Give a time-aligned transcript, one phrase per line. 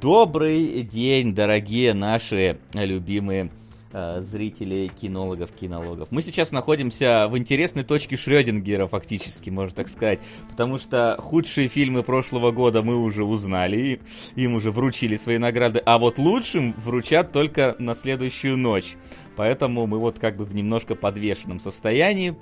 [0.00, 3.50] Добрый день, дорогие наши любимые
[3.92, 6.08] э, зрители кинологов, кинологов.
[6.10, 10.18] Мы сейчас находимся в интересной точке Шрёдингера, фактически, можно так сказать.
[10.50, 14.00] Потому что худшие фильмы прошлого года мы уже узнали,
[14.34, 15.80] и им уже вручили свои награды.
[15.86, 18.96] А вот лучшим вручат только на следующую ночь.
[19.34, 22.36] Поэтому мы вот как бы в немножко подвешенном состоянии.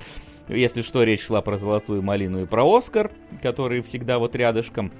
[0.48, 4.92] Если что, речь шла про «Золотую малину» и про «Оскар», которые всегда вот рядышком.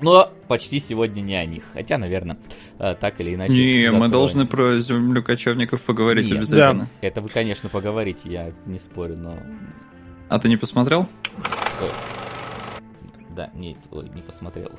[0.00, 1.62] Но почти сегодня не о них.
[1.72, 2.36] Хотя, наверное,
[2.78, 3.54] э, так или иначе.
[3.54, 6.88] Не, мы должны про землю кочевников поговорить Нет, обязательно.
[7.00, 7.06] Да.
[7.06, 9.38] Это вы, конечно, поговорите, я не спорю, но.
[10.28, 11.08] А ты не посмотрел?
[11.80, 11.90] Ой.
[13.30, 14.72] Да, нет, ой, не посмотрел.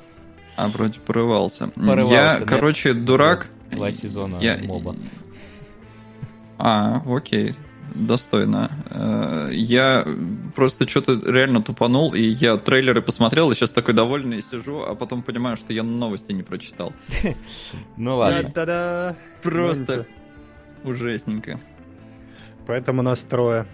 [0.56, 1.68] А вроде порывался.
[1.70, 2.46] Порывался я, да?
[2.46, 3.50] короче, дурак.
[3.72, 4.58] Два сезона я...
[4.64, 4.96] моба.
[6.58, 7.56] А, окей
[7.94, 8.72] достойно.
[8.90, 10.06] Э, я
[10.56, 15.24] просто что-то реально тупанул, и я трейлеры посмотрел, и сейчас такой довольный сижу, а потом
[15.24, 16.94] понимаю, что я новости не прочитал.
[17.98, 18.44] Ну ладно.
[18.44, 19.16] Да-да-да.
[19.42, 20.06] Просто
[20.84, 21.60] ужасненько.
[22.68, 23.68] Поэтому настроя.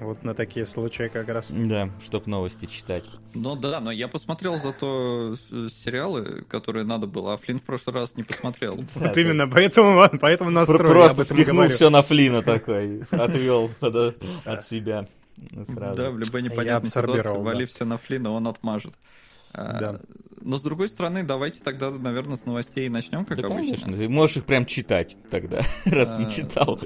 [0.00, 1.46] Вот на такие случаи как раз.
[1.50, 3.04] Да, чтоб новости читать.
[3.34, 7.94] Ну да, но я посмотрел зато э, сериалы, которые надо было, а Флинн в прошлый
[7.94, 8.82] раз не посмотрел.
[8.94, 10.90] Вот именно, поэтому, поэтому настрой.
[10.90, 15.06] Просто спихнул все на Флина такой, отвел от себя.
[15.36, 18.94] Да, в любой непонятной ситуации вали все на Флина, он отмажет.
[19.52, 20.00] Да.
[20.42, 23.76] Но с другой стороны, давайте тогда, наверное, с новостей начнем, как да, обычно.
[23.76, 26.80] Конечно, ты можешь их прям читать тогда, раз не читал.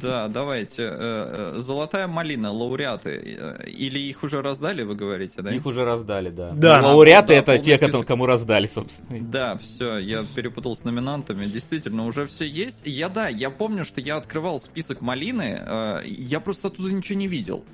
[0.00, 0.88] Да, давайте.
[0.90, 3.36] Э, Золотая малина, лауреаты.
[3.38, 5.54] Э, или их уже раздали, вы говорите, да?
[5.54, 6.52] Их уже раздали, да.
[6.52, 6.80] Да.
[6.80, 9.20] Ну, лауреаты это те, кому раздали, собственно.
[9.20, 11.44] Да, все, я перепутал с номинантами.
[11.46, 12.80] Действительно, уже все есть.
[12.84, 17.28] Я, да, я помню, что я открывал список малины, э, я просто оттуда ничего не
[17.28, 17.64] видел.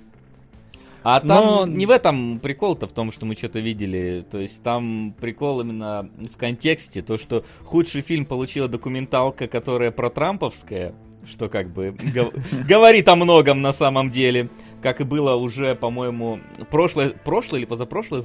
[1.02, 1.66] А там Но...
[1.66, 4.22] не в этом прикол-то в том, что мы что-то видели.
[4.30, 10.10] То есть там прикол именно в контексте, то, что худший фильм получила документалка, которая про
[10.10, 10.94] Трамповская,
[11.27, 11.96] что как бы
[12.68, 14.48] говорит о многом на самом деле.
[14.83, 16.40] Как и было уже, по-моему,
[16.70, 18.22] прошлое, прошлое или позапрошлое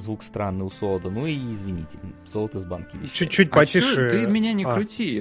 [0.00, 1.10] звук странный у солода.
[1.10, 3.12] Ну и извините, солод из банки вещает.
[3.12, 4.10] Чуть-чуть а потише.
[4.10, 4.74] Ты меня не а.
[4.74, 5.14] крути,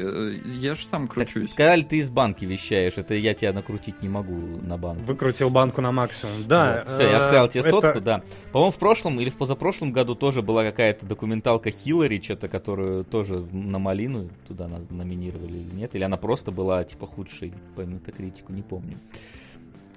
[0.60, 1.46] я же сам кручусь.
[1.46, 5.06] Так, сказали, ты из банки вещаешь, это я тебя накрутить не могу на банку.
[5.06, 6.86] Выкрутил банку на максимум, да.
[6.86, 6.94] Вот.
[6.94, 7.70] Все, я оставил тебе это...
[7.70, 8.24] сотку, да.
[8.52, 13.40] По-моему, в прошлом или в позапрошлом году тоже была какая-то документалка Хиллари, что-то, которую тоже
[13.52, 18.62] на малину туда номинировали или нет, или она просто была типа худшей по метакритику, не
[18.62, 18.98] помню.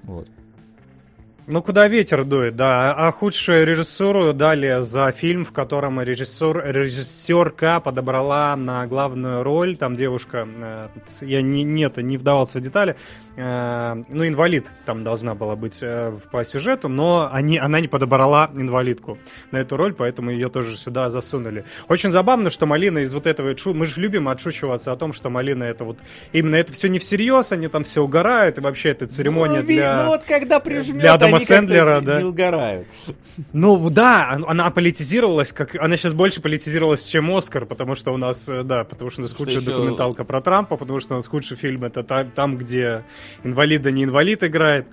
[0.04, 0.28] Вот.
[1.48, 2.94] Ну, куда ветер дует, да.
[2.97, 9.97] А худшую режиссуру дали за фильм, в котором режиссер, режиссерка подобрала на главную роль, там
[9.97, 10.88] девушка, э,
[11.22, 12.94] я не, нет, не вдавался в детали,
[13.34, 18.48] э, ну, инвалид там должна была быть э, по сюжету, но они, она не подобрала
[18.54, 19.19] инвалидку
[19.50, 21.64] на эту роль, поэтому ее тоже сюда засунули.
[21.88, 25.64] Очень забавно, что Малина из вот этого, мы же любим отшучиваться о том, что Малина
[25.64, 25.98] это вот,
[26.32, 30.02] именно это все не всерьез, они там все угорают, и вообще это церемония ну, для...
[30.04, 32.20] Ну, вот когда прижмет, для Адама Сэндлера, да.
[32.20, 32.88] Не угорают.
[33.53, 38.48] Ну да, она политизировалась, как она сейчас больше политизировалась, чем Оскар, потому что у нас,
[38.48, 39.70] э, да, потому что у нас худшая еще...
[39.70, 43.04] документалка про Трампа, потому что у нас худший фильм это там, где
[43.44, 44.87] инвалида не инвалид играет.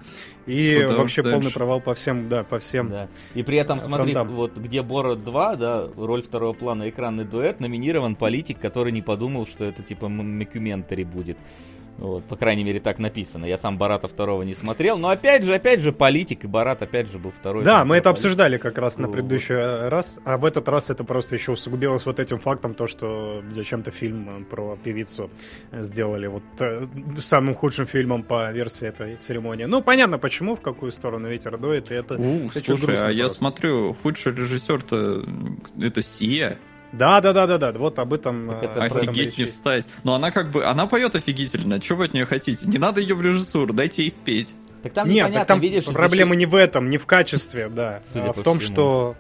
[0.50, 2.89] И Куда вообще полный провал по всем, да, по всем.
[2.89, 3.07] Да.
[3.35, 4.35] И при этом, смотри, фронтам.
[4.35, 9.45] вот где Борат 2, да, роль второго плана, экранный дуэт, номинирован политик, который не подумал,
[9.45, 11.38] что это типа мокюментари будет.
[11.99, 13.45] Вот, по крайней мере, так написано.
[13.45, 17.11] Я сам Бората второго не смотрел, но опять же, опять же, политик, и Борат опять
[17.11, 17.65] же был второй.
[17.65, 18.25] Да, мы это политик.
[18.25, 19.89] обсуждали как раз на предыдущий вот.
[19.89, 23.91] раз, а в этот раз это просто еще усугубилось вот этим фактом, то, что зачем-то
[23.91, 25.29] фильм про певицу
[25.73, 26.88] сделали вот э,
[27.19, 29.65] самым худшим фильмом по версии этой церемонии.
[29.65, 32.15] Ну, понятно, почему, в какую сторону ветер дует, и это...
[32.15, 33.09] У, слушай, а просто.
[33.09, 35.25] я смотрю, худший режиссер-то
[35.81, 36.57] это Сия.
[36.91, 37.72] Да, да, да, да, да.
[37.73, 38.50] Вот об этом.
[38.50, 39.88] Так это офигеть не встать.
[40.03, 41.81] Но она как бы, она поет офигительно.
[41.81, 42.66] Что вы от нее хотите?
[42.66, 44.55] Не надо ее в режиссуру, дайте ей спеть.
[44.81, 48.01] Так там Нет, непонятно, так там видишь, проблема не в этом, не в качестве, да,
[48.15, 48.74] а в том, всему.
[48.74, 49.15] что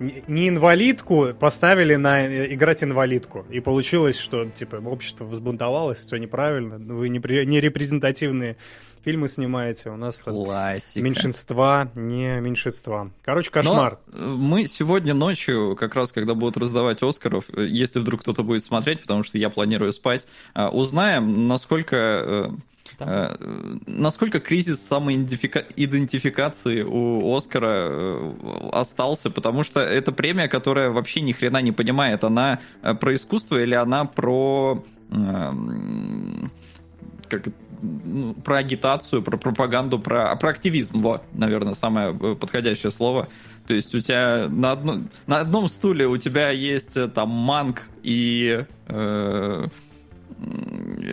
[0.00, 3.44] не инвалидку поставили на э, играть инвалидку.
[3.50, 8.56] И получилось, что типа общество взбунтовалось, все неправильно, вы не, не репрезентативные
[9.04, 11.00] фильмы снимаете, у нас Классика.
[11.00, 13.10] меньшинства, не меньшинства.
[13.24, 13.98] Короче, кошмар.
[14.12, 18.42] Но э, мы сегодня ночью, как раз когда будут раздавать Оскаров, э, если вдруг кто-то
[18.42, 22.52] будет смотреть, потому что я планирую спать, узнаем, насколько
[22.98, 23.80] там.
[23.86, 28.34] Насколько кризис самоидентификации у Оскара
[28.72, 29.30] остался?
[29.30, 34.04] Потому что это премия, которая вообще ни хрена не понимает, она про искусство или она
[34.04, 34.84] про
[37.28, 37.48] как
[37.82, 43.28] ну, про агитацию, про пропаганду, про, про активизм, вот, наверное, самое э, подходящее слово.
[43.66, 47.88] То есть у тебя на, одно, на одном стуле у тебя есть э, там манг
[48.02, 49.66] и э,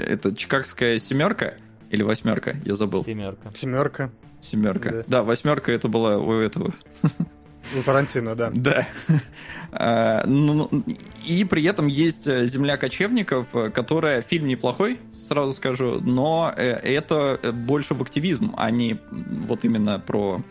[0.07, 1.55] это чикагская семерка
[1.95, 3.03] или восьмерка, я забыл.
[3.03, 3.49] Семерка.
[3.55, 4.11] Семерка.
[4.41, 4.91] Семерка.
[4.91, 6.73] Да, да восьмерка это была у этого.
[7.75, 8.51] У Тарантино, да.
[8.53, 8.87] Да.
[9.71, 10.83] А, ну, ну,
[11.25, 17.39] и при этом есть э, «Земля кочевников», которая фильм неплохой, сразу скажу, но э, это
[17.51, 20.41] больше в активизм, а не вот именно про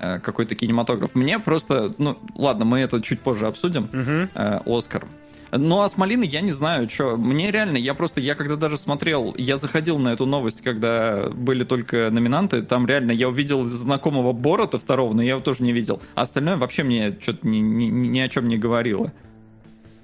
[0.00, 1.14] э, какой-то кинематограф.
[1.14, 3.84] Мне просто, ну, ладно, мы это чуть позже обсудим.
[3.92, 4.76] Угу.
[4.76, 5.06] Оскар.
[5.54, 7.16] Ну, а с малины я не знаю, что.
[7.18, 11.64] Мне реально, я просто, я когда даже смотрел, я заходил на эту новость, когда были
[11.64, 16.00] только номинанты, там реально я увидел знакомого Борота второго, но я его тоже не видел.
[16.14, 19.12] А остальное вообще мне что-то ни, ни, ни о чем не говорило.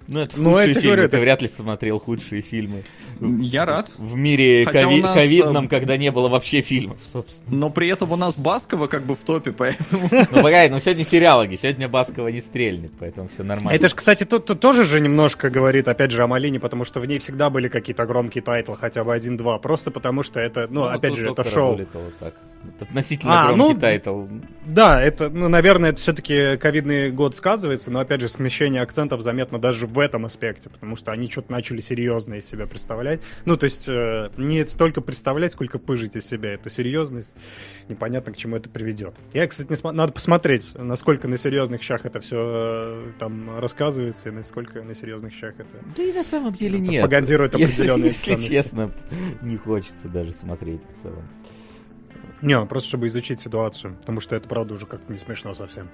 [0.08, 1.16] Ну, это ну, худшие фильмы, говорю, это...
[1.16, 2.82] ты вряд ли смотрел худшие фильмы.
[3.20, 3.90] Я рад.
[3.98, 5.02] В мире кови...
[5.02, 5.14] нас...
[5.14, 7.54] ковидном, э, когда не было вообще фильмов, собственно.
[7.54, 10.08] Но при этом у нас Баскова как бы в топе, поэтому...
[10.30, 13.76] Ну, погоди, ну сегодня сериалоги, сегодня Баскова не стрельнет, поэтому все нормально.
[13.76, 17.00] Это же, кстати, тут, тут тоже же немножко говорит, опять же, о Малине, потому что
[17.00, 20.68] в ней всегда были какие-то громкие title ы, хотя бы один-два, просто потому что это,
[20.70, 21.78] ну, ну опять же, это шоу.
[22.18, 22.34] Так.
[22.80, 24.26] Относительно а, громкий ну, title.
[24.66, 29.58] Да, это, ну, наверное, это все-таки ковидный год сказывается, но, опять же, смещение акцентов заметно
[29.58, 33.20] даже в этом аспекте, потому что они что-то начали серьезно из себя представлять.
[33.44, 37.34] Ну, то есть, э, не столько представлять, сколько пыжить из себя эту серьезность.
[37.88, 39.14] Непонятно, к чему это приведет.
[39.32, 39.96] Я, кстати, не см...
[39.96, 45.32] надо посмотреть, насколько на серьезных щах это все э, там рассказывается, и насколько на серьезных
[45.32, 45.78] щах это...
[45.96, 47.02] Да и на самом деле нет.
[47.02, 48.92] Пропагандирует определенные Если, если честно,
[49.42, 51.24] не хочется даже смотреть в целом.
[52.42, 55.88] Не, ну, просто чтобы изучить ситуацию, потому что это, правда, уже как-то не смешно совсем.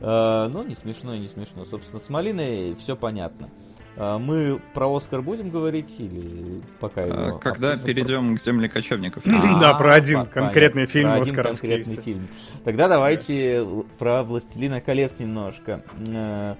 [0.00, 1.64] А, ну, не смешно и не смешно.
[1.64, 3.48] Собственно, с Малиной все понятно.
[3.96, 9.24] А, мы про Оскар будем говорить или пока его Когда перейдем к земле кочевников.
[9.24, 11.68] Да, про один конкретный фильм Оскаровский.
[11.68, 12.28] конкретный фильм.
[12.64, 13.66] Тогда давайте
[13.98, 15.82] про «Властелина колец» немножко.
[16.08, 16.56] А,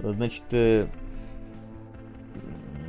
[0.00, 0.86] значит, э,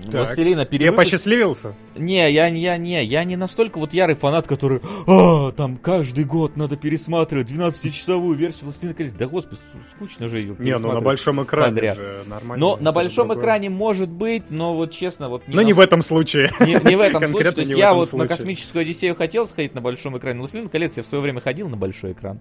[0.06, 0.28] так.
[0.28, 1.00] Властелина перевыпуск...
[1.00, 1.74] Я посчастливился?
[1.96, 6.58] Не, я, я, не, я не настолько вот ярый фанат, который, а, там каждый год
[6.58, 9.14] надо пересматривать 12-часовую версию Властелина колец.
[9.14, 9.62] Да господи,
[9.92, 11.98] скучно же ее Не, ну на большом экране подряд.
[11.98, 12.66] же нормально.
[12.66, 13.44] Но на большом другое.
[13.44, 15.48] экране может быть, но вот честно, вот...
[15.48, 15.66] Не но на...
[15.66, 16.52] не в этом случае.
[16.60, 17.52] Не, не в этом случае.
[17.52, 18.30] То есть я вот случае.
[18.30, 20.40] на космическую Одиссею хотел сходить на большом экране.
[20.40, 22.40] Властелин колец я в свое время ходил на большой экран.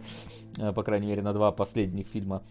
[0.58, 2.42] Э, по крайней мере, на два последних фильма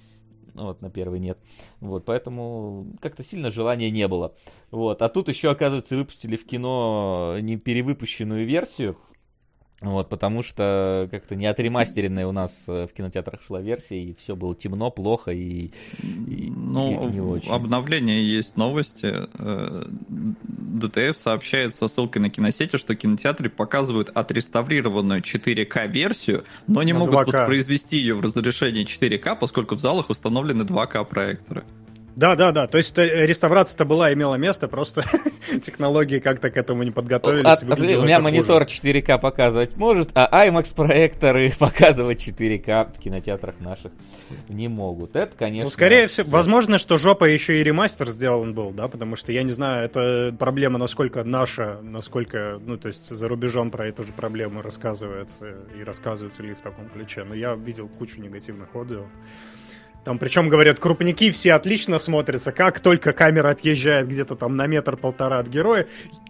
[0.57, 1.37] вот, на первый нет.
[1.79, 4.35] Вот, поэтому как-то сильно желания не было.
[4.71, 8.97] Вот, а тут еще, оказывается, выпустили в кино не перевыпущенную версию,
[9.79, 14.35] вот, потому что как-то не отремастеренная у нас э, в кинотеатрах шла версия, и все
[14.35, 15.71] было темно, плохо и,
[16.01, 17.51] и, ну, и не очень.
[17.51, 19.13] Обновление есть новости.
[19.37, 26.99] Э, ДТФ сообщает со ссылкой на киносети, что кинотеатры показывают отреставрированную 4К-версию, но не на
[26.99, 27.25] могут 2К.
[27.25, 31.65] воспроизвести ее в разрешении 4К, поскольку в залах установлены 2К-проекторы.
[32.17, 32.65] Да, да, да.
[32.65, 35.05] То есть э, реставрация-то была, имела место, просто
[35.61, 37.45] технологии как-то к этому не подготовились.
[37.45, 38.81] От, у меня монитор хуже.
[38.81, 43.91] 4К показывать может, а IMAX проекторы показывать 4К в кинотеатрах наших
[44.49, 45.15] не могут.
[45.15, 45.65] Это, конечно.
[45.65, 49.43] Ну, скорее всего, возможно, что жопа еще и ремастер сделан был, да, потому что я
[49.43, 54.11] не знаю, это проблема насколько наша, насколько, ну, то есть за рубежом про эту же
[54.11, 55.29] проблему рассказывают
[55.79, 57.23] и рассказывают ли в таком ключе.
[57.23, 59.05] Но я видел кучу негативных отзывов.
[60.07, 62.53] Там, причем, говорят, крупники все отлично смотрятся.
[62.53, 65.85] Как только камера отъезжает где-то там на метр-полтора от героя,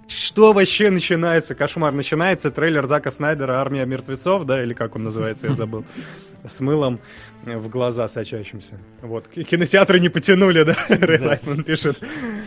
[0.08, 1.54] что вообще начинается?
[1.54, 1.94] Кошмар.
[1.94, 5.86] Начинается трейлер Зака Снайдера «Армия мертвецов», да, или как он называется, я забыл,
[6.44, 7.00] с мылом
[7.44, 8.80] в глаза сочащимся.
[9.04, 9.28] Вот.
[9.28, 10.76] Кинотеатры не потянули, да?
[10.90, 12.00] Рэй Лайтман пишет.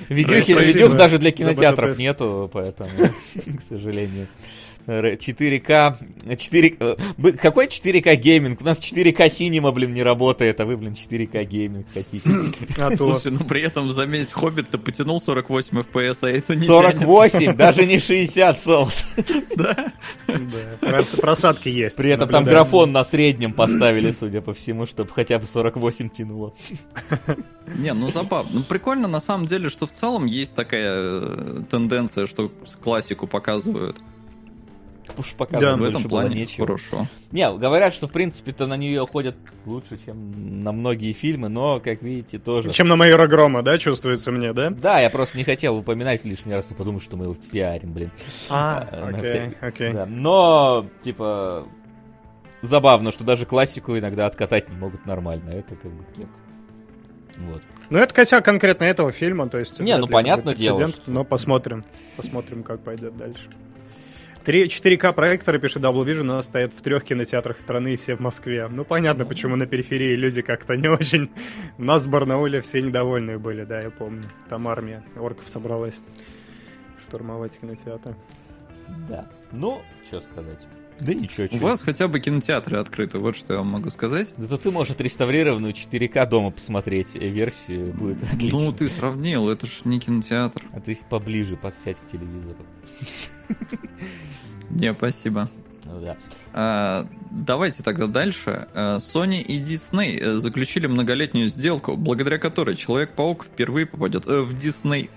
[0.08, 2.90] Видюх даже для кинотеатров нету, поэтому,
[3.34, 4.26] к сожалению.
[4.90, 6.96] 4К, 4, э,
[7.40, 8.60] какой 4К gaming?
[8.60, 12.30] У нас 4К cinema, блин, не работает, а вы, блин, 4К gaming хотите.
[12.78, 17.86] А Слушай, ну при этом, заметь, Хоббит-то потянул 48 FPS, а это не 48, даже
[17.86, 19.04] не 60 solid.
[19.56, 19.92] Да?
[20.26, 21.96] Да, просадки есть.
[21.96, 26.54] При этом там графон на среднем поставили, судя по всему, чтобы хотя бы 48 тянуло.
[27.76, 28.50] Не, ну забавно.
[28.54, 32.50] Ну прикольно на самом деле, что в целом есть такая э, тенденция, что
[32.82, 33.98] классику показывают
[35.18, 36.66] уж пока да, в этом плане нечего.
[36.66, 37.06] Хорошо.
[37.32, 39.36] Не, говорят, что в принципе-то на нее ходят
[39.66, 42.72] лучше, чем на многие фильмы, но, как видите, тоже...
[42.72, 44.70] Чем на Майора Грома, да, чувствуется мне, да?
[44.70, 48.10] Да, я просто не хотел упоминать лишний раз, но подумал, что мы его пиарим, блин.
[48.50, 49.92] А, э, окей, окей.
[49.92, 50.06] Да.
[50.06, 51.66] Но, типа,
[52.62, 55.50] забавно, что даже классику иногда откатать не могут нормально.
[55.50, 56.28] Это как бы кек.
[57.38, 57.62] Вот.
[57.88, 59.80] Ну, это косяк конкретно этого фильма, то есть...
[59.80, 60.90] Не, ну, понятное дело.
[61.06, 61.84] Но посмотрим,
[62.16, 63.48] посмотрим, как пойдет дальше.
[64.44, 68.16] 3, 4К проекторы, пишет Double Vision, у нас стоят в трех кинотеатрах страны и все
[68.16, 68.68] в Москве.
[68.68, 71.30] Ну, понятно, почему на периферии люди как-то не очень...
[71.78, 74.24] У нас в Барнауле все недовольные были, да, я помню.
[74.48, 75.98] Там армия орков собралась
[77.02, 78.16] штурмовать кинотеатр.
[79.08, 79.28] Да.
[79.52, 80.60] Ну, что сказать.
[81.00, 81.48] Да ничего.
[81.52, 84.32] У вас хотя бы кинотеатры открыты, вот что я вам могу сказать.
[84.36, 88.58] Зато ты можешь отреставрированную 4К дома посмотреть э, версию, будет ну, отлично.
[88.58, 90.62] Ну, ты сравнил, это ж не кинотеатр.
[90.72, 92.66] А ты поближе подсядь к телевизору.
[94.70, 95.48] Не, спасибо.
[95.84, 96.16] Ну да.
[96.52, 98.68] А, давайте тогда дальше.
[98.74, 104.52] А, Sony и Disney э, заключили многолетнюю сделку, благодаря которой Человек-паук впервые попадет э, в
[104.54, 105.08] Disney+.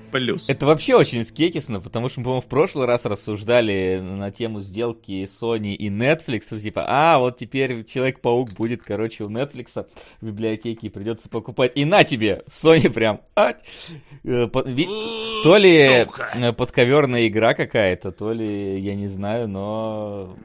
[0.47, 5.27] Это вообще очень скекисно, потому что мы, по-моему, в прошлый раз рассуждали на тему сделки
[5.27, 9.87] Sony и Netflix, типа, а, вот теперь Человек-паук будет, короче, у Netflix
[10.21, 11.71] в библиотеке, и придется покупать.
[11.73, 13.53] И на тебе, Sony прям, а,
[14.23, 16.07] то ли
[16.55, 20.37] подковерная игра какая-то, то ли, я не знаю, но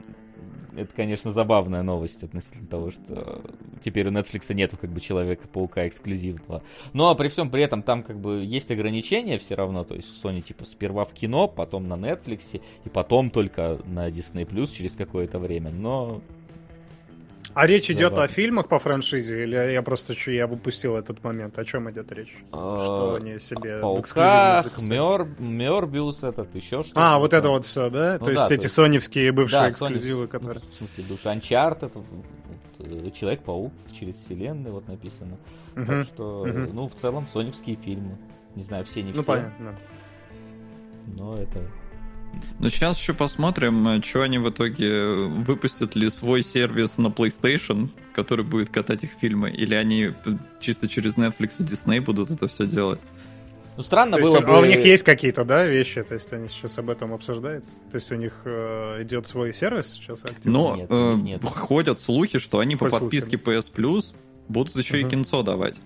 [0.79, 3.41] это, конечно, забавная новость относительно того, что
[3.83, 6.63] теперь у Netflix нету как бы Человека-паука эксклюзивного.
[6.93, 10.41] Но при всем при этом там как бы есть ограничения все равно, то есть Sony
[10.41, 15.39] типа сперва в кино, потом на Netflix и потом только на Disney Plus через какое-то
[15.39, 15.71] время.
[15.71, 16.21] Но
[17.53, 21.57] а речь идет о фильмах по франшизе, или я просто что я упустил этот момент?
[21.57, 22.35] О чем идет речь?
[22.49, 26.93] Что а, они себе Пауках, Мер, Мербиус этот, еще что-то.
[26.95, 28.17] А, вот это вот все, да?
[28.19, 30.63] Ну, то есть эти соневские бывшие да, эксклюзивы, Sony, которые...
[30.63, 32.05] В смысле, бывший Uncharted,
[32.79, 35.37] Человек-паук через вселенную, вот написано.
[35.75, 35.85] Uh-huh.
[35.85, 36.71] Так что, uh-huh.
[36.71, 38.17] ну, в целом, соневские фильмы.
[38.55, 39.35] Не знаю, все не ну, все.
[39.35, 39.75] Ну, понятно.
[41.07, 41.59] Но это
[42.59, 47.07] ну, сейчас еще посмотрим, э, что они в итоге э, выпустят ли свой сервис на
[47.07, 50.11] PlayStation, который будет катать их фильмы, или они
[50.59, 52.99] чисто через Netflix и Disney будут это все делать.
[53.77, 54.53] Ну, странно то было есть, бы...
[54.53, 56.03] А у них есть какие-то, да, вещи?
[56.03, 57.71] То есть они сейчас об этом обсуждаются?
[57.89, 60.51] То есть у них э, идет свой сервис сейчас активно?
[60.51, 61.45] Но нет, э, нет.
[61.45, 63.57] ходят слухи, что они Какой по подписке слухи?
[63.57, 64.13] PS Plus
[64.49, 65.07] будут еще uh-huh.
[65.07, 65.79] и кинцо давать.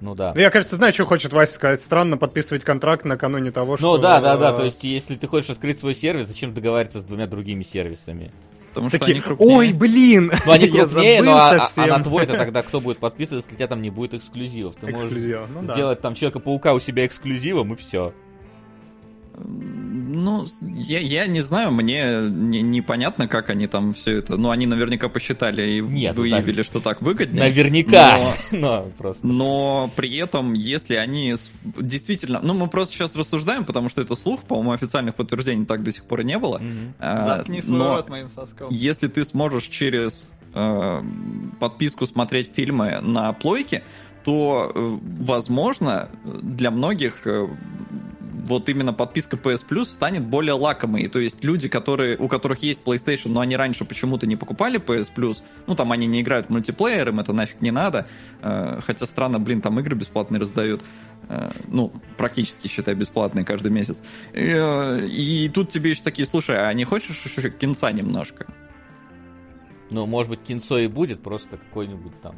[0.00, 0.32] Ну да.
[0.34, 1.80] Ну, я, кажется, знаю, что хочет Вася сказать.
[1.80, 3.96] Странно подписывать контракт накануне того, ну что...
[3.96, 4.52] Ну да, да, да.
[4.52, 8.32] То есть, если ты хочешь открыть свой сервис, зачем договариваться с двумя другими сервисами?
[8.68, 9.56] Потому что Такие, они крупнее.
[9.56, 10.30] Ой, блин!
[10.44, 13.58] Ну, они крупнее, но а, а, а на твой-то тогда кто будет подписываться, если у
[13.58, 14.76] тебя там не будет эксклюзивов?
[14.76, 15.40] Ты Эксклюзив.
[15.40, 16.02] можешь ну, сделать да.
[16.02, 18.12] там Человека-паука у себя эксклюзивом, и все.
[19.38, 24.36] Ну, я, я не знаю, мне не, непонятно, как они там все это.
[24.36, 26.66] Ну, они наверняка посчитали и Нет, ну выявили, так...
[26.66, 27.40] что так выгоднее.
[27.40, 28.18] Наверняка.
[28.18, 29.26] Но, но, просто.
[29.26, 32.40] но при этом, если они действительно.
[32.42, 36.04] Ну, мы просто сейчас рассуждаем, потому что это слух, по-моему, официальных подтверждений так до сих
[36.04, 36.58] пор не было.
[36.58, 36.92] Mm-hmm.
[36.98, 38.68] А, Заткни свой но рот моим соском.
[38.70, 41.02] Если ты сможешь через э,
[41.60, 43.82] подписку смотреть фильмы на плойке,
[44.24, 47.48] то, э, возможно, для многих э,
[48.44, 51.08] вот именно подписка PS Plus станет более лакомой.
[51.08, 55.10] То есть люди, которые, у которых есть PlayStation, но они раньше почему-то не покупали PS
[55.14, 58.06] Plus, ну там они не играют в мультиплеер, им это нафиг не надо.
[58.42, 60.82] Э, хотя странно, блин, там игры бесплатные раздают.
[61.28, 64.02] Э, ну, практически, считай, бесплатные каждый месяц.
[64.32, 68.46] И, э, и тут тебе еще такие, слушай, а не хочешь еще кинца немножко?
[69.90, 72.34] Ну, может быть, кинцо и будет, просто какой-нибудь там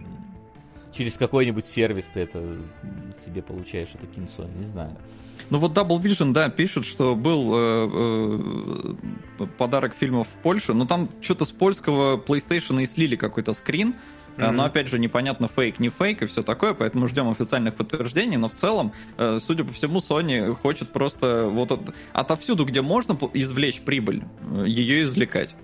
[0.92, 2.58] через какой-нибудь сервис ты это
[3.24, 4.96] себе получаешь это кинцо, не знаю.
[5.50, 8.94] Ну вот Double Vision, да, пишет, что был э,
[9.38, 13.94] э, подарок фильмов в Польше, но там что-то с польского PlayStation и слили какой-то скрин.
[14.36, 14.50] Mm-hmm.
[14.52, 18.36] Но опять же, непонятно, фейк, не фейк и все такое, поэтому ждем официальных подтверждений.
[18.36, 18.92] Но в целом,
[19.40, 24.22] судя по всему, Sony хочет просто вот от, отовсюду, где можно извлечь прибыль,
[24.64, 25.56] ее извлекать.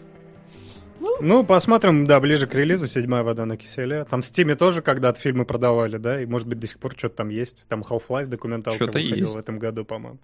[1.21, 4.05] Ну, посмотрим, да, ближе к релизу, седьмая вода на киселе.
[4.05, 7.17] Там в Стиме тоже когда-то фильмы продавали, да, и может быть до сих пор что-то
[7.17, 7.65] там есть.
[7.69, 9.35] Там Half-Life документалка что-то выходил есть.
[9.35, 10.19] в этом году, по-моему.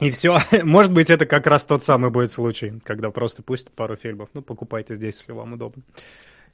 [0.00, 0.38] И все.
[0.64, 4.30] Может быть, это как раз тот самый будет случай, когда просто пустят пару фильмов.
[4.34, 5.82] Ну, покупайте здесь, если вам удобно.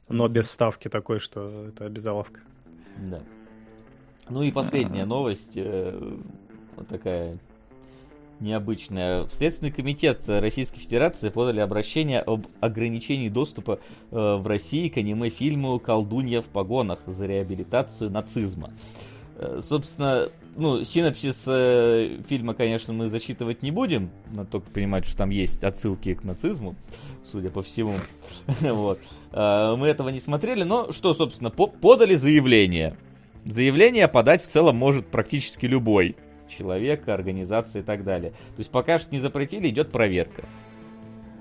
[0.09, 2.41] Но без ставки такой, что это обязаловка.
[2.99, 3.21] Да.
[4.29, 5.53] Ну и последняя новость.
[5.57, 5.99] Э,
[6.77, 7.39] вот такая
[8.41, 9.25] необычное.
[9.25, 13.81] В Следственный комитет Российской Федерации подали обращение об ограничении доступа
[14.11, 18.73] э, в России к аниме-фильму «Колдунья в погонах» за реабилитацию нацизма.
[19.37, 25.19] Э, собственно, ну, синопсис э, фильма, конечно, мы зачитывать не будем, надо только понимать, что
[25.19, 26.75] там есть отсылки к нацизму,
[27.31, 27.95] судя по всему.
[28.61, 28.99] вот.
[29.33, 32.97] Э, мы этого не смотрели, но что, собственно, по подали заявление.
[33.45, 36.17] Заявление подать в целом может практически любой
[36.49, 38.31] человека, организации и так далее.
[38.31, 40.45] То есть пока что не запретили, идет проверка.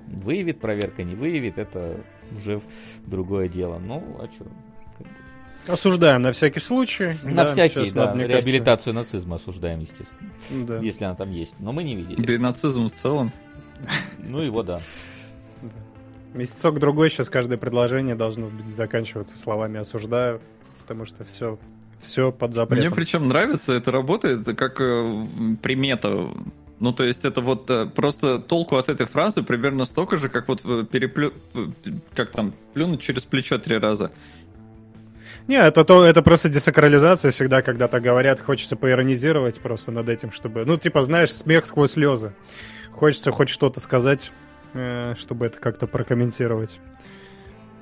[0.07, 1.99] Выявит проверка, не выявит, это
[2.35, 2.61] уже
[3.05, 3.77] другое дело.
[3.79, 4.45] Ну, а что?
[5.67, 7.17] Осуждаем на всякий случай.
[7.23, 9.17] На да, всякий, да, надо, реабилитацию кажется...
[9.17, 10.31] нацизма осуждаем, естественно.
[10.65, 10.79] Да.
[10.79, 11.59] Если она там есть.
[11.59, 12.21] Но мы не видели.
[12.21, 13.33] Да и нацизм в целом.
[14.17, 14.79] Ну его, да.
[16.33, 20.39] Месяцок-другой сейчас каждое предложение должно быть заканчиваться словами «осуждаю»,
[20.81, 21.57] потому что все
[22.01, 22.85] все под запретом.
[22.85, 25.25] Мне причем нравится, это работает как э,
[25.61, 26.29] примета.
[26.79, 30.47] Ну, то есть это вот э, просто толку от этой фразы примерно столько же, как
[30.47, 31.33] вот э, переплю...
[32.13, 34.11] Как там, плюнуть через плечо три раза.
[35.47, 40.31] Не, это, то, это просто десакрализация всегда, когда то говорят, хочется поиронизировать просто над этим,
[40.31, 40.65] чтобы...
[40.65, 42.33] Ну, типа, знаешь, смех сквозь слезы.
[42.91, 44.31] Хочется хоть что-то сказать,
[44.73, 46.79] чтобы это как-то прокомментировать.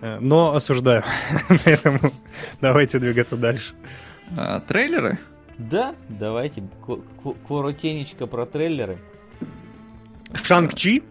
[0.02, 1.04] Э, но осуждаю.
[1.66, 2.00] Поэтому
[2.62, 3.74] давайте двигаться дальше.
[4.36, 5.20] А, трейлеры?
[5.58, 6.64] Да, давайте.
[7.48, 8.98] Коротенечко про трейлеры.
[10.44, 11.04] Шанг-Чи?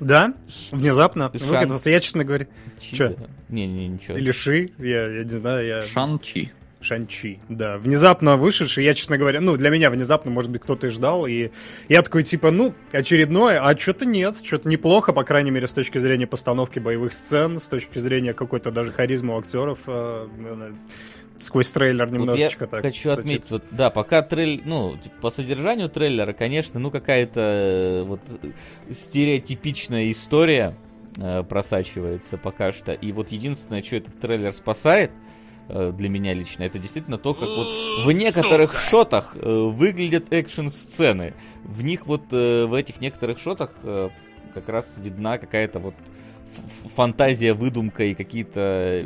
[0.00, 0.34] Да,
[0.72, 1.30] внезапно.
[1.32, 1.48] Шан...
[1.48, 2.48] Выкатился, я, честно говоря...
[2.80, 3.16] Че?
[3.48, 4.16] Не, не, ничего.
[4.16, 5.82] Или Ши, я, я не знаю, я...
[5.82, 6.50] Шан-Чи.
[6.84, 7.78] Шанчи, да.
[7.78, 11.50] Внезапно вышедший, я, честно говоря, ну, для меня внезапно, может быть, кто-то и ждал, и
[11.88, 15.96] я такой, типа, ну, очередное, а что-то нет, что-то неплохо, по крайней мере, с точки
[15.96, 19.78] зрения постановки боевых сцен, с точки зрения какой-то даже харизмы у актеров.
[19.86, 20.28] Э,
[21.38, 22.82] сквозь трейлер немножечко вот я так.
[22.82, 23.20] Хочу сочиться.
[23.20, 28.20] отметить, вот, да, пока трейлер, ну, по содержанию трейлера, конечно, ну, какая-то э, вот
[28.90, 30.76] стереотипичная история
[31.16, 32.92] э, просачивается пока что.
[32.92, 37.48] И вот единственное, что этот трейлер спасает, э, для меня лично, это действительно то, как
[37.48, 38.90] вот в некоторых Сука.
[38.90, 41.34] шотах э, выглядят экшн-сцены.
[41.62, 44.10] В них вот, э, в этих некоторых шотах э,
[44.52, 45.94] как раз видна какая-то вот
[46.94, 49.04] фантазия, выдумка и какие-то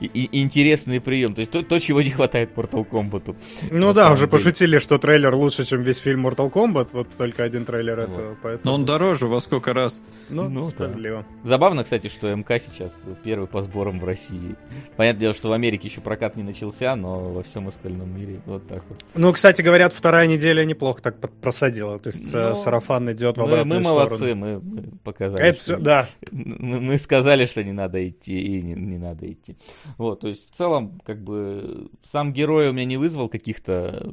[0.00, 1.34] интересные приемы.
[1.34, 3.36] То есть то, то, чего не хватает Mortal Kombat.
[3.70, 4.30] Ну да, уже деле.
[4.30, 6.90] пошутили, что трейлер лучше, чем весь фильм Mortal Kombat.
[6.92, 8.10] Вот только один трейлер вот.
[8.10, 8.36] этого.
[8.42, 8.60] Поэтому...
[8.64, 10.00] Но он дороже во сколько раз.
[10.28, 11.24] Ну, ну справедливо.
[11.42, 11.48] Да.
[11.48, 12.92] Забавно, кстати, что МК сейчас
[13.24, 14.56] первый по сборам в России.
[14.96, 18.66] Понятное дело, что в Америке еще прокат не начался, но во всем остальном мире вот
[18.66, 19.04] так вот.
[19.14, 21.98] Ну, кстати, говорят, вторая неделя неплохо так просадила.
[21.98, 22.50] То есть но...
[22.50, 24.08] Ну, сарафан идет в обратную мы, мы сторону.
[24.08, 25.42] молодцы, мы, мы показали.
[25.42, 26.08] Это все, да.
[26.30, 29.56] Мы, мы сказали, что не надо идти, и не, не надо идти.
[29.98, 34.12] Вот, то есть в целом, как бы, сам герой у меня не вызвал каких-то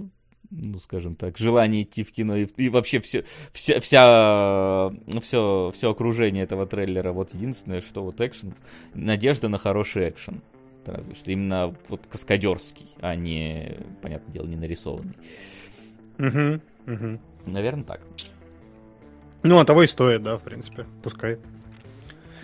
[0.50, 4.92] ну, скажем так, желание идти в кино и, и вообще все, вся, вся,
[5.22, 7.12] все, все окружение этого трейлера.
[7.12, 8.54] Вот единственное, что вот экшен,
[8.94, 10.42] надежда на хороший экшен.
[10.86, 15.18] Разве что именно вот каскадерский, а не, понятное дело, не нарисованный.
[16.18, 16.62] Угу,
[16.94, 17.20] угу.
[17.46, 18.02] Наверное, так.
[19.44, 20.86] Ну, а того и стоит, да, в принципе.
[21.04, 21.40] Пускай.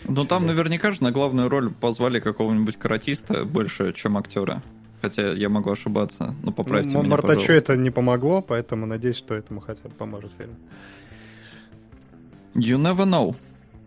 [0.06, 4.62] Ну там наверняка же на главную роль позвали какого-нибудь каратиста больше, чем актера.
[5.02, 6.34] Хотя я могу ошибаться.
[6.44, 10.32] Ну, поправьте ну, меня, Мартачу это не помогло, поэтому надеюсь, что этому хотя бы поможет
[10.38, 10.56] фильм.
[12.56, 13.36] You never know.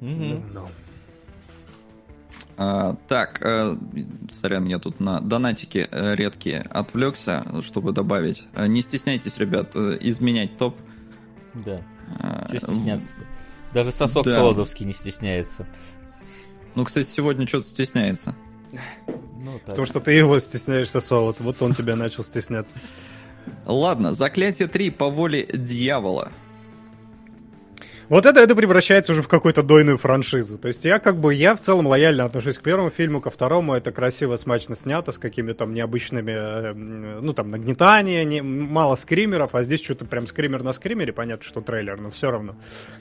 [0.00, 0.18] Mm-hmm.
[0.18, 0.68] Never know.
[2.58, 3.76] А, так, э,
[4.30, 8.44] сорян, я тут на донатики э, редкие отвлекся, чтобы добавить.
[8.54, 10.76] Э, не стесняйтесь, ребят, э, изменять топ.
[11.52, 11.82] Да.
[12.18, 13.24] А, Че стесняться-то?
[13.74, 14.36] Даже сосок да.
[14.36, 15.66] Солодовский не стесняется.
[16.76, 18.36] Ну, кстати, сегодня что-то стесняется.
[19.40, 19.64] Ну, так.
[19.64, 21.40] Потому что ты его стесняешься, Солод.
[21.40, 22.80] Вот он тебя начал стесняться.
[23.64, 26.30] Ладно, заклятие 3 по воле дьявола.
[28.08, 30.58] Вот это, это превращается уже в какую-то дойную франшизу.
[30.58, 33.74] То есть я как бы, я в целом лояльно отношусь к первому фильму, ко второму
[33.74, 39.54] это красиво, смачно снято, с какими-то там необычными, э, ну там нагнетания, не, мало скримеров,
[39.54, 42.54] а здесь что-то прям скример на скримере, понятно, что трейлер, но все равно.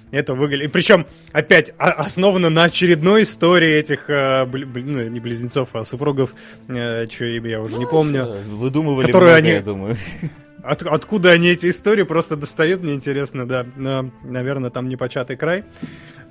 [0.10, 0.66] Это выглядит...
[0.66, 6.34] И причем, опять, основано на очередной истории этих, э, бл, ну не близнецов, а супругов,
[6.68, 8.38] э, что имя я уже ну, не помню.
[8.48, 9.50] Выдумывали которые много, они...
[9.52, 9.98] я думаю.
[10.66, 13.66] От, откуда они эти истории просто достают, мне интересно, да.
[13.76, 15.64] Но, наверное, там не початый край.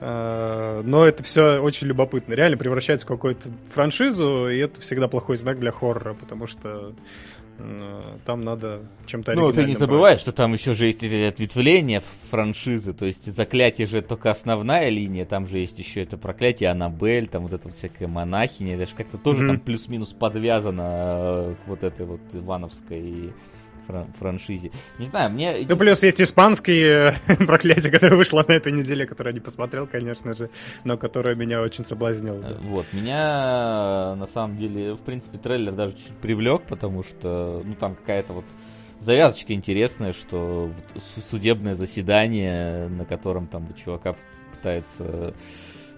[0.00, 2.34] А, но это все очень любопытно.
[2.34, 6.94] Реально превращается в какую-то франшизу, и это всегда плохой знак для хоррора, потому что
[8.26, 12.92] там надо чем-то Ну, ты не забывай, что там еще же есть эти ответвления франшизы,
[12.92, 17.44] то есть заклятие же только основная линия, там же есть еще это проклятие Аннабель, там
[17.44, 19.46] вот это вот всякая монахиня, это же как-то тоже mm-hmm.
[19.46, 23.32] там плюс-минус подвязано э, к вот этой вот Ивановской
[23.86, 24.70] фран- франшизе.
[24.98, 25.66] Не знаю, мне...
[25.68, 29.86] Ну, плюс есть испанские э, проклятия, которое вышло на этой неделе, которое я не посмотрел,
[29.86, 30.50] конечно же,
[30.84, 32.40] но которое меня очень соблазнило.
[32.40, 32.56] Да.
[32.62, 37.94] Вот, меня, на самом деле, в принципе, трейлер даже чуть-чуть привлек, потому что, ну, там
[37.94, 38.44] какая-то вот
[39.00, 40.70] завязочка интересная, что
[41.30, 44.16] судебное заседание, на котором там чувака
[44.52, 45.34] пытается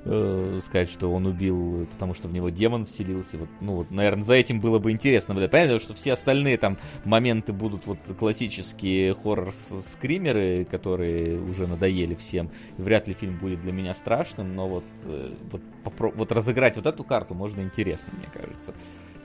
[0.07, 3.39] э, сказать, что он убил, потому что в него демон вселился.
[3.39, 5.35] Вот, ну, вот, наверное, за этим было бы интересно.
[5.35, 5.51] Блядь.
[5.51, 12.51] Понятно, что все остальные там моменты будут вот классические хоррор-скримеры, которые уже надоели всем.
[12.79, 15.63] Вряд ли фильм будет для меня страшным, но вот, э, вот
[15.99, 18.75] вот разыграть вот эту карту можно интересно, мне кажется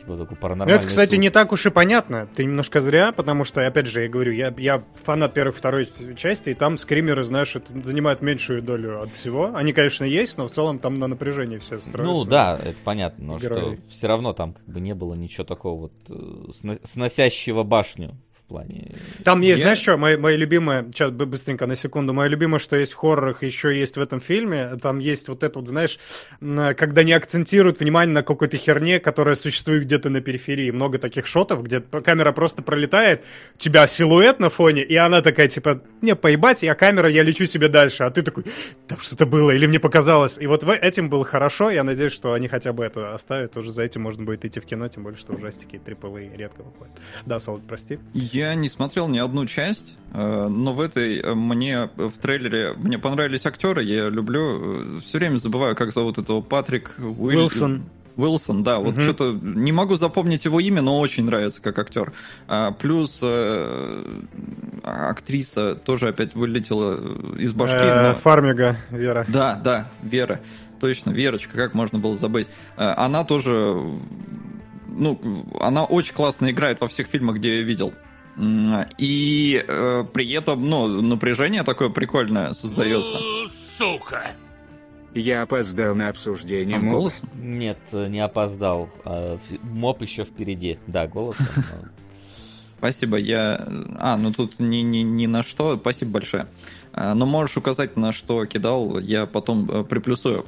[0.02, 1.20] типа такой паранормальный Это, кстати, суд.
[1.20, 2.28] не так уж и понятно.
[2.36, 5.88] Ты немножко зря, потому что, опять же, я говорю, я, я фанат первой второй
[6.18, 9.52] части, и там скримеры, знаешь, это занимают меньшую долю от всего.
[9.56, 12.04] Они, конечно, есть, но в целом там на напряжении все строится.
[12.04, 13.60] Ну да, это понятно, но Герои.
[13.76, 18.18] что все равно там как бы не было ничего такого вот э, сно- сносящего башню
[18.52, 18.92] плане...
[19.24, 22.60] Там есть, Я- знаешь что, моя, моя любимая, сейчас бы- быстренько на секунду, моя любимая,
[22.60, 26.00] что есть в хоррорах, еще есть в этом фильме, там есть вот это вот, знаешь,
[26.42, 30.72] м, когда не акцентируют внимание на какой-то херне, которая существует где-то на периферии.
[30.72, 33.24] Много таких шотов, где камера просто пролетает,
[33.56, 37.46] у тебя силуэт на фоне, и она такая, типа, не, поебать, я камера, я лечу
[37.46, 38.46] себе дальше, а ты такой,
[38.88, 40.38] там что-то было, или мне показалось.
[40.38, 43.84] И вот этим было хорошо, я надеюсь, что они хотя бы это оставят, уже за
[43.84, 46.94] этим можно будет идти в кино, тем более, что ужастики AAA редко выходят.
[47.26, 48.00] Да, Солод, прости.
[48.14, 52.98] Я не смотрел ни одну часть, э, но в этой э, мне в трейлере мне
[53.00, 57.84] понравились актеры, я люблю, все время забываю, как зовут этого Патрик Уиль- Уилсон.
[58.18, 59.02] Уилсон, да, вот Мгм.
[59.02, 62.12] что-то не могу запомнить его имя, но очень нравится как актер.
[62.48, 64.04] А, плюс э,
[64.84, 66.96] актриса тоже опять вылетела
[67.38, 67.78] из башки.
[67.78, 69.26] Э, но- Фармига, Вера.
[69.28, 70.42] Да, да, Вера.
[70.80, 72.48] Точно, Верочка, как можно было забыть.
[72.76, 73.82] Э, Она тоже,
[74.90, 77.94] ну, она очень классно играет во всех фильмах, где я видел.
[78.98, 83.18] И э, при этом, ну, напряжение такое прикольное создается.
[83.78, 84.32] Сука!
[85.14, 86.94] Я опоздал на обсуждение А, моб.
[86.94, 87.14] голос?
[87.36, 88.90] Нет, э, не опоздал.
[89.04, 90.80] А, Моб еще впереди.
[90.88, 91.36] Да, голос.
[91.40, 91.90] но-
[92.78, 93.68] Спасибо, я...
[94.00, 96.48] А, ну тут ни, ни, ни на что, спасибо большое.
[96.94, 100.46] Но можешь указать, на что кидал, я потом э, приплюсую.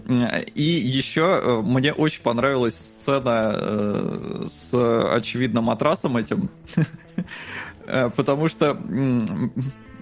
[0.55, 4.73] И еще э, мне очень понравилась сцена э, с
[5.13, 6.49] очевидным матрасом этим.
[7.93, 8.73] Э, Потому что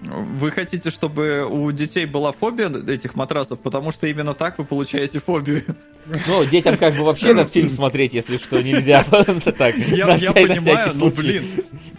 [0.04, 5.20] вы хотите, чтобы у детей была фобия этих матрасов, потому что именно так вы получаете
[5.20, 5.62] фобию.
[6.26, 9.04] Ну, детям как бы вообще этот фильм смотреть, если что, нельзя.
[9.58, 11.20] Так, Я, я понимаю, но, случай.
[11.22, 11.44] блин,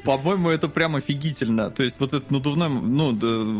[0.04, 1.72] по-моему, это прям офигительно.
[1.72, 3.16] То есть вот этот надувной, ну,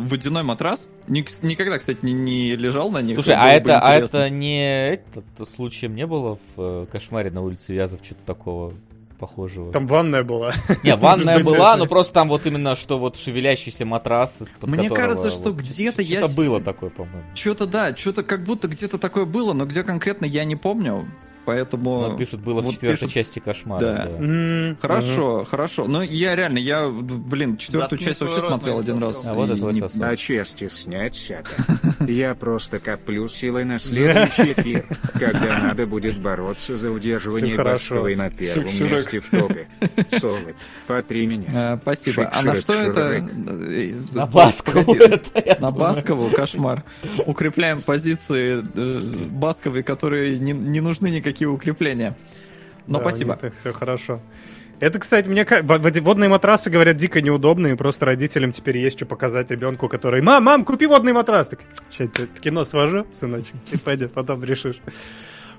[0.08, 3.16] водяной матрас, ник- никогда, кстати, не, не лежал на них.
[3.16, 4.18] Слушай, а это, а интересно.
[4.18, 8.74] это не этот случаем не было в э, кошмаре на улице Вязов что-то такого
[9.28, 9.72] похожего?
[9.72, 10.54] Там ванная была.
[10.84, 15.52] Не, ванная была, но просто там вот именно что вот шевелящийся матрас, Мне кажется, что
[15.52, 17.24] вот где-то я Что-то с- было такое, по-моему.
[17.34, 21.08] Что-то, да, что-то как будто где-то такое было, но где конкретно я не помню.
[21.46, 22.10] Поэтому...
[22.10, 23.80] Ну, пишут, было в вот четвертой пишут- части кошмара.
[23.82, 24.08] Да.
[24.10, 24.76] да.
[24.82, 25.86] Хорошо, хорошо.
[25.88, 29.22] Ну, я реально, я, блин, четвертую Заткни часть вообще рот, смотрел один раз.
[29.26, 30.00] А вот это твой не- сосок.
[30.00, 31.52] На чести снять сяка.
[32.08, 37.58] Я просто коплю силой на следующий эфир, когда надо будет бороться за удерживание.
[37.58, 39.68] Басковой на первом месте в топе.
[40.10, 40.56] Солод,
[40.88, 41.48] потри меня.
[41.54, 42.30] А, спасибо.
[42.34, 43.02] А на что это?
[43.02, 43.22] Э,
[44.12, 44.96] На э, Баскову
[45.60, 45.72] На.
[45.72, 46.84] Баскову кошмар.
[47.26, 52.16] Укрепляем позиции э, Басковой, которые не, не нужны никакие укрепления.
[52.88, 53.40] Но да, спасибо.
[53.60, 54.22] Все хорошо.
[54.80, 55.46] Это, кстати, мне
[56.02, 60.66] водные матрасы, говорят, дико неудобные, просто родителям теперь есть что показать ребенку, который, мам, мам,
[60.66, 61.48] купи водный матрас.
[61.48, 64.82] Так, сейчас тебя в кино свожу, сыночек, и пойдет, потом решишь.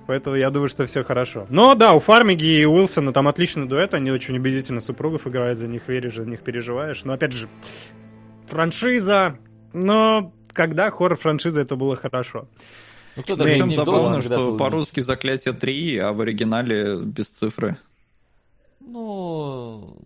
[0.07, 1.47] Поэтому я думаю, что все хорошо.
[1.49, 5.69] Но да, у Фармиги и Уилсона там отличный дуэт, они очень убедительно супругов играют, за
[5.69, 7.05] них веришь, за них переживаешь.
[7.05, 7.49] Но опять же,
[8.47, 9.39] франшиза,
[9.73, 12.47] но когда хоррор-франшиза, это было хорошо.
[13.17, 17.29] Ну, кто Да, даже Причем не забавно, что по-русски заклятие 3, а в оригинале без
[17.29, 17.77] цифры.
[18.81, 19.97] Ну,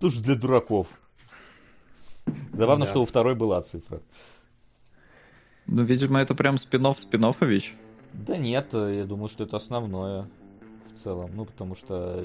[0.00, 0.88] тоже для дураков.
[2.52, 2.90] Забавно, Да.
[2.90, 4.00] что у второй была цифра.
[5.66, 7.74] Ну, видимо, это прям спин-офф Спинофович.
[8.12, 10.28] Да нет, я думаю, что это основное
[10.98, 11.30] в целом.
[11.34, 12.24] Ну, потому что...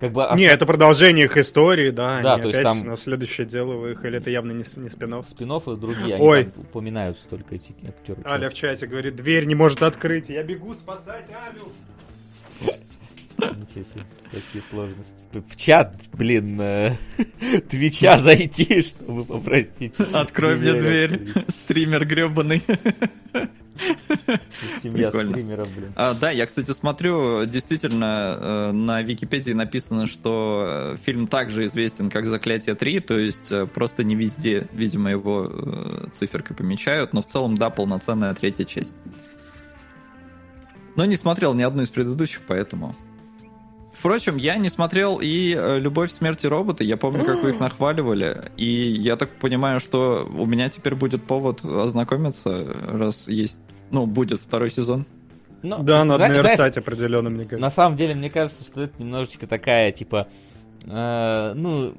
[0.00, 0.26] Как бы...
[0.36, 2.20] Не, это продолжение их истории, да.
[2.22, 4.18] Да, они то есть опять там- на следующее дело выехали.
[4.18, 6.44] Это явно не, не спин спин и другие, они Ой.
[6.44, 8.22] там упоминаются только эти актеры.
[8.24, 10.28] Аля в чате говорит, дверь не может открыть.
[10.28, 11.72] Я бегу спасать Алю.
[13.38, 15.14] Ничего себе, какие сложности.
[15.32, 16.96] В чат, блин, э,
[17.68, 19.94] Твича зайти, чтобы попросить.
[20.12, 22.62] Открой мне дверь, стример гребаный.
[24.82, 25.30] Семья Прикольно.
[25.32, 25.92] стримеров, блин.
[25.96, 32.10] А, да, я, кстати, смотрю, действительно, э, на Википедии написано, что э, фильм также известен
[32.10, 35.50] как «Заклятие 3», то есть э, просто не везде, видимо, его
[36.12, 38.94] циферкой помечают, но в целом, да, полноценная третья часть.
[40.96, 42.94] Но не смотрел ни одну из предыдущих, поэтому...
[43.92, 47.60] Впрочем, я не смотрел и э, «Любовь, смерть и роботы», я помню, как вы их
[47.60, 53.58] нахваливали, и я так понимаю, что у меня теперь будет повод ознакомиться, раз есть,
[53.90, 55.06] ну, будет второй сезон.
[55.62, 57.60] Ну, Да, надо зна- знаешь, наверстать определенно, мне кажется.
[57.60, 60.26] На самом деле, мне кажется, что это немножечко такая, типа,
[60.84, 61.94] э, ну,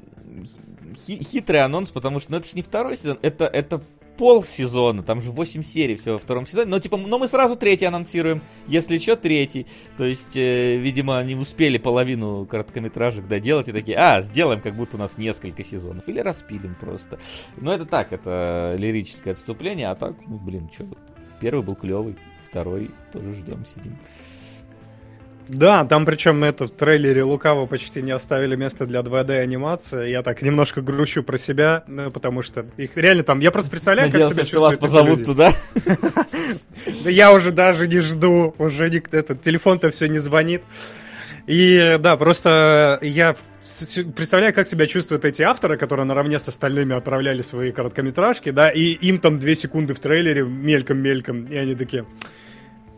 [1.07, 3.81] хи- хитрый анонс, потому что ну, это же не второй сезон, это, это
[4.17, 7.55] пол сезона, там же 8 серий всего во втором сезоне, но типа, но мы сразу
[7.55, 9.67] третий анонсируем, если что, третий.
[9.97, 14.97] То есть, э, видимо, они успели половину короткометражек доделать и такие, а, сделаем, как будто
[14.97, 17.19] у нас несколько сезонов, или распилим просто.
[17.57, 20.85] Но это так, это лирическое отступление, а так, ну, блин, что,
[21.39, 22.15] первый был клевый,
[22.47, 23.97] второй тоже ждем, сидим.
[25.47, 30.09] Да, там причем это в трейлере Лукаво почти не оставили места для 2D анимации.
[30.09, 33.39] Я так немножко грущу про себя, ну, потому что их реально там...
[33.39, 35.51] Я просто представляю, Надеялся, как себя что вас позовут туда.
[37.03, 40.63] Да я уже даже не жду, уже этот телефон-то все не звонит.
[41.47, 43.35] И да, просто я
[44.15, 48.91] представляю, как себя чувствуют эти авторы, которые наравне с остальными отправляли свои короткометражки, да, и
[48.91, 52.05] им там две секунды в трейлере мельком-мельком, и они такие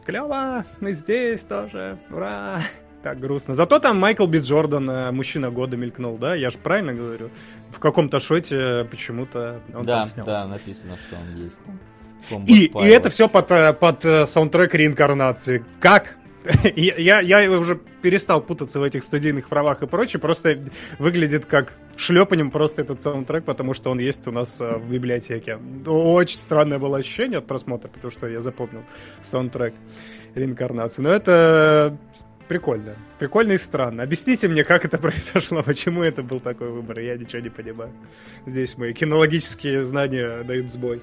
[0.06, 2.62] клево, мы здесь тоже, ура.
[3.04, 3.54] Так грустно.
[3.54, 6.34] Зато там Майкл Би Джордан, э, мужчина года мелькнул, да?
[6.34, 7.30] Я же правильно говорю?
[7.72, 10.32] В каком-то шоте почему-то он да, там снялся.
[10.32, 12.46] Да, написано, что он есть там.
[12.46, 15.63] И, и это все под, э, под э, саундтрек реинкарнации.
[15.80, 16.15] Как?
[16.76, 20.62] я, я уже перестал путаться в этих студийных правах и прочее, просто
[21.00, 25.58] выглядит как шлепанием просто этот саундтрек, потому что он есть у нас э, в библиотеке.
[25.86, 28.84] Очень странное было ощущение от просмотра, потому что я запомнил
[29.24, 29.74] саундтрек
[30.36, 31.02] реинкарнации.
[31.02, 31.98] Но это
[32.48, 32.96] прикольно.
[33.18, 34.04] Прикольно и странно.
[34.04, 37.92] Объясните мне, как это произошло, почему это был такой выбор, я ничего не понимаю.
[38.46, 41.02] Здесь мои кинологические знания дают сбой.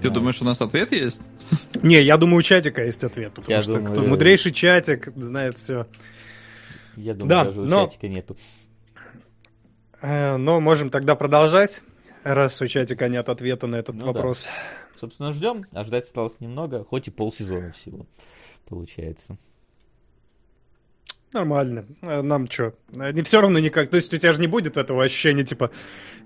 [0.00, 1.20] Ты думаешь, у нас ответ есть?
[1.82, 5.58] Не, я думаю, у чатика есть ответ, потому я что думаю, кто, мудрейший чатик знает
[5.58, 5.86] все.
[6.96, 7.86] Я думаю, да, даже у но...
[7.86, 8.36] чатика нету.
[10.00, 11.82] Э, но можем тогда продолжать,
[12.22, 14.44] раз у чатика нет ответа на этот ну, вопрос.
[14.44, 15.00] Да.
[15.00, 18.06] Собственно, ждем, а ждать осталось немного, хоть и полсезона всего,
[18.66, 19.36] получается.
[21.34, 21.84] Нормально.
[22.00, 22.74] Э, нам что?
[22.94, 23.88] Э, не все равно никак.
[23.88, 25.72] То есть у тебя же не будет этого ощущения, типа,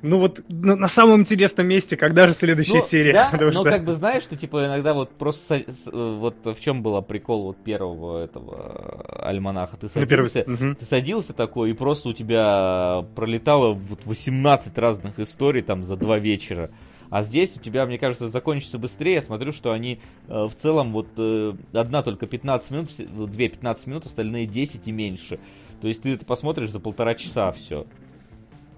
[0.03, 3.13] ну вот на, на самом интересном месте, когда же следующая ну, серия?
[3.15, 3.65] Да, но что...
[3.65, 7.65] как бы знаешь, что типа иногда вот просто э, вот в чем был прикол вот
[7.65, 9.79] первого этого альманаха?
[9.79, 10.75] Ты садился, первый...
[10.75, 16.19] ты садился такой, и просто у тебя пролетало вот 18 разных историй там за два
[16.19, 16.71] вечера.
[17.11, 19.15] А здесь у тебя, мне кажется, закончится быстрее.
[19.15, 22.89] Я смотрю, что они э, в целом вот э, одна только 15 минут,
[23.31, 25.39] две 15 минут, остальные 10 и меньше.
[25.81, 27.87] То есть ты это посмотришь за полтора часа все.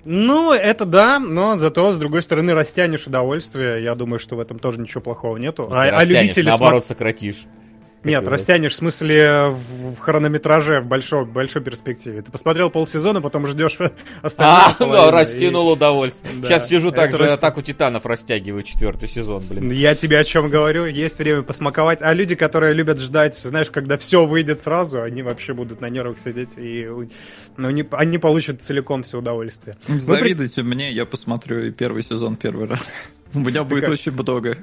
[0.04, 3.82] Ну, это да, но зато, с другой стороны, растянешь удовольствие.
[3.82, 5.68] Я думаю, что в этом тоже ничего плохого нету.
[5.70, 6.46] А, а любители...
[6.46, 6.88] Наоборот, см...
[6.88, 7.46] сократишь.
[8.02, 12.22] Нет, растянешь в смысле в хронометраже в большой, большой перспективе.
[12.22, 13.76] Ты посмотрел полсезона, потом ждешь
[14.22, 14.56] остальные.
[14.56, 15.72] А, ну, растянул и...
[15.74, 16.34] удовольствие.
[16.40, 17.34] Да, Сейчас сижу так же, раст...
[17.34, 19.70] атаку титанов растягиваю четвертый сезон, блин.
[19.70, 22.00] Я тебе о чем говорю, есть время посмаковать.
[22.00, 26.18] А люди, которые любят ждать, знаешь, когда все выйдет сразу, они вообще будут на нервах
[26.18, 26.88] сидеть и
[27.56, 29.76] ну, не, они получат целиком все удовольствие.
[29.86, 30.74] Завидуйте Мы...
[30.74, 33.10] мне, я посмотрю и первый сезон первый раз.
[33.34, 34.56] У меня будет очень много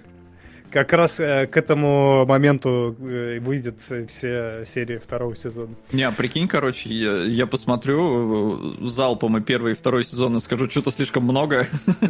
[0.72, 5.74] как раз э, к этому моменту э, выйдет все серии второго сезона.
[5.92, 10.40] Не, а прикинь, короче, я, я посмотрю э, залпом и первый и второй сезон и
[10.40, 11.68] скажу, что-то слишком много.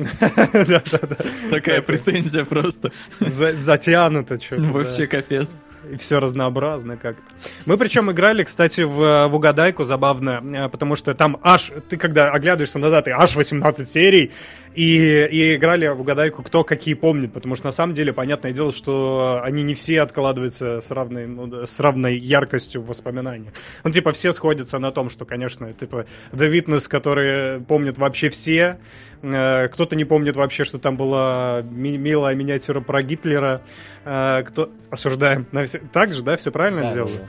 [1.51, 2.91] Такая претензия просто.
[3.19, 4.61] Затянуто что-то.
[4.63, 5.49] Вообще капец
[5.91, 7.23] и все разнообразно как-то.
[7.65, 12.79] Мы причем играли, кстати, в, в угадайку забавно, потому что там аж, ты когда оглядываешься
[12.79, 14.31] на даты, аж 18 серий,
[14.77, 18.71] и, и играли в угадайку, кто какие помнит, потому что на самом деле, понятное дело,
[18.71, 23.53] что они не все откладываются с равной, ну, с равной яркостью в воспоминаниях.
[23.83, 28.77] Ну, типа, все сходятся на том, что, конечно, типа, The Witness, который помнит вообще все,
[29.23, 33.63] э, кто-то не помнит вообще, что там была ми- милая миниатюра про Гитлера,
[34.05, 34.69] э, кто...
[34.91, 35.47] Осуждаем.
[35.91, 37.17] Так же, да, все правильно да, делаю?
[37.17, 37.25] Да,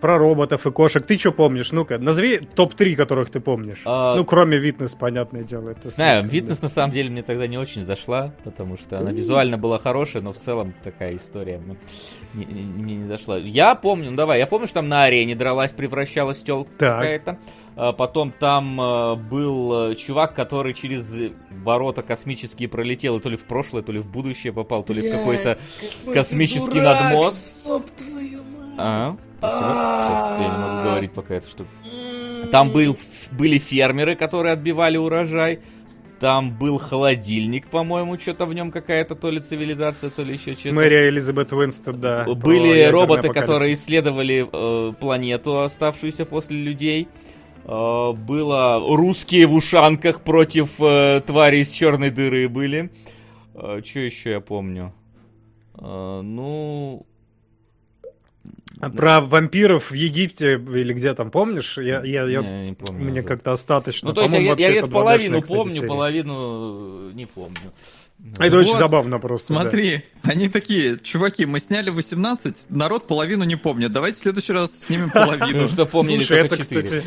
[0.00, 1.04] про роботов и кошек.
[1.04, 1.72] Ты что помнишь?
[1.72, 3.82] Ну-ка, назови топ-3, которых ты помнишь.
[3.84, 4.16] А...
[4.16, 5.70] Ну, кроме Витнес, понятное дело.
[5.70, 6.66] Это Знаю, Витнес да.
[6.66, 10.32] на самом деле мне тогда не очень зашла, потому что она визуально была хорошая, но
[10.32, 11.76] в целом такая история мне
[12.34, 13.38] не, не, не зашла.
[13.38, 17.38] Я помню, ну давай, я помню, что там на арене дралась, превращалась телка какая-то.
[17.76, 21.12] А потом там э, был э, чувак, который через
[21.50, 25.06] ворота космические пролетел, и то ли в прошлое, то ли в будущее попал, то ли
[25.06, 25.58] в какой-то
[26.12, 27.54] космический надмоз.
[28.78, 29.18] Ага.
[29.46, 29.68] Спасибо.
[30.04, 31.64] Сейчас я не могу говорить пока это что.
[32.50, 32.96] Там был,
[33.32, 35.60] были фермеры, которые отбивали урожай.
[36.20, 40.72] Там был холодильник, по-моему, что-то в нем какая-то то ли цивилизация, то ли еще что-то.
[40.74, 42.24] Мэрия Элизабет Уинстед, да.
[42.24, 47.08] Были роботы, которые исследовали э, планету, оставшуюся после людей.
[47.64, 52.90] Э, было русские в ушанках против э, тварей из черной дыры были.
[53.54, 54.94] Э, что еще я помню?
[55.74, 57.04] Э, ну,
[58.80, 61.78] А Про вампиров в Египте или где там, помнишь?
[61.78, 64.08] Я, я, я, Не, не помню мне как-то остаточно.
[64.08, 65.88] Ну, то есть я, По-моему, я это половину кстати, помню, серия.
[65.88, 67.72] половину не помню.
[68.38, 68.78] А Это очень Вот.
[68.78, 69.54] забавно просто.
[69.54, 69.60] да.
[69.60, 74.84] Смотри, они такие, чуваки, мы сняли 18, народ половину не помнит, давайте в следующий раз
[74.86, 75.62] снимем половину.
[75.62, 77.02] Ну, что помнили Слушай, это, четыре.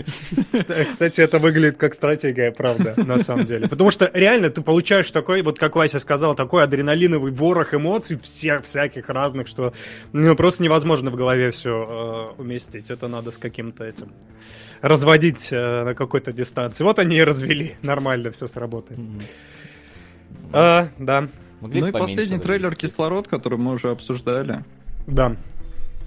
[0.54, 3.68] кстати, кстати, это выглядит как стратегия, правда, на самом деле.
[3.68, 8.64] Потому что реально ты получаешь такой, вот как Вася сказал, такой адреналиновый ворох эмоций, всех
[8.64, 9.74] всяких разных, что
[10.14, 12.90] ну, просто невозможно в голове все уместить.
[12.92, 14.14] Это надо с каким-то этим
[14.82, 16.84] разводить э, на какой-то дистанции.
[16.84, 17.76] Вот они и развели.
[17.82, 19.00] Нормально все сработает.
[19.00, 19.20] Мгм.
[20.52, 21.30] А, да,
[21.62, 22.88] Могли Ну и последний трейлер развести.
[22.88, 24.64] «Кислород», который мы уже обсуждали.
[25.08, 25.36] да,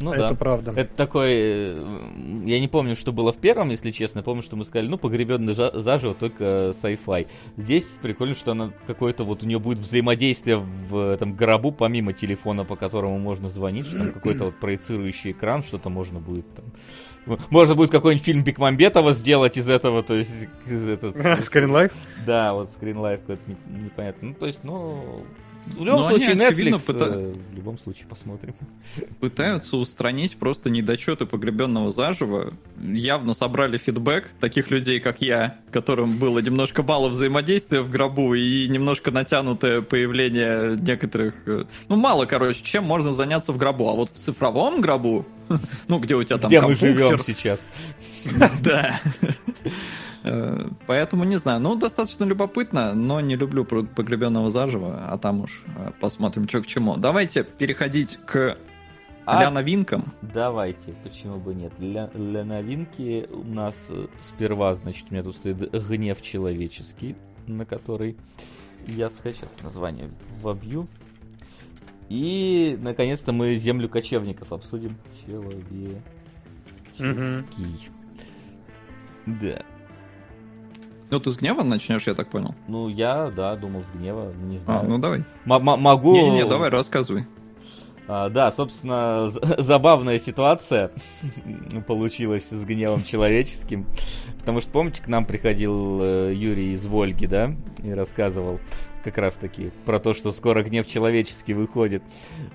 [0.01, 0.35] Ну это да.
[0.35, 0.73] правда.
[0.75, 1.31] Это такой...
[1.31, 4.23] э, Я не помню, что было в первом, если честно.
[4.23, 7.27] Помню, что мы сказали, ну, погребенный заживо, только sci-fi.
[7.59, 12.65] Здесь прикольно, что она какое-то вот у нее будет взаимодействие в этом гробу, помимо телефона,
[12.65, 16.65] по которому можно звонить, что там какой-то вот проецирующий экран, что-то можно будет там...
[17.51, 20.49] Можно будет какой-нибудь фильм Бекмамбетова сделать из этого, то есть...
[20.67, 21.93] Из этот, Скринлайф?
[22.27, 24.29] Да, вот скринлайф какой-то не- непонятно.
[24.29, 25.25] Ну, то есть, ну...
[25.65, 28.53] В любом Ну, они, случае, очевидно, Netflix, пыта- э, в любом случае, посмотрим.
[29.21, 32.53] Пытаются устранить просто недочеты погребенного заживо.
[32.83, 38.67] Явно собрали фидбэк таких людей, как я, которым было немножко мало взаимодействия в гробу и
[38.67, 41.35] немножко натянутое появление некоторых...
[41.47, 43.89] э, Ну, мало, короче, чем можно заняться в гробу.
[43.89, 45.25] А вот в цифровом гробу,
[45.89, 47.71] ну, где у тебя там Где мы живем сейчас?
[48.63, 49.01] Да.
[50.25, 51.61] Э, Поэтому не знаю.
[51.61, 56.67] Ну, достаточно любопытно, но не люблю погребенного заживо, а там уж э, посмотрим, что к
[56.67, 56.97] чему.
[56.97, 58.57] Давайте переходить к
[59.27, 60.13] А- ля новинкам.
[60.23, 61.73] Давайте, почему бы нет.
[61.79, 67.67] Для, для новинки у нас э, сперва, значит, у меня тут стоит гнев человеческий, на
[67.67, 68.17] который
[68.87, 70.11] я сейчас название
[70.41, 70.89] вобью.
[72.09, 74.97] И, наконец-то, мы землю кочевников обсудим.
[75.25, 75.99] Человеческий.
[79.27, 79.63] Да.
[81.11, 82.55] Ну, ты с гнева начнешь, я так понял.
[82.69, 84.89] Ну, я, да, думал с гнева, не А, знаю.
[84.89, 85.25] ну давай.
[85.45, 86.13] М- могу...
[86.15, 87.27] Не-не-не, давай, рассказывай.
[88.09, 90.91] А, да, собственно, забавная ситуация
[91.87, 93.87] получилась с гневом человеческим.
[94.39, 98.59] Потому что, помните, к нам приходил э, Юрий из Вольги, да, и рассказывал
[99.03, 102.03] как раз таки про то, что скоро гнев человеческий выходит.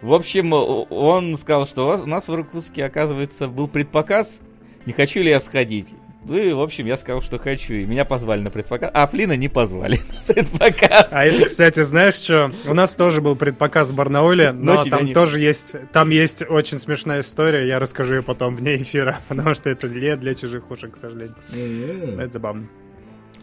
[0.01, 4.41] В общем, он сказал, что у нас в Иркутске, оказывается, был предпоказ.
[4.85, 5.89] Не хочу ли я сходить?
[6.29, 7.73] Ну и, в общем, я сказал, что хочу.
[7.73, 8.91] И меня позвали на предпоказ.
[8.93, 11.07] А Флина не позвали на предпоказ.
[11.11, 12.51] А это, кстати, знаешь что?
[12.65, 16.41] У нас тоже был предпоказ в Барнауле, Но но, там не- тоже есть, там есть
[16.41, 20.69] очень смешная история, я расскажу ее потом вне эфира, потому что это для, для чужих
[20.69, 21.35] ушек, к сожалению.
[21.53, 22.67] Но Это забавно.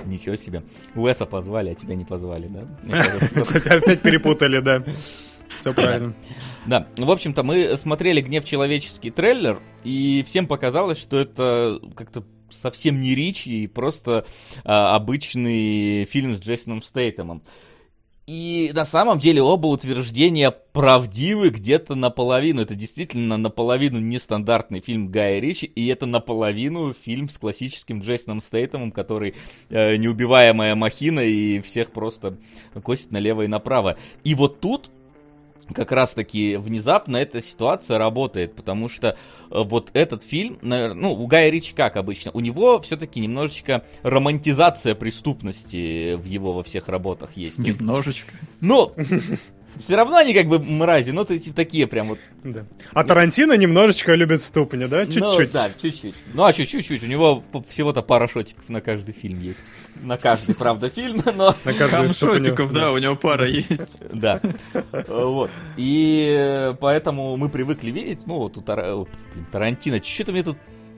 [0.05, 0.63] Ничего себе.
[0.95, 2.67] Уэса позвали, а тебя не позвали, да?
[3.77, 4.83] Опять перепутали, да.
[5.57, 6.15] Все правильно.
[6.67, 13.01] Да, в общем-то, мы смотрели «Гнев человеческий» трейлер, и всем показалось, что это как-то совсем
[13.01, 14.27] не Ричи, и просто
[14.65, 17.43] а, обычный фильм с Джейсоном Стейтемом.
[18.27, 22.63] И на самом деле оба утверждения правдивы где-то наполовину.
[22.63, 28.93] Это действительно наполовину нестандартный фильм Гая Ричи, и это наполовину фильм с классическим Джейсоном Стейтемом,
[28.93, 29.35] который
[29.69, 32.39] э, неубиваемая махина и всех просто
[32.83, 33.99] косит налево и направо.
[34.25, 34.91] И вот тут
[35.73, 39.15] как раз-таки внезапно эта ситуация работает, потому что э,
[39.51, 44.95] вот этот фильм, наверное, ну, у Гая Ричи как обычно, у него все-таки немножечко романтизация
[44.95, 47.59] преступности в его во всех работах есть.
[47.59, 48.35] Немножечко.
[48.61, 48.93] ну,
[49.79, 52.65] все равно они как бы мрази, но эти такие прям вот Да.
[52.93, 55.05] А Тарантино немножечко любит ступни, да?
[55.07, 55.53] ну, Чуть-чуть.
[55.53, 56.15] да, чуть-чуть.
[56.33, 57.03] Ну, а чуть-чуть?
[57.03, 59.63] У него всего-то пара шотиков на каждый фильм есть.
[60.03, 61.55] На каждый, правда, фильм, но...
[61.65, 62.35] На каждую ступню.
[62.35, 63.99] Хамшотиков, да, у него пара есть.
[64.13, 64.41] Да.
[65.09, 65.51] Вот.
[65.77, 69.07] И поэтому мы привыкли видеть, ну, вот у
[69.51, 70.57] Тарантино, что-то мне тут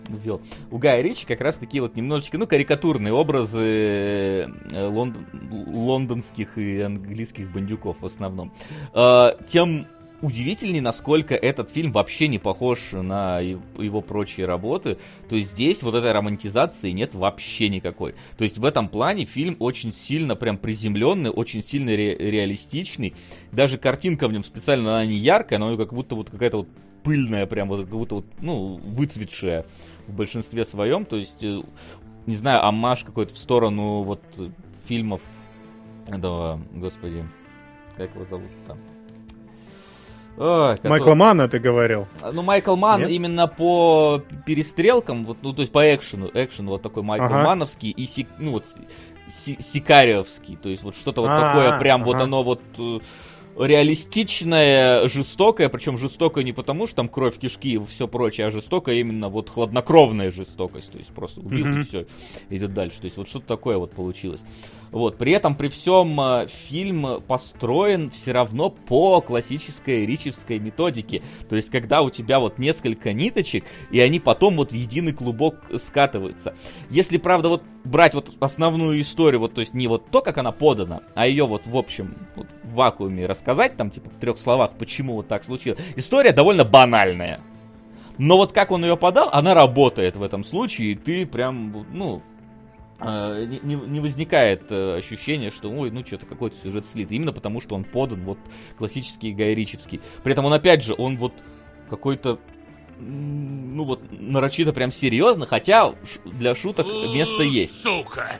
[0.08, 0.40] ввел.
[0.70, 4.46] У Гая Ричи как раз такие вот немножечко, ну, карикатурные образы э,
[4.88, 8.52] лондон- лондонских и английских бандюков в основном.
[8.94, 9.86] Э, Тем
[10.22, 14.96] удивительнее, насколько этот фильм вообще не похож на его прочие работы.
[15.28, 18.14] То есть здесь вот этой романтизации нет вообще никакой.
[18.38, 23.14] То есть в этом плане фильм очень сильно прям приземленный, очень сильно ре- реалистичный.
[23.52, 26.68] Даже картинка в нем специально, она не яркая, но как будто вот какая-то вот
[27.02, 29.66] пыльная, прям вот как будто вот, ну, выцветшая
[30.08, 31.04] в большинстве своем.
[31.04, 31.60] То есть, э,
[32.26, 34.48] не знаю, амаш какой-то в сторону вот э,
[34.86, 35.20] фильмов
[36.08, 37.24] этого, господи,
[37.96, 38.78] как его зовут там?
[40.38, 42.06] Ой, который- Майкла Мана ты говорил.
[42.32, 43.10] ну, Майкл Ман Нет?
[43.10, 47.42] именно по перестрелкам, вот, ну, то есть по экшену, экшен вот такой Майкл Ага.
[47.42, 48.66] Мановский и Си- ну, вот,
[49.28, 52.24] Си- Сикариовский, то есть вот что-то вот А, такое, прям вот ага.
[52.24, 52.60] оно вот,
[53.58, 58.96] реалистичная, жестокая, причем жестокая не потому, что там кровь, кишки и все прочее, а жестокая
[58.96, 61.78] именно вот хладнокровная жестокость, то есть просто убил mm-hmm.
[61.78, 62.06] и все,
[62.50, 64.42] идет дальше, то есть вот что-то такое вот получилось.
[64.90, 71.22] Вот, при этом, при всем, э, фильм построен все равно по классической ричевской методике.
[71.48, 75.64] То есть, когда у тебя вот несколько ниточек, и они потом вот в единый клубок
[75.78, 76.54] скатываются.
[76.90, 80.52] Если, правда, вот брать вот основную историю, вот, то есть не вот то, как она
[80.52, 84.72] подана, а ее вот в общем вот, в вакууме рассказать, там, типа, в трех словах,
[84.78, 85.78] почему вот так случилось.
[85.96, 87.40] История довольно банальная.
[88.18, 92.22] Но вот как он ее подал, она работает в этом случае, и ты прям, ну,
[92.98, 97.12] а, не, не возникает э, ощущение, что ой, ну что-то какой-то сюжет слит.
[97.12, 98.38] Именно потому, что он подан вот
[98.78, 100.00] классический гайричевский.
[100.22, 101.32] При этом он опять же, он вот
[101.90, 102.38] какой-то
[102.98, 105.94] ну вот нарочито прям серьезно, хотя
[106.24, 107.82] для шуток место есть.
[107.82, 108.36] Сука!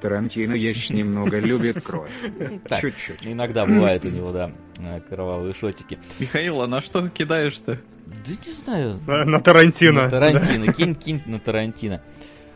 [0.00, 2.10] Тарантино есть немного любит кровь.
[2.80, 3.26] Чуть-чуть.
[3.26, 5.98] Иногда бывает у него, да, э, кровавые шотики.
[6.18, 7.80] Михаил, а на что кидаешь-то?
[8.06, 9.00] Да не знаю.
[9.06, 10.02] На, на Тарантино.
[10.04, 10.72] На Тарантино.
[10.72, 12.02] Кинь, кинь на Тарантино.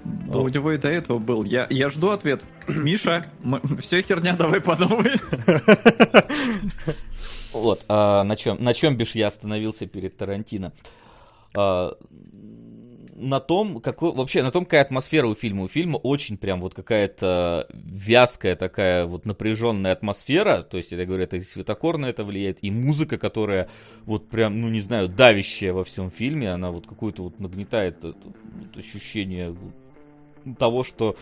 [0.04, 1.44] Да у него и до этого был.
[1.44, 2.44] Я, я жду ответ.
[2.68, 5.12] Миша, мы, все херня, давай по новой.
[7.52, 10.72] Вот, а на чем, на чем бишь я остановился перед Тарантино?
[11.56, 11.96] А,
[13.20, 15.64] на том, какой, вообще, на том, какая атмосфера у фильма.
[15.64, 20.62] У фильма очень прям вот какая-то вязкая такая вот напряженная атмосфера.
[20.62, 23.68] То есть, я говорю, это и светокор на это влияет, и музыка, которая
[24.04, 26.50] вот прям, ну не знаю, давящая во всем фильме.
[26.50, 28.16] Она вот какую-то вот нагнетает вот,
[28.76, 29.54] ощущение
[30.58, 31.16] того, что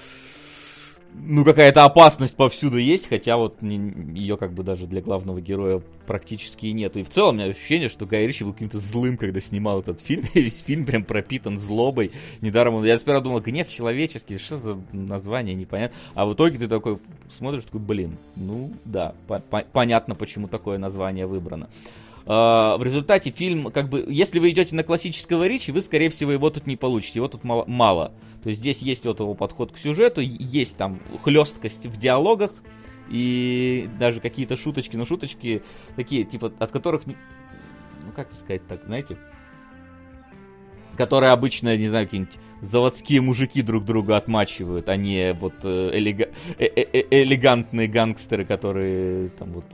[1.15, 6.67] ну, какая-то опасность повсюду есть, хотя вот ее как бы даже для главного героя практически
[6.67, 7.01] и нету.
[7.01, 10.01] И в целом у меня ощущение, что Гай Ричи был каким-то злым, когда снимал этот
[10.01, 10.25] фильм.
[10.35, 12.13] И весь фильм прям пропитан злобой.
[12.41, 12.85] Недаром он...
[12.85, 15.97] Я сперва думал, гнев человеческий, что за название, непонятно.
[16.15, 16.99] А в итоге ты такой
[17.31, 21.69] смотришь, такой, блин, ну да, по понятно, почему такое название выбрано.
[22.31, 26.31] А, в результате фильм, как бы, если вы идете на классического Ричи, вы, скорее всего,
[26.31, 27.65] его тут не получите, его тут мало.
[27.67, 28.13] мало.
[28.43, 32.51] То есть здесь есть вот его подход к сюжету, есть там хлесткость в диалогах,
[33.09, 35.63] и даже какие-то шуточки, но шуточки
[35.97, 37.15] такие, типа, от которых, ну,
[38.15, 39.17] как сказать так, знаете,
[40.99, 46.29] которые обычно, не знаю, какие-нибудь заводские мужики друг друга отмачивают, а не вот э, элега...
[46.59, 49.65] э -э -э элегантные гангстеры, которые там вот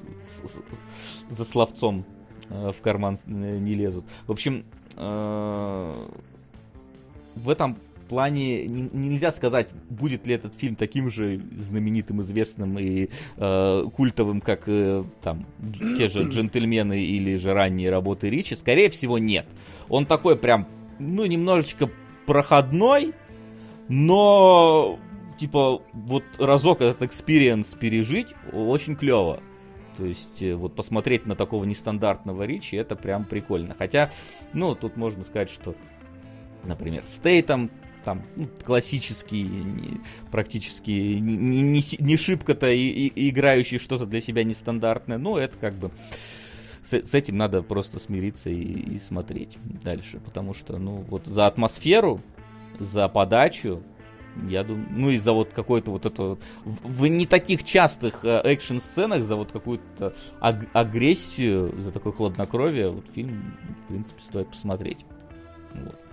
[1.31, 2.07] за словцом
[2.49, 4.05] в карман не лезут.
[4.27, 4.65] В общем,
[4.97, 6.09] э,
[7.37, 7.79] в этом
[8.09, 14.65] плане нельзя сказать, будет ли этот фильм таким же знаменитым, известным и э, культовым, как
[14.67, 15.47] э, там
[15.99, 18.55] те же джентльмены или же ранние работы Ричи.
[18.55, 19.47] Скорее всего, нет.
[19.89, 20.69] Он такой прям,
[20.99, 21.91] ну, немножечко
[22.27, 23.15] проходной,
[23.89, 24.99] но
[25.39, 29.41] типа вот разок этот experience пережить очень клево.
[29.97, 33.75] То есть, э, вот посмотреть на такого нестандартного Ричи, это прям прикольно.
[33.79, 34.11] Хотя,
[34.53, 35.75] ну, тут можно сказать, что,
[36.65, 37.71] например, Стейтом,
[38.05, 44.45] там, ну, классический, не, практически не, не, не шибко-то и, и, играющий что-то для себя
[44.45, 45.91] нестандартное, но это как бы
[46.83, 51.47] с, с этим надо просто смириться и, и смотреть дальше, потому что, ну, вот за
[51.47, 52.21] атмосферу,
[52.79, 53.83] за подачу,
[54.49, 59.37] я думаю, ну из-за вот какой-то вот этого, в, не таких частых э, экшн-сценах, за
[59.37, 63.55] вот какую-то аг- агрессию, за такое хладнокровие, вот фильм,
[63.85, 65.05] в принципе, стоит посмотреть.
[65.75, 66.04] Вот.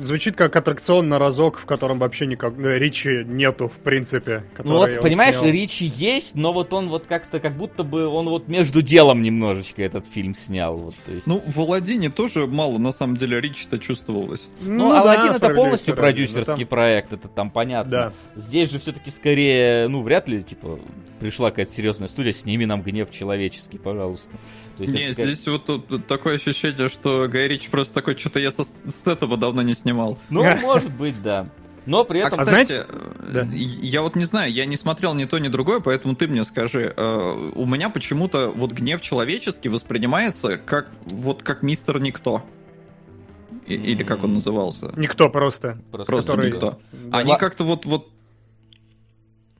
[0.00, 4.44] Звучит как аттракцион на разок, в котором вообще никак э, Ричи нету, в принципе.
[4.64, 5.50] Ну вот, понимаешь, снял.
[5.50, 9.82] Ричи есть, но вот он вот как-то, как будто бы он вот между делом немножечко
[9.82, 10.78] этот фильм снял.
[10.78, 11.26] Вот, то есть...
[11.26, 14.48] Ну, в Аладдине тоже мало, на самом деле, Ричи-то чувствовалось.
[14.62, 16.68] Ну, ну Аладдин это полностью продюсерский там...
[16.68, 17.90] проект, это там понятно.
[17.90, 18.12] Да.
[18.36, 20.80] Здесь же все-таки скорее, ну, вряд ли, типа,
[21.20, 24.30] пришла какая-то серьезная студия, сними нам гнев человеческий, пожалуйста.
[24.78, 28.50] То есть, не, здесь вот тут такое ощущение, что Гай Ричи просто такой, что-то я
[28.50, 29.89] со Стэтома давно не снимал.
[30.28, 31.48] Ну, может быть, да.
[31.86, 32.40] Но при а, этом...
[32.40, 32.86] А, кстати, знаете,
[33.32, 33.48] да.
[33.52, 36.92] я вот не знаю, я не смотрел ни то, ни другое, поэтому ты мне скажи.
[36.96, 42.44] Э, у меня почему-то вот гнев человеческий воспринимается как вот как мистер Никто.
[43.66, 44.92] Или как он назывался?
[44.96, 45.80] Никто просто.
[45.90, 46.50] Просто, просто который...
[46.50, 46.80] никто.
[47.12, 48.08] Они как-то вот, вот...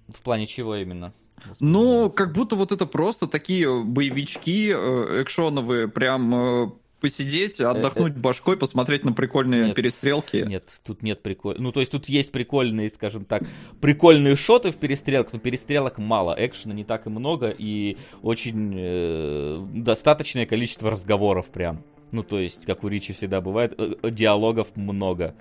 [0.09, 1.13] В плане чего именно?
[1.61, 6.71] Ну, как будто вот это просто такие боевички э, экшоновые, прям э,
[7.01, 8.21] посидеть, отдохнуть это...
[8.21, 10.45] башкой, посмотреть на прикольные нет, перестрелки.
[10.47, 11.61] Нет, тут нет прикольных.
[11.61, 13.43] Ну, то есть тут есть прикольные, скажем так,
[13.81, 19.67] прикольные шоты в перестрелках, но перестрелок мало, экшена не так и много, и очень э,
[19.75, 21.83] достаточное количество разговоров прям.
[22.13, 25.35] Ну, то есть, как у Ричи всегда бывает, э, диалогов много.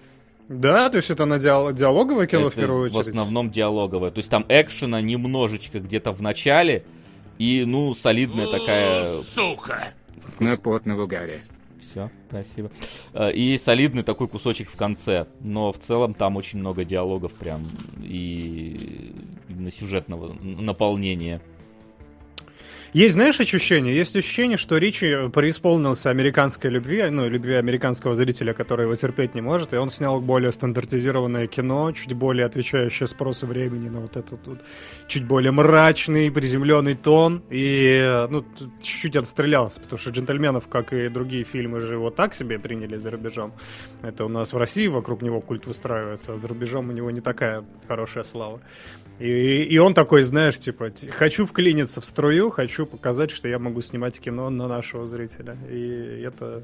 [0.47, 2.95] Да, то есть это на диал- диалоговое кино это в первую очередь?
[2.95, 4.10] в основном диалоговое.
[4.10, 6.86] То есть там экшена немножечко где-то в начале,
[7.38, 9.18] И, ну, солидная такая...
[9.20, 9.93] Сука!
[10.39, 11.41] На потного Гарри.
[11.80, 12.69] Все, спасибо.
[13.13, 15.27] Э, и солидный такой кусочек в конце.
[15.41, 17.67] Но в целом там очень много диалогов прям
[18.01, 19.13] и
[19.47, 21.41] именно сюжетного наполнения.
[22.93, 23.95] Есть, знаешь, ощущение?
[23.95, 29.41] Есть ощущение, что Ричи преисполнился американской любви, ну, любви американского зрителя, который его терпеть не
[29.41, 34.47] может, и он снял более стандартизированное кино, чуть более отвечающее спросу времени на вот этот
[34.47, 34.61] вот
[35.07, 38.43] чуть более мрачный, приземленный тон, и, ну,
[38.81, 43.11] чуть-чуть отстрелялся, потому что «Джентльменов», как и другие фильмы же вот так себе приняли за
[43.11, 43.53] рубежом.
[44.01, 47.21] Это у нас в России вокруг него культ выстраивается, а за рубежом у него не
[47.21, 48.61] такая хорошая слава.
[49.20, 53.82] И, и он такой, знаешь, типа, хочу вклиниться в струю, хочу показать, что я могу
[53.82, 55.57] снимать кино на нашего зрителя.
[55.70, 56.63] И это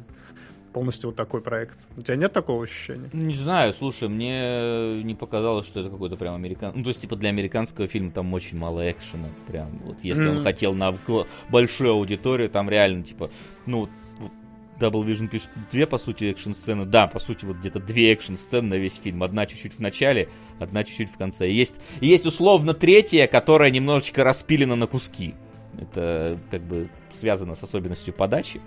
[0.76, 1.88] полностью вот такой проект.
[1.98, 3.10] У тебя нет такого ощущения?
[3.14, 6.74] Не знаю, слушай, мне не показалось, что это какой-то прям американ...
[6.76, 9.30] Ну, то есть, типа, для американского фильма там очень мало экшена.
[9.48, 10.32] Прям, вот, если mm.
[10.32, 10.94] он хотел на
[11.50, 13.32] большую аудиторию, там реально, типа,
[13.66, 13.88] ну,
[14.80, 16.86] Double Vision пишет две, по сути, экшн-сцены.
[16.86, 19.24] Да, по сути, вот где-то две экшн-сцены на весь фильм.
[19.24, 21.50] Одна чуть-чуть в начале, одна чуть-чуть в конце.
[21.50, 25.36] Есть, есть условно третья, которая немножечко распилена на куски.
[25.80, 28.62] Это как бы связано с особенностью подачи.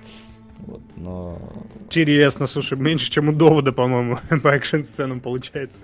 [0.58, 1.38] Вот, но...
[1.84, 5.80] Интересно, слушай, меньше, чем у довода, по-моему, по экшн-сценам получается.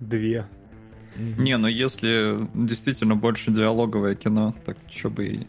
[0.00, 0.46] Две.
[1.16, 5.46] Не, ну если действительно больше диалоговое кино, так что бы и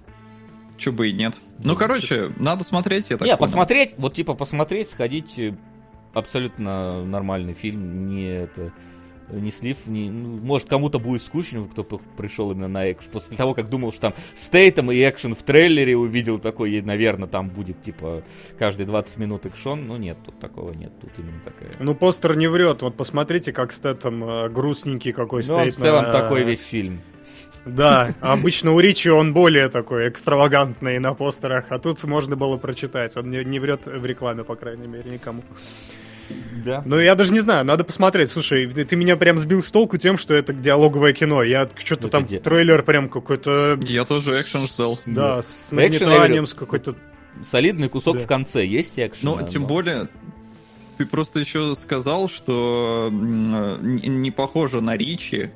[0.78, 1.36] Че бы и нет.
[1.60, 3.40] Ну, ну короче, надо смотреть, я так Не, понял.
[3.40, 5.56] посмотреть, вот типа посмотреть, сходить, э,
[6.14, 8.74] абсолютно нормальный фильм, не это
[9.32, 13.12] не слив, не, ну, может кому-то будет скучно, кто пришел именно на экшен.
[13.12, 17.28] После того, как думал, что там стейтом и экшен в трейлере увидел такой, и, наверное,
[17.28, 18.24] там будет типа
[18.58, 19.88] каждые 20 минут экшон.
[19.88, 21.72] Ну нет, тут такого нет, тут именно такая.
[21.80, 25.76] Ну постер не врет, вот посмотрите, как стейтом э, грустненький какой ну, стоит.
[25.76, 26.12] в целом на...
[26.12, 27.02] такой весь фильм.
[27.66, 33.18] Да, обычно у Ричи он более такой экстравагантный на постерах, а тут можно было прочитать.
[33.18, 35.44] Он не, не врет в рекламе, по крайней мере, никому.
[36.64, 36.84] Да.
[36.86, 38.30] Ну, я даже не знаю, надо посмотреть.
[38.32, 41.44] Слушай, ты, меня прям сбил с толку тем, что это диалоговое кино.
[41.44, 42.40] Я что-то там где?
[42.40, 43.78] трейлер прям какой-то...
[43.82, 45.00] Я тоже экшен ждал.
[45.06, 46.96] Да, с нагнетанием, с какой-то...
[47.44, 48.24] Солидный кусок да.
[48.24, 49.26] в конце, есть экшен?
[49.30, 49.68] Ну, тем но...
[49.68, 50.08] более,
[50.98, 55.52] ты просто еще сказал, что не похоже на Ричи,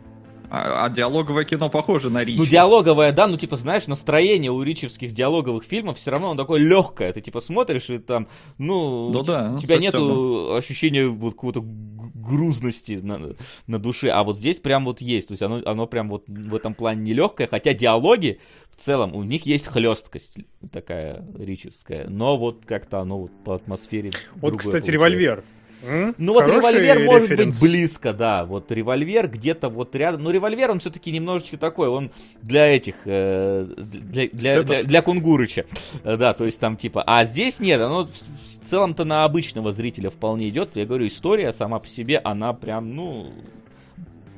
[0.49, 2.37] а, а диалоговое кино похоже на Ричи.
[2.37, 6.59] Ну, диалоговое, да, ну, типа, знаешь, настроение у ричевских диалоговых фильмов все равно он такое
[6.59, 7.13] легкое.
[7.13, 8.27] Ты, типа, смотришь, и там,
[8.57, 13.35] ну, ну да, у тебя нету ощущения вот какого-то грузности на,
[13.67, 15.27] на душе, а вот здесь прям вот есть.
[15.27, 18.39] То есть оно, оно прям вот в этом плане нелегкое, хотя диалоги
[18.75, 20.37] в целом у них есть хлесткость
[20.71, 24.11] такая ричевская, но вот как-то оно вот по атмосфере.
[24.35, 24.91] Вот, кстати, получается.
[24.91, 25.43] револьвер.
[25.81, 27.05] Ну вот револьвер референс.
[27.05, 28.45] может быть близко, да.
[28.45, 30.23] Вот револьвер где-то вот рядом.
[30.23, 32.11] Но револьвер он все-таки немножечко такой, он
[32.41, 35.65] для этих, э, для, для, для, для Кунгурыча.
[36.03, 37.03] Э, да, то есть там типа.
[37.05, 40.75] А здесь нет, оно в целом-то на обычного зрителя вполне идет.
[40.75, 43.31] Я говорю, история сама по себе, она прям, ну,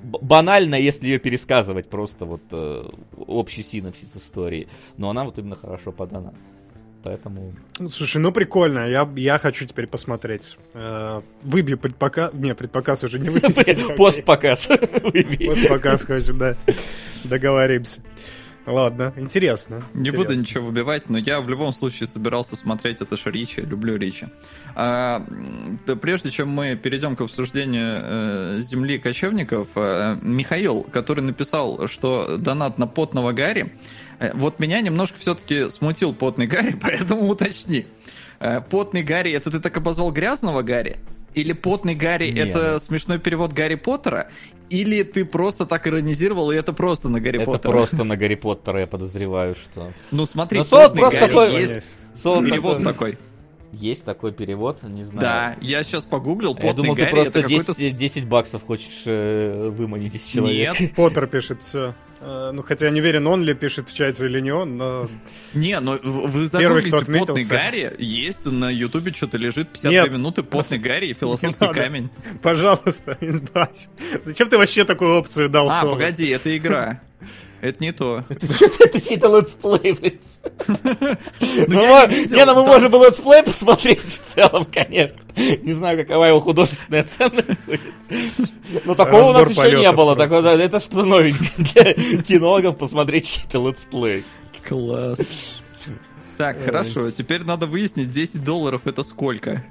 [0.03, 4.67] банально, если ее пересказывать просто вот э, общий синопсис истории.
[4.97, 6.33] Но она вот именно хорошо подана.
[7.03, 7.53] Поэтому...
[7.79, 10.57] Ну, слушай, ну прикольно, я, я хочу теперь посмотреть.
[10.73, 12.31] Э, выбью предпоказ...
[12.33, 13.95] Не, предпоказ уже не выбью.
[13.97, 14.67] Постпоказ.
[15.47, 16.55] Постпоказ хочу, да.
[17.23, 18.01] Договоримся.
[18.67, 19.83] Ладно, интересно.
[19.93, 20.19] Не интересно.
[20.19, 24.27] буду ничего выбивать, но я в любом случае собирался смотреть это же Ричи, люблю Ричи.
[24.75, 25.25] А,
[26.01, 32.77] прежде чем мы перейдем к обсуждению э, земли кочевников, э, Михаил, который написал, что донат
[32.77, 33.73] на потного Гарри,
[34.33, 37.85] вот меня немножко все-таки смутил потный Гарри, поэтому уточни.
[38.39, 40.99] Э, потный Гарри, это ты так обозвал грязного Гарри?
[41.33, 42.49] Или потный Гарри Нет.
[42.49, 44.29] это смешной перевод Гарри Поттера?
[44.69, 47.71] Или ты просто так иронизировал, и это просто на Гарри это Поттера?
[47.71, 49.91] Это просто на Гарри Поттера, я подозреваю, что...
[50.11, 51.61] Ну смотри, Но солод просто Гарри такой...
[51.61, 51.95] есть.
[52.15, 53.17] Солод перевод такой.
[53.71, 55.21] Есть такой перевод, не знаю.
[55.21, 56.57] Да, я сейчас погуглил.
[56.61, 60.75] Я думал, Гарри, ты просто 10, 10 баксов хочешь э, выманить из человека.
[60.77, 60.93] Нет.
[60.93, 61.95] Поттер пишет все.
[62.21, 65.09] Э, ну, хотя я не уверен, он ли пишет в чате или не он, но...
[65.53, 70.13] Не, но вы загуглите «Потный Гарри», есть на ютубе что-то лежит 52 Нет.
[70.13, 72.09] минуты «Потный Гарри» и «Философский камень».
[72.43, 73.87] Пожалуйста, избавь.
[74.21, 75.69] Зачем ты вообще такую опцию дал?
[75.69, 77.01] А, погоди, это игра.
[77.61, 78.25] Это не то.
[78.29, 79.93] Это чей-то летсплей,
[80.67, 85.19] ну, Не, ну мы можем и летсплей посмотреть в целом, конечно.
[85.35, 87.81] Не знаю, какова его художественная ценность будет.
[88.83, 90.15] Но такого у нас еще не было.
[90.19, 94.25] Это что новенькое для кинологов посмотреть чей-то летсплей.
[94.67, 95.19] Класс.
[96.37, 97.11] Так, хорошо.
[97.11, 99.63] Теперь надо выяснить, 10 долларов это сколько?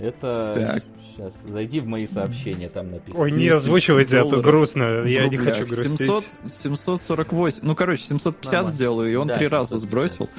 [0.00, 0.82] Это...
[1.18, 3.24] Сейчас зайди в мои сообщения, там написано.
[3.24, 5.04] Ой, не озвучивайте, а то грустно.
[5.04, 5.98] Я не хочу грустить.
[5.98, 7.58] 700, 748.
[7.62, 8.70] Ну, короче, 750 Нормально.
[8.76, 10.30] сделаю, и он да, три раза сбросил.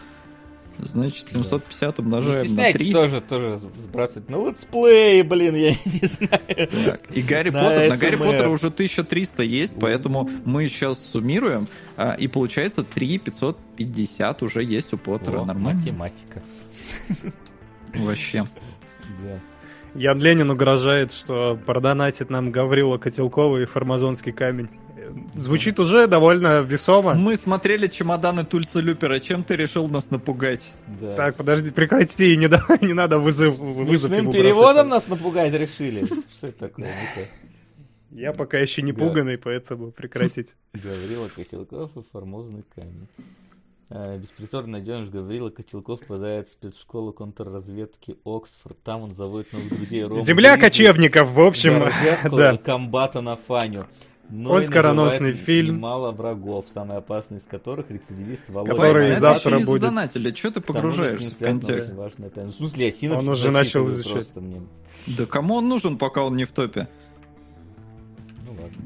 [0.78, 2.02] Значит, 750 да.
[2.04, 2.94] умножаем не на 3.
[2.94, 4.30] тоже, тоже сбрасывать.
[4.30, 6.70] Ну, летсплей, блин, я не знаю.
[6.86, 11.68] Так, и Гарри на Поттер, на Гарри Поттера уже 1300 есть, поэтому мы сейчас суммируем,
[11.98, 15.40] а, и получается 3550 уже есть у Поттера.
[15.40, 15.82] О, Нормально.
[15.82, 16.42] Математика.
[17.96, 18.46] Вообще.
[19.24, 19.40] Да.
[19.96, 24.70] Ян Ленин угрожает, что продонатит нам Гаврила Котелкова и Формазонский камень.
[25.34, 27.16] Звучит уже довольно весомо.
[27.16, 29.20] Мы смотрели чемоданы Тульца Люпера.
[29.20, 30.72] Чем ты решил нас напугать?
[31.02, 31.16] Да.
[31.16, 36.06] Так, подожди, прекрати, не, да, не надо вызов, вызов ему переводом нас напугать решили?
[36.06, 36.94] Что это такое?
[38.12, 40.56] Я пока еще не пуганный, поэтому прекратить.
[40.74, 43.08] Гаврила Котелков и формозный камень.
[43.92, 48.78] А, Беспризорный найденыш Гаврила Котелков попадает в спецшколу контрразведки Оксфорд.
[48.84, 51.84] Там он заводит новых друзей Рома Земля Гризли, кочевников, в общем.
[52.32, 52.58] Да.
[52.58, 53.88] комбата на Фаню.
[54.30, 55.80] Но Оскароносный фильм.
[55.80, 58.76] Мало врагов, самый опасный из которых рецидивист Володя.
[58.76, 59.82] Который завтра не будет.
[59.82, 60.36] Задонатили.
[60.36, 61.96] Что ты погружаешься в контекст?
[61.96, 62.52] Важная тайна.
[62.52, 64.36] В смысле, я Он уже начал изучать.
[64.36, 64.62] Мне.
[65.08, 66.88] Да кому он нужен, пока он не в топе?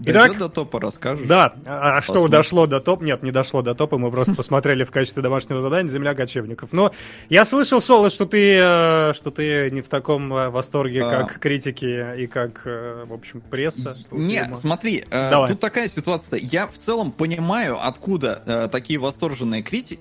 [0.06, 1.28] Итак, до топа расскажешь?
[1.28, 3.04] Да, а, а что дошло до топа?
[3.04, 6.74] Нет, не дошло до топа, мы просто посмотрели в качестве домашнего задания «Земля кочевников».
[6.74, 6.92] Но
[7.30, 11.10] я слышал, Соло, что ты, э, что ты не в таком э, восторге, а...
[11.10, 13.96] как критики и как, э, в общем, пресса.
[14.12, 15.50] Не, смотри, Давай.
[15.50, 16.40] тут такая ситуация.
[16.40, 19.98] Я в целом понимаю, откуда такие восторженные крити...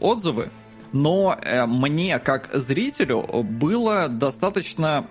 [0.00, 0.50] отзывы,
[0.92, 5.06] но мне, как зрителю, было достаточно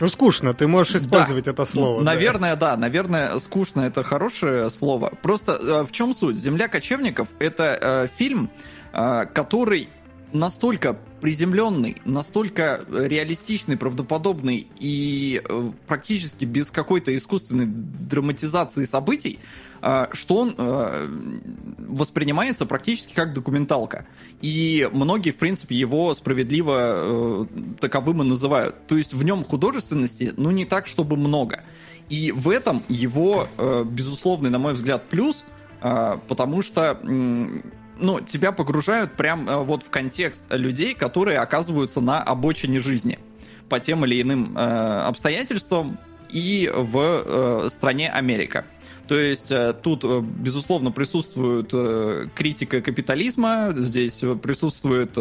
[0.00, 1.52] ну, скучно, ты можешь использовать да.
[1.52, 2.02] это слово.
[2.02, 2.72] Наверное, да.
[2.72, 5.12] да, наверное, скучно это хорошее слово.
[5.22, 6.36] Просто э, в чем суть?
[6.36, 8.50] Земля кочевников это э, фильм,
[8.92, 9.88] э, который
[10.32, 19.38] настолько приземленный, настолько реалистичный, правдоподобный и э, практически без какой-то искусственной драматизации событий,
[20.12, 21.08] что он э,
[21.88, 24.06] воспринимается практически как документалка.
[24.40, 27.48] И многие, в принципе, его справедливо
[27.80, 28.86] таковым и называют.
[28.86, 31.64] То есть в нем художественности, ну, не так, чтобы много.
[32.08, 33.48] И в этом его,
[33.86, 35.44] безусловный, на мой взгляд, плюс,
[35.80, 37.00] потому что
[38.02, 43.18] ну, тебя погружают прям э, вот в контекст людей, которые оказываются на обочине жизни
[43.68, 44.60] по тем или иным э,
[45.06, 45.98] обстоятельствам
[46.30, 48.64] и в э, стране Америка.
[49.12, 55.18] То есть э, тут, э, безусловно, присутствует э, критика капитализма, здесь присутствует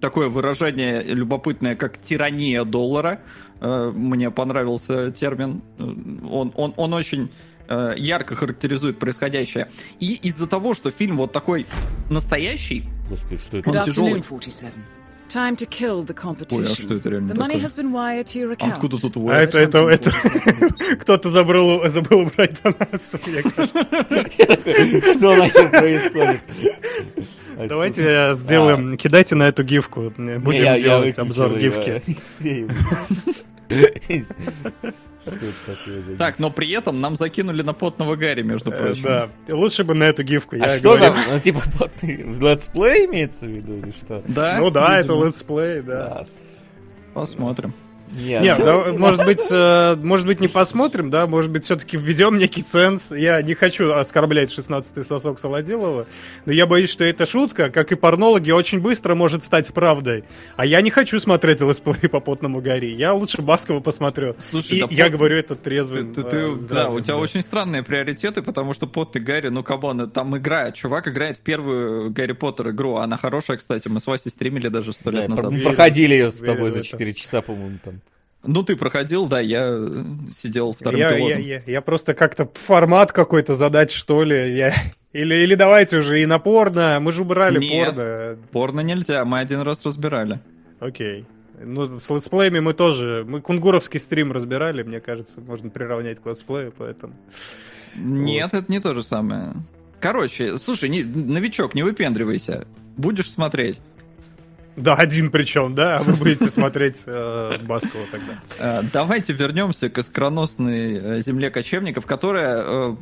[0.00, 3.18] такое выражение любопытное, как тирания доллара.
[3.60, 5.62] Мне понравился термин.
[5.78, 7.32] Он, он, он очень
[7.68, 9.68] ярко характеризует происходящее.
[9.98, 11.66] И из-за того, что фильм вот такой
[12.08, 13.70] настоящий, Господи, что это?
[13.70, 14.22] он тяжелый.
[15.34, 16.60] Time to kill the competition.
[16.60, 18.74] Ой, а что это реально the money has been wired to your account.
[18.74, 20.12] Откуда тут А это, это, это...
[21.00, 25.18] Кто-то забыл, забыл убрать донацию, мне кажется.
[25.18, 26.40] Что нахер происходит?
[27.68, 30.12] Давайте сделаем, кидайте на эту гифку.
[30.16, 32.00] Будем делать обзор гифки.
[36.18, 39.04] Так, но при этом нам закинули на потного Гарри, между э, прочим.
[39.04, 40.56] Да, лучше бы на эту гифку.
[40.60, 41.16] А что там?
[41.30, 44.22] Ну, типа, потный летсплей имеется в виду или что?
[44.28, 44.58] Да.
[44.58, 46.24] Ну да, это летсплей, да.
[47.14, 47.72] Посмотрим.
[48.12, 52.36] Нет, Нет да, может быть, э, может быть, не посмотрим, да, может быть, все-таки введем
[52.36, 53.10] некий ценз.
[53.10, 56.06] Я не хочу оскорблять 16-й сосок Солодилова,
[56.44, 60.24] но я боюсь, что эта шутка, как и порнологи, очень быстро может стать правдой.
[60.56, 62.86] А я не хочу смотреть летсплей по потному Гарри.
[62.86, 64.36] Я лучше Баскова посмотрю.
[64.38, 65.12] Слушай, и да я пот...
[65.12, 66.12] говорю это трезвым.
[66.12, 67.18] Ты, ты, э, да, у тебя да.
[67.18, 70.74] очень странные приоритеты, потому что потный Гарри, ну, кабан, там играет.
[70.74, 72.96] Чувак играет в первую Гарри Поттер игру.
[72.96, 73.88] Она хорошая, кстати.
[73.88, 75.50] Мы с Васей стримили даже сто лет да, назад.
[75.50, 78.00] Мы проходили ее с тобой за 4 часа, по-моему, там.
[78.46, 79.78] Ну, ты проходил, да, я
[80.32, 81.40] сидел вторым я, пилотом.
[81.40, 84.54] Я, я, я просто как-то формат какой-то задать, что ли.
[84.54, 84.72] Я...
[85.12, 86.98] Или, или давайте уже и на порно.
[87.00, 88.38] Мы же убрали Нет, порно.
[88.50, 90.40] порно нельзя, мы один раз разбирали.
[90.80, 91.24] Окей.
[91.62, 93.24] Ну, с летсплеями мы тоже...
[93.24, 97.14] Мы кунгуровский стрим разбирали, мне кажется, можно приравнять к летсплею, поэтому...
[97.94, 98.62] Нет, вот.
[98.62, 99.52] это не то же самое.
[100.00, 102.66] Короче, слушай, не, новичок, не выпендривайся.
[102.96, 103.80] Будешь смотреть.
[104.76, 108.40] Да, один причем, да, а вы будете смотреть э, Баскова тогда.
[108.58, 112.96] Э, давайте вернемся к искроносной э, земле кочевников, которая э,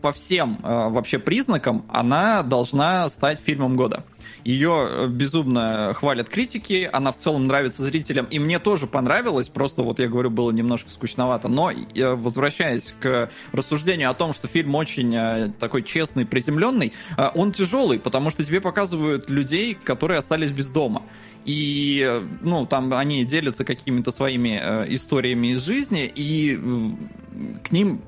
[0.00, 4.02] по всем вообще признакам, она должна стать фильмом года.
[4.44, 9.82] Ее э, безумно хвалят критики, она в целом нравится зрителям, и мне тоже понравилось, просто
[9.82, 15.14] вот я говорю, было немножко скучновато, но возвращаясь к рассуждению о том, что фильм очень
[15.14, 20.70] э, такой честный, приземленный, э, он тяжелый, потому что тебе показывают людей, которые остались без
[20.70, 21.02] дома.
[21.44, 28.00] и, ну, там они делятся какими-то своими э, историями из жизни, и э, к ним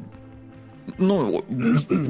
[0.98, 1.44] ну,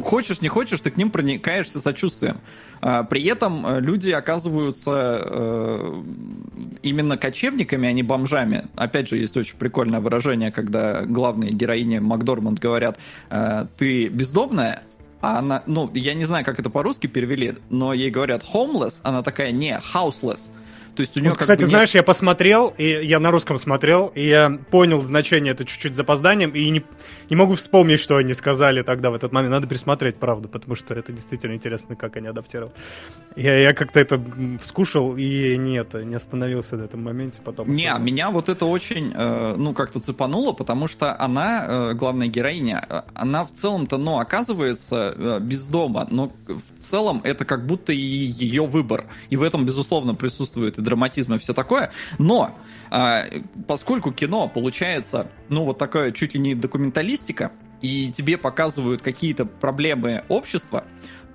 [0.05, 2.39] хочешь, не хочешь, ты к ним проникаешься сочувствием.
[2.81, 6.03] А, при этом э, люди оказываются э,
[6.83, 8.67] именно кочевниками, а не бомжами.
[8.77, 12.99] Опять же, есть очень прикольное выражение, когда главные героини Макдорманд говорят,
[13.31, 14.83] э, ты бездомная,
[15.21, 19.23] а она, ну, я не знаю, как это по-русски перевели, но ей говорят homeless, она
[19.23, 20.51] такая, не, houseless.
[20.95, 21.97] То есть у него вот, кстати, бы знаешь, нет...
[21.97, 26.71] я посмотрел, и я на русском смотрел, и я понял значение это чуть-чуть запозданием, и
[26.71, 26.85] не,
[27.31, 29.53] не могу вспомнить, что они сказали тогда в этот момент.
[29.53, 32.73] Надо пересмотреть, правда, потому что это действительно интересно, как они адаптировали.
[33.37, 34.23] Я, я как-то это
[34.65, 37.73] скушал, и нет, не остановился на этом моменте потом.
[37.73, 38.05] Не, особенно.
[38.05, 43.03] меня вот это очень, э, ну, как-то цепануло, потому что она, э, главная героиня, э,
[43.15, 47.97] она в целом-то, ну, оказывается э, без дома, но в целом это как будто и
[47.97, 49.07] ее выбор.
[49.31, 51.91] И в этом, безусловно, присутствует драматизм и все такое.
[52.19, 52.57] Но
[52.91, 53.25] а,
[53.67, 60.25] поскольку кино получается, ну, вот такое чуть ли не документалистика, и тебе показывают какие-то проблемы
[60.29, 60.85] общества,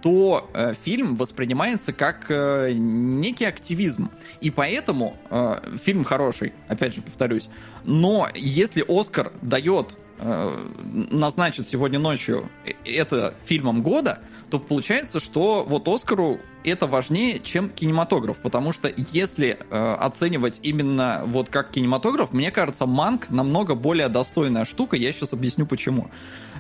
[0.01, 4.11] то э, фильм воспринимается как э, некий активизм.
[4.41, 7.49] И поэтому э, фильм хороший, опять же повторюсь.
[7.83, 12.49] Но если Оскар дает Э, назначат сегодня ночью
[12.83, 14.19] это фильмом года,
[14.49, 21.23] то получается, что вот Оскару это важнее, чем кинематограф, потому что если э, оценивать именно
[21.25, 26.09] вот как кинематограф, мне кажется, Манк намного более достойная штука, я сейчас объясню почему.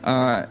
[0.03, 0.47] Э,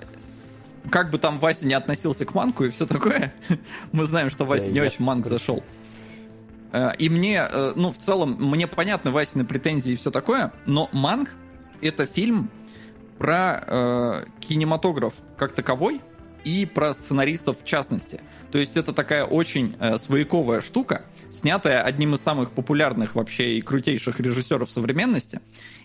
[0.89, 3.35] как бы там Вася не относился к Манку и все такое,
[3.93, 5.63] мы знаем, что Вася не очень Манк зашел.
[6.73, 10.89] Э, и мне, э, ну, в целом, мне понятны Васины претензии и все такое, но
[10.93, 11.31] Манк
[11.81, 12.51] это фильм,
[13.19, 16.01] про э, кинематограф как таковой
[16.49, 18.23] и про сценаристов в частности.
[18.51, 23.61] То есть это такая очень э, свояковая штука, снятая одним из самых популярных вообще и
[23.61, 25.41] крутейших режиссеров современности.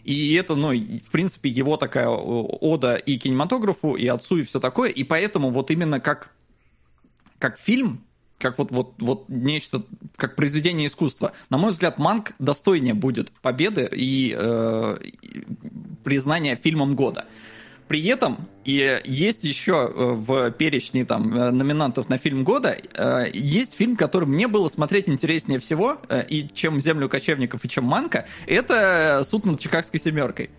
[0.05, 4.89] И это, ну, в принципе, его такая ода и кинематографу, и отцу, и все такое.
[4.89, 6.31] И поэтому вот именно как,
[7.39, 8.05] как фильм
[8.39, 9.83] как вот, вот, вот нечто,
[10.17, 11.31] как произведение искусства.
[11.49, 14.97] На мой взгляд, Манк достойнее будет победы и, э,
[16.03, 17.25] признания фильмом года.
[17.87, 23.25] При этом и есть еще э, в перечне там э, номинантов на фильм года э,
[23.33, 25.97] есть фильм, который мне было смотреть интереснее всего,
[26.29, 30.49] и чем «Землю кочевников», и чем «Манка», это «Суд над Чикагской семеркой».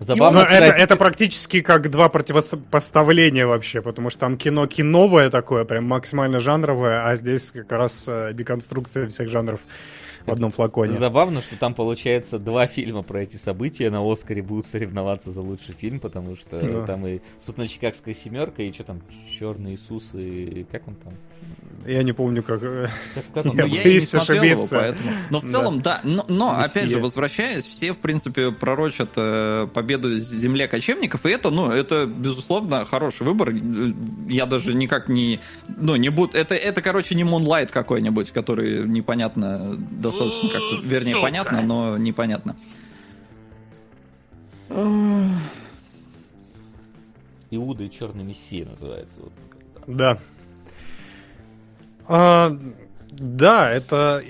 [0.00, 0.64] Забавно, ну, кстати...
[0.64, 6.40] это, это практически как два противопоставления вообще, потому что там кино киновое такое, прям максимально
[6.40, 9.60] жанровое, а здесь как раз деконструкция всех жанров
[10.26, 10.92] в одном флаконе.
[10.92, 15.74] Забавно, что там получается два фильма про эти события на Оскаре будут соревноваться за лучший
[15.74, 16.86] фильм, потому что да.
[16.86, 19.00] там и Суд на Чикагская семерка, и что там,
[19.38, 21.14] Черный Иисус, и как он там?
[21.86, 22.62] Я не помню, как...
[22.62, 23.56] Э, как, как он?
[23.58, 24.76] Я, ну, я не смотрел ошибиться.
[24.76, 25.10] его, поэтому...
[25.30, 26.00] Но в целом, да.
[26.02, 26.08] да.
[26.08, 31.50] Но, но опять же, возвращаясь, все, в принципе, пророчат э, победу земле кочевников, и это,
[31.50, 33.52] ну, это, безусловно, хороший выбор.
[34.28, 35.40] Я даже никак не...
[35.68, 36.36] Ну, не буду...
[36.36, 39.76] Это, это короче, не Moonlight какой-нибудь, который непонятно
[40.18, 40.76] достаточно как-то...
[40.86, 42.56] Вернее, понятно, но непонятно.
[47.50, 49.20] Иуда и Черный Мессия называется.
[49.86, 50.18] Да.
[52.06, 52.56] А,
[53.10, 54.22] да, это...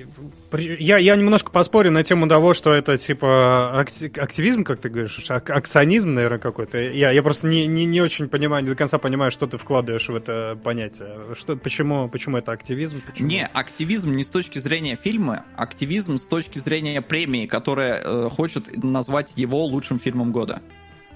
[0.59, 5.51] Я, я немножко поспорю на тему того, что это типа активизм, как ты говоришь, ак
[5.51, 6.79] акционизм, наверное, какой-то.
[6.79, 10.09] Я, я просто не, не, не очень понимаю, не до конца понимаю, что ты вкладываешь
[10.09, 11.35] в это понятие.
[11.35, 13.03] Что, почему, почему это активизм?
[13.05, 13.29] Почему?
[13.29, 18.83] Не, активизм не с точки зрения фильма, активизм с точки зрения премии, которая э, хочет
[18.83, 20.61] назвать его лучшим фильмом года.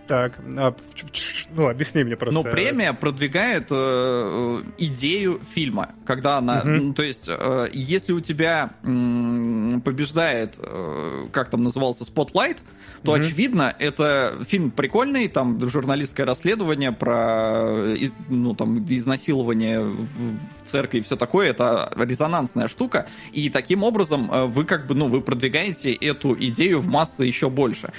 [0.09, 0.75] Так, а,
[1.55, 2.35] ну объясни мне просто.
[2.35, 6.69] Но премия продвигает э, идею фильма, когда она, угу.
[6.69, 12.57] ну, то есть, э, если у тебя э, побеждает, э, как там назывался, Spotlight,
[13.03, 13.21] то угу.
[13.21, 17.95] очевидно это фильм прикольный, там журналистское расследование про,
[18.31, 24.47] ну там изнасилование в церкви и все такое, это резонансная штука, и таким образом э,
[24.47, 27.93] вы как бы, ну вы продвигаете эту идею в массы еще больше.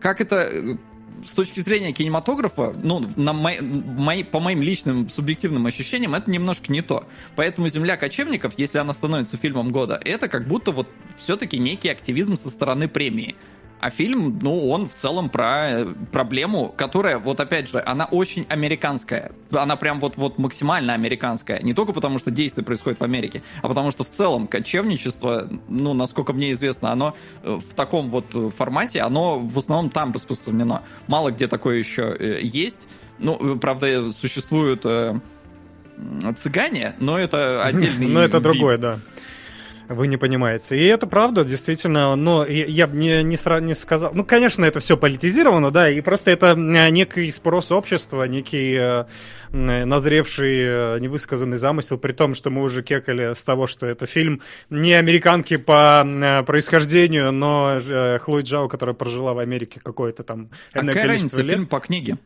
[0.00, 0.76] Как это
[1.24, 6.70] с точки зрения кинематографа, ну, на мои, мои, по моим личным субъективным ощущениям, это немножко
[6.72, 7.04] не то.
[7.34, 12.36] Поэтому «Земля кочевников», если она становится фильмом года, это как будто вот все-таки некий активизм
[12.36, 13.34] со стороны премии.
[13.78, 18.46] А фильм, ну, он в целом про э, проблему, которая, вот опять же, она очень
[18.48, 19.32] американская.
[19.50, 21.60] Она прям вот, вот максимально американская.
[21.60, 25.92] Не только потому, что действие происходит в Америке, а потому что в целом кочевничество, ну,
[25.92, 30.82] насколько мне известно, оно э, в таком вот э, формате, оно в основном там распространено.
[31.06, 32.88] Мало где такое еще есть.
[33.18, 34.84] Ну, правда, существуют
[36.38, 39.00] цыгане, но это отдельный Но это другое, да.
[39.88, 40.76] Вы не понимаете.
[40.76, 44.12] И это правда, действительно, но я бы не, не, сра- не сказал...
[44.14, 49.04] Ну, конечно, это все политизировано, да, и просто это некий спрос общества, некий э,
[49.52, 54.42] назревший э, невысказанный замысел, при том, что мы уже кекали с того, что это фильм
[54.70, 60.80] не американки по э, происхождению, но э, Джао, которая прожила в Америке какое-то там а
[60.80, 61.54] какая разница, лет.
[61.54, 62.18] фильм по книге?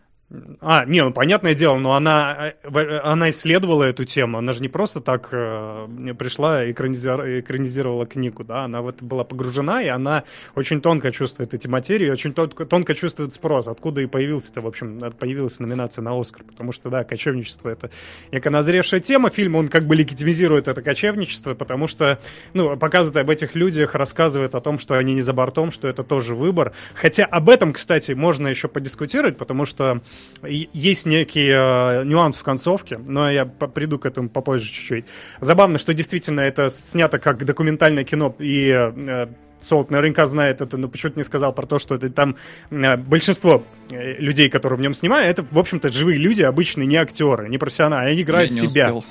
[0.60, 4.68] А, не, ну понятное дело, но она, э, она исследовала эту тему, она же не
[4.68, 9.88] просто так э, пришла и экранизировала, экранизировала книгу, да, она в это была погружена, и
[9.88, 10.22] она
[10.54, 15.00] очень тонко чувствует эти материи, очень тонко, тонко чувствует спрос, откуда и появился-то, в общем,
[15.18, 17.90] появилась номинация на Оскар, потому что, да, кочевничество— это
[18.30, 22.20] некая назревшая тема, фильм, он как бы легитимизирует это кочевничество, потому что,
[22.54, 26.04] ну, показывает об этих людях, рассказывает о том, что они не за бортом, что это
[26.04, 30.00] тоже выбор, хотя об этом, кстати, можно еще подискутировать, потому что
[30.42, 35.04] есть некий э, нюанс в концовке, но я приду к этому попозже чуть-чуть.
[35.40, 39.26] Забавно, что действительно это снято как документальное кино, и э,
[39.60, 42.36] Солт наверняка знает это, но почему-то не сказал про то, что это там
[42.70, 46.96] э, большинство э, людей, которые в нем снимают, это, в общем-то, живые люди, обычные, не
[46.96, 48.94] актеры, не профессионалы, они играют я себя.
[48.94, 49.04] Успел.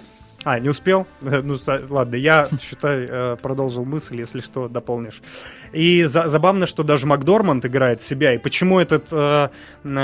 [0.45, 1.05] А, не успел?
[1.21, 1.57] Ну,
[1.89, 5.21] ладно, я, считай, э, продолжил мысль, если что, дополнишь.
[5.73, 8.33] И за, забавно, что даже Макдорманд играет себя.
[8.33, 9.49] И почему этот э,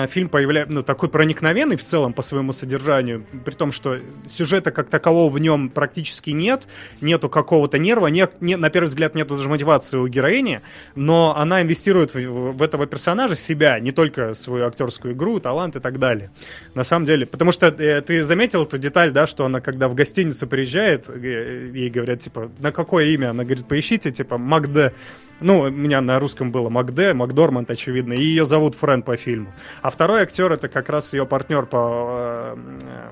[0.10, 4.90] фильм появляется, ну, такой проникновенный в целом по своему содержанию, при том, что сюжета как
[4.90, 6.68] такового в нем практически нет,
[7.00, 10.62] нету какого-то нерва, нет, не, на первый взгляд нету даже мотивации у героини,
[10.96, 15.80] но она инвестирует в, в этого персонажа себя, не только свою актерскую игру, талант и
[15.80, 16.32] так далее.
[16.74, 19.96] На самом деле, потому что э, ты заметил эту деталь, да, что она когда в
[20.26, 23.30] гостиницу приезжает, э, ей говорят, типа, на какое имя?
[23.30, 24.94] Она говорит, поищите, типа, Магде.
[25.42, 29.54] Ну, у меня на русском было Макде, Макдорманд, очевидно, и ее зовут Френ по фильму.
[29.82, 33.12] А второй актер это как раз ее партнер по э, э,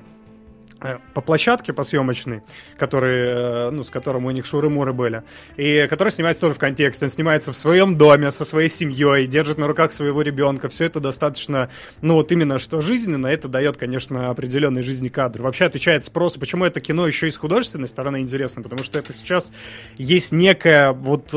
[1.14, 2.42] по площадке, по съемочной,
[2.76, 5.22] который, э, ну, с которым у них шуры-муры были,
[5.56, 7.06] и который снимается тоже в контексте.
[7.06, 10.68] Он снимается в своем доме, со своей семьей, держит на руках своего ребенка.
[10.68, 11.70] Все это достаточно,
[12.02, 15.42] ну, вот именно что жизненно, это дает, конечно, определенный жизни кадр.
[15.42, 19.12] Вообще отвечает спросу, почему это кино еще и с художественной стороны интересно, потому что это
[19.12, 19.52] сейчас
[19.96, 21.32] есть некая вот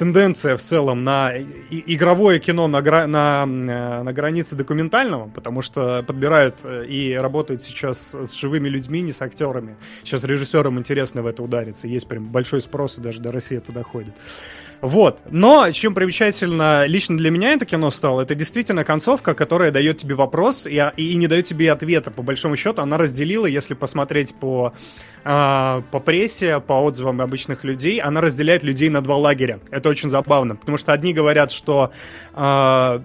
[0.00, 1.30] тенденция в целом на
[1.70, 3.06] игровое кино на, гра...
[3.06, 9.02] на, э, на границе документального, потому что подбирают э, и работают сейчас с живыми людьми,
[9.02, 9.76] не с актерами.
[10.02, 11.86] Сейчас режиссерам интересно в это удариться.
[11.86, 14.14] Есть прям большой спрос, и даже до России это доходит.
[14.80, 15.18] Вот.
[15.30, 20.14] Но чем примечательно лично для меня это кино стало, это действительно концовка, которая дает тебе
[20.14, 22.10] вопрос и, и не дает тебе ответа.
[22.10, 24.72] По большому счету, она разделила, если посмотреть по,
[25.24, 29.60] э, по прессе, по отзывам обычных людей, она разделяет людей на два лагеря.
[29.70, 31.92] Это очень забавно, потому что одни говорят, что
[32.34, 33.00] э,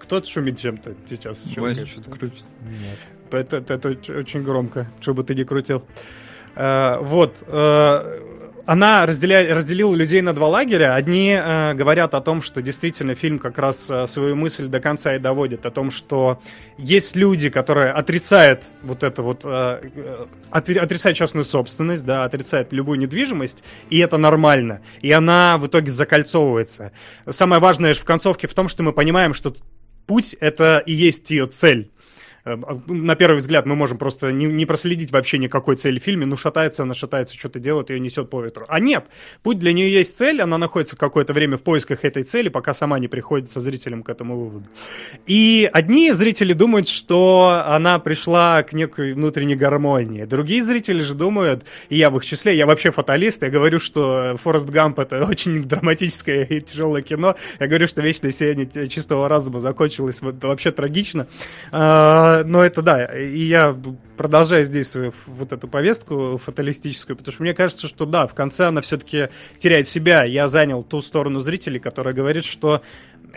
[0.00, 1.44] кто-то шумит чем-то сейчас.
[1.56, 2.44] Вася что-то крутит.
[2.62, 2.98] Нет.
[3.30, 5.84] Это, это, это очень громко, чтобы ты не крутил.
[6.56, 7.44] Uh, вот.
[7.46, 8.27] Uh,
[8.68, 9.54] она разделя...
[9.54, 10.94] разделила людей на два лагеря.
[10.94, 15.16] Одни э, говорят о том, что действительно фильм как раз э, свою мысль до конца
[15.16, 16.42] и доводит, о том, что
[16.76, 22.98] есть люди, которые отрицают вот это вот, э, э отрицают частную собственность, да, отрицают любую
[22.98, 24.82] недвижимость, и это нормально.
[25.00, 26.92] И она в итоге закольцовывается.
[27.26, 29.54] Самое важное же в концовке в том, что мы понимаем, что
[30.06, 31.90] путь— это и есть ее цель.
[32.44, 36.26] Э, на первый взгляд мы можем просто не, не проследить вообще никакой цели в фильме,
[36.26, 38.66] ну шатается она, шатается, что-то делает, ее несет по ветру.
[38.68, 39.06] А нет,
[39.42, 42.98] путь для нее есть цель, она находится какое-то время в поисках этой цели, пока сама
[42.98, 44.66] не приходит со зрителем к этому выводу.
[45.26, 51.64] И одни зрители думают, что она пришла к некой внутренней гармонии, другие зрители же думают,
[51.88, 55.62] и я в их числе, я вообще фаталист, я говорю, что Форест Гамп это очень
[55.62, 61.26] драматическое и тяжелое кино, я говорю, что вечное сияние чистого разума закончилось вообще трагично,
[62.28, 63.76] а, но это да, и я
[64.16, 68.66] продолжаю здесь свою вот эту повестку фаталистическую, потому что мне кажется, что да, в конце
[68.66, 70.24] она все-таки теряет себя.
[70.24, 72.82] Я занял ту сторону зрителей, которая говорит, что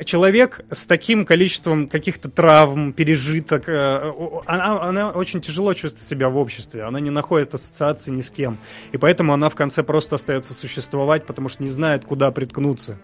[0.06, 4.14] человек с таким количеством каких-то травм, пережиток, э,
[4.46, 8.58] она, она очень тяжело чувствует себя в обществе, она не находит ассоциации ни с кем,
[8.92, 12.98] и поэтому она в конце просто остается существовать, потому что не знает, куда приткнуться.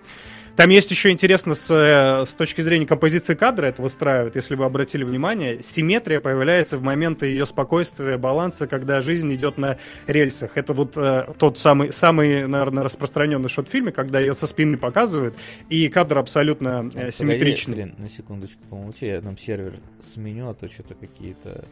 [0.57, 4.65] Там есть еще интересно с, э, с точки зрения композиции кадра это выстраивают, если вы
[4.65, 9.77] обратили внимание, симметрия появляется в моменты ее спокойствия, баланса, когда жизнь идет на
[10.07, 10.57] рельсах.
[10.57, 14.79] Это вот э, тот самый, самый, наверное, распространенный шот в фильме, когда ее со спины
[14.79, 15.35] показывают,
[15.69, 17.75] и кадр абсолютно э, симметричный.
[17.75, 21.65] Погоди, на секундочку помолчи, я там сервер сменю, а то что-то какие-то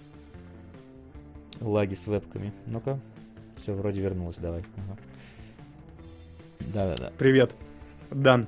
[1.60, 2.54] лаги с вебками.
[2.68, 3.00] Ну-ка,
[3.58, 4.64] все, вроде вернулось, давай.
[6.60, 7.12] Да-да-да.
[7.18, 7.56] Привет.
[8.12, 8.46] Да.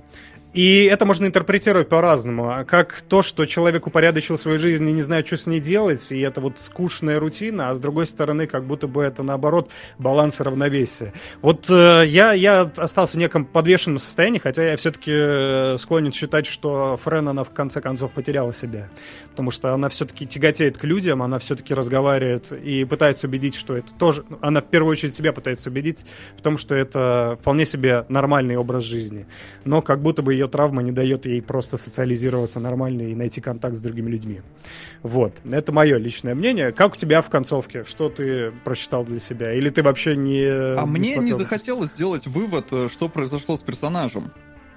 [0.54, 2.50] И это можно интерпретировать по-разному.
[2.50, 6.12] А как то, что человек упорядочил свою жизнь и не знает, что с ней делать,
[6.12, 10.40] и это вот скучная рутина, а с другой стороны, как будто бы это, наоборот, баланс
[10.40, 11.14] и равновесие.
[11.42, 16.46] Вот э, я, я остался в неком подвешенном состоянии, хотя я все-таки э, склонен считать,
[16.46, 18.90] что Френ, она в конце концов потеряла себя.
[19.32, 23.94] Потому что она все-таки тяготеет к людям, она все-таки разговаривает и пытается убедить, что это
[23.94, 24.24] тоже...
[24.42, 26.06] Она в первую очередь себя пытается убедить
[26.38, 29.28] в том, что это вполне себе нормальный образ жизни.
[29.66, 33.76] Но как будто бы ее травма не дает ей просто социализироваться нормально и найти контакт
[33.76, 34.42] с другими людьми.
[35.04, 35.34] Вот.
[35.50, 36.72] Это мое личное мнение.
[36.72, 37.84] Как у тебя в концовке?
[37.86, 39.54] Что ты прочитал для себя?
[39.54, 40.46] Или ты вообще не...
[40.46, 44.32] А не мне не захотелось сделать вывод, э, что произошло с персонажем.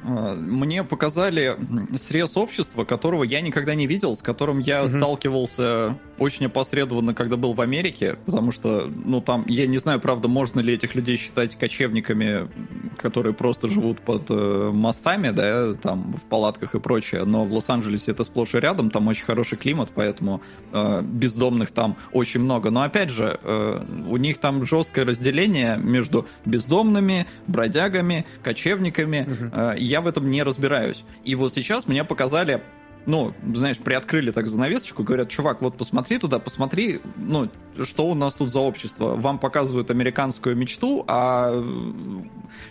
[0.04, 1.56] А, мне показали
[1.96, 4.88] срез общества, которого я никогда не видел, с которым я угу.
[4.88, 10.28] сталкивался очень опосредованно, когда был в Америке, потому что, ну, там, я не знаю, правда,
[10.28, 12.48] можно ли этих людей считать кочевниками,
[12.96, 18.10] которые просто живут под э, мостами, да, там, в палатках и прочее, но в Лос-Анджелесе
[18.10, 20.42] это сплошь и рядом, там очень хороший климат, поэтому
[20.72, 22.70] э, бездомных там очень много.
[22.70, 29.50] Но, опять же, э, у них там жесткое разделение между бездомными, бродягами, кочевниками, угу.
[29.52, 31.02] э, я в этом не разбираюсь.
[31.24, 32.62] И вот сейчас мне показали
[33.06, 38.34] ну, знаешь, приоткрыли так занавесочку, говорят, чувак, вот посмотри туда, посмотри, ну, что у нас
[38.34, 39.16] тут за общество.
[39.16, 41.62] Вам показывают американскую мечту, а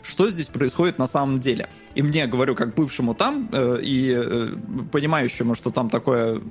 [0.04, 1.68] что здесь происходит на самом деле?
[1.96, 4.56] И мне, говорю, как бывшему там э, и э,
[4.92, 6.42] понимающему, что там такое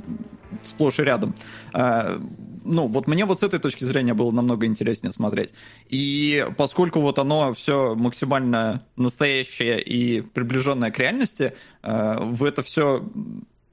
[0.64, 1.34] сплошь и рядом,
[1.72, 2.20] э,
[2.64, 5.54] ну, вот мне вот с этой точки зрения было намного интереснее смотреть.
[5.88, 13.08] И поскольку вот оно все максимально настоящее и приближенное к реальности, в это все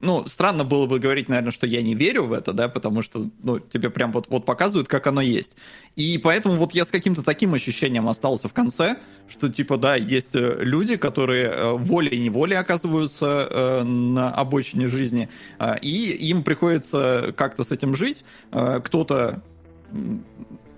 [0.00, 3.30] ну, странно было бы говорить, наверное, что я не верю в это, да, потому что,
[3.42, 5.56] ну, тебе прям вот, вот показывают, как оно есть.
[5.96, 10.34] И поэтому вот я с каким-то таким ощущением остался в конце, что, типа, да, есть
[10.34, 17.64] э, люди, которые э, волей-неволей оказываются э, на обочине жизни, э, и им приходится как-то
[17.64, 18.24] с этим жить.
[18.52, 19.42] Э, кто-то,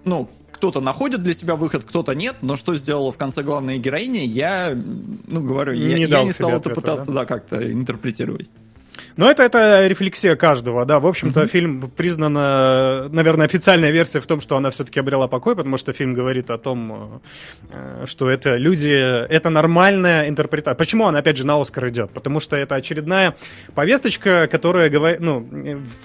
[0.04, 4.24] ну, кто-то находит для себя выход, кто-то нет, но что сделала в конце главная героиня,
[4.24, 4.76] я,
[5.26, 8.48] ну, говорю, не я, я не стал это пытаться, да, да как-то интерпретировать.
[9.16, 11.00] Но это, это рефлексия каждого, да.
[11.00, 11.48] В общем-то, mm-hmm.
[11.48, 16.14] фильм признан, наверное, официальная версия в том, что она все-таки обрела покой, потому что фильм
[16.14, 17.22] говорит о том,
[17.70, 20.76] э, что это люди, это нормальная интерпретация.
[20.76, 22.10] Почему она, опять же, на Оскар идет?
[22.10, 23.34] Потому что это очередная
[23.74, 25.40] повесточка, которая говорит, ну,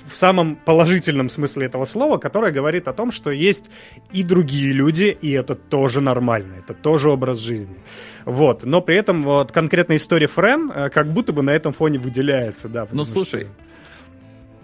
[0.08, 3.70] в самом положительном смысле этого слова, которая говорит о том, что есть
[4.12, 7.78] и другие люди, и это тоже нормально, это тоже образ жизни.
[8.26, 8.63] Вот.
[8.63, 12.69] Но при этом вот конкретная история Френ э, как будто бы на этом фоне выделяется,
[12.69, 12.88] да.
[12.91, 13.47] Ну, слушай.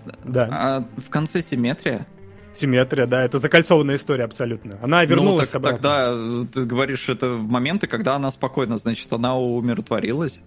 [0.05, 0.14] Что...
[0.24, 0.49] Да.
[0.51, 2.07] А в конце симметрия?
[2.53, 4.80] Симметрия, да, это закольцованная история абсолютно.
[4.82, 5.78] Она ну, вернулась ну, так, обратно.
[5.78, 10.41] Тогда э, ты говоришь, это моменты, когда она спокойна, значит, она умиротворилась.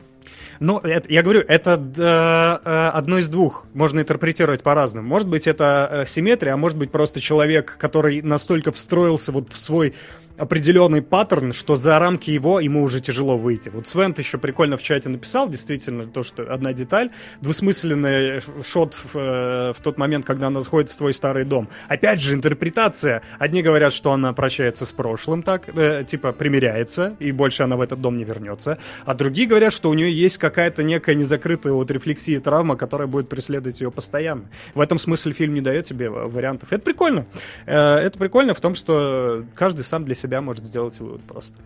[0.61, 3.65] Ну, это, я говорю, это э, одно из двух.
[3.75, 5.09] Можно интерпретировать по-разному.
[5.09, 9.95] Может быть, это симметрия, а может быть, просто человек, который настолько встроился вот в свой
[10.39, 13.69] определенный паттерн, что за рамки его ему уже тяжело выйти.
[13.69, 17.11] Вот Свент еще прикольно в чате написал, действительно, то, что одна деталь,
[17.41, 21.69] двусмысленный шот в, э, в тот момент, когда она заходит в твой старый дом.
[21.89, 23.23] Опять же, интерпретация.
[23.39, 27.81] Одни говорят, что она прощается с прошлым, так, э, типа, примиряется, и больше она в
[27.81, 28.79] этот дом не вернется.
[29.05, 33.09] А другие говорят, что у нее есть какая-то некая незакрытая вот рефлексия и травма, которая
[33.09, 34.45] будет преследовать ее постоянно.
[34.75, 36.73] В этом смысле фильм не дает тебе вариантов.
[36.73, 37.27] Это прикольно.
[37.67, 41.59] Э, это прикольно в том, что каждый сам для себя может сделать вывод просто.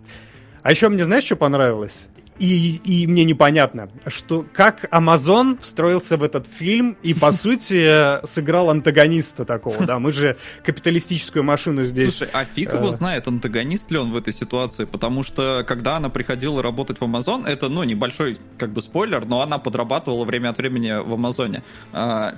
[0.62, 2.08] А еще мне знаешь, что понравилось?
[2.38, 8.70] И, и мне непонятно, что как Amazon встроился в этот фильм и, по сути, сыграл
[8.70, 12.16] антагониста такого, да, мы же капиталистическую машину здесь...
[12.16, 15.96] Слушай, а фиг его э, знает, антагонист ли он в этой ситуации, потому что, когда
[15.96, 20.50] она приходила работать в Amazon, это, ну, небольшой, как бы, спойлер, но она подрабатывала время
[20.50, 21.62] от времени в Амазоне.
[21.92, 22.34] Amazon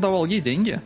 [0.00, 0.80] давал ей деньги.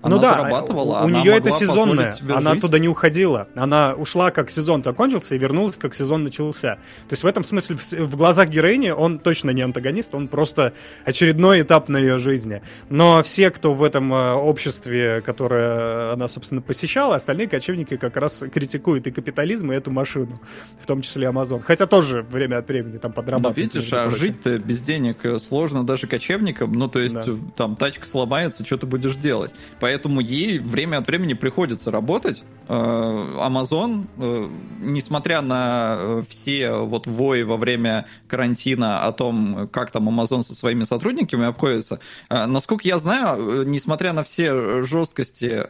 [0.00, 2.62] Она ну да, зарабатывала, у, у нее это сезонное, она жить.
[2.62, 3.48] туда не уходила.
[3.56, 6.76] Она ушла, как сезон закончился, и вернулась, как сезон начался.
[7.08, 10.72] То есть в этом смысле в, в глазах героини он точно не антагонист, он просто
[11.04, 12.62] очередной этап на ее жизни.
[12.88, 18.44] Но все, кто в этом э, обществе, которое она, собственно, посещала, остальные кочевники как раз
[18.52, 20.40] критикуют и капитализм, и эту машину,
[20.80, 21.60] в том числе Amazon.
[21.60, 23.56] Хотя тоже время от времени там подрабатывают.
[23.56, 27.24] Да, видишь, а жить-то без денег сложно даже кочевникам, ну то есть да.
[27.56, 29.52] там тачка сломается, что ты будешь делать?
[29.88, 32.44] Поэтому ей время от времени приходится работать.
[32.68, 34.48] Э, Amazon, э,
[34.80, 40.54] несмотря на э, все вот вои во время карантина о том, как там Amazon со
[40.54, 45.64] своими сотрудниками обходится, насколько я знаю, несмотря на все жесткости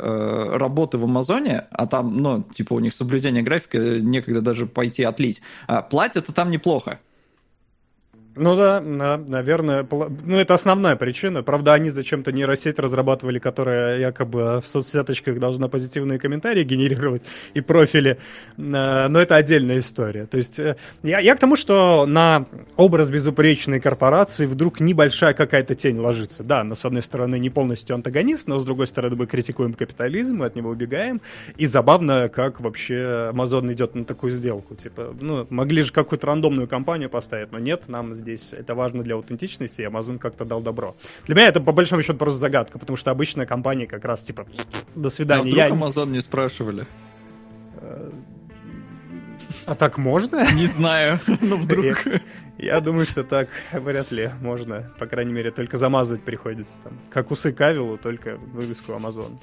[0.58, 5.42] работы в Амазоне, а там, ну, типа у них соблюдение графика, некогда даже пойти отлить,
[5.90, 6.98] платят это там неплохо.
[8.38, 11.42] Ну да, да, наверное, ну это основная причина.
[11.42, 17.22] Правда, они зачем-то нейросеть разрабатывали, которая якобы в соцсеточках должна позитивные комментарии генерировать
[17.54, 18.18] и профили,
[18.56, 20.26] э, но это отдельная история.
[20.26, 25.74] То есть э, я, я к тому, что на образ безупречной корпорации вдруг небольшая какая-то
[25.74, 26.44] тень ложится.
[26.44, 30.36] Да, но с одной стороны не полностью антагонист, но с другой стороны мы критикуем капитализм,
[30.36, 31.20] мы от него убегаем.
[31.56, 34.76] И забавно, как вообще Amazon идет на такую сделку.
[34.76, 39.02] Типа, ну, могли же какую-то рандомную компанию поставить, но нет, нам здесь здесь это важно
[39.02, 40.96] для аутентичности, и Amazon как-то дал добро.
[41.26, 44.46] Для меня это по большому счету просто загадка, потому что обычная компания как раз типа
[44.94, 45.40] до свидания.
[45.40, 45.68] А вдруг Я...
[45.68, 46.86] Amazon не спрашивали?
[49.66, 50.52] А так можно?
[50.52, 52.04] Не знаю, но вдруг.
[52.58, 54.92] Я думаю, что так вряд ли можно.
[54.98, 56.78] По крайней мере, только замазывать приходится.
[56.84, 56.98] Там.
[57.10, 59.38] Как усы Кавилу, только вывеску Amazon.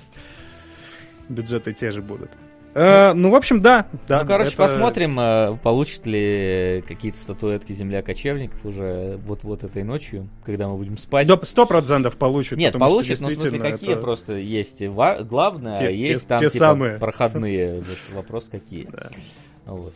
[1.29, 2.29] Бюджеты те же будут.
[2.75, 3.87] Э, ну, в общем, да.
[4.05, 4.57] да ну, короче, это...
[4.57, 10.97] посмотрим, э, получит ли какие-то статуэтки Земля кочевников уже вот-вот этой ночью, когда мы будем
[10.97, 11.29] спать.
[11.43, 12.57] Сто процентов получит.
[12.57, 14.01] Нет, получит, но в смысле какие это...
[14.01, 14.83] просто есть.
[14.85, 16.99] Главное, те, есть те, там те типа, самые.
[16.99, 17.81] проходные.
[18.13, 18.89] Вопрос какие.
[18.95, 19.09] Да.
[19.65, 19.93] Вот.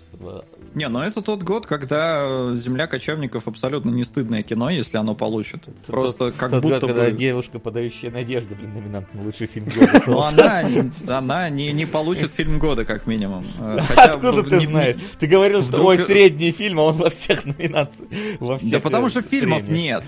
[0.74, 5.64] Не, но это тот год, когда «Земля кочевников» абсолютно не стыдное кино, если оно получит.
[5.86, 6.96] Просто тот, как тот будто год, бы...
[6.96, 10.04] когда девушка, подающая надежды, блин, номинант на лучший фильм года.
[10.08, 10.64] Ну, она,
[11.08, 13.46] она не, не получит фильм года, как минимум.
[13.88, 14.98] Хотя Откуда ты знаешь?
[15.20, 18.10] Ты говорил, что мой средний фильм, а он во всех номинациях.
[18.40, 20.04] Во всех да потому что фильмов нет.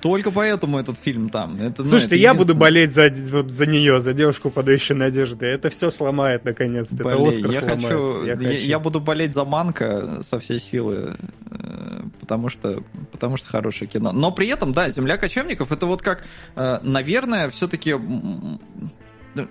[0.00, 1.60] Только поэтому этот фильм там.
[1.60, 5.46] Это, ну, Слушайте, это я буду болеть за, вот, за нее, за девушку, подающую надежды.
[5.46, 6.96] Это все сломает наконец-то.
[6.96, 7.82] Это Оскар я сломает.
[7.82, 11.16] Хочу, я, я, я буду болеть за Манка со всей силы,
[11.50, 12.82] э, потому что,
[13.12, 14.12] потому что хорошее кино.
[14.12, 16.24] Но при этом, да, Земля кочевников это вот как,
[16.56, 17.94] э, наверное, все-таки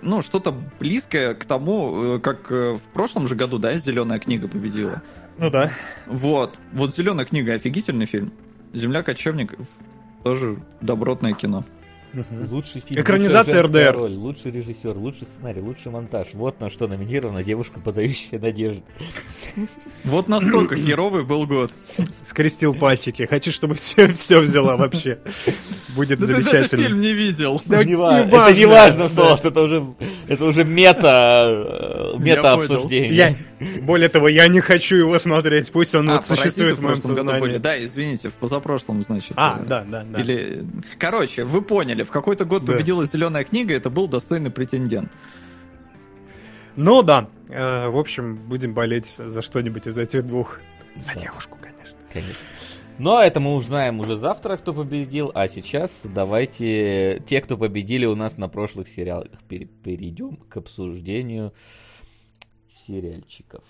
[0.02, 5.00] ну, что-то близкое к тому, э, как в прошлом же году, да, Зеленая книга победила.
[5.38, 5.72] Ну да.
[6.06, 6.58] Вот.
[6.72, 8.32] Вот Зеленая книга офигительный фильм.
[8.72, 9.66] Земля кочевников
[10.22, 11.64] тоже добротное кино.
[12.12, 12.54] Угу.
[12.54, 13.94] Лучший фильм, Экранизация РДР.
[13.94, 16.28] Роль, лучший режиссер, лучший сценарий, лучший монтаж.
[16.34, 18.82] Вот на что номинирована девушка, подающая надежду.
[20.04, 21.72] Вот настолько херовый был год.
[22.24, 23.26] Скрестил пальчики.
[23.26, 25.20] Хочу, чтобы все, все взяла вообще.
[25.94, 26.68] Будет замечательно.
[26.68, 27.62] Ты фильм не видел.
[27.68, 27.84] Это
[28.54, 29.44] не важно, Солод.
[29.44, 29.86] Это уже,
[30.26, 33.36] это уже мета, мета обсуждение.
[33.82, 35.70] Более того, я не хочу его смотреть.
[35.70, 37.40] Пусть он а, вот существует в моем сознании.
[37.40, 37.58] Были.
[37.58, 39.32] Да, извините, в позапрошлом, значит.
[39.36, 40.20] А, э, да, да, да.
[40.20, 40.66] Или,
[40.98, 42.72] короче, вы поняли в какой-то год да.
[42.72, 45.10] победила зеленая книга, это был достойный претендент.
[46.76, 50.60] Ну да, э, в общем, будем болеть за что-нибудь из этих двух.
[50.96, 51.20] За да.
[51.20, 51.96] девушку, конечно.
[52.12, 52.46] Конечно.
[52.98, 55.32] Но это мы узнаем уже завтра, кто победил.
[55.34, 61.54] А сейчас давайте те, кто победили у нас на прошлых сериалах, перейдем к обсуждению
[62.86, 63.62] сериальчиков.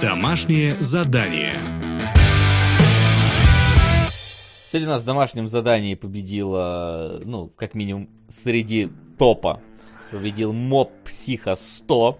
[0.00, 1.56] Домашнее задание.
[4.70, 9.60] Сегодня у нас в домашнем задании победила, ну, как минимум, среди топа
[10.10, 12.18] победил моб Психа 100,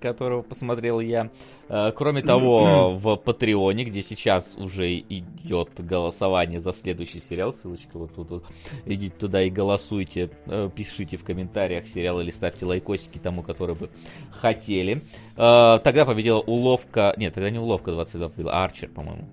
[0.00, 1.30] которого посмотрел я.
[1.68, 8.14] Э, кроме того, в Патреоне, где сейчас уже идет голосование за следующий сериал, ссылочка вот
[8.14, 8.44] тут, вот,
[8.86, 13.90] идите туда и голосуйте, э, пишите в комментариях сериал или ставьте лайкосики тому, который бы
[14.30, 15.02] хотели.
[15.36, 19.28] Э, тогда победила уловка, нет, тогда не уловка 22 победила, Арчер, по-моему.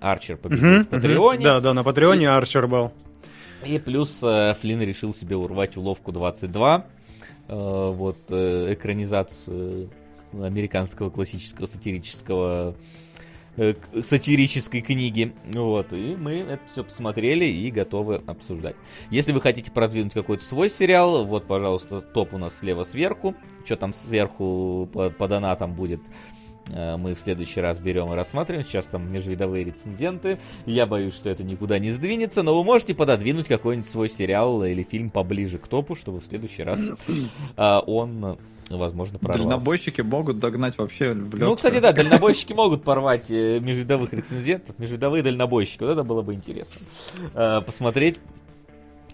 [0.00, 1.44] Арчер победил в Патреоне.
[1.44, 2.30] Да, да, на Патреоне.
[2.30, 2.90] Арчер был.
[3.66, 6.86] И плюс Флинн решил себе урвать уловку 22.
[7.50, 9.90] Э, вот э, экранизацию
[10.32, 12.76] американского классического сатирического
[13.56, 15.34] э, сатирической книги.
[15.52, 18.76] Вот, и мы это все посмотрели и готовы обсуждать.
[19.10, 23.34] Если вы хотите продвинуть какой-то свой сериал, вот, пожалуйста, топ у нас слева сверху.
[23.64, 26.02] Что там сверху по, по донатам будет?
[26.72, 28.64] Э, мы в следующий раз берем и рассматриваем.
[28.64, 30.38] Сейчас там межвидовые рецензенты.
[30.66, 34.82] Я боюсь, что это никуда не сдвинется, но вы можете пододвинуть какой-нибудь свой сериал или
[34.82, 36.80] фильм поближе к топу, чтобы в следующий раз
[37.56, 38.38] э, он
[38.70, 39.48] возможно, прорвался.
[39.48, 41.44] Дальнобойщики могут догнать вообще в легкую.
[41.44, 45.82] Ну, кстати, да, дальнобойщики могут порвать э, межвидовых рецензентов, межвидовые дальнобойщики.
[45.82, 46.80] Вот это было бы интересно.
[47.66, 48.20] Посмотреть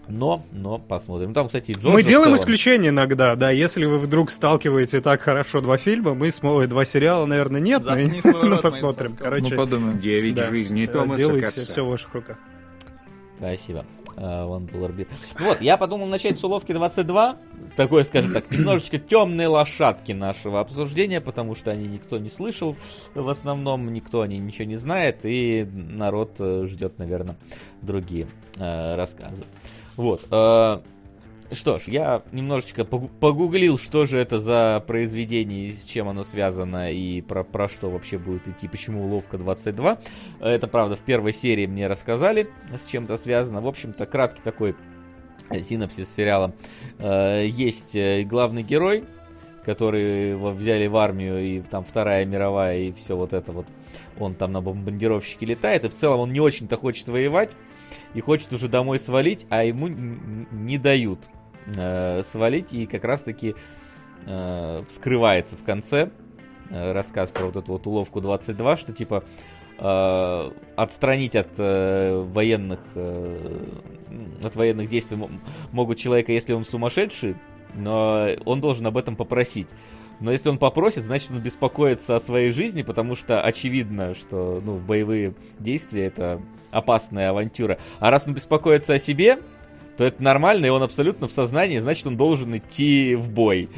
[0.07, 1.33] но, но посмотрим.
[1.33, 3.51] Там, кстати, Джорджа Мы делаем исключение иногда, да.
[3.51, 7.83] Если вы вдруг сталкиваете так хорошо два фильма, мы с Мовой два сериала, наверное, нет,
[7.83, 9.15] но, но посмотрим.
[9.15, 9.99] Короче, ну, подумаем.
[9.99, 10.49] Девять да.
[10.49, 12.37] жизней Томаса Делайте все в ваших руках.
[13.37, 13.85] Спасибо.
[14.19, 15.09] А, Ван Буларбит.
[15.39, 17.37] Вот, я подумал начать с уловки 22.
[17.75, 22.75] Такой, скажем так, немножечко темные лошадки нашего обсуждения, потому что они никто не слышал
[23.13, 27.35] в основном, никто о них ничего не знает, и народ э, ждет, наверное,
[27.83, 28.27] другие
[28.57, 29.45] э, рассказы.
[29.97, 30.25] Вот.
[30.31, 30.79] Э,
[31.51, 37.21] что ж, я немножечко погуглил, что же это за произведение, с чем оно связано и
[37.21, 39.97] про, про что вообще будет идти, почему уловка 22.
[40.39, 42.49] Это, правда, в первой серии мне рассказали,
[42.79, 43.59] с чем это связано.
[43.61, 44.75] В общем-то, краткий такой
[45.51, 46.53] синопсис сериала.
[46.99, 49.05] Э, есть э, главный герой,
[49.65, 53.65] который взяли в армию, и там Вторая мировая, и все вот это вот.
[54.19, 57.55] Он там на бомбардировщике летает, и в целом он не очень-то хочет воевать,
[58.13, 61.29] и хочет уже домой свалить, а ему не дают
[61.75, 63.55] э, свалить, и как раз-таки
[64.25, 66.09] э, вскрывается в конце
[66.69, 69.23] э, рассказ про вот эту вот уловку 22, что типа
[69.77, 73.65] э, отстранить от э, военных э,
[74.43, 75.17] от военных действий
[75.71, 77.35] могут человека, если он сумасшедший,
[77.75, 79.67] но он должен об этом попросить.
[80.19, 84.73] Но если он попросит, значит он беспокоится о своей жизни, потому что очевидно, что ну,
[84.73, 86.41] в боевые действия это
[86.71, 87.77] опасная авантюра.
[87.99, 89.39] А раз он беспокоится о себе,
[89.97, 93.69] то это нормально, и он абсолютно в сознании, значит, он должен идти в бой.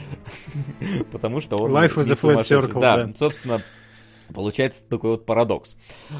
[1.11, 1.71] Потому что он...
[1.71, 3.09] Life is a flat circle, да.
[3.15, 3.61] собственно,
[4.33, 5.77] Получается такой вот парадокс.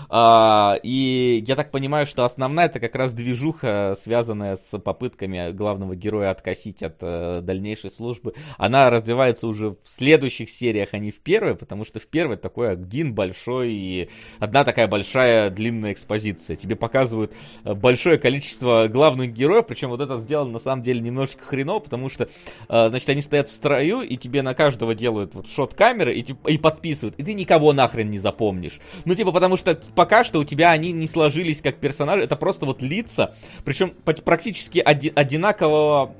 [0.10, 5.95] А, и я так понимаю, что основная это как раз движуха, связанная с попытками главного
[5.95, 8.34] героя откосить от э, дальнейшей службы.
[8.57, 12.72] Она развивается уже в следующих сериях, а не в первой, потому что в первой такой
[12.72, 14.10] один большой и
[14.40, 16.56] одна такая большая длинная экспозиция.
[16.56, 17.34] Тебе показывают
[17.64, 22.10] э, большое количество главных героев, причем вот это сделано на самом деле немножечко хреново, потому
[22.10, 22.30] что,
[22.69, 26.26] э, значит, они стоят в строю, и тебе на каждого делают вот шот камеры и,
[26.48, 28.80] и подписывают, и ты никого нахрен нахрен не запомнишь.
[29.05, 32.65] Ну, типа, потому что пока что у тебя они не сложились как персонажи, это просто
[32.65, 33.35] вот лица,
[33.65, 33.93] причем
[34.26, 36.13] практически оди- одинакового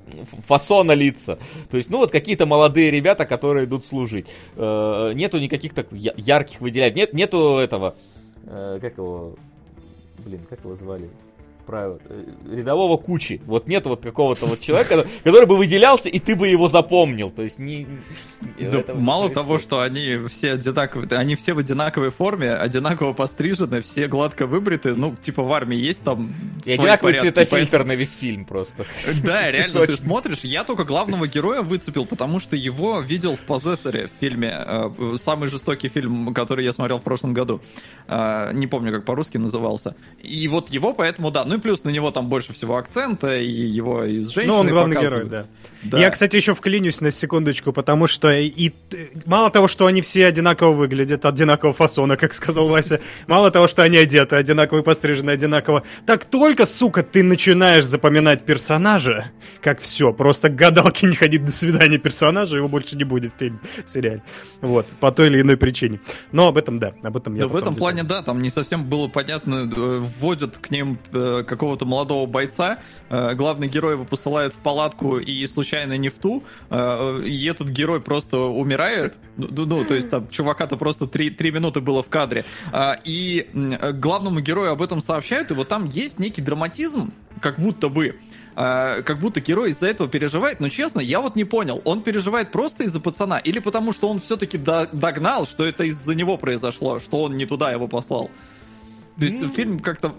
[0.48, 1.38] фасона лица.
[1.70, 4.28] То есть, ну, вот какие-то молодые ребята, которые идут служить.
[4.56, 6.96] Э-э- нету никаких так ярких выделяет.
[6.96, 7.96] Нет, нету этого,
[8.46, 9.36] э- как его,
[10.26, 11.10] блин, как его звали?
[11.70, 13.40] Про э, рядового кучи.
[13.46, 17.30] Вот нет вот какого-то вот человека, который бы выделялся, и ты бы его запомнил.
[17.30, 17.86] То есть не...
[18.60, 24.08] Да, мало того, что они все одинаковые, они все в одинаковой форме, одинаково пострижены, все
[24.08, 24.96] гладко выбриты.
[24.96, 26.34] Ну, типа в армии есть там
[26.66, 28.86] И одинаковый цветофильтр на весь фильм просто.
[29.24, 34.08] Да, реально, ты смотришь, я только главного героя выцепил, потому что его видел в «Позессоре»
[34.08, 37.62] в фильме, э, самый жестокий фильм, который я смотрел в прошлом году.
[38.08, 39.96] Э, не помню, как по-русски назывался.
[40.24, 43.46] И вот его поэтому, да, ну и плюс на него там больше всего акцента, и
[43.50, 45.30] его из женщины Ну, он главный показывают.
[45.30, 45.46] герой,
[45.84, 45.90] да.
[45.92, 46.00] да.
[46.00, 48.72] Я, кстати, еще вклинюсь на секундочку, потому что и
[49.26, 53.84] мало того, что они все одинаково выглядят, одинакового фасона, как сказал Вася, мало того, что
[53.84, 59.32] они одеты одинаково пострижены одинаково, так только, сука, ты начинаешь запоминать персонажа,
[59.62, 63.38] как все, просто к гадалке не ходить до свидания персонажа, его больше не будет в
[63.38, 64.24] фильме, в сериале.
[64.62, 66.00] Вот, по той или иной причине.
[66.32, 68.86] Но об этом, да, об этом я Да в этом плане, да, там не совсем
[68.86, 74.54] было понятно, э, вводят к ним э, какого-то молодого бойца, э, главный герой его посылает
[74.54, 79.66] в палатку и случайно не в ту, э, и этот герой просто умирает, ну, ну,
[79.66, 83.50] ну то есть там чувака-то просто три, три минуты было в кадре, э, и
[83.94, 87.12] главному герою об этом сообщают, и вот там есть некий драматизм,
[87.42, 88.16] как будто бы,
[88.56, 92.84] как будто герой из-за этого переживает, но честно, я вот не понял, он переживает просто
[92.84, 97.38] из-за пацана или потому что он все-таки догнал, что это из-за него произошло, что он
[97.38, 98.30] не туда его послал?
[99.20, 99.54] То есть mm.
[99.54, 100.16] фильм как-то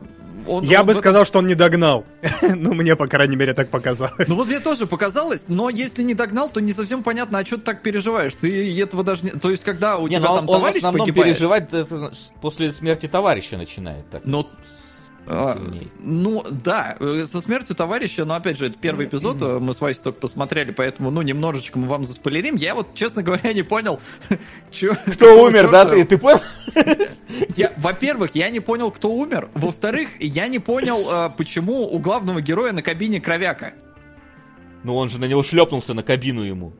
[0.46, 2.04] он, я он бы сказал, что он не догнал.
[2.42, 4.28] ну, мне, по крайней мере, так показалось.
[4.28, 7.56] Ну, вот мне тоже показалось, но если не догнал, то не совсем понятно, а что
[7.56, 8.34] ты так переживаешь?
[8.34, 9.30] Ты этого даже не...
[9.30, 11.36] То есть, когда у не, тебя там он товарищ в основном погибает...
[11.36, 11.68] переживать
[12.40, 14.22] после смерти товарища начинает так.
[14.24, 14.48] Но
[15.32, 15.56] а,
[16.00, 19.80] ну, да, э, со смертью товарища, но опять же, это первый эпизод, э, мы с
[19.80, 22.56] Васей только посмотрели, поэтому, ну, немножечко мы вам заспойлерим.
[22.56, 24.00] Я вот, честно говоря, не понял,
[24.72, 25.84] чё, Кто умер, да?
[25.84, 26.40] Ты, ты понял?
[27.56, 29.50] Я, во-первых, я не понял, кто умер.
[29.54, 33.74] Во-вторых, я не понял, э, почему у главного героя на кабине кровяка.
[34.82, 36.72] Ну, он же на него шлепнулся, на кабину ему.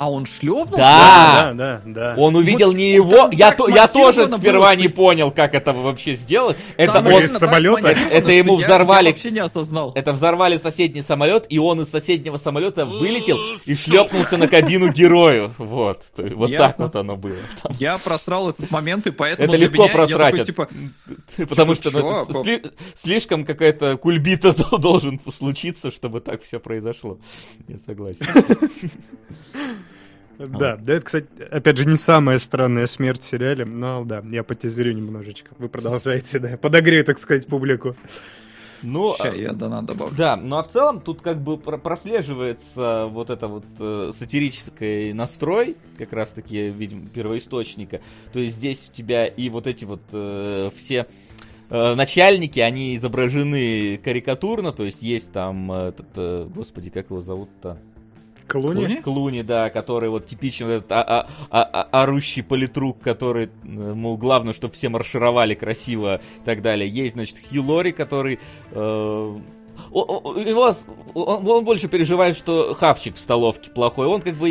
[0.00, 0.78] А он шлепнул?
[0.78, 2.14] Да, да, да.
[2.14, 2.14] да.
[2.16, 3.28] Он увидел вот, не его.
[3.32, 6.56] Я, то, я тоже сперва было, не понял, как это вообще сделать.
[6.78, 7.88] Это он из самолета.
[7.88, 9.08] Это, это ему взорвали.
[9.08, 9.92] Я, вообще не осознал.
[9.94, 15.52] Это взорвали соседний самолет, и он из соседнего самолета вылетел и шлепнулся на кабину герою.
[15.58, 16.02] Вот.
[16.16, 16.68] Вот Ясно.
[16.68, 17.36] так вот оно было.
[17.62, 17.72] Там.
[17.78, 19.48] Я просрал этот момент, и поэтому.
[19.48, 20.46] Это легко меня, просрать.
[20.46, 20.68] Такой, типа,
[21.46, 27.18] потому типа, что ну, это слишком какая-то кульбита должен случиться, чтобы так все произошло.
[27.68, 28.26] Я согласен.
[30.46, 34.42] Да, да, это, кстати, опять же, не самая странная смерть в сериале, но да, я
[34.42, 35.50] потизерю немножечко.
[35.58, 37.96] Вы продолжаете, да, подогрею, так сказать, публику.
[38.82, 40.16] Ну, я донат добавлю.
[40.16, 45.76] Да, ну а в целом тут как бы прослеживается вот это вот э, сатирический настрой,
[45.98, 48.00] как раз таки, видимо, первоисточника.
[48.32, 51.06] То есть здесь у тебя и вот эти вот э, все
[51.68, 57.78] э, начальники, они изображены карикатурно, то есть есть там этот, э, господи, как его зовут-то?
[58.50, 58.96] Клуни?
[58.96, 59.42] Клуни?
[59.42, 63.48] Да, который вот типичный вот этот а -а -а -а орущий политрук, который, э,
[63.94, 66.88] мол, главное, чтобы все маршировали красиво и так далее.
[66.88, 68.38] Есть, значит, Хью Лори, который...
[68.72, 69.40] Э
[69.90, 70.72] его,
[71.14, 74.06] он, он больше переживает, что хавчик в столовке плохой.
[74.06, 74.50] Он как бы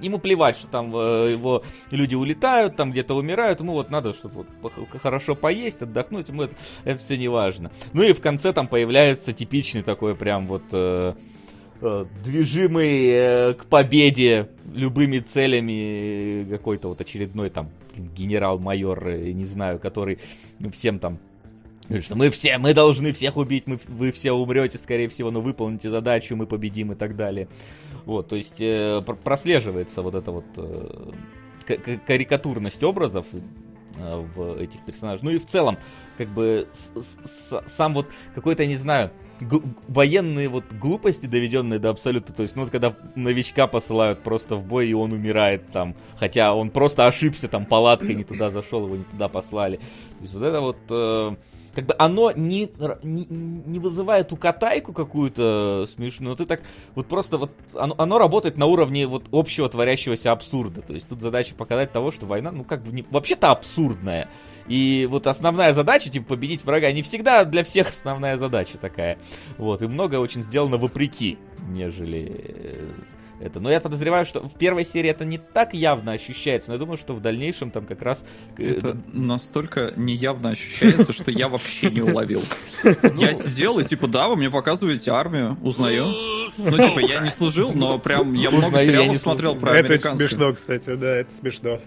[0.00, 3.60] ему плевать, что там э, его люди улетают, там где-то умирают.
[3.60, 6.28] Ему вот надо, чтобы вот хорошо поесть, отдохнуть.
[6.28, 6.54] Ему это,
[6.84, 7.70] это все не важно.
[7.92, 11.14] Ну и в конце там появляется типичный такой прям вот э,
[12.24, 20.18] движимый э, к победе любыми целями какой-то вот очередной там генерал-майор, э, не знаю, который
[20.70, 21.18] всем там
[21.88, 25.40] Говорит, что мы все, мы должны всех убить, мы, вы все умрете, скорее всего, но
[25.40, 27.48] выполните задачу, мы победим и так далее.
[28.04, 31.10] Вот, то есть э, прослеживается вот эта вот э,
[32.06, 33.26] карикатурность образов
[33.96, 35.22] э, в этих персонажах.
[35.22, 35.76] Ну и в целом,
[36.18, 36.92] как бы с,
[37.26, 39.10] с, сам вот какой-то, не знаю,
[39.88, 42.32] военные вот глупости, доведенные до абсолюта.
[42.32, 46.54] То есть, ну вот когда новичка посылают просто в бой, и он умирает там, хотя
[46.54, 49.76] он просто ошибся, там палаткой не туда зашел, его не туда послали.
[49.76, 50.78] То есть вот это вот...
[50.90, 51.36] Э,
[51.74, 52.70] как бы оно не,
[53.02, 56.62] не, не вызывает укатайку какую-то смешную, но ты так
[56.94, 60.82] вот просто вот оно, оно работает на уровне вот общего творящегося абсурда.
[60.82, 64.28] То есть тут задача показать того, что война, ну как бы не, вообще-то абсурдная.
[64.68, 69.18] И вот основная задача, типа, победить врага, не всегда для всех основная задача такая.
[69.58, 71.38] Вот, и многое очень сделано вопреки,
[71.68, 72.88] нежели э,
[73.42, 73.60] это.
[73.60, 76.96] Но я подозреваю, что в первой серии это не так явно ощущается, но я думаю,
[76.96, 78.24] что в дальнейшем там как раз...
[78.56, 82.42] Э, это настолько неявно ощущается, что я вообще не уловил.
[83.16, 86.06] Я сидел и типа, да, вы мне показываете армию, узнаю.
[86.58, 90.94] Ну, типа, я не служил, но прям я много сериалов смотрел про Это смешно, кстати,
[90.96, 91.80] да, это смешно.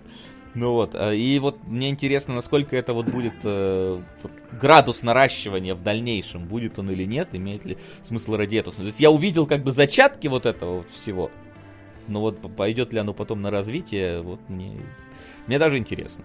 [0.56, 5.76] Ну вот, э, и вот мне интересно, насколько это вот будет э, вот, градус наращивания
[5.76, 8.74] в дальнейшем, будет он или нет, имеет ли смысл ради этого.
[8.74, 11.30] То есть я увидел как бы зачатки вот этого вот всего,
[12.08, 14.82] но вот пойдет ли оно потом на развитие, вот мне,
[15.48, 16.24] мне даже интересно.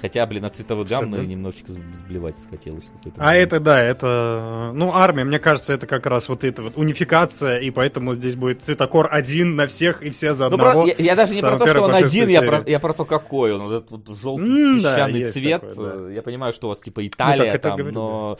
[0.00, 1.24] Хотя, блин, от цветовой гаммы да?
[1.24, 2.90] немножечко сблевать хотелось.
[3.16, 3.46] А момент.
[3.46, 4.70] это, да, это...
[4.72, 8.62] Ну, армия, мне кажется, это как раз вот эта вот унификация, и поэтому здесь будет
[8.62, 10.86] цветокор один на всех, и все за ну, одного.
[10.86, 11.02] Ну, про...
[11.02, 13.52] я, я даже не про то, что он один, я про, я про то, какой
[13.52, 13.62] он.
[13.62, 15.60] Вот этот вот желтый mm, песчаный да, цвет.
[15.68, 16.10] Такой, да.
[16.12, 18.30] Я понимаю, что у вас, типа, Италия ну, там, говорю, но...
[18.30, 18.36] Да.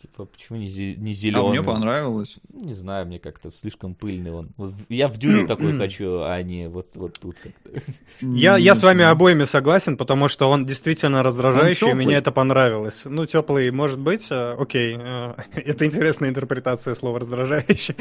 [0.00, 1.46] Типа, почему не, не зеленый?
[1.46, 2.36] А мне понравилось.
[2.54, 4.48] Не знаю, мне как-то слишком пыльный он.
[4.56, 7.82] Вот я в дюне такой хочу, а не вот, вот тут как-то.
[8.22, 13.02] Я, я с вами обоими согласен, потому что он действительно раздражающий, и мне это понравилось.
[13.04, 14.96] Ну, теплый, может быть, э, окей.
[14.98, 17.94] Э, это интересная интерпретация слова раздражающий.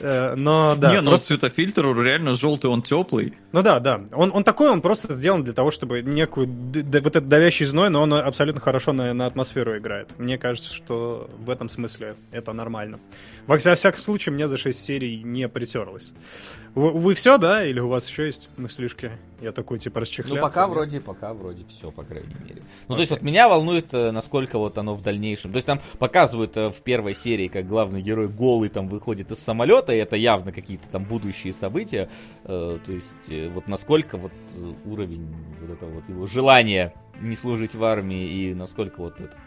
[0.00, 0.90] Э, но да.
[0.90, 1.28] Не, ну просто...
[1.28, 3.34] цветофильтр реально желтый, он теплый.
[3.52, 4.00] Ну да, да.
[4.12, 8.00] Он, он такой, он просто сделан для того, чтобы некую вот этот давящий зной, но
[8.00, 10.18] он абсолютно хорошо на, на атмосферу играет.
[10.18, 12.98] Мне кажется, что в этом смысле это нормально.
[13.46, 16.12] Во всяком случае, мне за 6 серий не притерлось.
[16.74, 17.64] Вы, вы все, да?
[17.64, 19.12] Или у вас еще есть мыслишки?
[19.40, 20.34] Я такой, типа, расчехляться.
[20.34, 20.70] Ну, пока нет?
[20.70, 22.62] вроде, пока вроде все, по крайней мере.
[22.88, 22.96] Ну, okay.
[22.96, 25.52] то есть, вот меня волнует, э, насколько вот оно в дальнейшем.
[25.52, 29.38] То есть, там показывают э, в первой серии, как главный герой голый там выходит из
[29.38, 32.08] самолета, и это явно какие-то там будущие события.
[32.44, 34.32] Э, то есть, вот насколько вот
[34.86, 35.28] уровень
[35.60, 39.38] вот этого вот его желания не служить в армии и насколько вот этот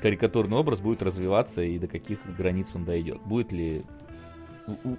[0.00, 3.20] карикатурный образ будет развиваться и до каких границ он дойдет.
[3.22, 3.84] Будет ли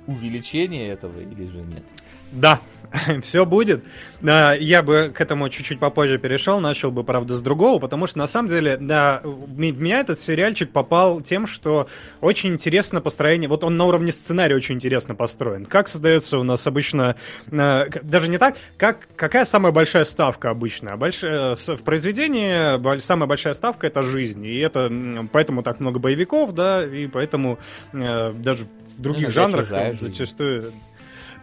[0.08, 1.84] увеличение этого или же нет?
[2.32, 2.60] Да,
[3.22, 3.84] все будет.
[4.22, 8.28] Я бы к этому чуть-чуть попозже перешел, начал бы, правда, с другого, потому что, на
[8.28, 11.88] самом деле, да, в меня этот сериальчик попал тем, что
[12.22, 15.66] очень интересно построение, вот он на уровне сценария очень интересно построен.
[15.66, 17.16] Как создается у нас обычно,
[17.50, 20.98] э, даже не так, как, какая самая большая ставка обычно?
[20.98, 24.92] Большая, в произведении самая большая ставка— это жизнь, и это
[25.32, 27.60] поэтому так много боевиков, да, и поэтому
[27.94, 28.66] э, даже
[28.98, 30.72] других ну, жанрах зачастую...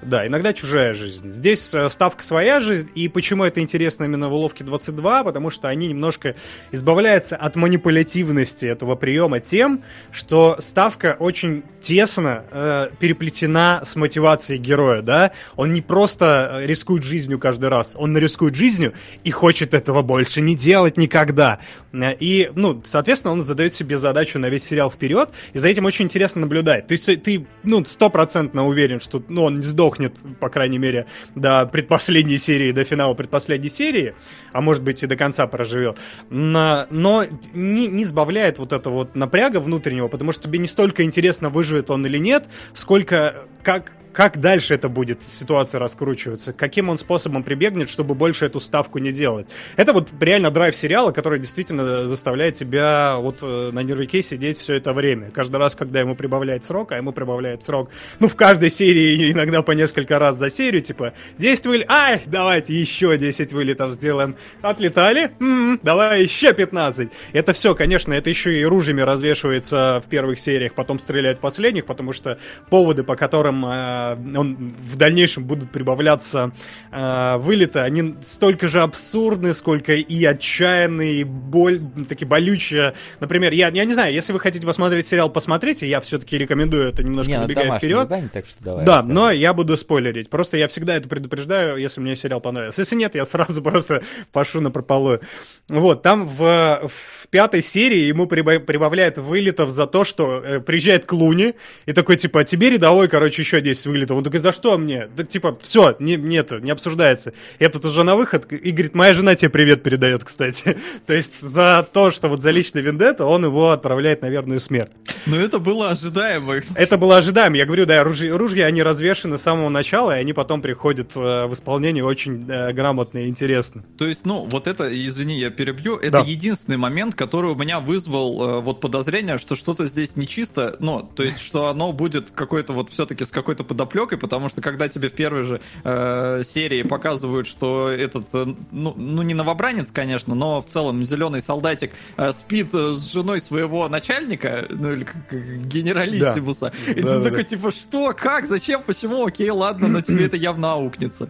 [0.00, 1.30] Да, иногда чужая жизнь.
[1.30, 5.24] Здесь э, ставка своя жизнь, и почему это интересно именно в уловке 22?
[5.24, 6.36] Потому что они немножко
[6.70, 15.02] избавляются от манипулятивности этого приема тем, что ставка очень тесно э, переплетена с мотивацией героя,
[15.02, 15.32] да?
[15.56, 18.94] Он не просто рискует жизнью каждый раз, он рискует жизнью
[19.24, 21.58] и хочет этого больше не делать никогда.
[21.92, 25.86] Э, и, ну, соответственно, он задает себе задачу на весь сериал вперед, и за этим
[25.86, 26.86] очень интересно наблюдать.
[26.86, 31.06] То есть ты, ну, стопроцентно уверен, что ну, он не сдох сдохнет, по крайней мере,
[31.34, 34.14] до предпоследней серии, до финала предпоследней серии,
[34.52, 35.98] а может быть и до конца проживет,
[36.30, 37.24] но, но
[37.54, 41.90] не, не сбавляет вот это вот напряга внутреннего, потому что тебе не столько интересно, выживет
[41.90, 47.88] он или нет, сколько как как дальше это будет ситуация раскручиваться, каким он способом прибегнет,
[47.88, 49.46] чтобы больше эту ставку не делать.
[49.76, 54.74] Это вот реально драйв сериала, который действительно заставляет тебя вот э, на нервике сидеть все
[54.74, 55.30] это время.
[55.30, 57.90] Каждый раз, когда ему прибавляет срок, а ему прибавляет срок,
[58.20, 62.74] ну, в каждой серии иногда по несколько раз за серию, типа, 10 вылетов, ай, давайте
[62.74, 64.36] еще 10 вылетов сделаем.
[64.62, 67.10] Отлетали, м-м, давай еще 15.
[67.32, 71.86] Это все, конечно, это еще и ружьями развешивается в первых сериях, потом стреляет в последних,
[71.86, 72.38] потому что
[72.70, 76.52] поводы, по которым э, он в дальнейшем будут прибавляться
[76.90, 82.94] э, вылеты, они столько же абсурдны, сколько и отчаянные, и боль, такие болючие.
[83.20, 87.02] Например, я, я не знаю, если вы хотите посмотреть сериал, посмотрите, я все-таки рекомендую это
[87.02, 88.02] немножко не, ну, забегая вперед.
[88.02, 89.14] Задание, так что давай да, расскажем.
[89.14, 90.30] но я буду спойлерить.
[90.30, 92.82] Просто я всегда это предупреждаю, если мне сериал понравился.
[92.82, 94.02] Если нет, я сразу просто
[94.32, 95.20] пошу на прополую.
[95.68, 101.54] Вот, там в, в пятой серии ему прибавляют вылетов за то, что э, приезжает Клуни
[101.86, 104.16] и такой, типа, тебе рядовой, короче, еще 10 вылетов.
[104.16, 105.08] Он такой, за что мне?
[105.16, 107.32] Да, типа, все, не, нет, не обсуждается.
[107.58, 110.76] Я тут уже на выход, и говорит, моя жена тебе привет передает, кстати.
[111.06, 114.92] то есть за то, что вот за личный вендетта, он его отправляет на верную смерть.
[115.26, 116.60] Но это было ожидаемо.
[116.74, 117.56] Это было ожидаемо.
[117.56, 121.46] Я говорю, да, ружья, ружья они развешены с самого начала, и они потом приходят э,
[121.46, 123.84] в исполнение очень э, грамотно и интересно.
[123.96, 126.20] То есть, ну, вот это, извини, я перебью, это да.
[126.20, 131.22] единственный момент, который у меня вызвал э, вот подозрение, что что-то здесь нечисто, ну, то
[131.22, 135.12] есть, что оно будет какой-то вот все-таки с какой-то подоплекой, потому что когда тебе в
[135.12, 140.66] первой же э, серии показывают, что этот, э, ну, ну, не новобранец, конечно, но в
[140.66, 145.32] целом зеленый солдатик э, спит э, с женой своего начальника, ну, или как,
[145.66, 146.92] генералиссимуса, да.
[146.92, 147.48] и да, ты да, такой, да.
[147.48, 151.28] типа, что, как, зачем, почему, окей, ладно, но тебе это явно аукнется.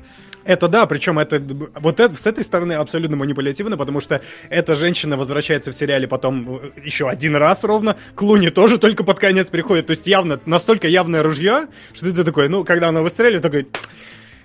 [0.49, 1.43] Это да, причем это
[1.75, 6.61] вот это, с этой стороны абсолютно манипулятивно, потому что эта женщина возвращается в сериале потом
[6.63, 10.41] э, еще один раз ровно, к Луне тоже только под конец приходит, то есть явно,
[10.47, 13.69] настолько явное ружье, что ты такой, ну, когда она выстреливает, такой,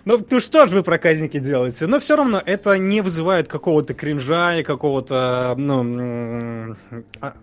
[0.05, 1.87] ну, ну что ж вы проказники делаете?
[1.87, 6.75] Но все равно это не вызывает какого-то кринжа и какого-то, ну,
[7.21, 7.33] а,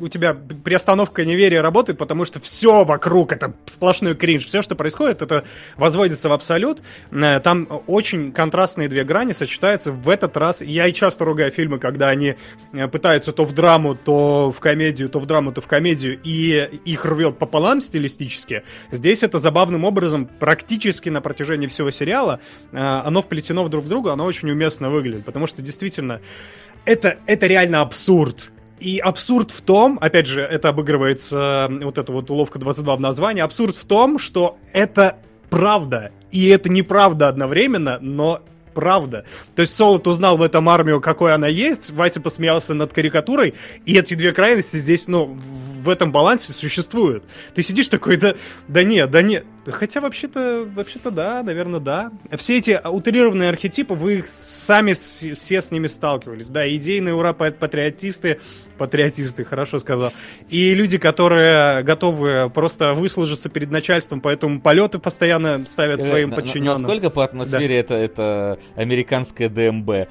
[0.00, 4.46] у тебя приостановка неверия работает, потому что все вокруг это сплошной кринж.
[4.46, 5.44] Все, что происходит, это
[5.76, 6.82] возводится в абсолют.
[7.12, 9.92] Э, там очень контрастные две грани сочетаются.
[9.92, 12.34] В этот раз я и часто ругаю фильмы, когда они
[12.72, 16.68] э, пытаются то в драму, то в комедию, то в драму, то в комедию, и
[16.84, 18.64] их рвет пополам стилистически.
[18.90, 22.40] Здесь это забавным образом практически на протяжении всего сериала сериала,
[22.72, 26.20] э, оно вплетено друг в друга, оно очень уместно выглядит, потому что действительно
[26.84, 28.50] это, это реально абсурд.
[28.80, 33.42] И абсурд в том, опять же, это обыгрывается, вот эта вот уловка 22 в названии,
[33.42, 35.18] абсурд в том, что это
[35.50, 36.12] правда.
[36.30, 38.40] И это неправда одновременно, но
[38.74, 39.24] правда.
[39.56, 43.54] То есть Солод узнал в этом армию, какой она есть, Вася посмеялся над карикатурой,
[43.84, 45.36] и эти две крайности здесь, ну,
[45.78, 47.24] в этом балансе существуют.
[47.54, 48.34] Ты сидишь такой, да,
[48.66, 49.44] да нет, да нет.
[49.66, 52.10] Хотя вообще-то, вообще-то да, наверное, да.
[52.36, 56.48] Все эти утрированные архетипы, вы сами все с ними сталкивались.
[56.48, 58.40] Да, идейные ура-патриотисты,
[58.78, 60.12] патриотисты, хорошо сказал.
[60.48, 66.82] И люди, которые готовы просто выслужиться перед начальством, поэтому полеты постоянно ставят э, своим подчиненным.
[66.82, 67.74] Насколько по атмосфере да.
[67.74, 70.08] это, это американская ДМБ?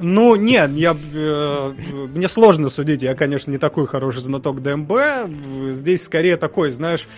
[0.00, 1.74] Ну, нет, я, э,
[2.14, 4.92] мне сложно судить, я, конечно, не такой хороший знаток ДМБ,
[5.70, 7.08] здесь скорее такой, знаешь,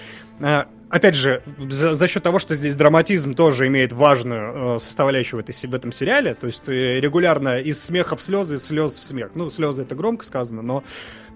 [0.40, 5.40] э, опять же, за, за счет того, что здесь драматизм тоже имеет важную э, составляющую
[5.40, 8.98] в, этой, в этом сериале, то есть э, регулярно из смеха в слезы, из слез
[8.98, 9.30] в смех.
[9.34, 10.82] Ну, слезы это громко сказано, но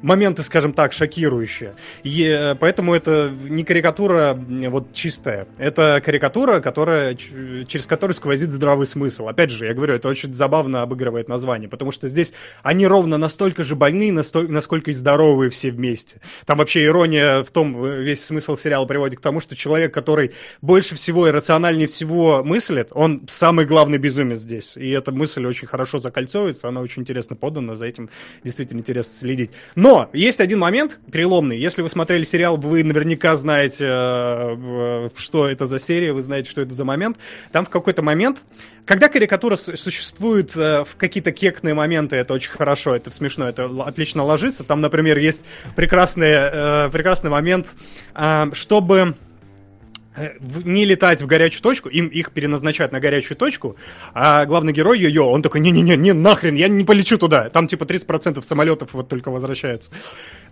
[0.05, 1.74] моменты, скажем так, шокирующие.
[2.02, 5.48] И э, поэтому это не карикатура вот чистая.
[5.56, 9.28] Это карикатура, которая, через которую сквозит здравый смысл.
[9.28, 13.64] Опять же, я говорю, это очень забавно обыгрывает название, потому что здесь они ровно настолько
[13.64, 16.20] же больны, настолько, насколько и здоровые все вместе.
[16.44, 20.97] Там вообще ирония в том, весь смысл сериала приводит к тому, что человек, который больше
[20.97, 24.76] всего и рациональнее всего мыслит, он самый главный безумец здесь.
[24.76, 28.10] И эта мысль очень хорошо закольцовывается, она очень интересно подана, за этим
[28.43, 29.51] действительно интересно следить.
[29.74, 31.59] Но есть один момент переломный.
[31.59, 36.61] Если вы смотрели сериал, вы наверняка знаете, э, что это за серия, вы знаете, что
[36.61, 37.19] это за момент.
[37.53, 38.43] Там в какой-то момент,
[38.85, 44.25] когда карикатура существует э, в какие-то кекные моменты, это очень хорошо, это смешно, это отлично
[44.25, 44.65] ложится.
[44.65, 45.45] Там, например, есть
[45.77, 47.69] прекрасный, э, прекрасный момент,
[48.53, 49.15] чтобы
[50.65, 53.77] не летать в горячую точку, им их переназначают на горячую точку,
[54.12, 57.85] а главный герой ее, он такой, не-не-не, не нахрен, я не полечу туда, там типа
[57.85, 59.91] 30% самолетов вот только возвращаются.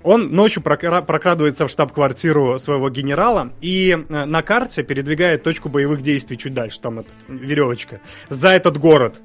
[0.02, 6.02] Он ночью прокра- прокрадывается в штаб-квартиру своего генерала и э, на карте передвигает точку боевых
[6.02, 9.20] действий чуть дальше, там эта веревочка, за этот город.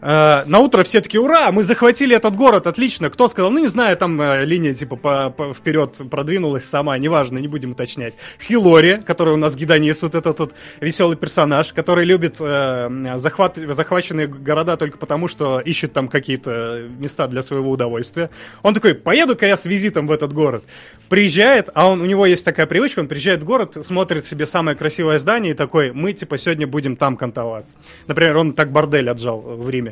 [0.00, 3.10] Э, на утро все таки ура, мы захватили этот город, отлично.
[3.10, 3.50] Кто сказал?
[3.50, 7.72] Ну, не знаю, там э, линия типа по, по, вперед продвинулась сама, неважно, не будем
[7.72, 8.14] уточнять.
[8.40, 14.26] Хилори, который у нас гидонис, вот этот вот веселый персонаж, который любит э, захват, захваченные
[14.26, 18.30] города только потому, что ищет там какие-то места для своего удовольствия.
[18.62, 20.64] Он такой, поеду-ка я с визитом в этот город.
[21.08, 24.76] Приезжает, а он, у него есть такая привычка, он приезжает в город, смотрит себе самое
[24.76, 27.74] красивое здание и такой, мы типа сегодня будем там кантоваться.
[28.06, 29.85] Например, он так бордель отжал в Риме.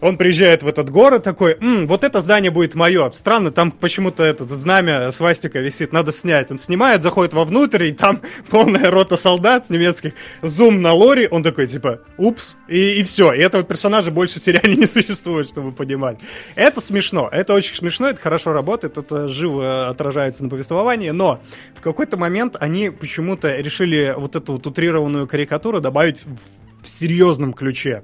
[0.00, 3.10] Он приезжает в этот город такой, М, вот это здание будет мое.
[3.10, 6.50] Странно, там почему-то этот знамя свастика висит, надо снять.
[6.50, 10.14] Он снимает, заходит вовнутрь, и там полная рота солдат немецких.
[10.40, 13.32] Зум на лори, он такой, типа, упс, и, и все.
[13.32, 16.18] И этого персонажа больше в сериале не существует, чтобы вы понимали.
[16.54, 21.42] Это смешно, это очень смешно, это хорошо работает, это живо отражается на повествовании, но
[21.76, 27.52] в какой-то момент они почему-то решили вот эту вот утрированную карикатуру добавить в, в серьезном
[27.52, 28.02] ключе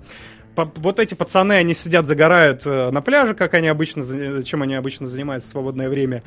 [0.56, 4.02] вот эти пацаны, они сидят, загорают э, на пляже, как они обычно,
[4.42, 6.22] чем они обычно занимаются в свободное время.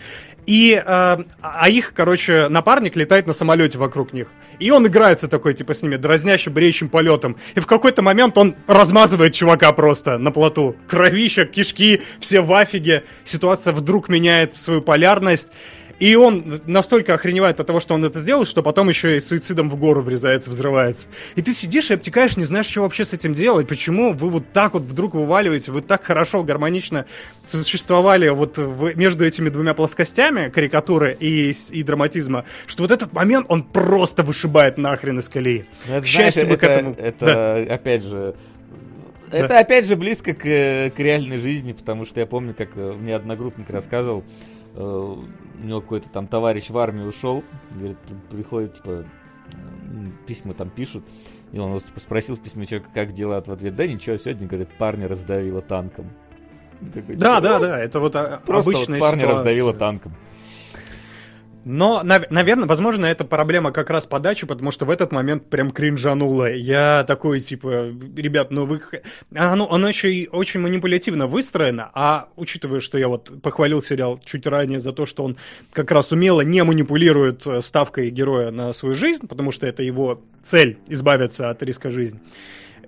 [0.45, 4.27] И, э, а их, короче, напарник летает на самолете вокруг них.
[4.59, 7.37] И он играется такой, типа, с ними, дразнящим, бреющим полетом.
[7.55, 10.75] И в какой-то момент он размазывает чувака просто на плоту.
[10.87, 13.03] Кровища, кишки, все в афиге.
[13.23, 15.49] Ситуация вдруг меняет свою полярность.
[15.99, 19.69] И он настолько охреневает от того, что он это сделал, что потом еще и суицидом
[19.69, 21.07] в гору врезается, взрывается.
[21.35, 23.67] И ты сидишь и обтекаешь, не знаешь, что вообще с этим делать.
[23.67, 27.05] Почему вы вот так вот вдруг вываливаете, вы так хорошо, гармонично
[27.45, 33.45] существовали вот в, между этими двумя плоскостями карикатуры и, и драматизма, что вот этот момент,
[33.49, 35.65] он просто вышибает нахрен из колеи.
[35.87, 36.95] Это, К счастью, знаешь, мы это, к этому...
[36.97, 37.73] Это, да.
[37.73, 38.35] опять же,
[39.31, 39.59] это да.
[39.59, 43.69] опять же близко к, к реальной жизни, потому что я помню, как э, мне одногруппник
[43.69, 44.23] рассказывал,
[44.75, 45.15] э,
[45.61, 47.97] у него какой-то там товарищ в армию ушел, говорит,
[48.29, 49.05] приходит, типа,
[50.25, 51.03] письма там пишут,
[51.51, 54.69] и он типа, спросил в письме человека, как дела, в ответ, да ничего, сегодня, говорит,
[54.77, 56.05] парня раздавило танком.
[56.93, 58.13] Такой, да, типа, да, да, это вот
[58.45, 59.37] просто обычная вот парня ситуация.
[59.37, 60.15] раздавило танком.
[61.65, 66.51] Но, наверное, возможно, это проблема как раз подачи, потому что в этот момент прям кринжануло.
[66.51, 68.81] Я такой, типа, ребят, ну вы...
[69.35, 74.47] Оно, оно еще и очень манипулятивно выстроено, а учитывая, что я вот похвалил сериал чуть
[74.47, 75.37] ранее за то, что он
[75.73, 80.21] как раз умело не манипулирует э, ставкой героя на свою жизнь, потому что это его
[80.41, 82.19] цель— избавиться от риска жизни.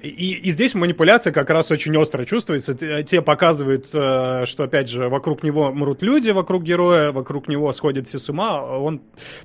[0.02, 2.74] И, и здесь манипуляция как раз очень остро чувствуется.
[3.04, 8.08] Те показывают, э, что, опять же, вокруг него мрут люди, вокруг героя, вокруг него сходят
[8.08, 8.64] все с ума.
[8.64, 9.02] Он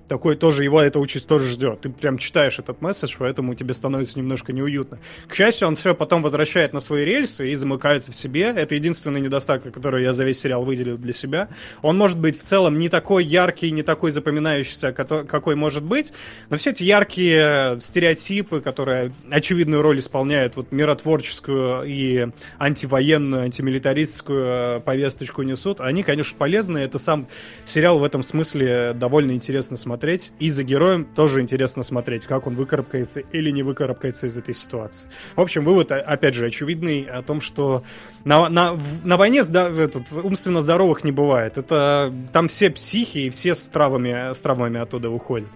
[0.08, 1.82] такой тоже, его эта участь тоже ждет.
[1.82, 4.98] Ты прям читаешь этот месседж, поэтому тебе становится немножко неуютно.
[5.28, 8.52] К счастью, он все потом возвращает на свои рельсы и замыкается в себе.
[8.56, 11.48] Это единственный недостаток, который я за весь сериал выделил для себя.
[11.82, 16.12] Он может быть в целом не такой яркий, не такой запоминающийся, какой может быть,
[16.48, 22.28] но все эти яркие стереотипы, которые очевидную роль исполняют представляет вот миротворческую и
[22.58, 26.78] антивоенную, антимилитаристскую э, повесточку несут, они, конечно, полезны.
[26.78, 27.26] Это сам
[27.64, 30.32] сериал в этом смысле довольно интересно смотреть.
[30.38, 35.08] И за героем тоже интересно смотреть, как он выкарабкается или не выкарабкается из этой ситуации.
[35.34, 37.82] В общем, вывод, опять же, очевидный о том, что
[38.24, 41.58] на, на, на войне этот, умственно здоровых не бывает.
[41.58, 45.48] Это там все психи и все с травами, с травмами оттуда уходят.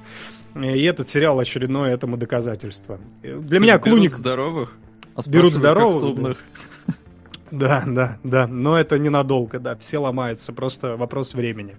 [0.55, 2.99] И этот сериал очередное этому доказательство.
[3.23, 4.13] Для меня Клуник...
[4.13, 4.77] здоровых?
[5.15, 6.39] А берут здоровых?
[7.51, 8.47] Да, да, да.
[8.47, 9.77] Но это ненадолго, да.
[9.77, 11.75] Все ломаются, просто вопрос времени.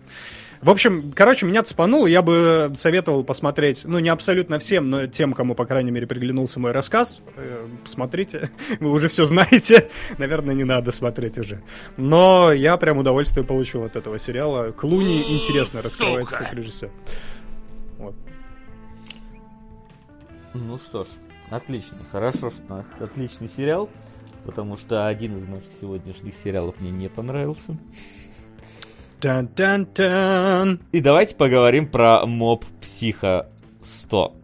[0.61, 5.33] В общем, короче, меня цепануло, я бы советовал посмотреть, ну, не абсолютно всем, но тем,
[5.33, 7.21] кому, по крайней мере, приглянулся мой рассказ.
[7.35, 9.89] Э, посмотрите, вы уже все знаете,
[10.19, 11.63] наверное, не надо смотреть уже.
[11.97, 14.71] Но я прям удовольствие получил от этого сериала.
[14.71, 16.91] Клуни интересно раскрывается как режиссер.
[20.53, 21.07] Ну что ж,
[21.49, 21.97] отлично.
[22.11, 23.89] Хорошо, что у нас отличный сериал,
[24.45, 27.77] потому что один из наших сегодняшних сериалов мне не понравился.
[29.21, 30.81] Тан-тан-тан.
[30.91, 33.49] И давайте поговорим про моб Психо
[33.81, 34.35] 100.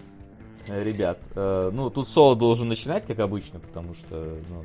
[0.68, 4.64] Ребят, э, ну тут Соло должен начинать, как обычно, потому что ну,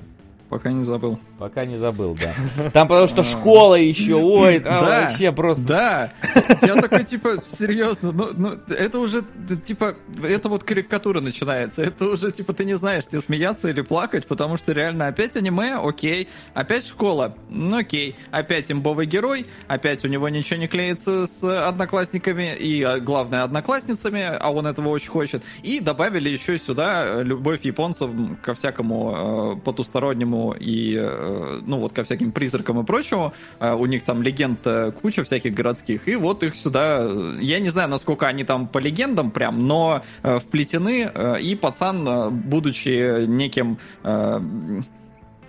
[0.52, 1.18] Пока не забыл.
[1.38, 2.34] Пока не забыл, да.
[2.74, 5.64] Там потому что школа еще, ой, да, вообще просто...
[5.66, 6.12] Да,
[6.60, 9.22] я такой, типа, серьезно, ну, ну, это уже,
[9.64, 14.26] типа, это вот карикатура начинается, это уже, типа, ты не знаешь, тебе смеяться или плакать,
[14.26, 20.08] потому что реально опять аниме, окей, опять школа, ну окей, опять имбовый герой, опять у
[20.08, 25.42] него ничего не клеится с одноклассниками и, а, главное, одноклассницами, а он этого очень хочет,
[25.62, 28.10] и добавили еще сюда любовь японцев
[28.42, 33.32] ко всякому э, потустороннему и, э, ну, вот ко всяким призракам и прочему.
[33.60, 37.08] Э, у них там легенд э, куча всяких городских, и вот их сюда...
[37.40, 41.10] Я не знаю, насколько они там по легендам прям, но вплетены,
[41.40, 43.78] и пацан, будучи неким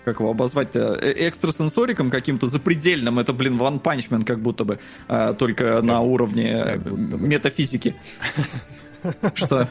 [0.06, 3.20] как его обозвать-то, экстрасенсориком каким-то запредельным.
[3.20, 7.96] Это, блин, One Punch Man как будто бы, а, только на уровне метафизики.
[9.34, 9.68] Что?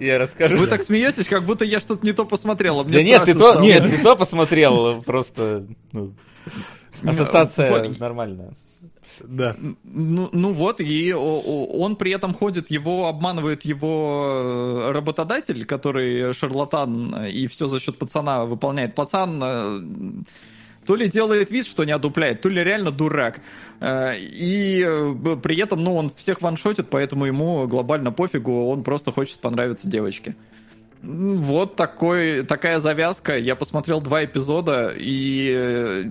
[0.00, 0.56] Я расскажу.
[0.56, 2.80] Вы так смеетесь, как будто я что-то не то посмотрел.
[2.80, 6.14] А да нет, ты то, нет, ты то посмотрел, просто ну,
[7.04, 8.54] ассоциация нормальная.
[9.22, 9.54] Да.
[9.84, 17.26] Ну, ну вот, и он при этом ходит, его обманывает его э, работодатель, который шарлатан,
[17.26, 18.94] и все за счет пацана выполняет.
[18.94, 19.80] Пацан э,
[20.86, 23.40] то ли делает вид, что не одупляет, то ли реально дурак.
[23.80, 24.86] Э, и
[25.42, 30.36] при этом, ну, он всех ваншотит, поэтому ему глобально пофигу, он просто хочет понравиться девочке.
[31.04, 33.36] Вот такой, такая завязка.
[33.36, 36.04] Я посмотрел два эпизода, и э,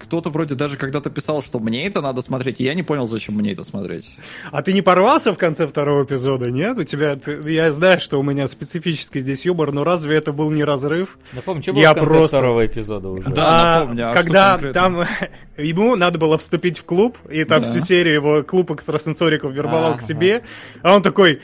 [0.00, 3.36] кто-то вроде даже когда-то писал, что мне это надо смотреть, и я не понял, зачем
[3.36, 4.16] мне это смотреть.
[4.50, 6.78] А ты не порвался в конце второго эпизода, нет?
[6.78, 10.50] У тебя, ты, я знаю, что у меня специфический здесь юмор, но разве это был
[10.50, 11.18] не разрыв?
[11.32, 12.36] Напомню, что было я в конце просто...
[12.38, 13.30] второго эпизода уже?
[13.30, 14.10] Да, а, напомню.
[14.10, 15.04] А когда там
[15.56, 17.68] ему надо было вступить в клуб, и там да.
[17.68, 20.42] всю серию его клуб экстрасенсориков вербовал а, к себе,
[20.82, 21.40] а он такой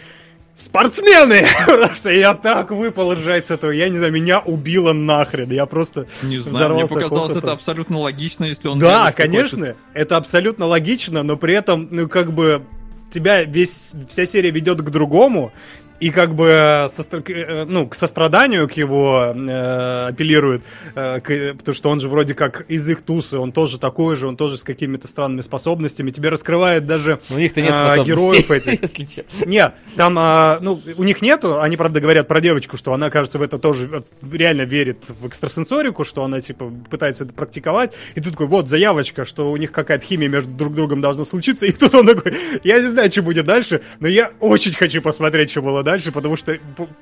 [0.57, 1.47] Спортсмены!
[1.67, 3.71] Просто я так выпал ржать с этого.
[3.73, 5.51] Я не знаю, меня убило нахрен.
[5.51, 7.39] Я просто Не знаю, мне показалось хохотом.
[7.39, 8.79] это абсолютно логично, если он...
[8.79, 9.77] Да, конечно, хочет.
[9.93, 12.63] это абсолютно логично, но при этом, ну, как бы,
[13.11, 15.53] тебя весь, вся серия ведет к другому,
[16.01, 20.63] и как бы э, со, э, ну, к состраданию к его э, апеллирует,
[20.95, 24.27] э, к, потому что он же вроде как из их тусы, он тоже такой же,
[24.27, 26.11] он тоже с какими-то странными способностями.
[26.11, 29.47] Тебе раскрывает даже у них-то нет э, героев этих.
[29.47, 33.39] Нет, там, э, ну, у них нету, они, правда, говорят про девочку, что она, кажется,
[33.39, 37.93] в это тоже реально верит в экстрасенсорику, что она, типа, пытается это практиковать.
[38.15, 41.67] И ты такой, вот, заявочка, что у них какая-то химия между друг другом должна случиться.
[41.67, 45.51] И тут он такой, я не знаю, что будет дальше, но я очень хочу посмотреть,
[45.51, 46.59] что было дальше, потому что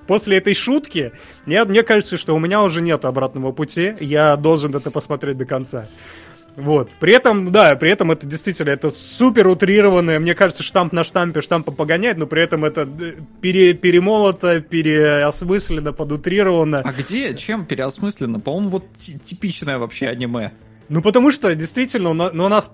[0.06, 1.12] после этой шутки
[1.46, 5.46] мне, мне кажется, что у меня уже нет обратного пути, я должен это посмотреть до
[5.46, 5.88] конца.
[6.56, 6.90] Вот.
[7.00, 11.40] При этом, да, при этом это действительно, это супер утрированное, мне кажется, штамп на штампе
[11.40, 16.82] штампа погоняет, но при этом это э, пере, перемолото, переосмысленно, подутрировано.
[16.84, 18.38] А где, чем переосмысленно?
[18.38, 20.52] По-моему, вот типичное вообще аниме.
[20.88, 22.70] Ну, потому что, действительно, ну, у нас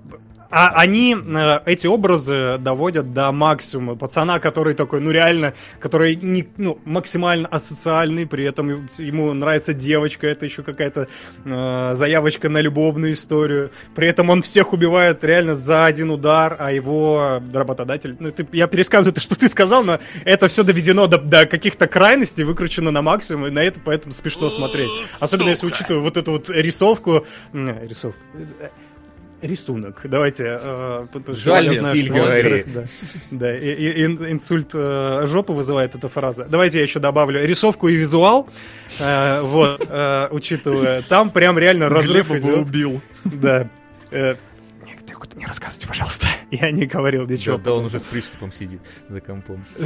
[0.51, 3.97] а они э, эти образы доводят до максимума.
[3.97, 10.27] Пацана, который такой, ну реально, который не, ну, максимально асоциальный, при этом ему нравится девочка,
[10.27, 11.09] это еще какая-то
[11.45, 13.71] э, заявочка на любовную историю.
[13.95, 18.17] При этом он всех убивает реально за один удар, а его работодатель...
[18.19, 21.87] Ну, ты, я пересказываю то, что ты сказал, но это все доведено до, до каких-то
[21.87, 24.91] крайностей, выкручено на максимум, и на это поэтому смешно смотреть.
[25.21, 27.25] Особенно если учитывая вот эту вот рисовку...
[27.53, 28.17] Рисовку
[29.43, 30.01] рисунок.
[30.05, 30.59] Давайте.
[30.63, 32.65] Э, Жаль, стиль говори.
[32.67, 32.85] Да,
[33.31, 36.47] да и, и, инсульт э, жопы вызывает эта фраза.
[36.49, 38.49] Давайте я еще добавлю рисовку и визуал.
[38.99, 41.03] Э, вот, э, учитывая.
[41.03, 43.01] Там прям реально разрыв Глеба убил.
[43.25, 43.69] Да.
[44.11, 44.35] Э,
[45.41, 46.29] не рассказывайте, пожалуйста.
[46.51, 47.57] Я не говорил ничего.
[47.57, 49.65] Да, да он уже с приступом сидит за компом.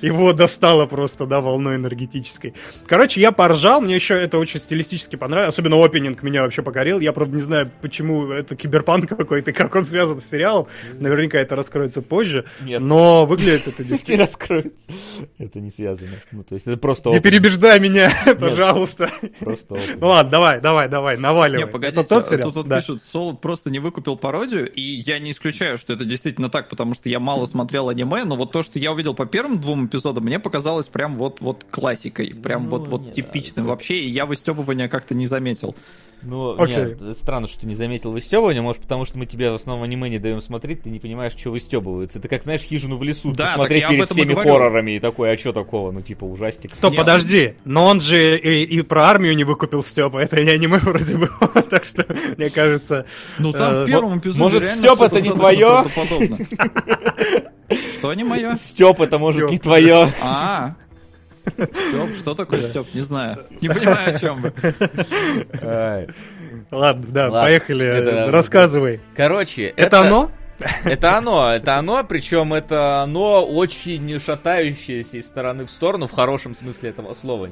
[0.00, 2.54] его, достало просто, да, волной энергетической.
[2.86, 6.98] Короче, я поржал, мне еще это очень стилистически понравилось, особенно опенинг меня вообще покорил.
[6.98, 10.66] Я, правда, не знаю, почему это киберпанк какой-то, как он связан с сериалом.
[10.98, 12.46] Наверняка это раскроется позже.
[12.62, 12.80] Нет.
[12.80, 14.16] Но выглядит это действительно...
[14.16, 14.90] Не раскроется.
[15.38, 16.16] Это не связано.
[16.32, 19.10] Ну, то есть это просто Не перебеждай меня, пожалуйста.
[19.38, 21.64] Просто Ну ладно, давай, давай, давай, наваливай.
[21.64, 26.04] Не, погодите, тут пишут, Солод просто не выкупил пародию, и я не исключаю, что это
[26.04, 29.26] действительно так, потому что я мало смотрел аниме, но вот то, что я увидел по
[29.26, 34.00] первым двум эпизодам, мне показалось прям вот, вот классикой, прям ну, вот, вот типичным вообще,
[34.00, 35.76] и я выстебывания как-то не заметил.
[36.24, 36.98] Ну, okay.
[37.00, 40.08] нет, странно, что ты не заметил выстебывания, может, потому что мы тебе в основном аниме
[40.08, 42.18] не даем смотреть, ты не понимаешь, что выстебывается.
[42.18, 45.52] Это как, знаешь, хижину в лесу да, посмотреть перед всеми хоррорами и такой, а что
[45.52, 45.90] такого?
[45.90, 46.72] Ну, типа, ужастик.
[46.72, 47.00] Стоп, нет.
[47.00, 51.16] подожди, но он же и, и про армию не выкупил Степа, это не аниме вроде
[51.16, 52.06] было, так что,
[52.36, 53.06] мне кажется...
[53.38, 55.84] Ну, там э, в первом эпизоде Может, Степ это не твое?
[57.98, 58.54] Что не мое?
[58.54, 60.12] Степ это может не твое.
[60.22, 60.74] А,
[61.46, 62.86] Степ, что такое Степ?
[62.94, 63.38] Не знаю.
[63.60, 64.52] Не понимаю, о чем вы.
[66.70, 68.30] Ладно, да, поехали.
[68.30, 69.00] Рассказывай.
[69.14, 70.30] Короче, это оно?
[70.84, 76.54] Это оно, это оно, причем это оно очень шатающееся из стороны в сторону, в хорошем
[76.54, 77.48] смысле этого слова.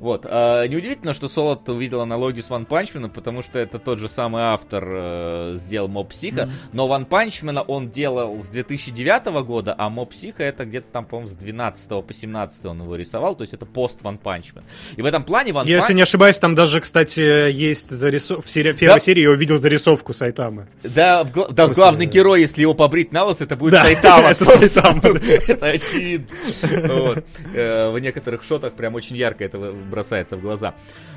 [0.00, 0.26] Вот.
[0.28, 4.42] А, неудивительно, что Солод увидел аналогию с Ван Панчменом, потому что это тот же самый
[4.42, 6.70] автор э, сделал Моб Психа, mm-hmm.
[6.72, 11.30] но Ван Панчмена он делал с 2009 года, а Моб Психа это где-то там, по-моему,
[11.30, 14.64] с 12 по 17 он его рисовал, то есть это пост Ван Панчмен.
[14.96, 15.96] И в этом плане Ван Если Панч...
[15.96, 18.72] не ошибаюсь, там даже, кстати, есть зарисовка, в сери...
[18.72, 19.00] первой да?
[19.00, 20.66] серии я увидел зарисовку Сайтамы.
[20.82, 21.48] Да, в, гла...
[21.48, 24.30] да, главный герой, если его побрить на лос, это будет да, Сайтама.
[25.48, 26.26] Это очевидно.
[27.54, 30.74] Э, в некоторых шотах прям очень ярко это бросается в глаза.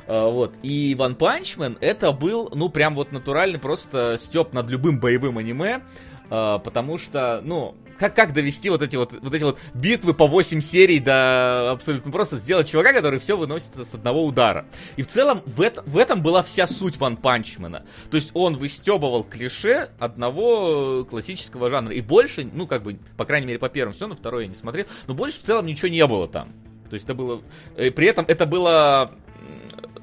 [0.07, 0.55] А, вот.
[0.63, 5.81] И Punch Man это был, ну, прям вот натуральный просто степ над любым боевым аниме,
[6.29, 10.27] а, потому что, ну, как, как довести вот эти вот, вот эти вот битвы по
[10.27, 14.65] 8 серий до абсолютно просто сделать чувака, который все выносится с одного удара.
[14.95, 17.85] И в целом в, это, в этом была вся суть Ван Панчмена.
[18.09, 21.93] То есть он выстебывал клише одного классического жанра.
[21.93, 24.85] И больше, ну как бы, по крайней мере по первому сезону, второй я не смотрел,
[25.07, 26.53] но больше в целом ничего не было там.
[26.89, 27.41] То есть это было...
[27.75, 29.11] Э, при этом это было...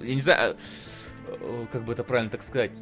[0.00, 0.56] Я не знаю,
[1.28, 2.72] э, как бы это правильно так сказать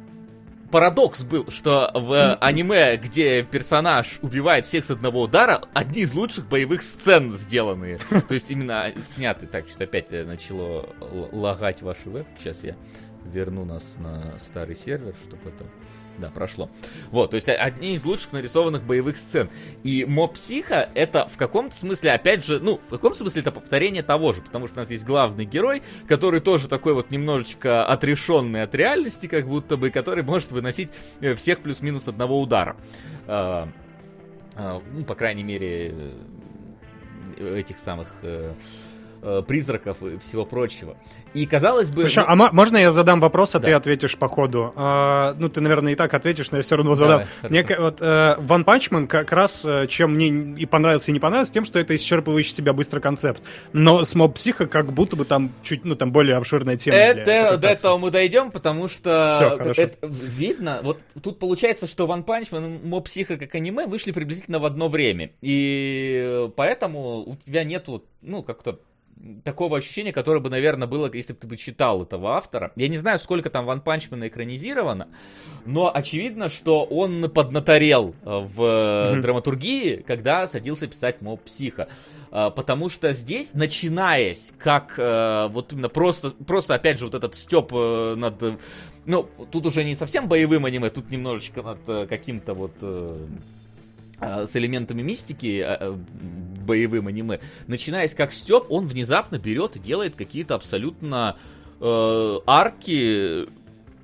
[0.73, 6.47] парадокс был, что в аниме, где персонаж убивает всех с одного удара, одни из лучших
[6.47, 7.99] боевых сцен сделанные.
[8.27, 9.45] То есть именно сняты.
[9.45, 10.89] Так, что опять начало
[11.31, 12.25] лагать ваши веб.
[12.39, 12.75] Сейчас я
[13.23, 15.65] верну нас на старый сервер, чтобы это
[16.17, 16.69] да, прошло.
[17.11, 19.49] Вот, то есть одни из лучших нарисованных боевых сцен.
[19.83, 24.03] И Моб Психа это в каком-то смысле, опять же, ну, в каком смысле это повторение
[24.03, 28.61] того же, потому что у нас есть главный герой, который тоже такой вот немножечко отрешенный
[28.63, 30.89] от реальности, как будто бы, который может выносить
[31.21, 32.75] э, всех плюс-минус одного удара.
[33.27, 33.69] А,
[34.55, 35.93] а, ну, по крайней мере,
[37.37, 38.53] э, этих самых э,
[39.47, 40.95] призраков и всего прочего.
[41.33, 42.03] И казалось бы...
[42.03, 42.45] Причем, ну...
[42.45, 43.65] А можно я задам вопрос, а да.
[43.65, 44.73] ты ответишь по ходу?
[44.75, 47.23] А, ну, ты, наверное, и так ответишь, но я все равно задам.
[47.41, 51.13] Давай, мне, вот, э, One Punch Man как раз, э, чем мне и понравился, и
[51.13, 53.41] не понравился, тем, что это исчерпывающий себя быстро концепт.
[53.71, 56.97] Но с Mob Psycho как будто бы там чуть, ну, там более обширная тема.
[56.97, 62.25] Это, до этого мы дойдем, потому что Все, это видно, вот тут получается, что One
[62.25, 65.31] Punch Man и Mob Psycho как аниме вышли приблизительно в одно время.
[65.41, 68.79] И поэтому у тебя нету, ну, как-то
[69.43, 72.71] такого ощущения, которое бы, наверное, было, если бы ты бы читал этого автора.
[72.75, 75.07] Я не знаю, сколько там Ван Панчмана экранизировано,
[75.65, 79.21] но очевидно, что он поднаторел э, в mm-hmm.
[79.21, 81.87] драматургии, когда садился писать Моб Психа.
[82.31, 87.71] Э, потому что здесь, начинаясь как вот именно просто, просто опять же, вот этот степ
[87.71, 88.59] над...
[89.05, 92.73] Ну, тут уже не совсем боевым аниме, тут немножечко над каким-то вот
[94.19, 95.65] с элементами мистики
[96.63, 101.37] боевым аниме, начинаясь как Степ, он внезапно берет и делает какие-то абсолютно
[101.79, 103.47] э, арки,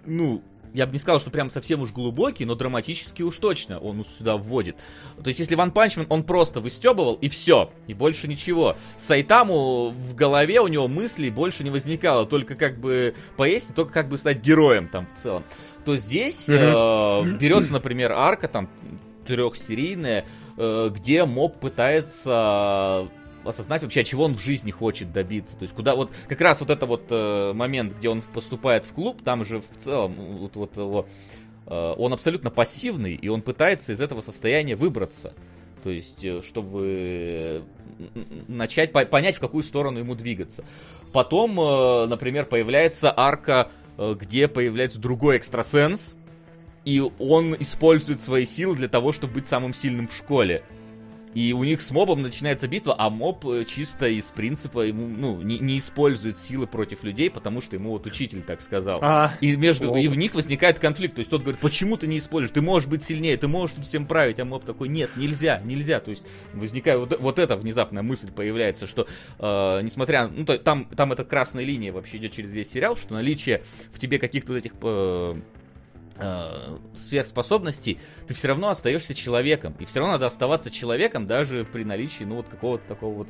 [0.05, 4.05] ну, я бы не сказал, что прям совсем уж глубокий, но драматически уж точно он
[4.17, 4.75] сюда вводит.
[5.21, 8.75] То есть, если Ван Панчмен, он просто выстебывал, и все, и больше ничего.
[8.97, 13.93] Сайтаму в голове у него мыслей больше не возникало, только как бы поесть, и только
[13.93, 15.43] как бы стать героем там в целом.
[15.85, 16.53] То здесь э,
[17.39, 18.69] берется, например, арка там
[19.29, 20.25] трехсерийная,
[20.57, 23.07] э, где моб пытается
[23.45, 25.55] осознать вообще, чего он в жизни хочет добиться.
[25.55, 28.93] То есть, куда вот как раз вот это вот э, момент, где он поступает в
[28.93, 31.05] клуб, там же в целом вот, вот его,
[31.67, 35.33] э, он абсолютно пассивный, и он пытается из этого состояния выбраться.
[35.83, 37.63] То есть, чтобы
[38.49, 40.65] начать по понять, в какую сторону ему двигаться.
[41.13, 41.55] Потом,
[42.09, 46.17] например, появляется арка, где появляется другой экстрасенс,
[46.89, 50.63] и он использует свои силы для того, чтобы быть самым сильным в школе.
[51.35, 55.39] И у них с мобом начинается битва, а моб э, чисто из принципа ему, ну,
[55.43, 58.97] не, не использует силы против людей, потому что ему вот учитель так сказал.
[59.03, 61.13] А, и между и в них возникает конфликт.
[61.13, 62.51] То есть тот говорит, почему ты не используешь?
[62.51, 65.99] Ты можешь быть сильнее, ты можешь тут всем править, а моб такой, нет, нельзя, нельзя.
[65.99, 69.05] То есть возникает вот, вот эта внезапная мысль появляется, что
[69.37, 73.13] э, несмотря, ну то, там там эта красная линия вообще идет через весь сериал, что
[73.13, 73.61] наличие
[73.93, 75.39] в тебе каких-то вот этих э,
[76.19, 79.75] э, сверхспособностей, ты все равно остаешься человеком.
[79.79, 83.27] И все равно надо оставаться человеком даже при наличии, ну, вот какого-то такого вот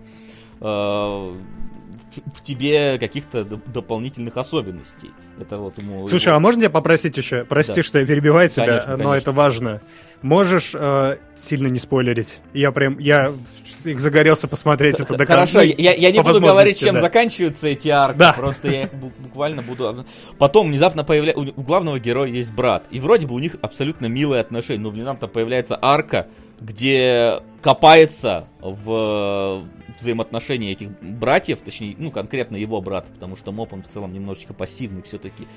[0.62, 5.12] э, в, в тебе каких-то дополнительных особенностей.
[5.40, 6.08] Это вот ему.
[6.08, 6.38] Слушай, его...
[6.38, 7.46] а можно тебя попросить еще?
[7.46, 7.84] Прости, да.
[7.84, 9.16] что я перебиваю тебя, конечно, но конечно.
[9.16, 9.82] это важно.
[10.22, 12.40] Можешь э, сильно не спойлерить?
[12.54, 13.32] Я прям, я
[13.64, 15.34] загорелся посмотреть это до конца.
[15.34, 17.02] Хорошо, я, я не буду говорить, чем да.
[17.02, 18.34] заканчиваются эти арки, да.
[18.34, 20.06] просто я их буквально буду...
[20.38, 21.54] Потом внезапно появляется...
[21.56, 25.28] У главного героя есть брат, и вроде бы у них абсолютно милые отношения, но внезапно
[25.28, 26.28] появляется арка,
[26.60, 29.64] где копается в
[30.00, 34.54] взаимоотношения этих братьев, точнее, ну, конкретно его брата, потому что Моп, он в целом немножечко
[34.54, 35.48] пассивный все-таки.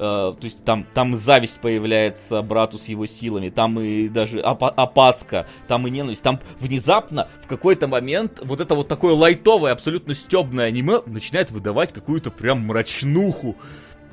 [0.00, 4.72] Uh, то есть там, там зависть появляется брату с его силами, там и даже опа-
[4.74, 10.14] опаска, там и ненависть, там внезапно в какой-то момент вот это вот такое лайтовое, абсолютно
[10.14, 13.58] стебное аниме начинает выдавать какую-то прям мрачнуху.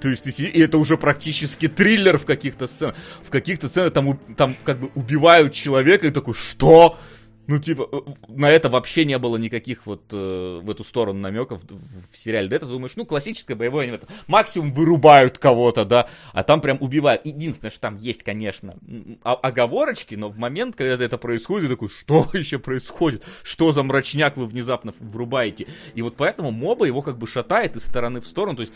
[0.01, 2.95] То есть, и это уже практически триллер в каких-то сценах.
[3.23, 6.97] В каких-то сценах там, там как бы убивают человека и такой, что?
[7.47, 7.97] Ну, типа, э,
[8.27, 12.65] на это вообще не было никаких вот э, в эту сторону намеков в, сериале Дэта.
[12.65, 13.99] Думаешь, ну, классическое боевое аниме.
[14.27, 17.25] Максимум вырубают кого-то, да, а там прям убивают.
[17.25, 18.75] Единственное, что там есть, конечно,
[19.23, 23.23] оговорочки, но в момент, когда это происходит, такой, что еще происходит?
[23.43, 25.67] Что за мрачняк вы внезапно врубаете?
[25.95, 28.57] И вот поэтому моба его как бы шатает из стороны в сторону.
[28.57, 28.73] То есть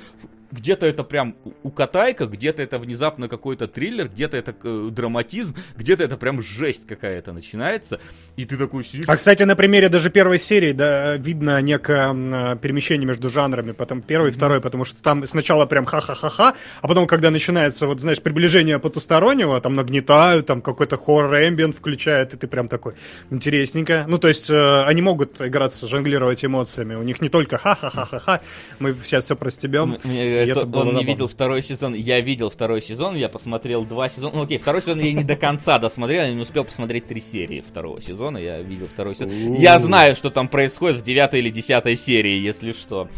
[0.51, 6.17] где-то это прям укатайка, где-то это внезапно какой-то триллер, где-то это э, драматизм, где-то это
[6.17, 7.99] прям жесть какая-то начинается,
[8.35, 9.05] и ты такой сидишь...
[9.07, 14.01] А, кстати, на примере даже первой серии, да, видно некое э, перемещение между жанрами, потом
[14.01, 18.21] первый и второй, потому что там сначала прям ха-ха-ха-ха, а потом, когда начинается, вот, знаешь,
[18.21, 22.93] приближение потустороннего, там нагнетают, там какой-то хоррор-эмбиент включают, и ты прям такой,
[23.29, 24.05] интересненько.
[24.07, 28.41] Ну, то есть, э, они могут играться, жонглировать эмоциями, у них не только ха-ха-ха-ха-ха,
[28.79, 29.97] мы сейчас все простебем.
[30.03, 31.93] Мне это, он не видел второй сезон.
[31.93, 34.35] Я видел второй сезон, я посмотрел два сезона.
[34.35, 37.61] Ну окей, второй сезон я не до конца досмотрел, я не успел посмотреть три серии
[37.61, 38.37] второго сезона.
[38.37, 39.53] Я видел второй сезон.
[39.53, 43.09] Я знаю, что там происходит в девятой или десятой серии, если что.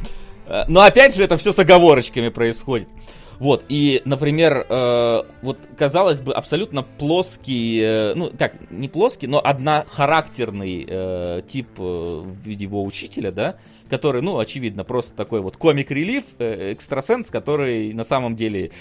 [0.46, 2.90] Э, но опять же, это все с оговорочками происходит.
[3.40, 9.42] Вот, и, например, э, вот, казалось бы, абсолютно плоский, э, ну, как, не плоский, но
[9.44, 13.56] однохарактерный э, тип э, в виде его учителя, да,
[13.94, 18.72] который, ну, очевидно, просто такой вот комик-релив, э, экстрасенс, который на самом деле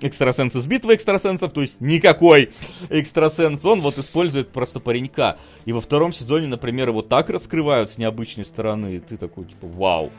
[0.00, 2.52] экстрасенс из битвы экстрасенсов, то есть никакой
[2.88, 5.36] экстрасенс, он вот использует просто паренька.
[5.66, 9.66] И во втором сезоне, например, его так раскрывают с необычной стороны, и ты такой, типа,
[9.66, 10.10] вау,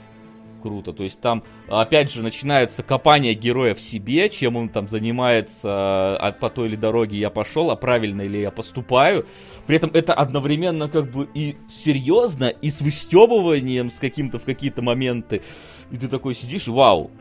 [0.61, 0.93] круто.
[0.93, 6.31] То есть там, опять же, начинается копание героя в себе, чем он там занимается, а
[6.39, 9.25] по той или дороге я пошел, а правильно ли я поступаю.
[9.67, 14.81] При этом это одновременно как бы и серьезно, и с выстебыванием, с каким-то в какие-то
[14.81, 15.43] моменты.
[15.91, 17.11] И ты такой сидишь, вау,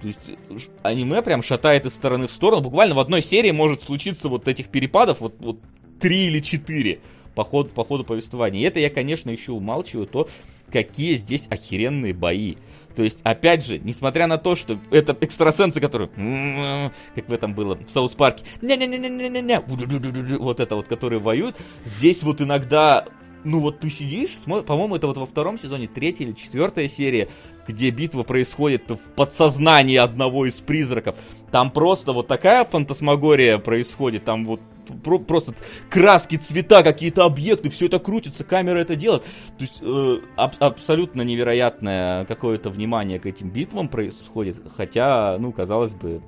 [0.00, 0.20] то есть
[0.82, 2.60] аниме прям шатает из стороны в сторону.
[2.60, 5.60] Буквально в одной серии может случиться вот этих перепадов, вот, вот
[5.98, 7.00] три или четыре
[7.34, 8.60] по ходу, по ходу повествования.
[8.60, 10.28] И это я, конечно, еще умалчиваю то,
[10.70, 12.56] какие здесь охеренные бои.
[12.94, 16.10] То есть, опять же, несмотря на то, что это экстрасенсы, которые,
[17.14, 19.60] как в этом было в Саус Парке, не-не-не-не-не-не,
[20.38, 23.06] вот это вот, которые воюют, здесь вот иногда
[23.44, 27.28] ну вот ты сидишь, по-моему, это вот во втором сезоне, третья или четвертая серия,
[27.68, 31.16] где битва происходит в подсознании одного из призраков.
[31.50, 34.60] Там просто вот такая фантасмагория происходит, там вот
[35.02, 35.54] про просто
[35.90, 39.22] краски, цвета, какие-то объекты, все это крутится, камера это делает.
[39.22, 45.94] То есть э, аб- абсолютно невероятное какое-то внимание к этим битвам происходит, хотя, ну, казалось
[45.94, 46.22] бы,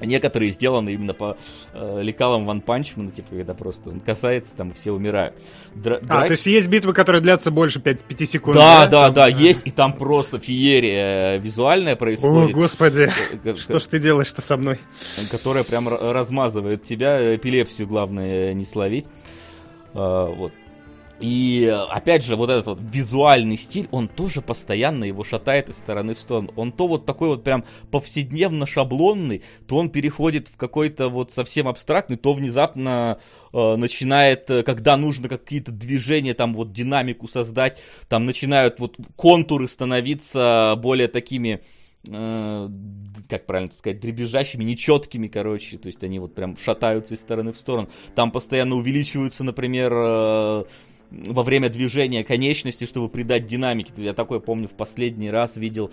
[0.00, 1.36] Некоторые сделаны именно по
[1.72, 5.36] э, лекалам Ван Панчмана, типа, когда просто он касается, там все умирают.
[5.74, 8.56] Дра- а, то есть есть битвы, которые длятся больше 5, 5 секунд?
[8.56, 12.54] Да, да, да, да, есть, и там просто феерия визуальная происходит.
[12.54, 13.10] О, господи,
[13.44, 14.78] э, что ж ты делаешь-то со мной?
[15.30, 19.06] Которая прям размазывает тебя, эпилепсию главное не словить.
[19.94, 20.52] Вот.
[21.20, 26.14] И опять же, вот этот вот визуальный стиль, он тоже постоянно его шатает из стороны
[26.14, 26.52] в сторону.
[26.54, 31.66] Он то вот такой вот прям повседневно шаблонный, то он переходит в какой-то вот совсем
[31.66, 33.18] абстрактный, то внезапно
[33.52, 37.78] э, начинает, э, когда нужно какие-то движения, там вот динамику создать,
[38.08, 41.62] там начинают вот контуры становиться более такими
[42.08, 42.68] э,
[43.28, 47.56] как правильно сказать, дребезжащими, нечеткими, короче, то есть они вот прям шатаются из стороны в
[47.56, 47.88] сторону.
[48.14, 50.64] Там постоянно увеличиваются, например, э,
[51.10, 53.92] во время движения конечности, чтобы придать динамики.
[53.96, 55.90] Я такое помню в последний раз видел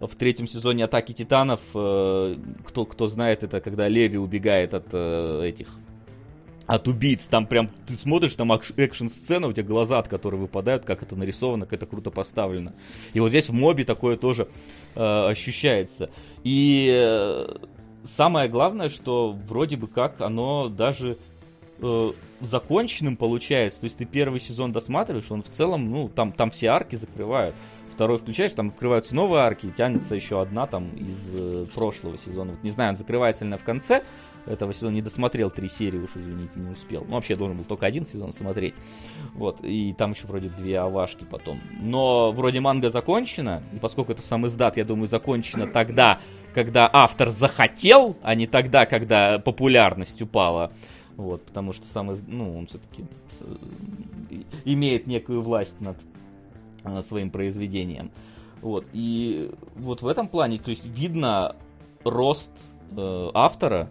[0.00, 1.60] в третьем сезоне Атаки Титанов.
[1.74, 2.36] Э,
[2.66, 5.68] кто, кто знает, это когда Леви убегает от э, этих
[6.66, 11.02] от убийц, там прям ты смотришь, там экшн-сцена, у тебя глаза от которой выпадают, как
[11.02, 12.72] это нарисовано, как это круто поставлено.
[13.12, 14.48] И вот здесь в мобе такое тоже
[14.94, 16.10] э, ощущается.
[16.42, 17.56] И э,
[18.04, 21.18] самое главное, что вроде бы как оно даже
[21.80, 23.80] э, законченным получается.
[23.80, 27.54] То есть ты первый сезон досматриваешь, он в целом, ну, там, там все арки закрывают.
[27.92, 32.52] Второй включаешь, там открываются новые арки, и тянется еще одна там из э, прошлого сезона.
[32.52, 34.02] Вот не знаю, он закрывается ли в конце
[34.46, 37.04] этого сезона, не досмотрел три серии, уж извините, не успел.
[37.06, 38.74] Ну, вообще, должен был только один сезон смотреть.
[39.34, 41.60] Вот, и там еще вроде две авашки потом.
[41.80, 46.20] Но вроде манга закончена, и поскольку это сам издат, я думаю, закончена тогда,
[46.52, 50.72] когда автор захотел, а не тогда, когда популярность упала.
[51.16, 53.04] Вот, потому что сам, ну, он все-таки
[54.64, 55.96] имеет некую власть над
[56.82, 58.10] а, своим произведением.
[58.62, 61.56] Вот, и вот в этом плане, то есть видно
[62.02, 62.50] рост
[62.96, 63.90] э, автора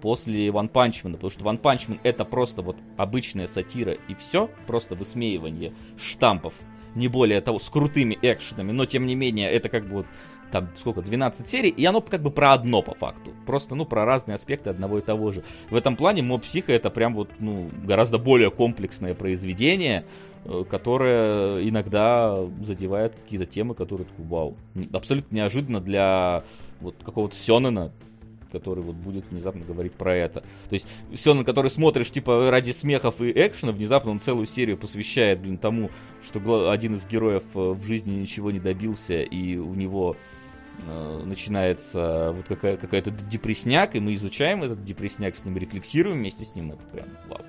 [0.00, 4.94] после Ван Панчмана, потому что Ван Панчман это просто вот обычная сатира и все, просто
[4.94, 6.54] высмеивание штампов,
[6.94, 10.06] не более того, с крутыми экшенами, но тем не менее это как бы вот
[10.50, 13.30] там сколько, 12 серий, и оно как бы про одно по факту.
[13.46, 15.42] Просто, ну, про разные аспекты одного и того же.
[15.70, 20.04] В этом плане Моб Психо это прям вот, ну, гораздо более комплексное произведение,
[20.44, 24.56] э, которая иногда задевает какие-то темы, которые такой, вау,
[24.92, 26.44] абсолютно неожиданно для
[26.80, 27.92] вот какого-то Сёнена,
[28.52, 30.40] который вот будет внезапно говорить про это.
[30.40, 35.40] То есть Сёнэн, который смотришь типа ради смехов и экшена, внезапно он целую серию посвящает,
[35.40, 35.90] блин, тому,
[36.22, 40.16] что один из героев э, в жизни ничего не добился, и у него
[40.84, 46.54] начинается вот какая- какая-то депресняк, и мы изучаем этот депресняк с ним, рефлексируем вместе с
[46.54, 47.40] ним, это прям вау.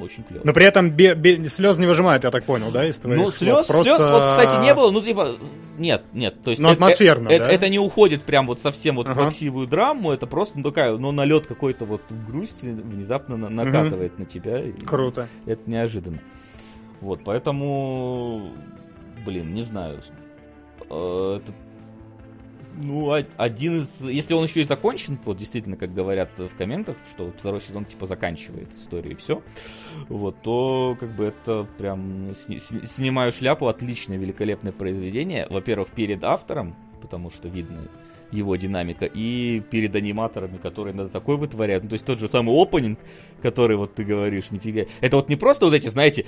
[0.00, 0.42] Очень клево.
[0.44, 3.30] Но при этом бе- бе- слез не выжимают, я так понял, да, из твоих Ну,
[3.30, 5.36] слез, Просто- слез, вот, кстати, не было, ну, типа,
[5.78, 6.60] нет, нет, то есть...
[6.60, 7.48] Ну, э- атмосферно, э- да?
[7.48, 9.20] Это не уходит прям вот совсем вот в Ага.
[9.22, 14.24] плаксивую драму, это просто, ну, такая, ну, налет какой-то вот грусти внезапно на- накатывает на
[14.24, 14.62] тебя.
[14.84, 15.28] Круто.
[15.46, 16.18] Это неожиданно.
[17.00, 18.50] Вот, поэтому,
[19.24, 20.00] блин, не знаю.
[20.90, 21.52] Э, Это
[22.76, 23.88] ну, о- один из...
[24.00, 28.06] Если он еще и закончен, вот действительно, как говорят в комментах, что второй сезон типа
[28.06, 29.42] заканчивает историю и все,
[30.08, 35.46] вот, то как бы это прям сни- снимаю шляпу, отличное, великолепное произведение.
[35.50, 37.88] Во-первых, перед автором, потому что видно
[38.30, 41.84] его динамика, и перед аниматорами, которые надо такой вытворяют.
[41.84, 42.98] Ну, то есть тот же самый опенинг,
[43.40, 44.86] который вот ты говоришь, нифига.
[45.00, 46.26] Это вот не просто вот эти, знаете,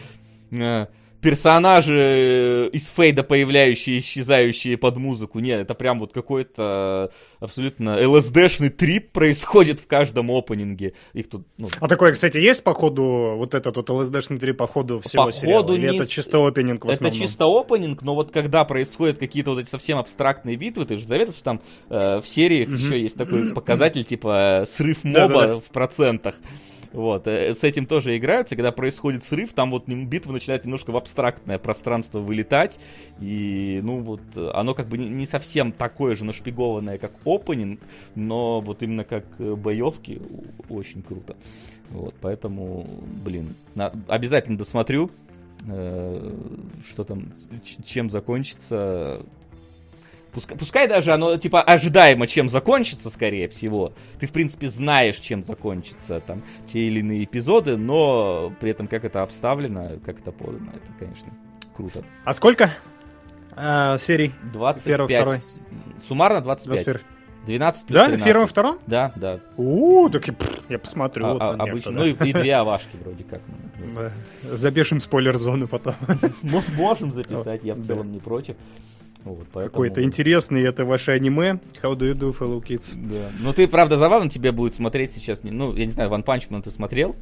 [0.52, 0.86] э,
[1.20, 5.38] персонажи э, из фейда появляющие, исчезающие под музыку.
[5.40, 7.10] Нет, это прям вот какой-то
[7.40, 10.94] абсолютно ЛСДшный трип происходит в каждом опенинге.
[11.12, 14.66] Их тут, ну, А такое, кстати, есть по ходу, вот этот вот ЛСДшный 3 по
[14.66, 15.62] ходу всего По сериала?
[15.62, 19.50] ходу Или не это чисто опенинг в это чисто опенинг, но вот когда происходят какие-то
[19.50, 23.16] вот эти совсем абстрактные битвы, ты же заметил, что там э, в сериях еще есть
[23.16, 25.60] такой показатель, типа э, срыв моба Да-да-да.
[25.60, 26.34] в процентах.
[26.96, 30.96] Вот, э, с этим тоже играются, когда происходит срыв, там вот битва начинает немножко в
[30.96, 32.80] абстрактное пространство вылетать,
[33.20, 37.80] и, ну, вот, э, оно как бы не, совсем такое же нашпигованное, как опенинг,
[38.14, 40.22] но вот именно как э, боевки
[40.70, 41.36] очень круто.
[41.90, 42.86] Вот, поэтому,
[43.22, 45.10] блин, на- обязательно досмотрю,
[45.68, 46.34] э,
[46.88, 47.30] что там,
[47.84, 49.20] чем закончится.
[50.36, 53.94] Пускай, пускай даже оно, типа, ожидаемо, чем закончится, скорее всего.
[54.20, 59.06] Ты, в принципе, знаешь, чем закончатся там те или иные эпизоды, но при этом, как
[59.06, 61.32] это обставлено, как это подано, это, конечно,
[61.74, 62.04] круто.
[62.26, 62.70] А сколько
[63.52, 64.34] а, серий?
[64.52, 65.08] 25.
[65.08, 65.38] Первый.
[66.06, 66.84] Суммарно 25.
[66.84, 67.00] 21.
[67.46, 68.20] 12 плюс Да, 13.
[68.20, 68.78] в первом, втором?
[68.86, 69.40] Да, да.
[69.56, 71.24] У, так пф, я посмотрю.
[71.24, 71.92] А- вот а- обычно.
[71.92, 73.40] некто, Ну и, и две авашки вроде как.
[73.78, 74.12] ну, да.
[74.42, 74.56] Да.
[74.56, 75.94] Запишем спойлер-зону потом.
[76.42, 77.84] Мо- Можем записать, я в Да.
[77.84, 78.56] целом не против.
[79.24, 81.58] Вот, поэтому- Какое-то интересное это ваше аниме.
[81.82, 82.94] How do you do, fellow kids?
[82.94, 83.30] Да.
[83.40, 85.42] Ну ты, правда, забавно тебе будет смотреть сейчас.
[85.42, 87.16] Ну, я не знаю, Ван Панчман ты смотрел?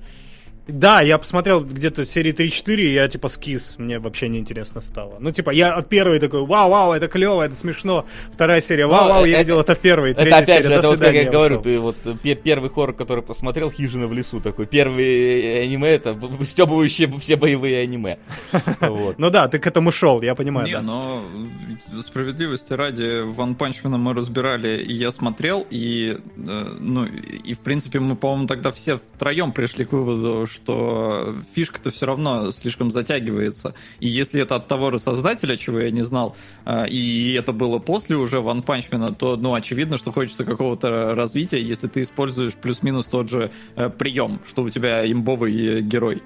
[0.66, 5.16] Да, я посмотрел где-то серии 3-4, и я типа скис, мне вообще неинтересно стало.
[5.20, 8.06] Ну, типа, я от первой такой, вау-вау, это клево, это смешно.
[8.32, 10.12] Вторая серия, вау-вау, Ну, я это- видел это в первой.
[10.12, 12.94] Это опять серия, же, это вот как я говорю, ты вот э, пе- первый хоррор,
[12.94, 14.64] который посмотрел, Хижина в лесу такой.
[14.66, 18.18] Первый аниме это стебывающие все боевые аниме.
[19.18, 21.22] Ну да, ты к этому шел, я понимаю, Не, но
[21.92, 27.58] э, справедливости ради Ван Панчмена мы разбирали, и я смотрел, и, э, ну, и в
[27.58, 33.74] принципе мы, по-моему, тогда все втроем пришли к выводу, что фишка-то все равно слишком затягивается.
[34.00, 37.78] И если это от того же создателя, чего я не знал, э, и это было
[37.78, 43.06] после уже Ван Панчмена, то, ну, очевидно, что хочется какого-то развития, если ты используешь плюс-минус
[43.06, 46.22] тот же э, прием, что у тебя имбовый э, герой.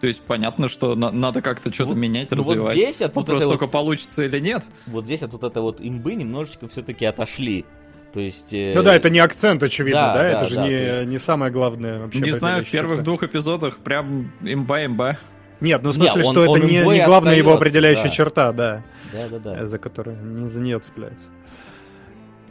[0.00, 2.74] То есть понятно, что на- надо как-то что-то Вот- менять, ну вот развивать.
[2.76, 4.64] здесь от вот Вопрос только вот- получится или нет.
[4.86, 7.66] Вот здесь от вот этой вот имбы немножечко все-таки отошли.
[8.12, 8.52] То есть...
[8.52, 11.18] э, Ну да, это не акцент, очевидно, да, да, да, это же да, не, не
[11.18, 12.20] самое главное вообще.
[12.20, 15.18] не знаю, в первых двух эпизодах прям имба-имба.
[15.60, 18.08] Нет, ну в Не, смысле, он- что он это не, не главная его определяющая да.
[18.10, 18.82] черта, да,
[19.12, 19.66] Да-да-да.
[19.66, 21.26] за которую не за нее цепляется.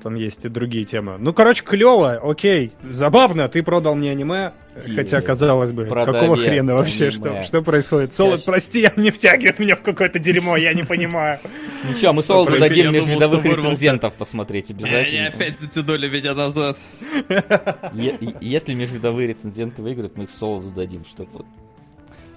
[0.01, 1.17] Там есть и другие темы.
[1.19, 2.71] Ну, короче, клево, окей.
[2.83, 4.53] Забавно, ты продал мне аниме.
[4.85, 7.41] Ти- Хотя, казалось бы, продавец какого хрена вообще, аниме.
[7.41, 8.13] что, что происходит?
[8.13, 11.39] Солод, Я- прости, не втягивает меня в какое-то дерьмо, я не понимаю.
[11.89, 15.33] Ничего, мы Солоду дадим я межвидовых рецензентов посмотреть обязательно.
[15.59, 16.77] затянули меня назад.
[18.41, 21.45] Если межвидовые рецензенты выиграют, мы их Солоду дадим, чтобы вот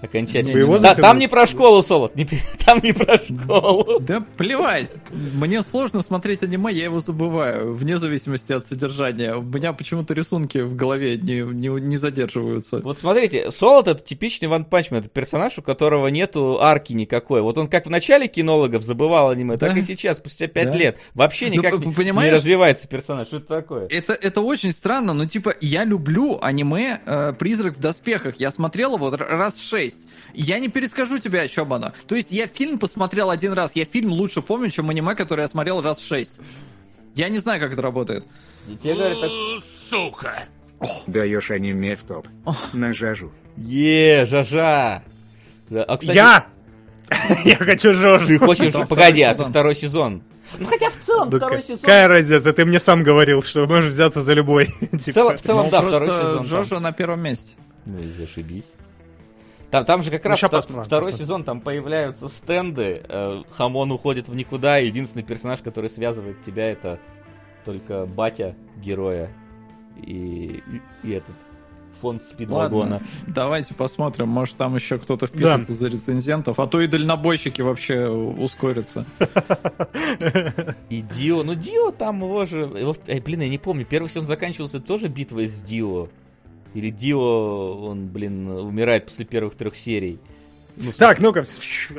[0.03, 0.57] окончательно...
[0.57, 2.27] Его Да, там не про школу, Солод, не-
[2.65, 3.99] там не про школу.
[3.99, 4.95] Да плевать.
[5.11, 9.35] Мне сложно смотреть аниме, я его забываю, вне зависимости от содержания.
[9.35, 12.79] У меня почему-то рисунки в голове не, не, не задерживаются.
[12.79, 17.41] Вот смотрите, Солод это типичный Ван Панчмен, это персонаж, у которого нету арки никакой.
[17.41, 19.79] Вот он как в начале кинологов забывал аниме, так Да.
[19.79, 20.77] и сейчас, спустя пять Да.
[20.77, 20.97] лет.
[21.13, 23.27] Вообще Ну, никак п- не, не развивается персонаж.
[23.27, 23.87] Что это такое?
[23.89, 28.39] Это, это очень странно, но типа я люблю аниме э, «Призрак в доспехах».
[28.39, 29.92] Я смотрел его раз шесть.
[30.33, 31.93] Я не перескажу тебе, о чем оно.
[32.07, 33.71] То есть я фильм посмотрел один раз.
[33.75, 36.39] Я фильм лучше помню, чем аниме, который я смотрел раз шесть.
[37.15, 38.25] Я не знаю, как это работает.
[38.81, 39.31] Тебе говорят так...
[41.07, 42.27] Даешь аниме в топ.
[42.73, 43.31] На жажу.
[43.57, 45.03] Е, жажа.
[45.69, 46.45] Да, А, кстати, Я!
[47.45, 48.27] Я хочу Жожу.
[48.27, 48.73] Ты хочешь...
[48.87, 50.23] Погоди, а ты второй сезон.
[50.57, 51.79] Ну хотя в целом Да второй сезон...
[51.81, 52.53] Какая разница?
[52.53, 54.65] Ты мне сам говорил, что можешь взяться за любой.
[54.91, 56.45] В Типа, целом, в целом Ну, да, просто второй сезон.
[56.45, 57.55] Джоджо на первом месте.
[57.85, 58.73] Ну и зашибись.
[59.73, 61.25] Там, там же как Ну, раз посмотрим, второй посмотрим.
[61.25, 66.69] сезон, там появляются стенды, э, Хамон уходит в никуда, и единственный персонаж, который связывает тебя,
[66.71, 66.99] это
[67.65, 69.31] только батя героя
[69.97, 70.61] и,
[71.03, 71.33] и, и этот
[72.01, 73.01] фонд спидвагона.
[73.01, 78.07] Ладно, давайте посмотрим, может там еще кто-то впишется за рецензентов, а то и дальнобойщики вообще
[78.07, 79.07] ускорятся.
[80.89, 84.27] И Дио, ну Дио там его же, его, эй, блин, я не помню, первый сезон
[84.27, 86.09] заканчивался тоже битвой с Дио.
[86.73, 90.19] Или Дио, он, блин, умирает после первых трех серий.
[90.75, 91.43] Ну, Так, ну-ка,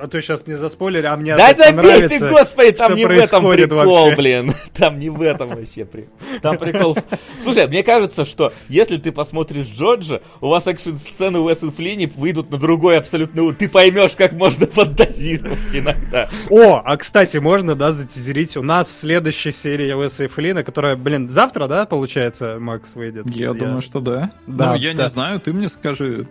[0.01, 3.49] а то сейчас мне заспойлери, а мне Да забей ты, господи, там не в этом
[3.51, 4.17] прикол, вообще.
[4.17, 4.53] блин.
[4.75, 6.11] Там не в этом вообще прикол.
[6.43, 6.97] Там прикол...
[7.39, 12.59] Слушай, мне кажется, что если ты посмотришь Джорджа, у вас экшн-сцены Уэса Флини выйдут на
[12.59, 13.45] другой абсолютно...
[13.45, 16.29] у- Ты поймешь, как можно фантазировать иногда.
[16.51, 18.57] О, а кстати, можно, да, затизерить.
[18.57, 23.27] У нас в следующей серии Уэса и Флина, которая, блин, завтра, да, получается, Макс выйдет?
[23.31, 24.33] Я думаю, что да.
[24.49, 25.05] Да, Ну, я да.
[25.05, 26.27] не знаю, ты мне скажи.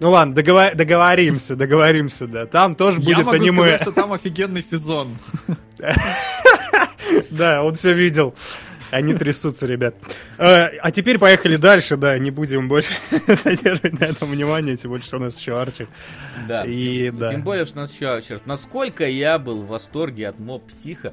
[0.00, 2.46] Ну ладно, договор- договоримся, договоримся, да.
[2.46, 3.58] Там тоже Я будет могу аниме.
[3.62, 5.16] сказать, что там офигенный физон.
[7.30, 8.34] Да, он все видел.
[8.90, 9.94] Они трясутся, ребят.
[10.38, 12.92] Э, А теперь поехали дальше, да, не будем больше
[13.26, 15.86] задерживать на этом внимание, тем более, что у нас еще Арчи.
[16.48, 16.64] Да.
[16.64, 17.30] И да.
[17.30, 18.40] Тем более, что у нас еще Арчер.
[18.46, 21.12] Насколько я был в восторге от моб психа,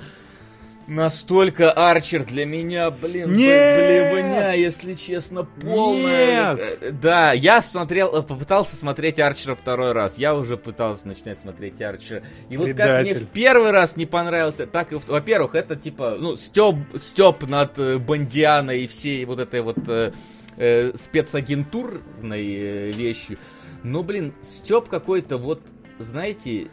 [0.88, 4.11] настолько Арчер для меня, блин, Нет!
[4.14, 6.55] блевня, если честно, полная.
[6.55, 6.77] Нет!
[6.81, 10.18] Э, Да, я смотрел, э, попытался смотреть Арчера второй раз.
[10.18, 12.22] Я уже пытался начинать смотреть Арчера.
[12.49, 13.26] И вот как мне Предатель.
[13.26, 15.07] в первый раз не понравился, так и в...
[15.07, 20.14] Во-первых, это типа, ну, стёб, стёб над э, Бондианой и всей вот этой вот э,
[20.57, 23.38] э, спецагентурной э, вещью.
[23.84, 25.61] Ну, блин, стёб какой-то вот,
[25.99, 26.69] знаете,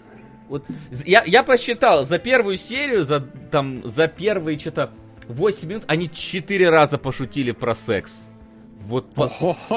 [0.48, 0.64] вот
[1.04, 4.90] я, я посчитал, за первую серию, за там, за первые что-то
[5.28, 8.28] 8 минут, они 4 раза пошутили про секс.
[8.80, 9.32] Вот по-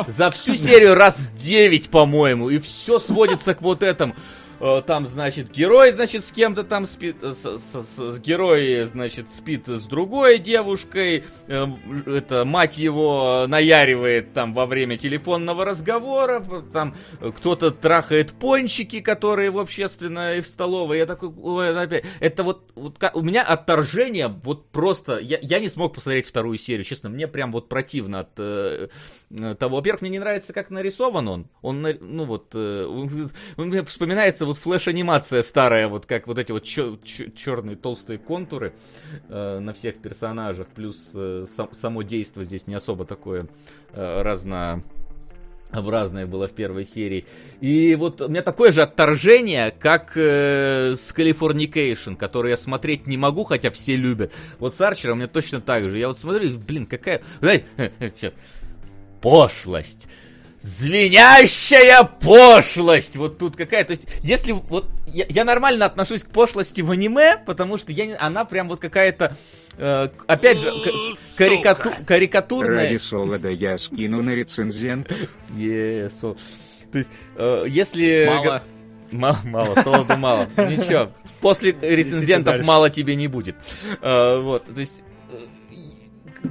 [0.07, 4.15] за всю серию раз 9, по-моему, и все сводится к вот этому.
[4.59, 9.29] Э, Там, значит, герой, значит, с кем-то там спит, э, с, с- с- герой, значит,
[9.29, 11.65] спит с другой девушкой, э,
[12.07, 16.43] это мать его наяривает там во время телефонного разговора,
[16.73, 16.95] там
[17.37, 20.97] кто-то трахает пончики, которые в общественной в столовой.
[20.97, 25.69] Я такой, ой, опять, это вот, вот у меня отторжение, вот просто, я, я не
[25.69, 28.87] смог посмотреть вторую серию, честно, мне прям вот противно от э,
[29.29, 29.75] э, того.
[29.77, 31.47] Во-первых, мне не нравится, как нарисован он.
[31.61, 36.51] Он, ну вот, э, он- он мне вспоминается вот флеш-анимация старая, вот как вот эти
[36.51, 38.73] вот черные толстые контуры
[39.29, 43.47] э, на всех персонажах, плюс э, сам- само действо здесь не особо такое
[43.93, 44.83] э, разно
[45.73, 47.25] образное было в первой серии.
[47.59, 53.17] И вот у меня такое же отторжение, как э, с Californication, который я смотреть не
[53.17, 54.33] могу, хотя все любят.
[54.59, 55.97] Вот с Арчером у меня точно так же.
[55.97, 57.21] Я вот смотрю, блин, какая...
[57.41, 57.65] Знаете,
[58.15, 58.33] сейчас.
[59.21, 60.07] Пошлость.
[60.59, 63.15] Звенящая пошлость!
[63.17, 63.83] Вот тут какая.
[63.83, 68.17] То есть, если вот я, я нормально отношусь к пошлости в аниме, потому что я,
[68.19, 69.37] она прям вот какая-то.
[69.77, 72.85] э, опять же, к- карикату- карикатурная.
[72.87, 75.07] Ради солода я скину на рецензент.
[76.19, 76.35] Со-
[76.91, 78.25] То есть, э, если...
[78.27, 78.63] Мало.
[79.11, 80.49] Мало, мало, солода мало.
[80.57, 83.55] Ничего, после рецензентов мало тебе не будет.
[84.01, 85.03] Э, Вот, то есть...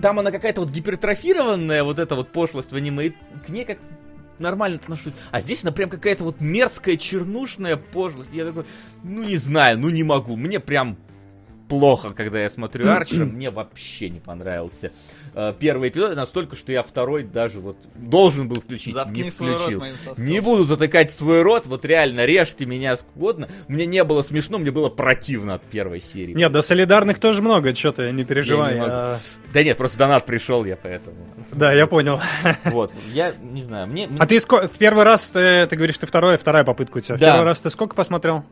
[0.03, 3.15] Там она какая-то вот гипертрофированная, вот эта вот пошлость в аниме, и
[3.47, 3.79] к ней как
[4.39, 5.15] нормально отношусь.
[5.31, 8.33] А здесь она прям какая-то вот мерзкая, чернушная пошлость.
[8.33, 8.65] Я такой,
[9.03, 10.37] ну не знаю, ну не могу.
[10.37, 10.97] Мне прям
[11.69, 13.25] плохо, когда я смотрю Арчера.
[13.25, 14.93] Мне вообще не понравился
[15.37, 19.53] э, первый эпизод, настолько, что я второй даже вот должен был включить, Заткни не свой
[19.53, 19.83] рот, включил.
[19.85, 20.27] соском.
[20.27, 23.49] Не буду затыкать свой рот, вот реально, режьте меня скудно.
[23.69, 26.33] Мне не было смешно, мне было противно от первой серии.
[26.33, 28.75] Нет, да солидарных тоже много, что ты, не переживай.
[28.75, 29.19] Я не а,
[29.53, 31.17] Да нет, просто донат пришел, я поэтому.
[31.53, 32.21] Да, я понял.
[32.65, 34.09] Вот, я не знаю, мне...
[34.19, 37.17] А ты в первый раз, э, ты говоришь, ты вторая, вторая попытка у тебя.
[37.17, 37.33] В Да.
[37.33, 38.45] первый раз ты сколько посмотрел?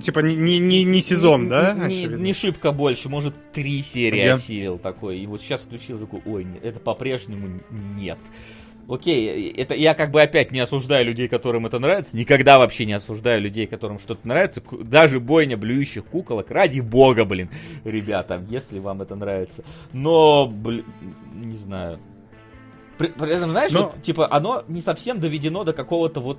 [0.00, 1.72] Типа не, не, не, не сезон, Не- да?
[1.74, 2.16] Не, очевидно?
[2.22, 5.18] не шибко больше, может, три серии Я- осилил такой.
[5.18, 8.18] И вот сейчас включил такой, ой, это по-прежнему нет.
[8.88, 12.16] Окей, это я как бы опять не осуждаю людей, которым это нравится.
[12.16, 14.62] Никогда вообще не осуждаю людей, которым что-то нравится.
[14.82, 16.50] Даже бойня блюющих куколок.
[16.50, 17.48] Ради бога, блин,
[17.84, 19.62] ребята, если вам это нравится.
[19.92, 20.84] Но, блин,
[21.34, 22.00] не знаю.
[22.98, 26.38] При, при этом, знаешь, Но- вот, типа, оно не совсем доведено до какого-то вот...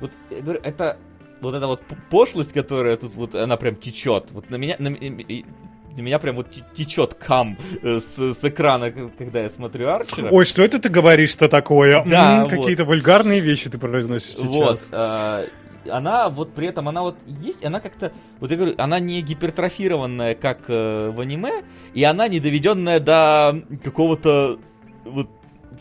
[0.00, 0.98] Вот, я говорю, это
[1.40, 4.30] вот эта вот пошлость, которая тут вот, она прям течет.
[4.32, 8.90] Вот на меня, на, на меня прям вот те- течет кам э, с, с экрана,
[8.90, 10.28] когда я смотрю Арчера.
[10.30, 12.04] Ой, что это ты говоришь-то такое?
[12.04, 12.50] Да, М, вот.
[12.50, 14.48] Какие-то вульгарные вещи ты произносишь сейчас.
[14.48, 14.88] Вот.
[14.92, 15.44] а,
[15.90, 20.34] она вот при этом, она вот есть, она как-то, вот я говорю, она не гипертрофированная,
[20.34, 21.62] как э, в аниме,
[21.92, 24.58] и она не доведенная до какого-то
[25.04, 25.28] вот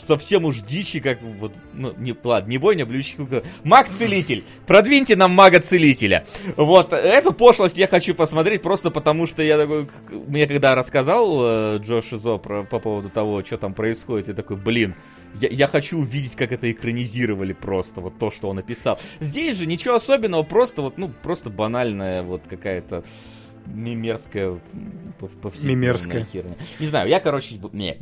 [0.05, 3.17] совсем уж дичи, как вот, ну, не, ладно, не бойня, блюющий
[3.63, 4.43] Маг-целитель!
[4.65, 6.25] Продвиньте нам мага-целителя!
[6.55, 9.87] Вот, эту пошлость я хочу посмотреть просто потому, что я такой,
[10.27, 14.57] мне когда рассказал э, Джош Изо про, по поводу того, что там происходит, я такой,
[14.57, 14.95] блин,
[15.35, 18.99] я, я хочу увидеть, как это экранизировали просто, вот то, что он написал.
[19.19, 23.03] Здесь же ничего особенного, просто вот, ну, просто банальная вот какая-то
[23.65, 24.59] мимерская
[25.63, 26.25] Мимерская.
[26.25, 26.55] херня.
[26.79, 27.97] Не знаю, я, короче, ми,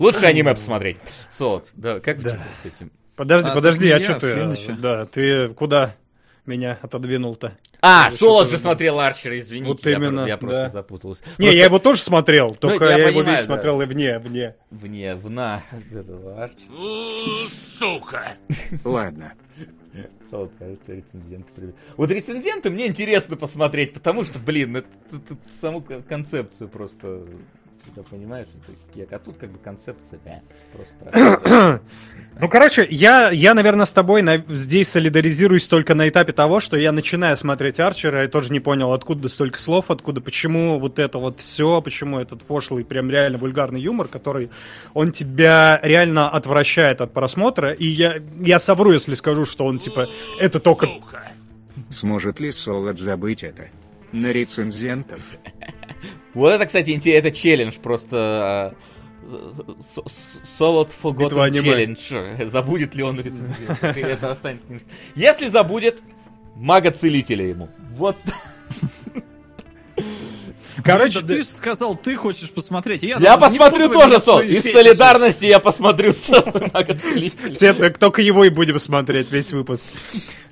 [0.00, 0.98] лучше аниме посмотреть.
[1.30, 2.38] Сот, да, как Да.
[2.62, 2.90] с этим?
[3.16, 4.26] Подожди, А, подожди, а я, что ты?
[4.28, 4.56] Э.
[4.78, 5.94] Да, ты куда
[6.46, 7.56] меня отодвинул-то?
[7.84, 10.68] А, Солод же смотрел Арчера, извините, Вот я, именно, про- я просто да.
[10.70, 11.24] запутался.
[11.24, 13.52] Не, Просто я его тоже смотрел, только я я, его понимаю, весь да.
[13.54, 14.54] смотрел и вне, вне.
[14.70, 15.62] Вне, вна
[15.92, 18.34] этого Арчера.
[18.84, 19.32] Ладно.
[20.30, 21.74] Солод, кажется, рецензенты привет.
[21.96, 27.26] Вот рецензенты мне интересно посмотреть, потому что, блин, это, это- это саму кон- концепцию просто...
[27.84, 29.12] Когда понимаешь, это кек.
[29.12, 30.38] а тут как бы концепция, э,
[30.72, 31.80] просто...
[32.40, 36.78] Ну, короче, я, я, наверное, с тобой на- здесь солидаризируюсь только на этапе того, что
[36.78, 41.18] я начинаю смотреть Арчера, я тоже не понял, откуда столько слов, откуда, почему вот это
[41.18, 44.50] вот все, почему этот пошлый, прям реально вульгарный юмор, который,
[44.94, 50.08] он тебя реально отвращает от просмотра, и я, я совру, если скажу, что он, типа,
[50.40, 50.88] это только...
[51.90, 53.68] Сможет ли Солод забыть это?
[54.12, 55.20] На рецензентов?
[56.34, 58.16] Вот это, кстати, интересно, это челлендж просто...
[58.16, 58.74] а,
[59.80, 61.96] с- с- Solid Битва Forgotten.
[61.96, 62.46] Challenge.
[62.48, 63.96] Забудет ли он рецензент?
[63.96, 64.80] И Это останется с ним.
[65.14, 66.02] Если забудет,
[66.56, 67.68] мага-целителя ему.
[67.96, 68.16] Вот.
[70.84, 73.02] Короче, ты сказал, ты хочешь посмотреть.
[73.02, 74.36] Я, Я посмотрю тоже, Сол.
[74.36, 76.12] свои Из солидарности я посмотрю.
[77.54, 79.86] Все только его и будем смотреть, весь выпуск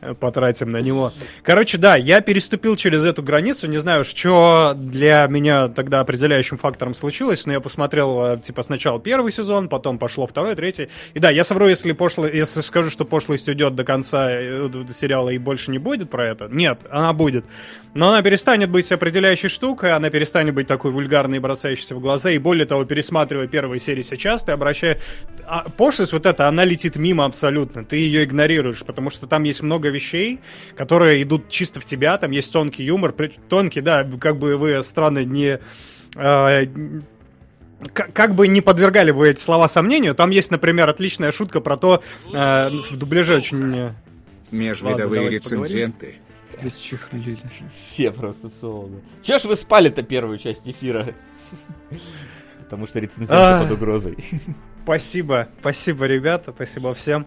[0.01, 1.12] э, потратим на него.
[1.43, 6.94] Короче, да, я переступил через эту границу, не знаю, что для меня тогда определяющим фактором
[6.94, 10.89] случилось, но я посмотрел, э, типа, сначала первый сезон, потом пошло второй, третий.
[11.15, 15.31] И да, я совру, если, пошло, если скажу, что пошлость уйдет до конца э, сериала
[15.31, 16.48] и больше не будет про это.
[16.51, 17.44] Нет, она будет.
[17.94, 20.19] Но она перестанет быть определяющей штукой, она перестанет
[20.51, 24.52] быть такой вульгарной и бросающейся в глаза, и более того, пересматривая первые серии сейчас, ты
[24.52, 24.98] обращаешь...
[25.47, 29.62] А пошлость вот эта, она летит мимо абсолютно, ты ее игнорируешь, потому что там есть
[29.62, 30.40] много вещей,
[30.76, 33.14] которые идут чисто в тебя, там есть тонкий юмор,
[33.48, 35.59] тонкий, да, как бы вы странно не...
[36.16, 36.66] э,
[37.94, 42.02] как бы не подвергали вы эти слова сомнению, там есть, например, отличная шутка про то,
[42.32, 43.74] э, в дубляже очень...
[43.74, 43.92] э,
[44.51, 45.94] Межвидовые давайте поговорим.
[46.62, 47.38] Расчехлили.
[47.74, 48.96] Все просто солоды.
[49.22, 51.14] Че ж вы спали-то первую часть эфира?
[52.64, 53.62] Потому что рецензенты А.
[53.62, 54.16] под угрозой.
[54.82, 57.26] Спасибо, спасибо, ребята, спасибо всем.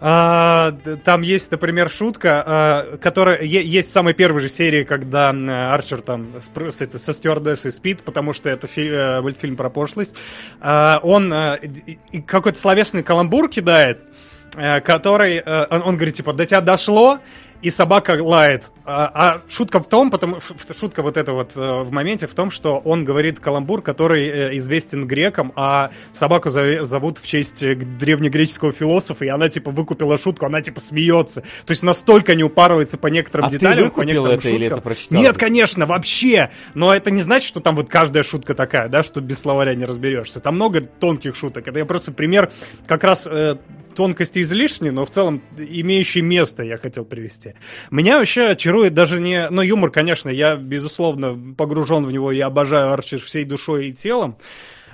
[0.00, 0.72] А,
[1.04, 5.30] там есть, например, шутка, а, которая е- есть в самой первой же серии, когда
[5.72, 9.70] Арчер там с, с этой- со стюардессой спит, потому что это фи- э, мультфильм про
[9.70, 10.14] пошлость.
[10.60, 11.32] А, он
[12.12, 14.02] и какой-то словесный каламбур кидает,
[14.56, 17.20] э, который, он, он говорит, типа, до тебя дошло,
[17.62, 18.70] и собака лает.
[18.84, 20.38] А, а шутка в том, потому
[20.74, 24.56] шутка вот эта вот э, в моменте в том, что он говорит каламбур, который э,
[24.58, 30.46] известен грекам, а собаку зовут в честь э, древнегреческого философа, и она типа выкупила шутку,
[30.46, 31.42] она типа смеется.
[31.66, 34.56] То есть настолько не упарывается по некоторым А ты деталям, по выкупил некоторым это или
[34.56, 34.78] шуткам.
[34.78, 35.20] это прочитал?
[35.20, 36.50] Нет, конечно, вообще.
[36.74, 39.84] Но это не значит, что там вот каждая шутка такая, да, что без словаря не
[39.84, 40.40] разберешься.
[40.40, 41.66] Там много тонких шуток.
[41.68, 42.50] Это я просто пример
[42.86, 43.56] как раз э,
[43.98, 47.54] тонкости излишней, но в целом имеющий место я хотел привести.
[47.90, 49.50] Меня вообще очарует даже не...
[49.50, 54.36] Ну, юмор, конечно, я, безусловно, погружен в него, я обожаю Арчер всей душой и телом.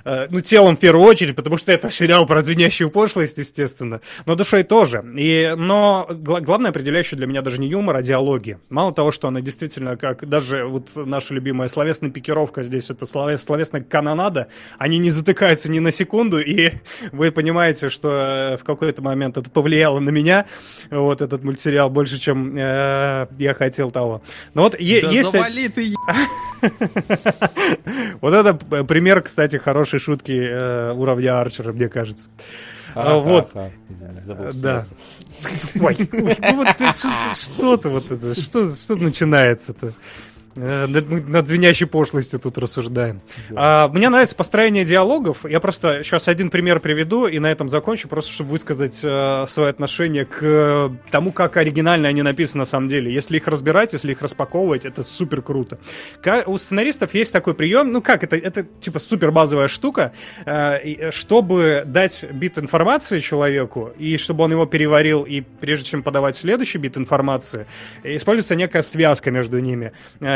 [0.05, 4.01] Э, Ну, телом в первую очередь, потому что это сериал про звенящую пошлость, естественно.
[4.25, 5.03] Но душой тоже.
[5.17, 8.59] И, но гла- главное определяющее для меня даже не юмор, а диалоги.
[8.69, 13.37] Мало того, что она действительно, как даже вот наша любимая словесная пикировка здесь, это слове-
[13.39, 16.71] словесная канонада, они не затыкаются ни на секунду, и
[17.11, 18.09] вы понимаете, что
[18.53, 20.45] э, в какой-то момент это повлияло на меня,
[20.91, 24.21] вот этот мультсериал, больше, чем э, я хотел того.
[24.53, 25.31] Но вот е- Да есть...
[25.31, 25.93] завали ты,
[28.21, 32.29] Вот это пример, кстати, хорошей шутки э, уровня Арчера, мне кажется.
[32.95, 33.51] А, вот.
[34.25, 34.85] Забыл Да.
[35.81, 39.91] Ой, ну вот ты что ты- что ты вот это, что, что начинается-то?
[40.55, 43.21] Э, мы над звенящей пошлостью тут рассуждаем.
[43.49, 43.85] Да.
[43.85, 45.45] А, мне нравится построение диалогов.
[45.45, 49.69] Я просто сейчас один пример приведу и на этом закончу, просто чтобы высказать э, свое
[49.69, 53.13] отношение к э, тому, как оригинально они написаны на самом деле.
[53.13, 55.77] Если их разбирать, если их распаковывать, это супер круто.
[56.21, 60.13] Как, у сценаристов есть такой прием, ну как, это, это типа супер базовая штука,
[60.45, 66.37] э, чтобы дать бит информации человеку, и чтобы он его переварил, и прежде чем подавать
[66.37, 67.67] следующий бит информации,
[68.03, 69.91] используется некая связка между ними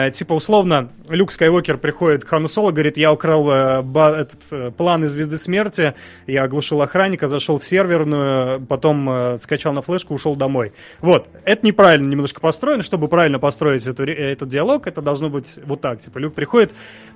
[0.10, 4.42] э, типа, условно, Люк Скайуокер приходит к Хану Соло, говорит, я украл э, ба- этот
[4.52, 5.94] э, план из Звезды Смерти,
[6.28, 10.74] я оглушил охранника, зашел в серверную, потом э, скачал на флешку, ушел домой.
[11.00, 15.82] Вот, это неправильно немножко построено, чтобы правильно построить эту, этот диалог, это должно быть вот
[15.82, 16.74] так, типа, Люк приходит,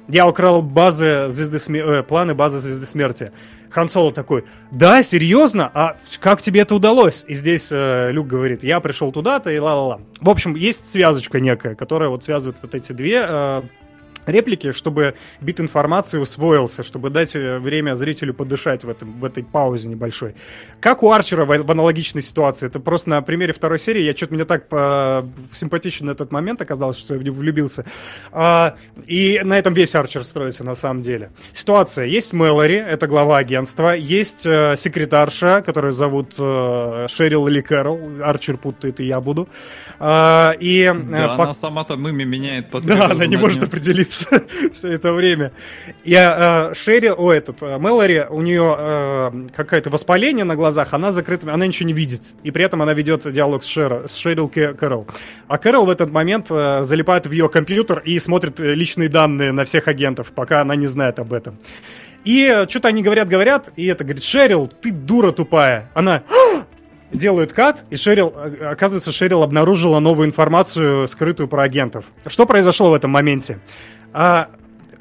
[0.08, 3.32] я украл базы Звезды Смерти, э, планы базы Звезды Смерти.
[3.74, 5.72] Хан такой, да, серьезно?
[5.74, 7.26] А как тебе это удалось?
[7.28, 10.00] И здесь э, Люк говорит, я пришел туда-то и ла-ла-ла.
[10.22, 13.62] В общем, есть связочка некая, которая вот связывает вот эти две э,
[14.26, 19.44] реплики, чтобы бит информации усвоился, чтобы дать э, время зрителю подышать в, этом, в этой
[19.44, 20.36] паузе небольшой.
[20.80, 22.68] Как у Арчера в, в аналогичной ситуации.
[22.68, 24.02] Это просто на примере второй серии.
[24.02, 25.28] Я что-то мне так по...
[25.52, 27.86] симпатичен этот момент оказалось, что я влюбился.
[28.32, 28.76] А,
[29.06, 31.32] и на этом весь Арчер строится на самом деле.
[31.54, 32.06] Ситуация.
[32.06, 33.96] Есть Мэлори, это глава агентства.
[33.96, 38.22] Есть э, секретарша, которую зовут э, Шерил или Кэрол.
[38.24, 39.48] Арчер путает, и я буду.
[40.00, 41.44] А, и, э, да, по...
[41.44, 42.68] она сама-то мыми меняет.
[42.84, 44.13] Да, она не может определиться
[44.72, 45.52] все это время.
[46.04, 51.12] Я э, Шерри, о, этот, э, Мэлори, у нее э, какое-то воспаление на глазах, она
[51.12, 52.22] закрыта, она ничего не видит.
[52.44, 55.08] И при этом она ведет диалог с, Шер, с Шерил Кэрол.
[55.48, 59.52] А Кэрол в этот момент э, залипает в ее компьютер и смотрит э, личные данные
[59.52, 61.58] на всех агентов, пока она не знает об этом.
[62.24, 65.90] И э, что-то они говорят-говорят, и это говорит, Шерил, ты дура тупая.
[65.94, 66.24] Она,
[67.12, 72.06] делают кат, и Шерил, оказывается, Шерил обнаружила новую информацию, скрытую про агентов.
[72.26, 73.60] Что произошло в этом моменте?
[74.14, 74.50] А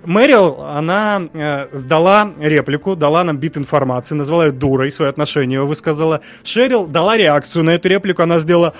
[0.04, 6.22] Мэрил, она э, сдала реплику, дала нам бит информации, назвала ее дурой, свое отношение высказала.
[6.42, 8.74] Шерил дала реакцию на эту реплику, она сделала...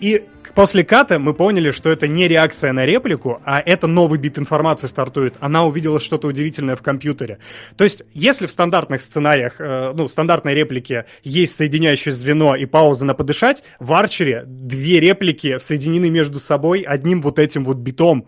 [0.00, 0.24] И
[0.58, 4.88] После ката мы поняли, что это не реакция на реплику, а это новый бит информации
[4.88, 5.36] стартует.
[5.38, 7.38] Она увидела что-то удивительное в компьютере.
[7.76, 13.04] То есть, если в стандартных сценариях, э, ну, стандартной реплике есть соединяющее звено и пауза
[13.04, 18.26] на подышать, в Арчере две реплики соединены между собой одним вот этим вот битом.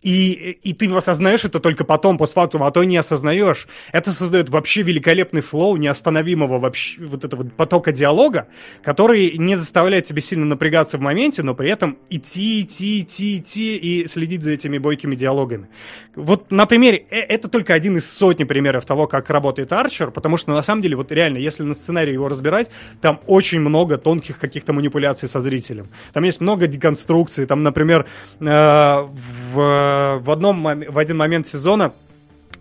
[0.00, 3.66] И, и ты осознаешь это только потом, постфактум, а то не осознаешь.
[3.92, 8.46] Это создает вообще великолепный флоу неостановимого вообще вот этого потока диалога,
[8.82, 13.76] который не заставляет тебя сильно напрягаться в моменте, но при этом идти, идти, идти, идти
[13.76, 15.68] и следить за этими бойкими диалогами.
[16.14, 20.36] Вот на примере, э, это только один из сотни примеров того, как работает Арчер, потому
[20.36, 22.70] что на самом деле, вот реально, если на сценарии его разбирать,
[23.00, 25.88] там очень много тонких каких-то манипуляций со зрителем.
[26.12, 28.06] Там есть много деконструкций, там, например,
[28.40, 29.08] э,
[29.52, 31.92] в Э, в, одном, в один момент сезона,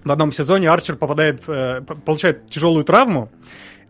[0.04, 3.30] в одном сезоне Арчер попадает, э, получает тяжелую травму,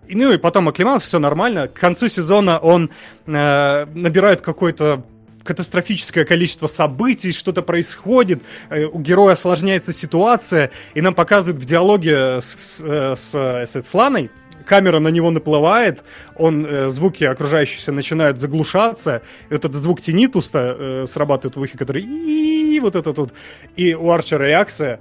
[0.07, 1.68] и, ну и потом оклемался, все нормально.
[1.68, 2.91] К концу сезона он
[3.26, 5.03] э, набирает какой-то
[5.44, 12.41] катастрофическое количество событий, что-то происходит, э, у героя осложняется ситуация, и нам показывают в диалоге
[12.41, 14.30] с, с, с, с Ланой,
[14.68, 16.03] камера на него наплывает,
[16.35, 22.80] он, э, звуки окружающиеся начинают заглушаться, этот звук тинитуста э, срабатывает в ухе, который и
[22.80, 23.34] вот этот вот,
[23.76, 24.99] и у Арчера реакция.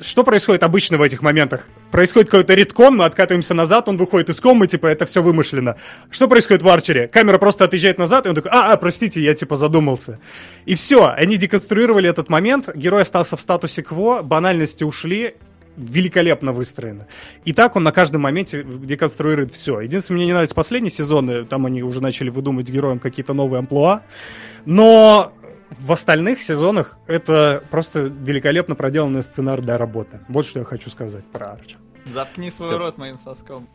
[0.00, 1.66] Что происходит обычно в этих моментах?
[1.90, 5.76] Происходит какой-то редкон, мы откатываемся назад, он выходит из комы, типа, это все вымышленно.
[6.10, 7.08] Что происходит в Арчере?
[7.08, 10.18] Камера просто отъезжает назад, и он такой, а, а, простите, я, типа, задумался.
[10.66, 15.36] И все, они деконструировали этот момент, герой остался в статусе кво, банальности ушли,
[15.76, 17.06] великолепно выстроено.
[17.44, 19.80] И так он на каждом моменте деконструирует все.
[19.80, 24.02] Единственное, мне не нравится последние сезоны, там они уже начали выдумывать героям какие-то новые амплуа.
[24.64, 25.32] Но
[25.70, 30.20] в остальных сезонах это просто великолепно проделанный сценарий для работы.
[30.28, 31.78] Вот что я хочу сказать про Арчер.
[32.12, 32.78] Заткни свой Все.
[32.78, 33.68] рот моим соском.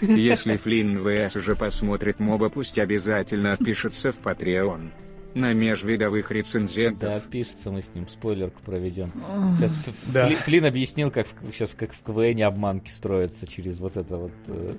[0.00, 4.90] Если Флинн ВС уже посмотрит моба, пусть обязательно отпишется в Patreon
[5.34, 7.00] на межвидовых рецензентов.
[7.00, 9.12] Да, отпишется, мы с ним спойлерку проведем.
[9.58, 9.76] Сейчас
[10.06, 10.26] да.
[10.26, 14.76] Фли, Флин объяснил, как сейчас как в КВН обманки строятся через вот это вот э,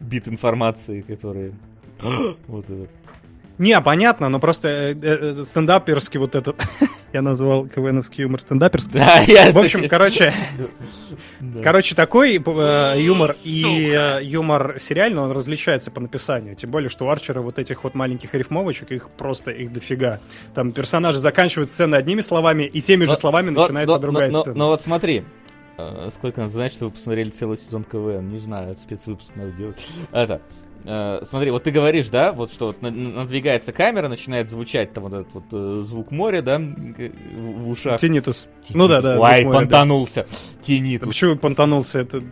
[0.00, 1.52] бит информации, которые
[2.46, 2.90] вот этот.
[3.58, 6.60] Не, понятно, но просто э, э, э стендаперский вот этот,
[7.12, 8.94] я назвал КВНовский юмор стендаперский.
[8.94, 10.34] Да, я В общем, короче,
[11.62, 16.56] короче, такой э, юмор и юмор сериальный, он различается по написанию.
[16.56, 20.20] Тем более, что у Арчера вот этих вот маленьких рифмовочек, их просто, их дофига.
[20.54, 24.56] Там персонажи заканчивают сцены одними словами, и теми же словами начинается другая сцена.
[24.56, 25.24] Но вот смотри,
[26.10, 29.88] сколько надо знать, что вы посмотрели целый сезон КВН, не знаю, спецвыпуск надо делать.
[30.12, 30.40] Это,
[30.84, 35.14] э, смотри, вот ты говоришь, да, вот что вот надвигается камера, начинает звучать там вот
[35.14, 36.92] этот вот э, звук моря, да, в,
[37.36, 38.00] в ушах.
[38.00, 38.46] Тинитус.
[38.70, 39.18] Ну да, да.
[39.20, 40.26] Ой, понтанулся.
[40.28, 40.36] Да.
[40.62, 41.08] Тинитус.
[41.08, 41.98] Почему понтанулся?
[41.98, 42.22] Это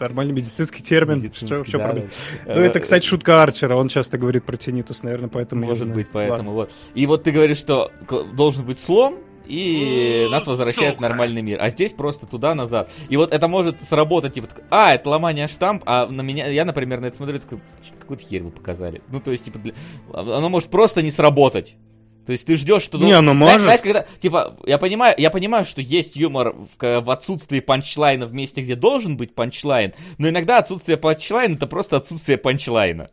[0.00, 1.18] нормальный медицинский термин.
[1.18, 2.08] Медицинский, что, что да, проблема?
[2.46, 2.54] Да.
[2.54, 3.76] Ну, это, кстати, шутка Арчера.
[3.76, 6.52] Он часто говорит про тинитус, наверное, поэтому Может быть, поэтому Ладно.
[6.52, 6.72] вот.
[6.94, 7.90] И вот ты говоришь, что
[8.34, 9.18] должен быть слом,
[9.48, 11.58] и нас возвращает в нормальный мир.
[11.60, 12.90] А здесь просто туда-назад.
[13.08, 17.00] И вот это может сработать, типа, а, это ломание штамп, а на меня, я, например,
[17.00, 17.60] на это смотрю, такой,
[17.98, 19.02] какую-то херь вы показали.
[19.08, 19.72] Ну, то есть, типа, для...
[20.12, 21.76] оно может просто не сработать.
[22.28, 22.98] То есть ты ждешь, что...
[22.98, 23.62] Не, ну может.
[23.62, 28.34] Знаешь, когда, типа, я понимаю, я понимаю, что есть юмор в, в отсутствии панчлайна в
[28.34, 33.08] месте, где должен быть панчлайн, но иногда отсутствие панчлайна это просто отсутствие панчлайна.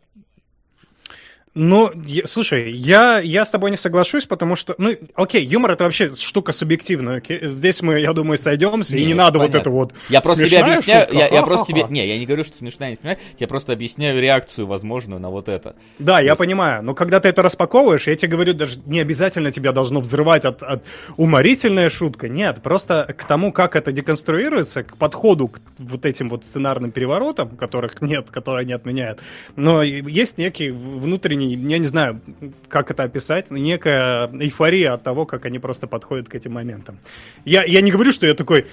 [1.58, 5.84] Ну, я, слушай, я, я с тобой не соглашусь, потому что, ну, окей, юмор это
[5.84, 7.16] вообще штука субъективная.
[7.16, 7.50] Окей?
[7.50, 9.58] Здесь мы, я думаю, сойдемся, не, и не надо понятно.
[9.58, 9.94] вот это вот.
[10.10, 12.96] Я просто тебе объясняю, я, я просто тебе, не, я не говорю, что смешная, не
[12.96, 15.76] смешная, я просто объясняю реакцию возможную на вот это.
[15.98, 16.38] Да, То я есть...
[16.38, 20.44] понимаю, но когда ты это распаковываешь, я тебе говорю, даже не обязательно тебя должно взрывать
[20.44, 20.84] от, от
[21.16, 26.44] уморительная шутка, нет, просто к тому, как это деконструируется, к подходу к вот этим вот
[26.44, 29.20] сценарным переворотам, которых нет, которые не отменяют,
[29.56, 32.20] но есть некий внутренний я не знаю,
[32.68, 36.98] как это описать, некая эйфория от того, как они просто подходят к этим моментам.
[37.44, 38.66] Я, я не говорю, что я такой,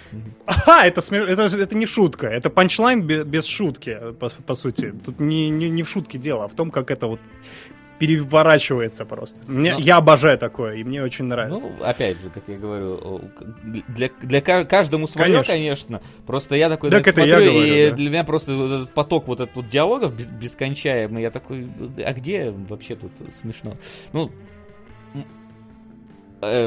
[0.45, 1.29] ага, это, смеш...
[1.29, 4.93] это, это не шутка, это панчлайн без, без шутки, по, по сути.
[5.05, 7.19] Тут не, не, не в шутке дело, а в том, как это вот
[8.03, 9.39] переворачивается просто.
[9.47, 9.79] Мне, Но...
[9.79, 11.69] Я обожаю такое, и мне очень нравится.
[11.69, 13.21] Ну, опять же, как я говорю,
[13.63, 15.53] для, для каждому свое, конечно.
[15.53, 16.01] конечно.
[16.27, 17.95] Просто я такой так это смотрю, я говорю, и да.
[17.95, 21.69] для меня просто этот поток вот этот вот диалогов бескончаемый, я такой,
[22.03, 23.77] а где вообще тут смешно?
[24.11, 24.31] Ну,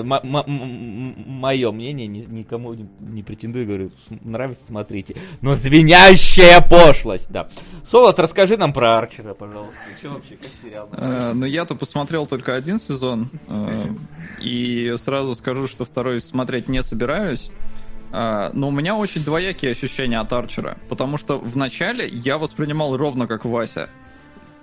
[0.05, 3.90] мое мнение, никому не, претендую, говорю,
[4.23, 5.16] нравится, смотрите.
[5.40, 7.48] Но звенящая пошлость, да.
[7.85, 9.78] Солод, расскажи нам про Арчера, пожалуйста.
[9.98, 10.89] Что вообще, как сериал?
[10.93, 13.86] Э, ну, я-то посмотрел только один сезон, э,
[14.40, 17.51] и сразу скажу, что второй смотреть не собираюсь.
[18.12, 23.27] Но у меня очень двоякие ощущения от Арчера, потому что в начале я воспринимал ровно
[23.27, 23.90] как Вася.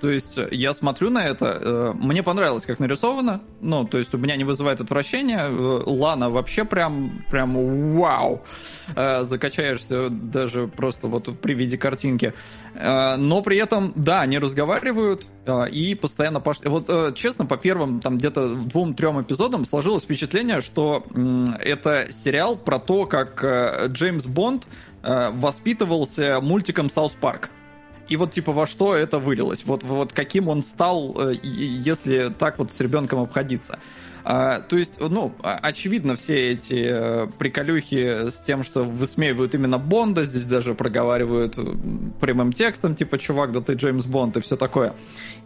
[0.04, 4.14] То есть э, я смотрю на это, э, мне понравилось, как нарисовано, ну, то есть
[4.14, 8.44] у меня не вызывает отвращения, э, Лана вообще прям, прям вау,
[9.22, 12.34] закачаешься даже просто вот при виде картинки.
[12.76, 15.26] Но при этом, да, они разговаривают
[15.72, 16.70] и постоянно пошли.
[16.70, 21.06] Вот честно, по первым там где-то двум-трем эпизодам сложилось впечатление, что
[21.60, 23.44] это сериал про то, как
[23.92, 24.66] Джеймс Бонд
[25.04, 27.50] воспитывался мультиком Саус Парк
[28.14, 32.60] и вот типа во что это вылилось, вот, вот каким он стал, э, если так
[32.60, 33.80] вот с ребенком обходиться.
[34.24, 40.24] А, то есть, ну, очевидно, все эти э, приколюхи с тем, что высмеивают именно Бонда,
[40.24, 41.76] здесь даже проговаривают э,
[42.22, 44.94] прямым текстом, типа, чувак, да ты Джеймс Бонд и все такое.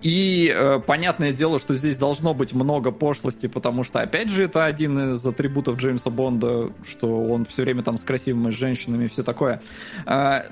[0.04, 4.66] И э, понятное дело, что здесь должно быть много пошлости, потому что, опять же, это
[4.66, 9.24] один из атрибутов Джеймса Бонда, что он все время там с красивыми женщинами и все
[9.24, 9.62] такое.
[10.06, 10.44] А,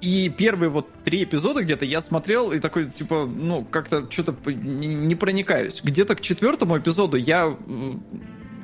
[0.00, 5.14] и первые вот три эпизода где-то я смотрел и такой, типа, ну, как-то что-то не
[5.14, 5.80] проникаюсь.
[5.82, 7.56] Где-то к четвертому эпизоду я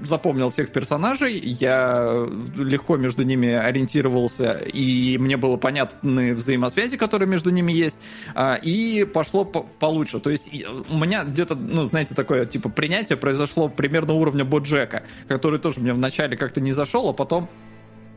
[0.06, 7.50] запомнил всех персонажей, я легко между ними ориентировался, и мне было понятны взаимосвязи, которые между
[7.50, 7.98] ними есть,
[8.34, 10.20] а, и пошло по получше.
[10.20, 10.50] То есть
[10.88, 15.92] у меня где-то, ну, знаете, такое, типа, принятие произошло примерно уровня Боджека, который тоже мне
[15.92, 17.48] вначале как-то не зашел, а потом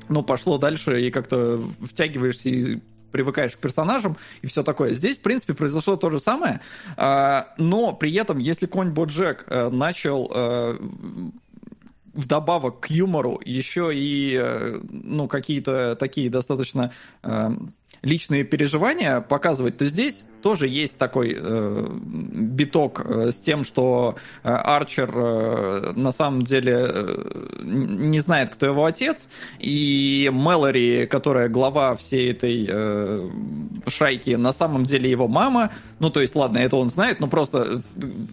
[0.09, 2.79] ну, пошло дальше, и как-то втягиваешься и
[3.17, 4.93] привыкаешь к персонажам и все такое.
[4.93, 6.61] Здесь, в принципе, произошло то же самое,
[6.97, 10.77] а, но при этом, если конь Боджек э, начал э,
[12.13, 16.91] вдобавок к юмору еще и э, ну, какие-то такие достаточно
[18.07, 24.49] личные переживания показывать, то здесь тоже есть такой э, биток э, с тем, что э,
[24.49, 29.29] Арчер э, на самом деле э, не знает, кто его отец,
[29.59, 33.29] и Мэлори, которая глава всей этой э,
[33.87, 35.71] шайки, на самом деле его мама.
[35.99, 37.81] Ну, то есть, ладно, это он знает, но просто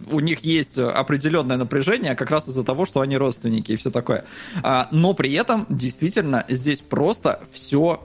[0.09, 4.23] у них есть определенное напряжение как раз из-за того, что они родственники и все такое.
[4.63, 7.99] А, но при этом действительно здесь просто все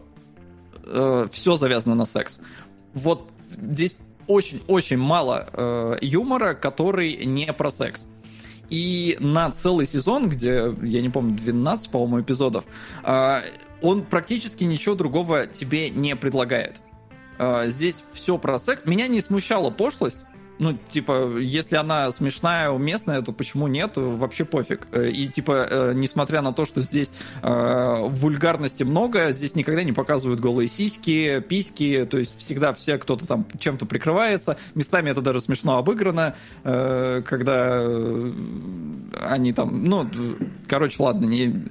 [0.84, 2.40] э, все завязано на секс.
[2.94, 3.96] Вот здесь
[4.26, 8.06] очень-очень мало э, юмора, который не про секс.
[8.68, 12.64] И на целый сезон, где, я не помню, 12, по-моему, эпизодов,
[13.04, 13.42] э,
[13.82, 16.80] он практически ничего другого тебе не предлагает.
[17.38, 18.82] Э, здесь все про секс.
[18.84, 20.24] Меня не смущала пошлость,
[20.60, 23.92] Ну, типа, если она смешная, уместная, то почему нет?
[23.96, 24.86] Вообще пофиг.
[24.94, 30.68] И, типа, несмотря на то, что здесь э, вульгарности много, здесь никогда не показывают голые
[30.68, 34.58] сиськи, письки, то есть всегда все кто-то там чем-то прикрывается.
[34.74, 37.82] Местами это даже смешно обыграно, э, когда
[39.30, 40.06] они там, ну,
[40.68, 41.70] короче, ладно, не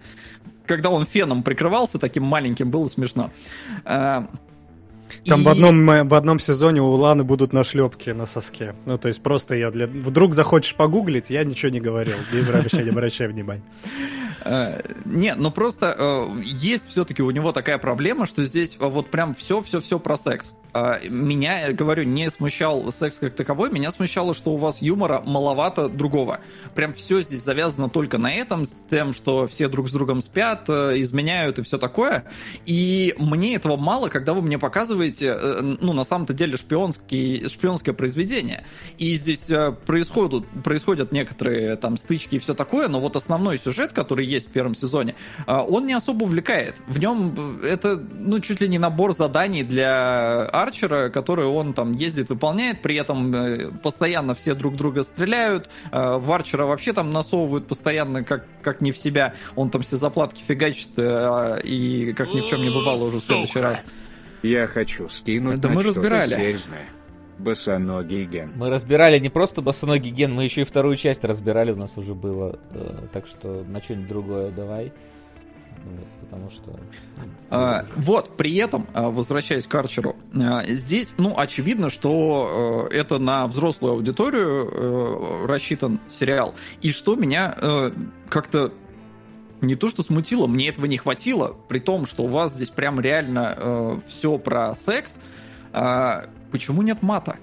[0.66, 3.30] когда он феном прикрывался таким маленьким, было смешно.
[5.26, 5.44] Э, Там и...
[5.44, 8.76] в, одном, в одном сезоне у Ланы будут нашлепки на соске.
[8.86, 9.88] Ну, то есть просто я для...
[9.88, 12.16] Вдруг захочешь погуглить, я ничего не говорил.
[12.34, 13.64] Не обращай, не обращай внимания.
[14.44, 19.34] Э, не, ну просто э, есть все-таки у него такая проблема, что здесь вот прям
[19.34, 20.56] все-все-все про секс.
[20.72, 25.90] А, меня, говорю, не смущал секс как таковой, меня смущало, что у вас юмора маловато
[25.90, 26.40] другого.
[26.76, 30.66] Прям все здесь завязано только на этом, с тем, что все друг с другом спят,
[30.70, 32.26] э, изменяют и все такое.
[32.66, 37.96] И мне этого мало, когда вы мне показываете, э, ну, на самом-то деле, шпионский, шпионское
[37.96, 38.64] произведение.
[39.00, 43.94] И здесь э, происходят, происходят некоторые там стычки и все такое, но вот основной сюжет,
[43.94, 45.16] который есть в первом сезоне,
[45.48, 46.76] он не особо увлекает.
[46.88, 52.30] В нем это, ну, чуть ли не набор заданий для Арчера, который он там ездит,
[52.30, 57.68] выполняет, при этом э, постоянно все друг друга стреляют, э, в Арчера вообще там насовывают
[57.68, 62.42] постоянно как, как не в себя, он там все заплатки фигачит, э, и как ни
[62.42, 63.84] в чем не бывало уже в следующий раз.
[64.42, 66.30] Я хочу скинуть да мы разбирали.
[66.30, 66.99] Серьезное.
[67.40, 68.52] Босоногий ген.
[68.56, 72.14] Мы разбирали не просто босоногий ген, мы еще и вторую часть разбирали, у нас уже
[72.14, 72.60] было.
[73.14, 74.92] Так что на что-нибудь другое давай
[76.22, 76.80] потому что...
[77.50, 83.18] А, вот, при этом, а, возвращаясь к Арчеру, а, здесь, ну, очевидно, что э, это
[83.18, 86.54] на взрослую аудиторию э, рассчитан сериал.
[86.82, 87.92] И что меня э,
[88.30, 88.72] как-то
[89.62, 93.00] не то что смутило, мне этого не хватило, при том, что у вас здесь прям
[93.00, 95.20] реально э, все про секс.
[96.52, 97.38] Почему нет мата?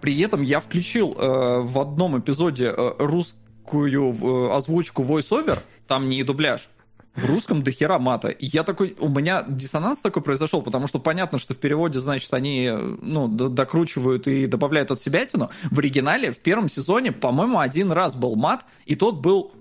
[0.00, 6.22] При этом я включил э, в одном эпизоде э, русскую э, озвучку voice-over, там не
[6.22, 6.68] дубляж,
[7.14, 8.28] в русском дохера мата.
[8.28, 12.32] И я такой, у меня диссонанс такой произошел, потому что понятно, что в переводе, значит,
[12.34, 12.70] они,
[13.00, 15.50] ну, докручивают и добавляют от себя тяну.
[15.70, 19.52] В оригинале в первом сезоне, по-моему, один раз был мат, и тот был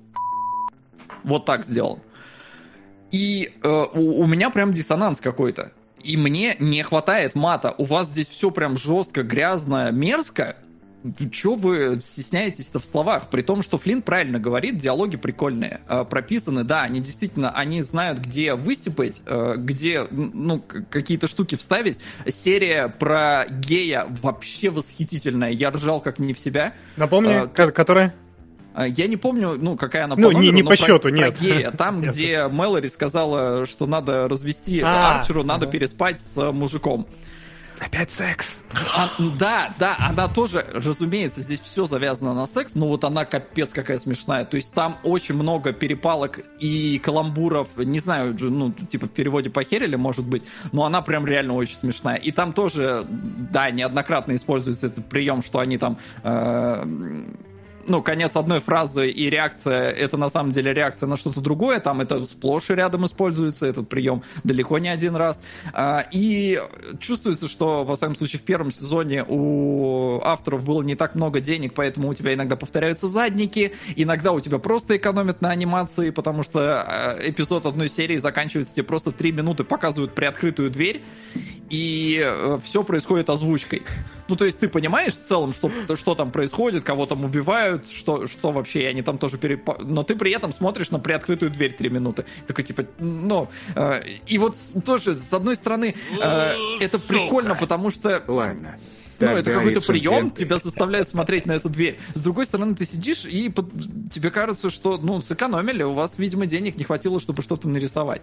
[1.24, 2.00] вот так сделан.
[3.12, 5.72] И э, у, у меня прям диссонанс какой-то.
[6.06, 7.74] И мне не хватает мата.
[7.80, 10.56] У вас здесь все прям жестко, грязно, мерзко.
[11.32, 13.30] Чего вы стесняетесь-то в словах?
[13.30, 18.20] При том, что Флинн правильно говорит, диалоги прикольные, э, прописаны, да, они действительно, они знают,
[18.20, 22.00] где выстепать, э, где, ну, какие-то штуки вставить.
[22.28, 26.74] Серия про гея вообще восхитительная, я ржал как не в себя.
[26.98, 28.14] Напомни, а, которая?
[28.78, 31.40] Я не помню, ну, какая она по Ну, номеру, не, не по счету, про нет.
[31.40, 37.08] Гея, там, где Мэлори сказала, что надо развести а, Арчеру, надо переспать с мужиком.
[37.80, 38.62] Опять секс.
[38.96, 43.72] А, да, да, она тоже, разумеется, здесь все завязано на секс, но вот она капец
[43.72, 44.46] какая смешная.
[44.46, 49.96] То есть там очень много перепалок и каламбуров, не знаю, ну, типа в переводе похерили,
[49.96, 52.16] может быть, но она прям реально очень смешная.
[52.16, 55.98] И там тоже, да, неоднократно используется этот прием, что они там...
[56.24, 56.84] Э,
[57.88, 62.02] ну, конец одной фразы и реакция, это на самом деле реакция на что-то другое, там
[62.02, 65.42] это сплошь и рядом используется, этот прием далеко не один раз.
[65.74, 66.60] А, и
[67.00, 71.74] чувствуется, что, во всяком случае, в первом сезоне у авторов было не так много денег,
[71.74, 76.82] поэтому у тебя иногда повторяются задники, иногда у тебя просто экономят на анимации, потому что
[76.82, 81.04] а, эпизод одной серии заканчивается, тебе просто три минуты показывают приоткрытую дверь,
[81.70, 83.84] и э, все происходит озвучкой.
[84.28, 88.28] Ну, то есть ты понимаешь в целом, что, что там происходит, кого там убивают, что,
[88.28, 89.70] что вообще, и они там тоже переп...
[89.80, 92.26] Но ты при этом смотришь на приоткрытую дверь три минуты.
[92.48, 93.50] Такой, типа, ну...
[93.76, 98.24] Э, и вот тоже, с одной стороны, э, это прикольно, потому что...
[98.28, 98.78] Ладно.
[99.20, 101.98] Ну, это какой-то прием, тебя заставляют смотреть на эту дверь.
[102.14, 103.68] С другой стороны, ты сидишь, и под...
[104.12, 108.22] тебе кажется, что, ну, сэкономили, у вас, видимо, денег не хватило, чтобы что-то нарисовать.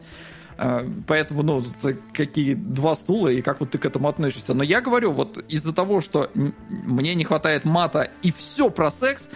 [0.59, 1.65] А, поэтому, ну,
[2.13, 4.55] какие два стула, и как вот ты к этому относишься.
[4.55, 9.29] Но я говорю, вот из-за того, что мне не хватает мата и все про секс,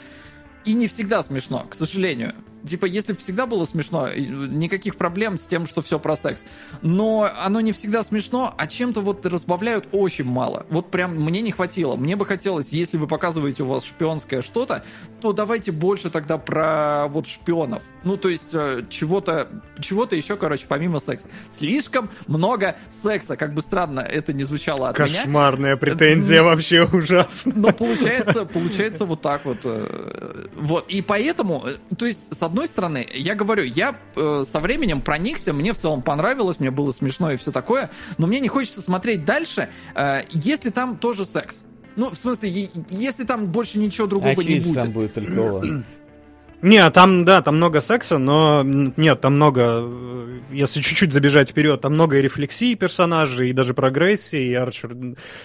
[0.65, 2.35] и не всегда смешно, к сожалению
[2.67, 6.45] типа, если всегда было смешно, никаких проблем с тем, что все про секс.
[6.83, 10.67] Но оно не всегда смешно, а чем-то вот разбавляют очень мало.
[10.71, 11.97] Вот прям мне не хватило.
[11.97, 14.85] Мне бы хотелось, если вы показываете у вас шпионское что-то,
[15.21, 17.83] то давайте больше тогда про вот шпионов.
[18.05, 19.49] Ну, то есть э, чего-то
[19.81, 21.29] чего-то еще, короче, помимо секса.
[21.51, 25.25] Слишком много секса, как бы странно это не звучало от Кошмарная меня.
[25.25, 27.53] Кошмарная претензия, вообще ужасно.
[27.55, 29.59] Но получается, получается вот так вот.
[29.65, 30.89] Э, вот.
[30.89, 35.53] И поэтому, э, то есть, с одной стороны, я говорю, я э, со временем проникся,
[35.53, 39.25] мне в целом понравилось, мне было смешно и все такое, но мне не хочется смотреть
[39.25, 41.65] дальше, э, если там тоже секс.
[41.97, 44.75] Ну, в смысле, если там больше ничего другого а не будет.
[44.75, 45.85] там будет только.
[46.63, 51.83] Не, там, да, там много секса, но нет, там много, э, если чуть-чуть забежать вперед,
[51.83, 54.95] там много и рефлексии персонажей, и даже прогрессии, и Арчер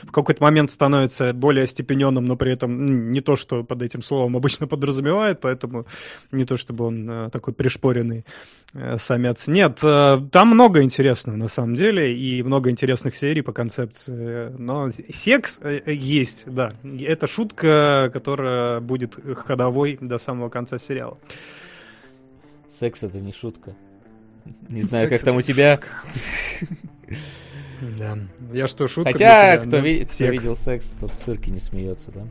[0.03, 4.37] в какой-то момент становится более остепененным, но при этом не то, что под этим словом
[4.37, 5.85] обычно подразумевает, поэтому
[6.31, 8.25] не то, чтобы он э, такой пришпоренный
[8.73, 9.47] э, самец.
[9.47, 15.59] Нет, там много интересного на самом деле, и много интересных серий по концепции, но секс
[15.85, 21.17] есть, да, это шутка, которая будет ходовой до самого конца сериала сериала.
[22.69, 23.73] Секс это не шутка.
[24.69, 25.79] Не знаю, как там у тебя.
[27.97, 28.17] Да.
[28.53, 32.21] Я что, шутка Хотя, кто, ви- кто видел секс, тот в цирке не смеется, да?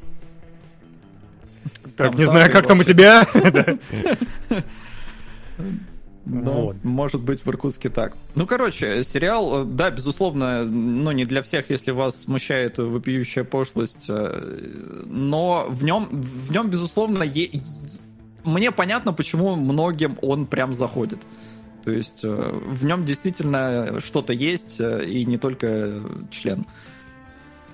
[1.97, 3.26] Так, не знаю, как там у тебя.
[6.26, 6.84] Ну, вот.
[6.84, 8.16] может быть, в Иркутске так.
[8.34, 15.05] Ну, короче, сериал, да, безусловно, ну, не для всех, если вас смущает вопиющая пошлость, э,
[15.06, 17.51] но в нем, в нем безусловно, е-
[18.44, 21.20] мне понятно, почему многим он прям заходит.
[21.84, 26.66] То есть э, в нем действительно что-то есть, э, и не только член.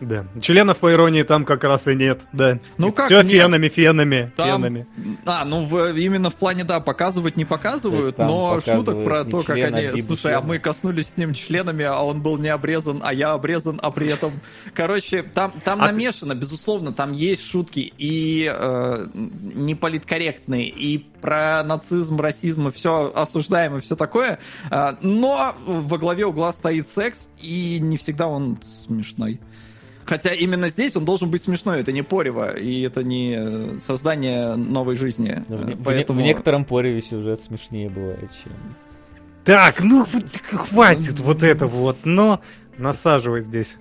[0.00, 0.26] Да.
[0.40, 2.58] Членов, по иронии, там как раз и нет, да.
[2.76, 4.62] Ну как Все фенами, фенами, там...
[4.62, 4.86] фенами.
[5.24, 9.56] А, ну в, именно в плане, да, показывать не показывают, но шуток про то, как
[9.56, 10.02] они...
[10.02, 10.38] Слушай, члена.
[10.38, 13.90] а мы коснулись с ним членами, а он был не обрезан, а я обрезан, а
[13.90, 14.40] при этом...
[14.74, 16.40] Короче, там, там а намешано, ты...
[16.40, 23.80] безусловно, там есть шутки и э, неполиткорректные, и про нацизм, расизм, и все осуждаем, и
[23.80, 24.38] все такое,
[24.70, 29.40] э, но во главе угла стоит секс, и не всегда он смешной.
[30.06, 34.54] Хотя именно здесь он должен быть смешной, это не порево, и это не э, создание
[34.54, 35.42] новой жизни.
[35.48, 36.20] Но в, Поэтому...
[36.20, 38.52] в, в некотором пореве сюжет смешнее бывает, чем...
[39.44, 40.06] Так, ну
[40.52, 42.40] хватит вот это вот, но
[42.78, 43.78] насаживай здесь.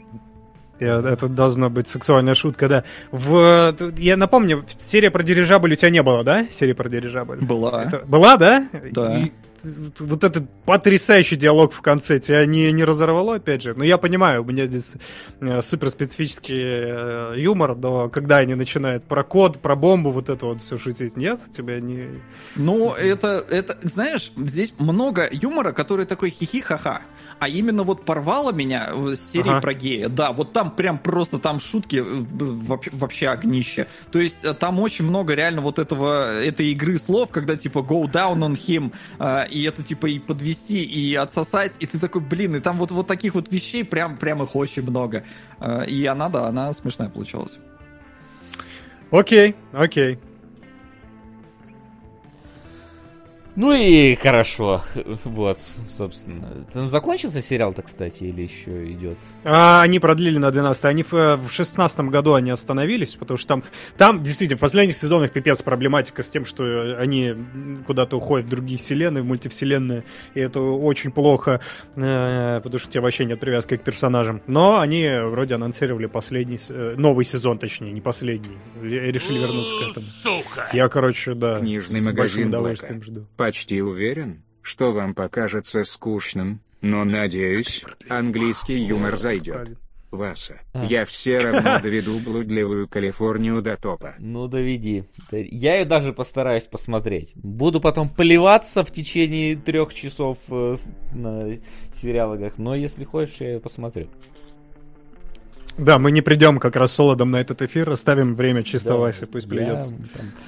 [0.79, 2.83] Это должна быть сексуальная шутка, да.
[3.11, 6.45] В, я напомню, серия про дирижабль у тебя не было, да?
[6.51, 7.37] Серия про дирижабль.
[7.37, 7.85] Была.
[7.85, 8.67] Это, была, да?
[8.91, 9.17] Да.
[9.17, 9.31] И
[9.63, 13.73] вот этот потрясающий диалог в конце тебя не, не разорвало, опять же?
[13.75, 14.95] Ну, я понимаю, у меня здесь
[15.41, 20.45] э, супер специфический э, юмор, но когда они начинают про код, про бомбу, вот это
[20.45, 21.39] вот все шутить, нет?
[21.51, 22.21] Тебя не...
[22.55, 27.01] Ну, это, это, знаешь, здесь много юмора, который такой хихи-ха-ха.
[27.39, 29.61] А именно вот порвало меня с серии ага.
[29.61, 30.09] про гея.
[30.09, 33.87] Да, вот там прям просто там шутки э, вообще огнище.
[34.11, 38.03] То есть э, там очень много реально вот этого, этой игры слов, когда типа go
[38.11, 38.93] down on him,
[39.49, 43.07] и это типа и подвести, и отсосать, и ты такой, блин, и там вот, вот
[43.07, 45.23] таких вот вещей прям, прям их очень много.
[45.59, 47.57] Э, и она, да, она смешная получилась.
[49.11, 50.19] Окей, окей.
[53.55, 54.81] Ну и хорошо.
[55.23, 55.59] Вот,
[55.89, 56.65] собственно.
[56.73, 59.17] Там закончился сериал-то, кстати, или еще идет?
[59.43, 63.63] А, они продлили на 12 Они в, в 16 году они остановились, потому что там,
[63.97, 67.35] там действительно в последних сезонах пипец проблематика с тем, что они
[67.85, 70.03] куда-то уходят в другие вселенные, в мультивселенные,
[70.33, 71.61] и это очень плохо,
[71.95, 74.41] э, потому что у тебя вообще нет привязки к персонажам.
[74.47, 78.57] Но они вроде анонсировали последний, э, новый сезон, точнее, не последний.
[78.81, 80.05] Решили вернуться к этому.
[80.05, 80.69] Сука!
[80.73, 87.03] Я, короче, да, Книжный с магазин удовольствием жду почти уверен, что вам покажется скучным, но
[87.03, 89.77] надеюсь, английский юмор зайдет.
[90.09, 90.85] Васа, а.
[90.85, 94.15] я все равно доведу блудливую Калифорнию до топа.
[94.17, 95.03] Ну, доведи.
[95.31, 97.33] Я ее даже постараюсь посмотреть.
[97.35, 100.77] Буду потом плеваться в течение трех часов э,
[101.13, 101.59] на
[102.01, 104.07] сериалогах, но если хочешь, я ее посмотрю.
[105.77, 109.25] Да, мы не придем как раз солодом на этот эфир, оставим время чисто да, Васе,
[109.25, 109.93] пусть плюется.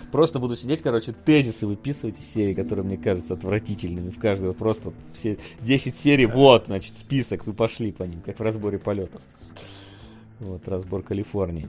[0.10, 4.10] просто буду сидеть, короче, тезисы выписывать из серии, которые мне кажутся отвратительными.
[4.10, 8.42] В каждого просто все 10 серий, вот, значит, список, вы пошли по ним, как в
[8.42, 9.22] разборе полетов.
[10.40, 11.68] Вот, разбор Калифорнии.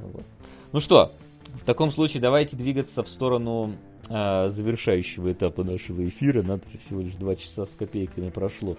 [0.00, 0.24] Вот.
[0.72, 1.14] Ну что,
[1.54, 3.76] в таком случае давайте двигаться в сторону
[4.08, 6.42] э, завершающего этапа нашего эфира.
[6.42, 8.76] Надо всего лишь 2 часа с копейками прошло.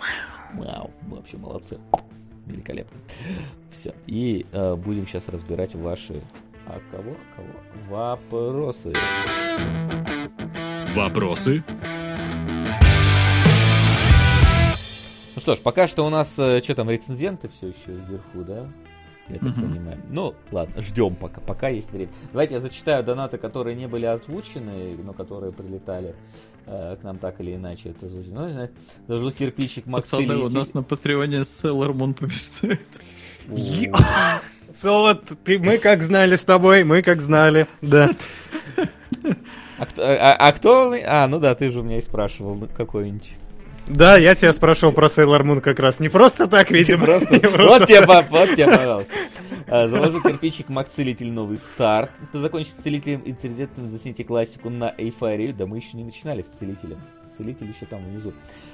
[0.55, 1.77] Вау, вообще молодцы
[2.45, 2.97] великолепно.
[3.71, 3.93] Все.
[4.07, 6.21] И э, будем сейчас разбирать ваши...
[6.65, 7.15] А кого?
[7.35, 7.89] Кого?
[7.89, 8.93] Вопросы.
[10.95, 11.63] Вопросы?
[15.35, 18.69] Ну что ж, пока что у нас, э, что там, рецензенты все еще вверху, да?
[19.29, 19.61] Я так uh-huh.
[19.61, 20.01] понимаю.
[20.09, 22.11] Ну, ладно, ждем пока, пока есть время.
[22.31, 26.13] Давайте я зачитаю донаты, которые не были озвучены, но которые прилетали
[26.65, 27.89] к нам так или иначе.
[27.89, 28.33] Это звучит.
[28.33, 28.69] Ну,
[29.07, 32.81] даже кирпичик Макс Пацаны, у нас на Патреоне Sailor Moon побеждает.
[34.75, 38.09] Солод, ты, мы как знали с тобой, мы как знали, да.
[39.77, 40.95] А кто, а, а кто?
[41.05, 43.33] А, ну да, ты же у меня и спрашивал какой-нибудь.
[43.87, 45.99] Да, я тебя спрашивал про Sailor Moon как раз.
[45.99, 47.05] Не просто так, видимо.
[47.05, 47.33] Просто...
[47.57, 49.13] Вот тебе, вот тебе, пожалуйста.
[49.73, 52.11] Заложу кирпичик Мак Целитель новый старт.
[52.31, 55.51] Ты закончишь с Целителем и Целителем, засните классику на эйфорию.
[55.51, 56.99] Да мы еще не начинали с Целителем.
[57.35, 58.33] Целитель еще там внизу.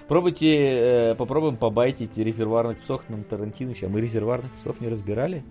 [0.10, 3.74] Пробуйте, э, попробуем побайтить резервуарных псов на Тарантино.
[3.82, 5.42] А мы резервуарных псов не разбирали?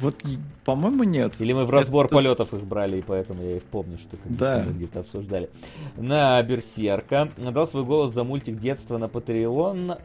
[0.00, 0.22] Вот,
[0.64, 1.38] по-моему, нет.
[1.38, 2.14] Или мы в разбор Это...
[2.14, 4.64] полетов их брали, и поэтому я их помню, что да.
[4.64, 5.50] где-то обсуждали.
[5.98, 7.28] На Берсерка.
[7.36, 10.00] Дал свой голос за мультик детства на Patreon.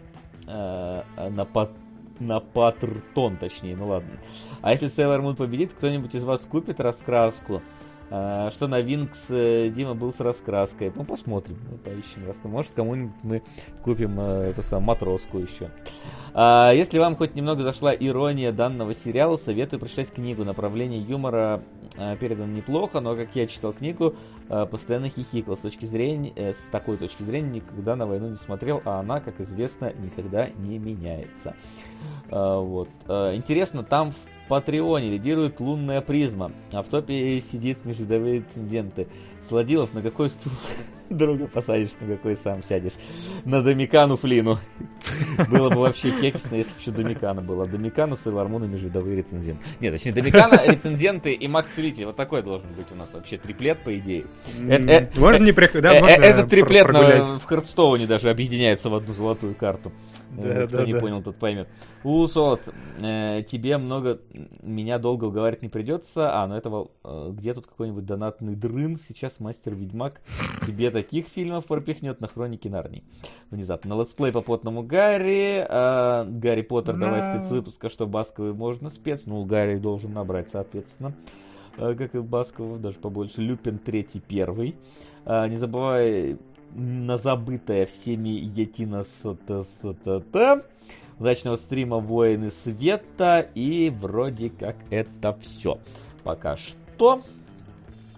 [0.47, 1.69] Э, на Pat
[2.19, 4.11] на Патертон, точнее, ну ладно.
[4.61, 7.61] А если Sailor Moon победит, кто-нибудь из вас купит раскраску?
[8.09, 10.91] А, что на Винкс э, Дима был с раскраской.
[10.95, 12.47] Ну, посмотрим, мы поищем раскраску.
[12.47, 13.43] Может, кому-нибудь мы
[13.83, 15.69] купим э, эту самую матроску еще.
[16.33, 20.45] А, если вам хоть немного зашла ирония данного сериала, советую прочитать книгу.
[20.45, 21.61] Направление юмора
[21.97, 24.15] а, передано неплохо, но, как я читал книгу,
[24.47, 25.57] постоянно хихикал.
[25.57, 29.19] С точки зрения, э, с такой точки зрения никогда на войну не смотрел, а она,
[29.19, 31.55] как известно, никогда не меняется.
[32.29, 32.89] Вот.
[33.07, 39.07] Интересно, там в Патреоне лидирует лунная призма, а в топе сидит межвидовые рецензенты.
[39.47, 40.51] Сладилов, на какой стул
[41.09, 42.93] друга посадишь, на какой сам сядешь?
[43.45, 44.59] На Домикану Флину.
[45.49, 47.65] Было бы вообще кексно, если бы еще Домикана было.
[47.65, 49.63] Домикана, Сейлор Мун и межвидовые рецензенты.
[49.79, 52.05] Нет, точнее, Домикана, рецензенты и Макс Целитель.
[52.05, 54.25] Вот такой должен быть у нас вообще триплет, по идее.
[55.15, 55.93] Можно не приходить, да?
[55.93, 59.91] Этот триплет в Хардстоуне даже объединяется в одну золотую карту.
[60.35, 60.99] Да, Кто да, не да.
[60.99, 61.67] понял, тот поймет.
[62.03, 62.69] У Сот,
[63.01, 64.19] э, тебе много
[64.61, 66.33] меня долго уговаривать не придется.
[66.33, 68.97] А, ну этого э, где тут какой-нибудь донатный дрын?
[68.97, 70.21] Сейчас мастер Ведьмак
[70.65, 73.03] тебе таких фильмов пропихнет на хроники Нарнии.
[73.49, 73.95] Внезапно.
[73.95, 75.65] На летсплей по потному Гарри.
[75.67, 77.05] Э, Гарри Поттер, да.
[77.05, 79.23] давай спецвыпуска, что басковый можно спец.
[79.25, 81.13] Ну, Гарри должен набрать, соответственно
[81.77, 83.41] э, как и Баскову, даже побольше.
[83.41, 84.75] Люпин третий, первый.
[85.25, 86.37] А, не забывай
[86.77, 90.65] на забытое всеми Етина СТСТ.
[91.19, 93.49] Удачного стрима Воины Света.
[93.55, 95.79] И вроде как это все.
[96.23, 97.23] Пока что.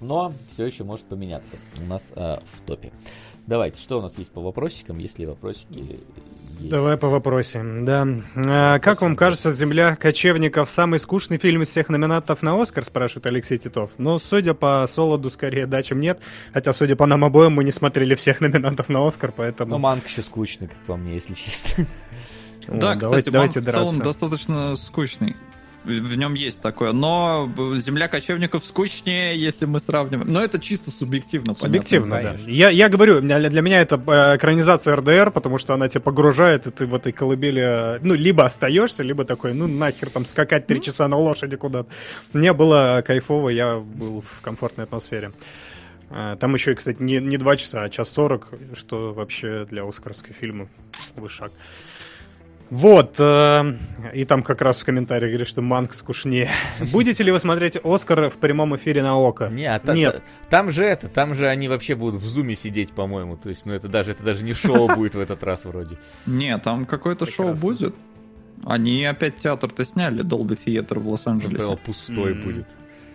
[0.01, 2.91] Но все еще может поменяться у нас э, в топе.
[3.47, 5.99] Давайте, что у нас есть по вопросикам, если вопросики
[6.59, 6.69] есть.
[6.69, 7.63] Давай по вопросе.
[7.63, 8.07] Да.
[8.35, 13.25] А, как вам кажется, «Земля кочевников» самый скучный фильм из всех номинатов на «Оскар», спрашивает
[13.25, 13.91] Алексей Титов.
[13.97, 16.21] Ну, судя по Солоду, скорее да, чем нет.
[16.53, 19.71] Хотя, судя по нам обоим, мы не смотрели всех номинантов на «Оскар», поэтому...
[19.71, 21.85] Ну, «Манк» еще скучный, как по мне, если честно.
[22.67, 25.35] Да, кстати, давайте в целом достаточно скучный
[25.83, 26.91] в нем есть такое.
[26.91, 30.32] Но земля кочевников скучнее, если мы сравниваем.
[30.32, 31.56] Но это чисто субъективно.
[31.56, 32.51] Субъективно, понятно, да.
[32.51, 36.72] Я, я говорю, для меня это э, экранизация РДР, потому что она тебя погружает, и
[36.72, 41.08] ты в этой колыбели, ну, либо остаешься, либо такой, ну, нахер там скакать три часа
[41.08, 41.90] на лошади куда-то.
[42.33, 45.32] Мне было кайфово, я был в комфортной атмосфере.
[46.09, 50.33] Э, там еще, кстати, не, не два часа, а час сорок, что вообще для оскаровского
[50.33, 50.67] фильма
[51.16, 51.51] вышаг.
[52.69, 53.73] Вот, э,
[54.14, 56.49] и там как раз в комментариях говорит, что Манк скучнее.
[56.91, 59.49] Будете ли вы смотреть Оскар в прямом эфире на ОКО?
[59.49, 60.22] Нет, Нет.
[60.49, 63.38] там же это, там же они вообще будут в зуме сидеть, по-моему.
[63.38, 65.98] То есть, ну это даже, это даже не шоу будет в этот раз вроде.
[66.27, 67.95] Нет, там какое-то шоу будет.
[68.65, 71.77] Они опять театр-то сняли, Dolby Theater в Лос-Анджелесе.
[71.85, 72.67] Пустой будет.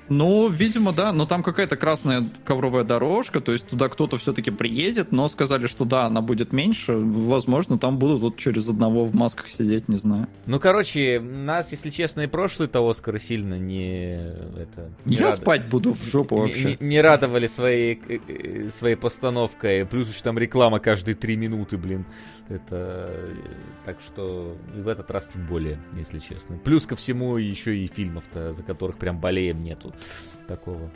[0.08, 5.12] Ну, видимо, да, но там какая-то красная ковровая дорожка, то есть туда кто-то все-таки приедет,
[5.12, 9.48] но сказали, что да, она будет меньше, возможно, там будут вот через одного в масках
[9.48, 10.28] сидеть, не знаю.
[10.46, 14.16] Ну, короче, нас, если честно, и прошлый-то Оскар сильно не...
[14.58, 15.36] Это, не Я рад...
[15.36, 16.76] спать буду в жопу вообще.
[16.80, 21.78] Не, не радовали своей, э, э, своей постановкой, плюс еще там реклама каждые три минуты,
[21.78, 22.04] блин.
[22.48, 23.10] Это...
[23.84, 26.58] Так что и в этот раз тем более, если честно.
[26.58, 29.93] Плюс ко всему еще и фильмов-то, за которых прям болеем нету
[30.46, 30.90] такого.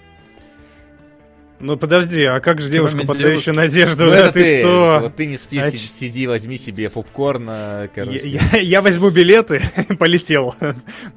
[1.60, 4.04] Ну подожди, а как же девушка, подающая надежду?
[4.04, 4.98] Ну, это ты, ты что?
[5.02, 7.50] Вот ты не спи, а сиди, сиди, возьми себе попкорн,
[7.94, 8.28] короче.
[8.28, 9.60] Я, я, я возьму билеты,
[9.98, 10.54] полетел.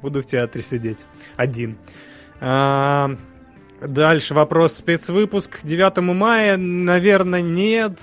[0.00, 0.98] Буду в театре сидеть.
[1.36, 1.78] Один.
[2.40, 3.16] А,
[3.80, 6.56] дальше вопрос спецвыпуск 9 мая.
[6.56, 8.00] Наверное, нет.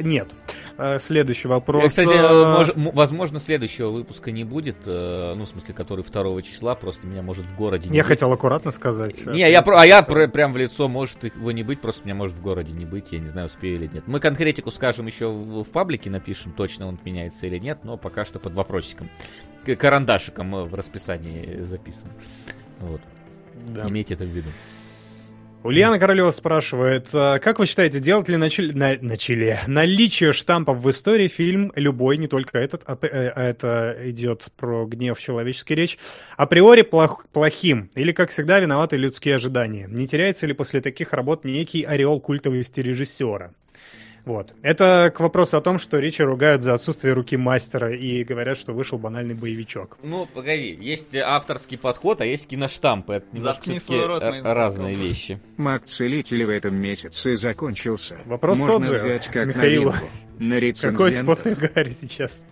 [0.00, 0.32] Нет.
[0.78, 1.82] Э, следующий вопрос.
[1.82, 6.42] Я, кстати, э, мож, возможно, следующего выпуска не будет, э, ну, в смысле, который 2
[6.42, 8.08] числа, просто меня может в городе не Я быть.
[8.08, 9.24] хотел аккуратно сказать.
[9.26, 12.36] Не, я, а я про, прям в лицо, может его не быть, просто меня может
[12.36, 14.04] в городе не быть, я не знаю, успею или нет.
[14.06, 18.24] Мы конкретику скажем еще в, в паблике, напишем, точно он отменяется или нет, но пока
[18.24, 19.08] что под вопросиком.
[19.78, 22.10] Карандашиком в расписании записан.
[22.80, 23.00] Вот.
[23.68, 23.88] Да.
[23.88, 24.50] Имейте это в виду.
[25.62, 29.16] Ульяна Королева спрашивает, «А как вы считаете, делать ли на, на, на
[29.66, 34.86] наличие штампов в истории фильм любой, не только этот, а, э, а это идет про
[34.86, 35.98] гнев человеческий речь,
[36.36, 39.88] априори плох, плохим, или, как всегда, виноваты людские ожидания?
[39.88, 43.52] Не теряется ли после таких работ некий ореол культовости режиссера?
[44.26, 44.54] Вот.
[44.62, 48.72] Это к вопросу о том, что Ричи ругают за отсутствие руки мастера и говорят, что
[48.72, 49.98] вышел банальный боевичок.
[50.02, 53.08] Ну, погоди, есть авторский подход, а есть киноштамп.
[53.10, 53.70] Это немножко
[54.08, 55.40] рот, разные вещи.
[55.56, 58.18] Маг Целитель в этом месяце закончился.
[58.26, 59.94] Вопрос Можно тот же, взять как Михаил.
[60.40, 62.44] На Какой спотный Гарри сейчас?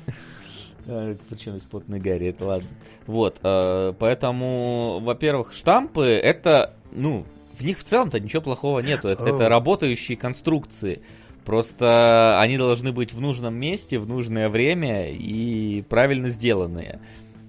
[0.86, 2.68] А, Причем спотный Гарри, это ладно.
[3.06, 7.26] Вот, э, поэтому, во-первых, штампы это, ну,
[7.58, 9.08] в них в целом-то ничего плохого нету.
[9.08, 11.02] Это, это работающие конструкции.
[11.44, 17.00] Просто они должны быть в нужном месте, в нужное время и правильно сделанные.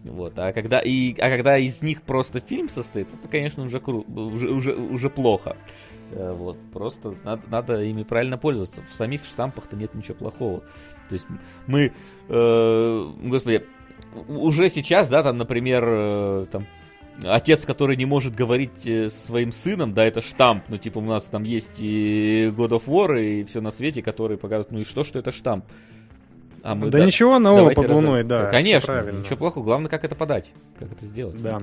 [0.04, 0.38] Вот.
[0.38, 4.50] А когда, и, а когда из них просто фильм состоит, это, конечно, уже, кру, уже,
[4.50, 5.58] уже, уже плохо.
[6.12, 6.58] Э, вот.
[6.74, 8.84] Просто надо, надо ими правильно пользоваться.
[8.90, 10.60] В самих штампах-то нет ничего плохого.
[11.10, 11.26] То есть
[11.66, 11.92] мы,
[12.30, 13.66] э, господи,
[14.28, 16.68] уже сейчас, да, там, например, э, там,
[17.24, 20.64] отец, который не может говорить э, со своим сыном, да, это штамп.
[20.68, 24.38] Ну, типа, у нас там есть и God of War, и все на свете, которые
[24.38, 25.66] показывают, ну и что, что это штамп?
[26.64, 28.28] А мы, да, да ничего нового под луной, раз...
[28.28, 28.46] да.
[28.48, 29.64] Конечно, ничего плохого.
[29.64, 31.42] Главное, как это подать, как это сделать.
[31.42, 31.62] Да.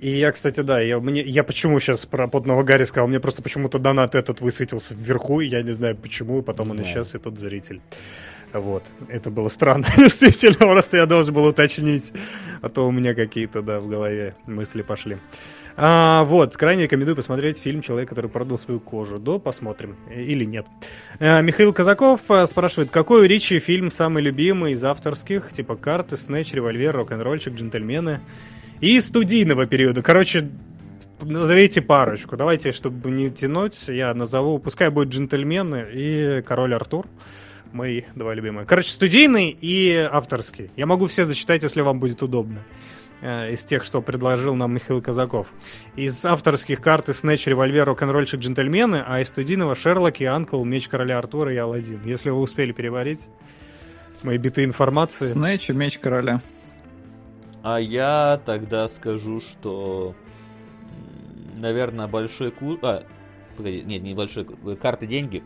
[0.00, 3.42] И я, кстати, да, я, мне, я почему сейчас про подного Гарри сказал, мне просто
[3.42, 6.90] почему-то донат этот высветился вверху, и я не знаю почему, и потом не он знаю.
[6.90, 7.80] исчез, и тут зритель.
[8.52, 8.82] Вот.
[9.08, 12.12] Это было странно, действительно, просто я должен был уточнить,
[12.62, 15.18] а то у меня какие-то, да, в голове мысли пошли.
[15.80, 19.20] А, вот, крайне рекомендую посмотреть фильм «Человек, который продал свою кожу».
[19.20, 19.96] До посмотрим.
[20.12, 20.66] Или нет.
[21.20, 26.16] А, Михаил Казаков а, спрашивает, какой у Ричи фильм самый любимый из авторских, типа «Карты»,
[26.16, 28.18] «Снэч», «Револьвер», «Рок-н-ролльчик», «Джентльмены»
[28.80, 30.02] и студийного периода.
[30.02, 30.50] Короче,
[31.20, 32.36] назовите парочку.
[32.36, 37.06] Давайте, чтобы не тянуть, я назову, пускай будет «Джентльмены» и «Король Артур»
[37.72, 38.66] мои два любимые.
[38.66, 40.70] Короче, студийный и авторский.
[40.76, 42.64] Я могу все зачитать, если вам будет удобно.
[43.20, 45.48] Э, из тех, что предложил нам Михаил Казаков.
[45.96, 51.18] Из авторских карты Снэч, Револьвер, Рок-н-ролльщик, Джентльмены, а из студийного Шерлок и Анкл, Меч Короля
[51.18, 52.00] Артура и Алладин.
[52.04, 53.28] Если вы успели переварить
[54.22, 55.26] мои биты информации.
[55.26, 56.40] Снэч и Меч Короля.
[57.62, 60.14] А я тогда скажу, что,
[61.56, 62.78] наверное, большой курс...
[62.82, 63.04] А,
[63.56, 64.46] погоди, нет, не большой
[64.80, 65.42] карты деньги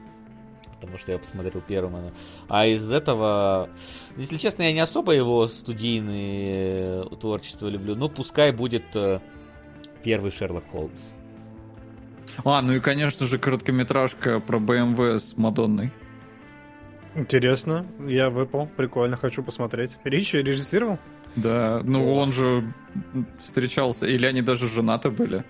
[0.83, 2.13] потому что я посмотрел первым.
[2.49, 3.71] А из этого,
[4.17, 7.95] если честно, я не особо его студийное э, творчество люблю.
[7.95, 9.21] Ну, пускай будет э,
[10.03, 11.01] первый Шерлок Холмс.
[12.45, 15.93] А, ну и, конечно же, короткометражка про BMW с Мадонной.
[17.15, 19.99] Интересно, я выпал, прикольно, хочу посмотреть.
[20.03, 20.99] Ричи режиссировал?
[21.37, 22.73] Да, ну он же
[23.39, 25.45] встречался, или они даже женаты были.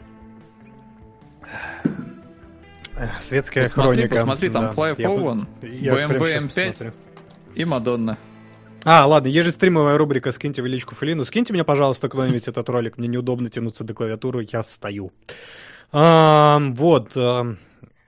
[3.20, 4.16] Светская посмотри, хроника.
[4.16, 4.72] Посмотри, там да.
[4.72, 6.92] Clive Owen, BMW M5
[7.54, 8.18] и Мадонна.
[8.84, 11.24] А, ладно, есть же стримовая рубрика «Скиньте величку Филину».
[11.24, 12.98] Скиньте мне, пожалуйста, кто-нибудь этот ролик.
[12.98, 15.12] Мне неудобно тянуться до клавиатуры, я стою.
[15.92, 17.12] А, вот.
[17.16, 17.54] А,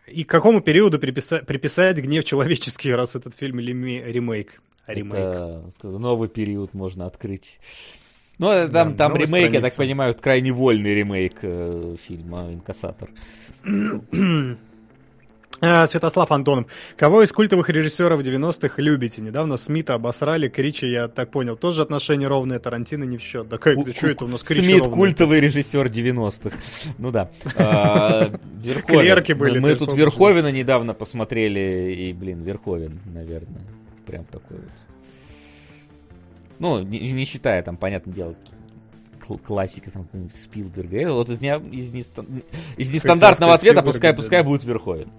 [0.08, 4.60] и к какому периоду приписать, приписать гнев человеческий, раз этот фильм или ремейк?
[4.86, 5.72] ремейк.
[5.78, 7.58] Это новый период можно открыть.
[8.38, 9.54] Ну, э, там, да, там ремейк, страница.
[9.54, 13.10] я так понимаю, крайне вольный ремейк э, фильма «Инкассатор».
[15.74, 16.66] А, Святослав Антонов.
[16.96, 19.22] Кого из культовых режиссеров 90-х любите?
[19.22, 23.48] Недавно Смита обосрали, Кричи, я так понял, тоже отношения ровные, Тарантино не в счет.
[23.48, 24.94] Да как, что это у нас Кричи Смит ровные?
[24.94, 26.56] культовый режиссер 90-х.
[26.98, 27.30] Ну да.
[27.56, 28.30] А,
[28.86, 29.58] Клерки были.
[29.58, 33.62] Мы тут Верховина недавно посмотрели, и, блин, Верховен, наверное.
[34.06, 34.66] Прям такой вот.
[36.58, 38.36] Ну, не считая там, понятное дело,
[39.44, 41.12] классика там, Спилберга.
[41.12, 42.42] Вот из, не, из, нестан...
[42.76, 45.10] из нестандартного ответа пускай, пускай будет Верховен.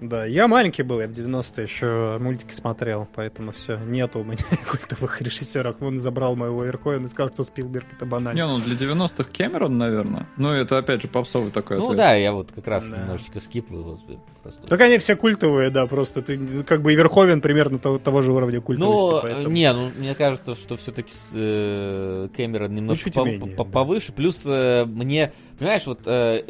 [0.00, 4.38] Да, я маленький был, я в 90-е еще мультики смотрел, поэтому все, нету у меня
[4.70, 5.76] культовых режиссеров.
[5.80, 8.36] Он забрал моего Верховен и сказал, что Спилберг это банально.
[8.38, 10.28] Не, ну для 90-х Кэмерон, наверное.
[10.36, 11.98] Ну, это опять же попсовый такой Ну ответ.
[11.98, 12.98] да, я вот как раз да.
[12.98, 13.82] немножечко скипаю.
[13.82, 14.00] Вот,
[14.42, 14.66] просто.
[14.66, 18.32] Так они все культовые, да, просто ты как бы и Верховен примерно того, того же
[18.32, 19.14] уровня культовости.
[19.14, 19.54] Ну, поэтому...
[19.54, 24.12] не, ну мне кажется, что все-таки э, Кэмерон немножко ну, по менее, по повыше.
[24.12, 26.44] Плюс э, мне, понимаешь, вот э,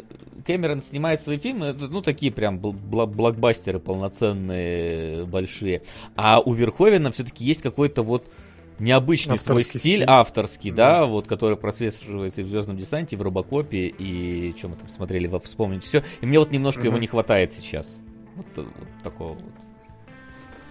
[0.45, 5.81] Кэмерон снимает свои фильмы, ну, такие прям блокбастеры полноценные, большие.
[6.15, 8.31] А у Верховена все-таки есть какой-то вот
[8.79, 10.05] необычный авторский свой стиль, стиль.
[10.07, 10.99] авторский, да.
[10.99, 14.89] да, вот, который прослеживается и в Звездном десанте, и в Робокопе, и что мы там
[14.89, 16.03] смотрели, во вспомните все.
[16.21, 16.87] И мне вот немножко угу.
[16.87, 17.99] его не хватает сейчас.
[18.35, 19.43] Вот, вот такого вот.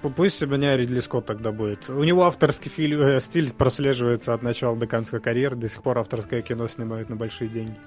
[0.02, 1.88] Пусть у меня Ридли Скотт тогда будет.
[1.90, 5.56] У него авторский фильм, э, стиль прослеживается от начала до конца карьеры.
[5.56, 7.76] До сих пор авторское кино снимают на большие деньги.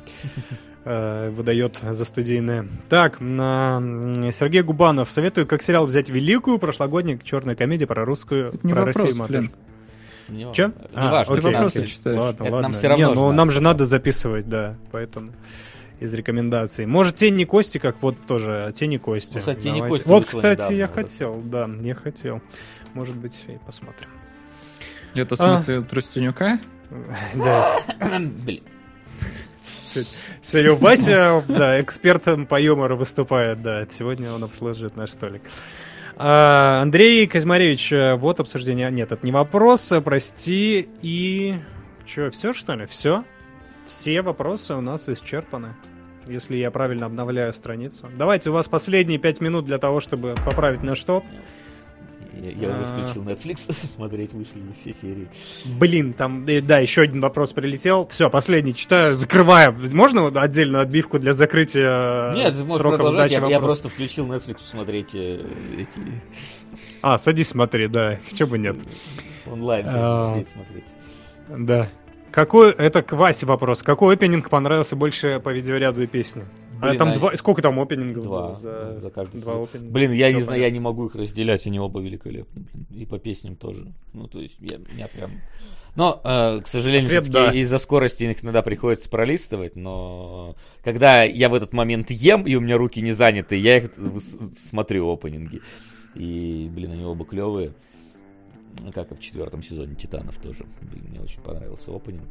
[0.83, 2.65] Э, выдает за студийное.
[2.89, 5.11] Так, Сергей Губанов.
[5.11, 9.55] Советую как сериал взять великую прошлогоднюю черную комедию про русскую, не про вопрос, Россию матушку.
[10.53, 10.67] Че?
[10.67, 12.17] Не а, важно, ты вопросы читаешь.
[12.17, 12.61] Ладно, Это ладно.
[12.61, 15.33] Нам все равно Не, ну нам же надо записывать, да, поэтому.
[16.01, 16.87] Из рекомендаций.
[16.87, 19.37] Может, Тень не Кости, как вот тоже Тень не Кости.
[19.37, 20.95] Ну, хоть Тень не Кости Вот, кстати, недавно, я вот.
[20.95, 22.41] хотел, да, я хотел.
[22.93, 24.09] Может быть, и посмотрим.
[25.13, 25.81] Это в смысле а...
[25.83, 26.59] Тростенюка?
[27.35, 27.79] Да.
[28.43, 28.63] Блин.
[30.41, 33.85] Сегодня Вася, да, экспертом по юмору выступает, да.
[33.89, 35.43] Сегодня он обслуживает наш столик.
[36.17, 38.91] А, Андрей Казмаревич, э, вот обсуждение.
[38.91, 40.89] Нет, это не вопрос, прости.
[41.01, 41.55] И...
[42.05, 42.85] Че, все что ли?
[42.87, 43.23] Все?
[43.85, 45.75] Все вопросы у нас исчерпаны.
[46.27, 48.09] Если я правильно обновляю страницу.
[48.17, 51.23] Давайте у вас последние пять минут для того, чтобы поправить на что.
[52.41, 53.03] Я, я уже а.
[53.03, 55.27] включил Netflix, смотреть вышли все серии.
[55.65, 58.07] Блин, там, э, да, еще один вопрос прилетел.
[58.07, 59.77] Все, последний читаю, закрываем.
[59.93, 64.59] Можно вот отдельную отбивку для закрытия Нет, ты можешь продолжать, я, я просто включил Netflix
[64.59, 65.45] посмотреть э,
[65.77, 66.01] эти...
[67.01, 68.77] А, садись смотри, да, чего бы нет.
[69.45, 70.85] Онлайн а, смотреть.
[71.49, 71.89] Да.
[72.31, 73.83] Какой, это к Васе вопрос.
[73.83, 76.45] Какой опенинг понравился больше по видеоряду и песне?
[76.81, 77.13] А Блин, а там а...
[77.15, 79.91] два, сколько там опенингов два, было за, за каждый два опенинга?
[79.91, 82.65] Блин, я Все не знаю, я не могу их разделять, они оба великолепны.
[82.89, 83.93] И по песням тоже.
[84.13, 85.41] Ну, то есть, я, меня прям...
[85.95, 87.51] Но, э, к сожалению, Ответ, да.
[87.51, 92.61] из-за скорости их иногда приходится пролистывать, но когда я в этот момент ем, и у
[92.61, 93.91] меня руки не заняты, я их
[94.57, 95.61] смотрю опенинги.
[96.15, 97.73] И, блин, они оба клевые.
[98.93, 100.65] Как и в четвертом сезоне Титанов тоже.
[100.81, 102.29] Блин, мне очень понравился опенинг.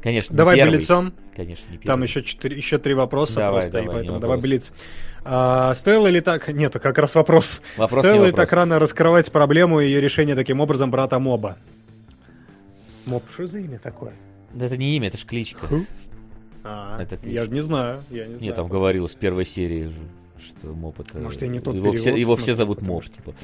[0.00, 0.78] Конечно, Давай первый.
[0.78, 1.12] лицом.
[1.34, 1.86] Конечно, не первый.
[1.86, 4.72] Там еще, четыре, еще три вопроса давай, просто, давай, и поэтому давай блиц.
[5.24, 6.48] А, стоило ли так...
[6.48, 7.60] Нет, как раз вопрос.
[7.76, 11.58] вопрос стоило ли так рано раскрывать проблему и ее решение таким образом брата Моба?
[13.06, 14.12] Моб, что за имя такое?
[14.52, 15.66] Да это не имя, это ж кличка.
[16.64, 17.42] А, это кличка.
[17.42, 18.42] я не знаю, я не знаю.
[18.42, 20.00] Нет, там говорилось в первой серии же,
[20.38, 21.18] что Моб это...
[21.18, 23.34] Может, я не тот его все, его все зовут Моб, типа.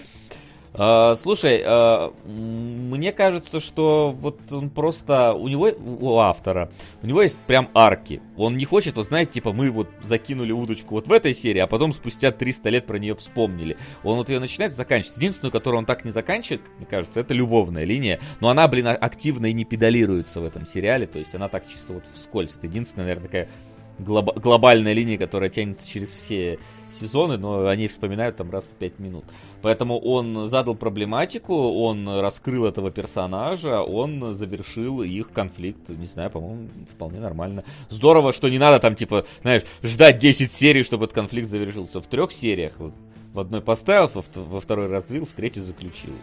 [0.74, 6.68] Uh, слушай, uh, мне кажется, что вот он просто у него у автора
[7.00, 8.20] у него есть прям арки.
[8.36, 11.68] Он не хочет, вот знаете, типа мы вот закинули удочку вот в этой серии, а
[11.68, 13.76] потом спустя 300 лет про нее вспомнили.
[14.02, 15.16] Он вот ее начинает заканчивать.
[15.16, 18.18] Единственную, которую он так не заканчивает, мне кажется, это любовная линия.
[18.40, 21.06] Но она, блин, активно и не педалируется в этом сериале.
[21.06, 22.56] То есть она так чисто вот вскользь.
[22.56, 23.48] Это единственная, наверное, такая
[23.98, 26.58] глоб- глобальная линия, которая тянется через все
[26.90, 29.24] сезоны, но они вспоминают там раз в пять минут.
[29.62, 35.88] Поэтому он задал проблематику, он раскрыл этого персонажа, он завершил их конфликт.
[35.88, 37.64] Не знаю, по-моему, вполне нормально.
[37.88, 42.00] Здорово, что не надо там, типа, знаешь, ждать 10 серий, чтобы этот конфликт завершился.
[42.00, 42.94] В трех сериях вот,
[43.32, 46.14] в одной поставил, во, во второй развил, в третий заключил.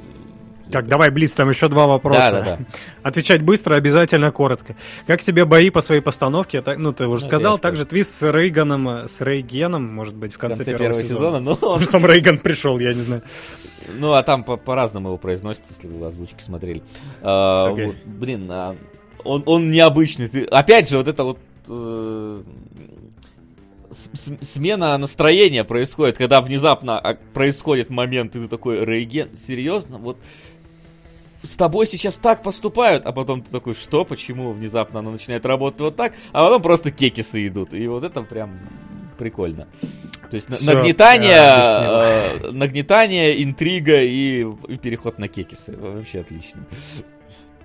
[0.72, 2.32] Так, давай, Блиц, там еще два вопроса.
[2.32, 2.66] Да, да, да.
[3.04, 4.76] Отвечать быстро, обязательно коротко.
[5.08, 6.64] Как тебе бои по своей постановке?
[6.78, 10.64] Ну, ты уже ну, сказал, также твист с Рейганом, с Рейгеном, может быть, в конце,
[10.64, 11.40] в конце первого, первого сезона.
[11.40, 11.84] сезона ну, он...
[11.84, 13.22] там Рейган пришел, я не знаю.
[13.98, 16.84] Ну, а там по- по-разному его произносится, если вы озвучки смотрели.
[17.22, 17.88] А, okay.
[17.88, 18.76] вот, блин, а,
[19.24, 20.28] он, он необычный.
[20.28, 21.40] Ты, опять же, вот это вот...
[21.68, 22.44] Э,
[24.42, 29.98] смена настроения происходит, когда внезапно а, происходит момент, и ты такой, Рейген, серьезно?
[29.98, 30.18] Вот
[31.44, 35.82] с тобой сейчас так поступают, а потом ты такой, что, почему внезапно она начинает работать
[35.82, 37.74] вот так, а потом просто кекисы идут.
[37.74, 38.60] И вот это прям
[39.18, 39.68] прикольно.
[40.30, 45.76] То есть Все, нагнетание, э, нагнетание, интрига и, и переход на кекисы.
[45.76, 46.66] Вообще отлично.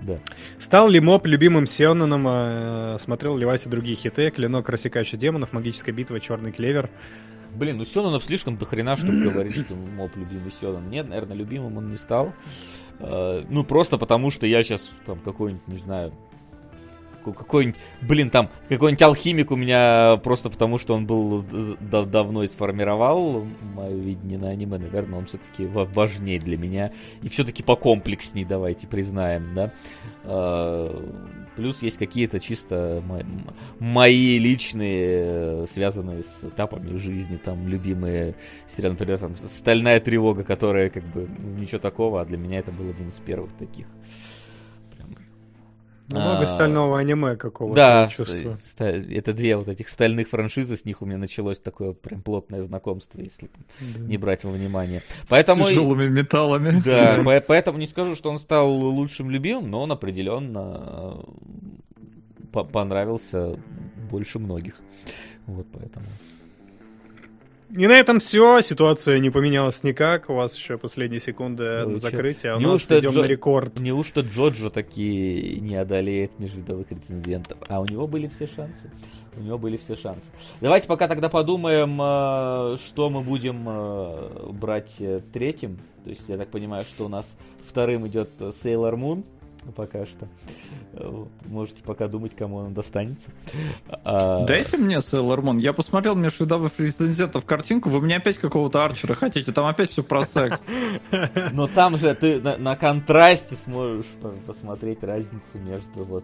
[0.01, 0.19] Да.
[0.59, 2.25] Стал ли Моб любимым Сионаном?
[2.27, 4.29] Э, смотрел ли Вася другие хиты?
[4.29, 6.89] Клинок рассекающий демонов, магическая битва, черный клевер.
[7.55, 10.89] Блин, ну Сёнонов слишком дохрена, чтобы говорить, что Моб любимый Сёнон.
[10.89, 12.33] Нет, наверное, любимым он не стал.
[12.99, 16.13] Э, ну, просто потому, что я сейчас там какой-нибудь, не знаю,
[17.33, 21.43] какой-нибудь, блин, там, какой-нибудь алхимик у меня просто потому, что он был
[21.79, 23.45] дав давно и сформировал
[23.75, 26.91] мое видение на аниме, наверное, он все-таки важнее для меня.
[27.21, 29.73] И все-таки покомплексней, давайте признаем, да.
[31.57, 33.03] Плюс есть какие-то чисто
[33.79, 38.35] мои личные, связанные с этапами жизни, там, любимые
[38.67, 41.27] сериалы, например, там, «Стальная тревога», которая, как бы,
[41.59, 43.87] ничего такого, а для меня это был один из первых таких.
[46.09, 47.75] Много а, стального аниме какого-то.
[47.75, 48.09] Да,
[48.79, 53.19] это две вот этих стальных франшизы, с них у меня началось такое прям плотное знакомство,
[53.19, 53.49] если
[53.81, 53.99] да.
[53.99, 55.03] не брать во внимание.
[55.27, 56.81] Поэтому, с тяжелыми металлами.
[56.83, 61.25] Да, поэтому не скажу, что он стал лучшим любимым, но он определенно
[62.51, 63.59] понравился
[64.09, 64.75] больше многих.
[65.45, 66.05] Вот поэтому.
[67.75, 68.61] И на этом все.
[68.61, 70.29] Ситуация не поменялась никак.
[70.29, 72.53] У вас еще последние секунды ну, закрытия.
[72.53, 73.21] А у нас идем Джо...
[73.21, 73.79] на рекорд.
[73.79, 77.57] Неужто Джоджо таки не одолеет межвидовых рецензентов?
[77.67, 78.89] А у него были все шансы.
[79.35, 80.25] У него были все шансы.
[80.61, 85.77] Давайте пока тогда подумаем, э, что мы будем э, брать э, третьим.
[86.03, 87.27] То есть я так понимаю, что у нас
[87.67, 89.25] вторым идет Sailor Moon.
[89.67, 91.27] Конечно, пока что.
[91.45, 93.31] Можете пока думать, кому он достанется.
[94.03, 94.45] А...
[94.45, 95.59] Дайте мне Sailor Moon.
[95.59, 100.23] Я посмотрел межвидовых рецензентов картинку, вы мне опять какого-то Арчера хотите, там опять все про
[100.23, 100.61] секс.
[101.51, 104.07] Но там же ты на, на контрасте сможешь
[104.45, 106.23] посмотреть разницу между вот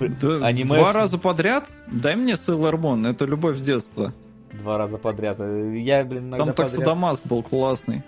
[0.00, 0.76] да, аниме...
[0.76, 1.68] Два раза подряд?
[1.86, 4.12] Дай мне Sailor Moon, это любовь с детства.
[4.52, 5.38] Два раза подряд.
[5.38, 6.56] Я, блин, иногда Там подряд...
[6.56, 8.02] Таксодамас был классный.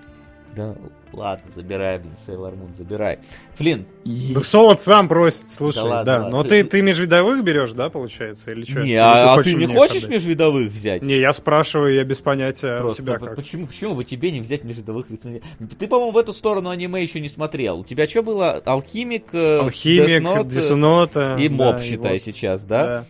[0.59, 0.75] Да,
[1.13, 3.21] ладно, забирай, блин, Сейлор Мун, забирай.
[3.55, 3.87] Флин.
[4.05, 5.85] Да Солод сам просит, слушай, да.
[5.85, 6.19] Ладно, да.
[6.23, 6.31] Ладно.
[6.31, 8.81] Но ты, ты межвидовых берешь, да, получается, или что?
[8.81, 10.11] Не, или а, ты, а ты не хочешь отдать?
[10.11, 11.03] межвидовых взять?
[11.03, 13.37] Не, я спрашиваю, я без понятия Просто, у тебя как.
[13.37, 15.49] Почему, почему бы тебе не взять межвидовых рецензентов?
[15.79, 17.79] Ты, по-моему, в эту сторону аниме еще не смотрел.
[17.79, 18.61] У тебя что было?
[18.65, 21.37] Алхимик, э, Алхимик, Десунота.
[21.39, 22.23] И Моб, да, считай, и вот.
[22.23, 22.83] сейчас, да?
[22.83, 23.07] Да.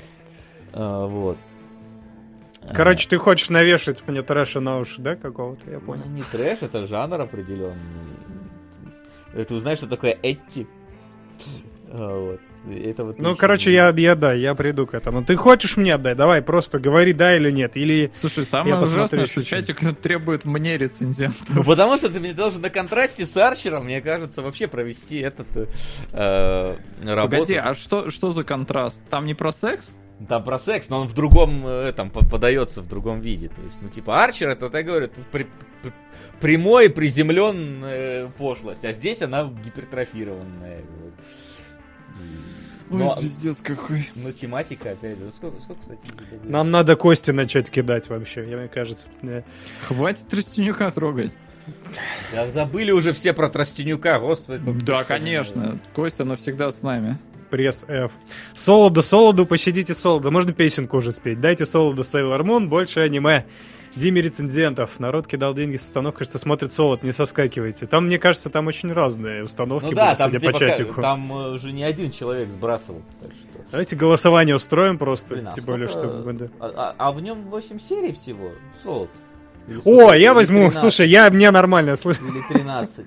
[0.75, 1.39] А, вот.
[2.75, 6.05] Короче, ты хочешь навешать мне трэша на уши, да, какого-то, я понял.
[6.07, 7.77] Ну, не трэш, это жанр определенный.
[9.35, 10.67] Это знаешь, что такое Этти?
[11.91, 12.41] А, вот.
[12.71, 15.25] Это вот ну, короче, я, я, да, я приду к этому.
[15.25, 16.17] Ты хочешь мне отдать?
[16.17, 17.77] Давай, просто говори да или нет.
[17.77, 21.49] Или Слушай, самое ужасное, что чатик требует мне рецензентов.
[21.49, 25.47] Ну, потому что ты мне должен на контрасте с Арчером, мне кажется, вообще провести этот
[26.13, 27.31] э, работу.
[27.31, 29.03] Погоди, а что, что за контраст?
[29.09, 29.97] Там не про секс?
[30.27, 33.49] Там про секс, но он в другом, э, этом, подается в другом виде.
[33.49, 35.47] То есть, ну, типа, Арчер, это, я говорю, тут при,
[35.83, 35.93] при,
[36.41, 40.81] прямой, приземленная э, пошлость, а здесь она гипертрофированная.
[40.81, 41.13] Вот.
[42.91, 44.09] Но, Ой, пиздец какой.
[44.17, 45.31] Ну, тематика, опять же.
[45.37, 46.01] Сколько, сколько, кстати,
[46.45, 49.09] Нам надо кости начать кидать вообще, мне кажется.
[49.87, 51.33] Хватит Тростенюка трогать.
[52.33, 54.65] Да забыли уже все про Тростенюка, господи.
[54.85, 55.79] Да, конечно.
[55.95, 57.19] Костя навсегда с нами
[57.49, 58.13] пресс F.
[58.55, 60.31] Солоду, Солоду, пощадите Солоду.
[60.31, 61.41] Можно песенку уже спеть.
[61.41, 63.45] Дайте Солоду Sailor Moon, больше аниме.
[63.97, 65.01] Диме рецензентов.
[65.01, 67.87] Народ кидал деньги с установкой, что смотрит Солод, не соскакивайте.
[67.87, 71.01] Там, мне кажется, там очень разные установки ну, да, были, там, судя типа, по чатику.
[71.01, 73.03] Там уже не один человек сбрасывал.
[73.21, 73.65] Так что...
[73.71, 75.35] Давайте голосование устроим просто.
[75.35, 76.25] Блин, а тем более, что...
[76.61, 78.53] А, а, а в нем 8 серий всего?
[78.83, 79.11] Солод.
[79.85, 80.81] О, я возьму, 13.
[80.81, 82.21] слушай, я мне нормально слышу.
[82.27, 83.05] Или 13.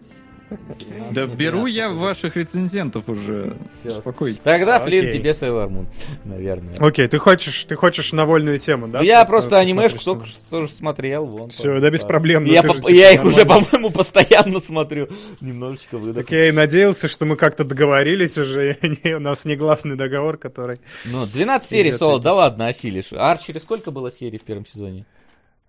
[1.11, 3.57] Да беру я ваших рецензентов уже.
[3.83, 4.39] Успокойтесь.
[4.43, 5.85] Тогда, Флин, тебе Sailor Moon,
[6.23, 6.73] наверное.
[6.79, 9.01] Окей, ты хочешь, ты хочешь на вольную тему, да?
[9.01, 11.25] Я просто анимешку только что смотрел.
[11.25, 12.43] Вон, Все, да без проблем.
[12.43, 15.07] Я типа их уже, по-моему, постоянно смотрю.
[15.39, 16.23] Немножечко выдохнул.
[16.23, 18.77] Так я и надеялся, что мы как-то договорились уже.
[19.03, 20.77] У нас негласный договор, который...
[21.05, 23.13] Ну, 12 серий соло, да ладно, осилишь.
[23.13, 25.05] Арчери сколько было серий в первом сезоне?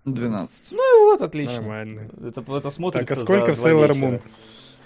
[0.05, 0.73] 12.
[0.73, 1.57] Ну и вот, отлично.
[1.57, 2.11] Нормально.
[2.27, 4.21] Это, это смотрится Так, а сколько в Sailor Moon?
[4.21, 4.23] Sailor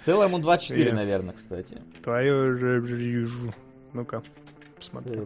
[0.07, 0.95] Moon 24, Я...
[0.95, 1.79] наверное, кстати.
[2.03, 3.55] Твою же вижу.
[3.93, 4.23] Ну-ка,
[4.77, 5.19] посмотри.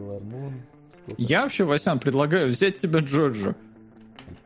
[1.17, 3.55] Я вообще, Васян, предлагаю взять тебе Джоджо.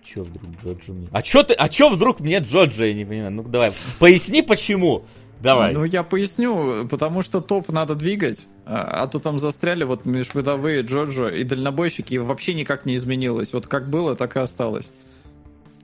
[0.04, 1.08] Чё вдруг Джоджо мне?
[1.12, 3.32] А чё ты, а чё вдруг мне Джоджо, я не понимаю.
[3.32, 5.06] Ну давай, поясни почему.
[5.42, 5.74] Давай.
[5.74, 10.82] Ну, я поясню, потому что топ надо двигать, а, а то там застряли вот межвидовые
[10.82, 13.54] Джоджо и дальнобойщики, и вообще никак не изменилось.
[13.54, 14.90] Вот как было, так и осталось.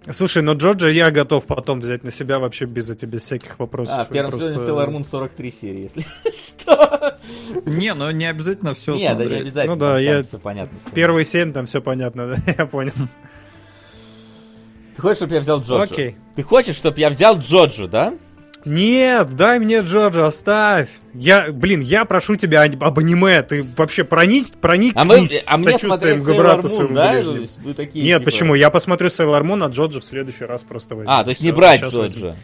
[0.10, 3.96] Слушай, но Джорджа я готов потом взять на себя вообще без этих без всяких вопросов.
[4.00, 4.54] А, в первом просто...
[4.54, 6.06] сезоне Sailor Moon 43 серии, если
[6.48, 7.20] что.
[7.66, 9.76] Не, ну не обязательно все Не, да не обязательно.
[9.76, 10.24] Ну да, я...
[10.24, 10.80] все понятно.
[10.94, 12.94] Первые семь там все понятно, да, я понял.
[14.96, 15.94] Ты хочешь, чтобы я взял Джорджа?
[15.94, 16.18] Окей.
[16.36, 18.14] Ты хочешь, чтобы я взял Джорджа, да?
[18.66, 20.90] Нет, дай мне Джорджа, оставь.
[21.14, 25.72] Я, блин, я прошу тебя об аниме, ты вообще проник, проник а мы, а мне
[25.72, 27.22] сочувствием к брату своему да?
[27.64, 28.32] Вы такие, Нет, типа...
[28.32, 28.56] почему?
[28.56, 31.12] Я посмотрю Sailor Moon, а Джорджа в следующий раз просто возьму.
[31.12, 32.36] А, то есть не брать Джорджа.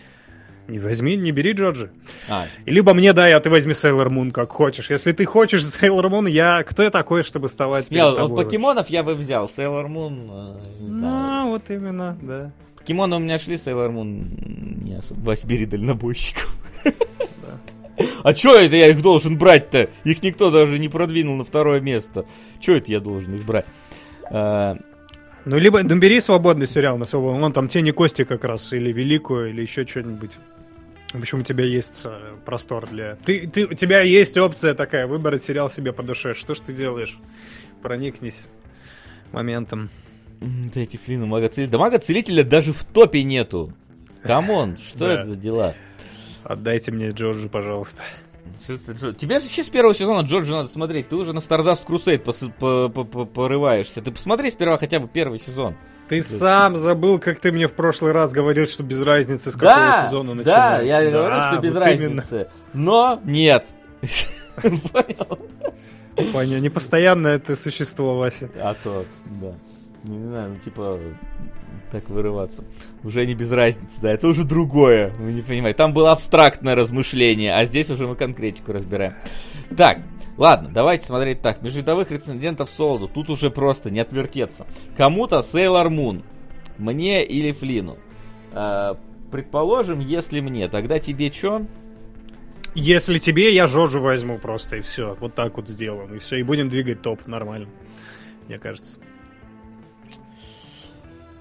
[0.67, 1.91] Не возьми, не бери Джорджи.
[2.27, 2.45] А.
[2.65, 4.89] Либо мне дай, а ты возьми Sailor Moon, как хочешь.
[4.89, 6.63] Если ты хочешь Sailor Moon, я...
[6.63, 8.29] Кто я такой, чтобы вставать перед Нет, тобой?
[8.29, 9.49] Вот покемонов я бы взял.
[9.55, 11.45] Moon, э, знаю.
[11.45, 12.51] Ну, вот именно, да.
[12.87, 15.19] Покемоны у меня шли, Sailor Moon не особо.
[15.19, 16.55] Возьми дальнобойщиков.
[18.23, 19.89] А чё это я их должен брать-то?
[20.05, 22.25] Их никто даже не продвинул на второе место.
[22.61, 23.65] Чё это я должен их брать?
[24.31, 24.77] А...
[25.43, 27.41] Ну, либо ну, бери свободный сериал на свободном.
[27.41, 30.37] Вон там Тени Кости как раз, или Великую, или еще что-нибудь.
[31.11, 33.17] Общем, у тебя есть э, простор для...
[33.25, 36.35] Ты, ты, у тебя есть опция такая, выбрать сериал себе по душе.
[36.35, 37.19] Что ж ты делаешь?
[37.81, 38.47] Проникнись
[39.33, 39.89] моментом.
[40.39, 41.71] Да эти флины мага-целителя.
[41.71, 43.73] Да мага-целителя даже в топе нету.
[44.23, 45.73] Come on, что это за дела?
[46.43, 48.03] Отдайте мне Джорджа, пожалуйста.
[49.17, 51.09] Тебе вообще с первого сезона Джорджа надо смотреть.
[51.09, 54.01] Ты уже на Stardust Crusade порываешься.
[54.01, 55.75] Ты посмотри сперва хотя бы первый сезон.
[56.07, 59.75] Ты сам забыл, как ты мне в прошлый раз говорил, что без разницы, с какого
[59.75, 60.77] да, сезона начинается.
[60.77, 62.35] Да, я да, говорю, что без вот разницы.
[62.35, 62.47] Именно.
[62.73, 63.65] Но нет.
[64.93, 65.39] Понял.
[66.31, 66.59] Понял.
[66.59, 68.49] Не постоянно это существо, Вася.
[68.55, 69.53] А то, да.
[70.03, 70.99] Не знаю, ну типа
[71.91, 72.63] так вырываться.
[73.03, 75.77] Уже не без разницы, да, это уже другое, вы не понимаете.
[75.77, 79.13] Там было абстрактное размышление, а здесь уже мы конкретику разбираем.
[79.75, 79.99] Так,
[80.37, 81.61] ладно, давайте смотреть так.
[81.61, 84.65] Межвидовых рецендентов Солоду, тут уже просто не отвертеться.
[84.95, 86.23] Кому-то Сейлор Мун,
[86.77, 87.97] мне или Флину.
[88.53, 88.95] Э,
[89.31, 91.65] предположим, если мне, тогда тебе что?
[92.75, 95.17] Если тебе, я Жожу возьму просто, и все.
[95.19, 96.37] Вот так вот сделаем, и все.
[96.37, 97.69] И будем двигать топ нормально,
[98.47, 98.99] мне кажется.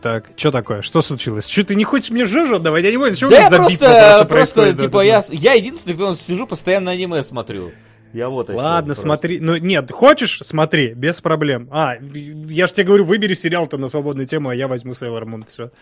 [0.07, 0.83] Так, что такое?
[0.83, 1.49] Что случилось?
[1.49, 3.57] Что ты не хочешь мне Жожу давай Я не понял, что да у нас за
[3.57, 7.73] просто, просто, типа, я, я единственный, кто сижу, постоянно аниме смотрю.
[8.13, 9.41] Я вот Ладно, смотри.
[9.41, 11.69] Ну, нет, хочешь, смотри, без проблем.
[11.73, 15.45] А, я же тебе говорю, выбери сериал-то на свободную тему, а я возьму Sailor Moon,
[15.49, 15.73] все.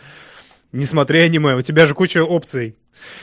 [0.73, 2.77] Не смотри аниме, у тебя же куча опций.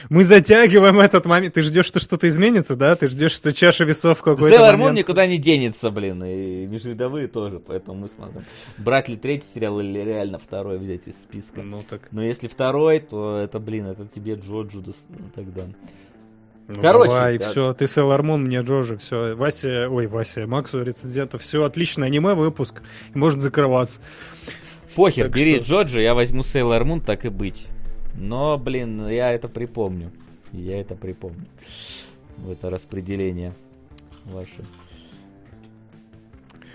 [0.09, 1.53] Мы затягиваем этот момент.
[1.53, 2.95] Ты ждешь, что что-то изменится, да?
[2.95, 6.23] Ты ждешь, что чаша весов в какой-то Sailor Moon никуда не денется, блин.
[6.23, 8.43] И межвидовые тоже, поэтому мы смотрим.
[8.77, 11.61] Брать ли третий сериал или реально второй взять из списка?
[11.61, 12.09] Ну так.
[12.11, 15.63] Но если второй, то это, блин, это тебе Джоджу ну, тогда.
[16.67, 17.49] Ну, Короче, давай, да.
[17.49, 19.35] все, ты Sailor Moon, мне Джоджи, все.
[19.35, 22.81] Вася, ой, Вася, Максу рецензента, все, отлично, аниме выпуск,
[23.13, 23.99] может закрываться.
[24.95, 25.63] Похер, так бери что...
[25.63, 27.67] Джоджи, я возьму Sailor Moon, так и быть.
[28.15, 30.11] Но, блин, я это припомню.
[30.51, 31.45] Я это припомню.
[32.37, 33.53] В это распределение
[34.25, 34.65] ваше.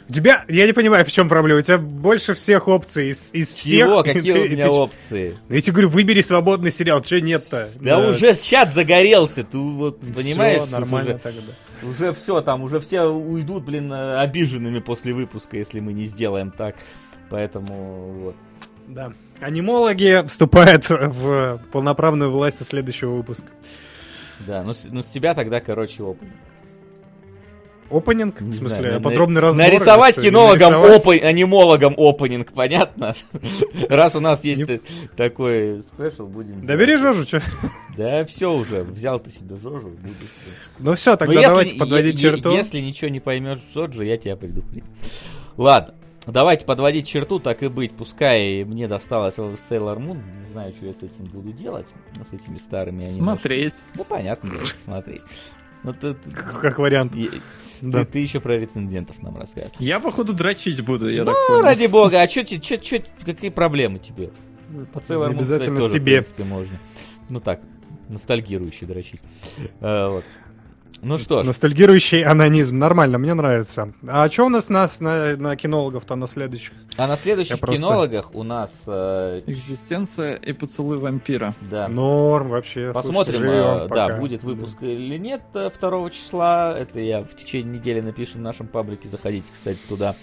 [0.09, 1.59] У тебя, я не понимаю, в чем проблема.
[1.59, 3.89] У тебя больше всех опций из, из всех.
[3.89, 4.03] Чего?
[4.05, 5.36] Какие у меня опции?
[5.49, 7.69] Я тебе говорю, выбери свободный сериал, что нет-то?
[7.81, 10.62] Да, да уже чат загорелся, ты вот понимаешь?
[10.62, 11.53] Все, нормально уже, тогда.
[11.83, 16.77] Уже все, там уже все уйдут, блин, обиженными после выпуска, если мы не сделаем так.
[17.31, 18.37] Поэтому вот.
[18.89, 19.13] Да.
[19.41, 23.49] Анимологи вступают в полноправную власть со следующего выпуска.
[24.47, 26.35] Да, ну, ну с тебя тогда, короче, опенинг.
[27.91, 28.41] Опенинг?
[28.41, 29.67] В смысле, знаю, подробный разбор?
[29.67, 31.03] Нарисовать кинологам, нарисовать...
[31.03, 33.15] Опы, анимологам опенинг, понятно?
[33.89, 34.81] Раз у нас есть не...
[35.17, 36.67] такой спешл, будем...
[36.67, 37.43] Да бери Жожу, что?
[37.97, 40.31] Да все уже, взял ты себе Жожу, будешь...
[40.79, 42.51] Ну все, тогда давайте подводить черту.
[42.51, 44.85] Если ничего не поймешь Джорджа, я тебя предупредил.
[45.57, 45.95] Ладно,
[46.27, 47.93] Давайте подводить черту, так и быть.
[47.93, 50.21] Пускай мне досталось Sailor Moon.
[50.41, 51.87] Не знаю, что я с этим буду делать.
[52.29, 53.17] С этими старыми аниме.
[53.17, 53.75] Смотреть.
[53.95, 55.23] Ну, понятно, да, смотреть.
[55.85, 57.15] Ну, ты, как вариант.
[57.15, 57.31] Я,
[57.81, 58.05] да.
[58.05, 59.73] ты, ты еще про рецензентов нам расскажешь.
[59.79, 61.63] Я, походу, дрочить буду, я ну, так понял.
[61.63, 62.43] ради бога, а что
[63.25, 64.31] какие проблемы тебе?
[64.93, 66.23] По Sailor Moon, Обязательно кстати, тоже, себе.
[66.23, 66.81] В принципе, можно.
[67.29, 67.61] Ну так,
[68.09, 69.21] ностальгирующий дрочить.
[69.81, 70.25] А, вот.
[71.07, 71.47] Ну что ж.
[71.47, 72.78] Ностальгирующий анонизм.
[72.78, 73.93] Нормально, мне нравится.
[74.09, 76.73] А что у нас нас на, на кинологов-то на следующих?
[76.97, 78.39] А на следующих Я кинологах просто...
[78.39, 78.73] у нас...
[78.89, 79.41] Э...
[79.47, 81.55] Экзистенция и поцелуй вампира.
[81.70, 81.86] Да.
[81.86, 82.91] Норм вообще.
[82.93, 84.86] Посмотрим, Слушайте, э, да, будет выпуск да.
[84.89, 86.76] или нет 2 э, числа.
[86.76, 89.09] Это я в течение недели напишу в нашем паблике.
[89.09, 90.17] Заходите, кстати, туда.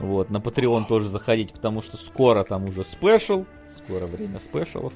[0.00, 3.44] Вот, на Patreon тоже заходите, потому что скоро там уже спешл.
[3.84, 4.94] Скоро время спешалов.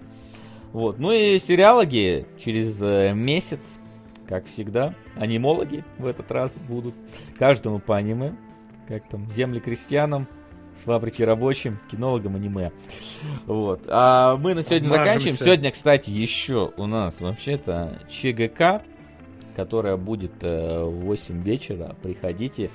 [0.73, 0.99] Вот.
[0.99, 3.79] Ну и сериалоги через э, месяц
[4.29, 4.95] как всегда.
[5.17, 6.95] Анимологи в этот раз будут.
[7.39, 8.35] Каждому по аниме.
[8.87, 10.27] Как там, земли крестьянам,
[10.75, 12.73] с фабрики рабочим, кинологам аниме.
[13.47, 13.83] Вот.
[13.89, 15.07] А мы на сегодня Обмажемся.
[15.07, 15.37] заканчиваем.
[15.37, 18.83] Сегодня, кстати, еще у нас вообще-то ЧГК,
[19.57, 21.97] которая будет э, в 8 вечера.
[22.03, 22.71] Приходите.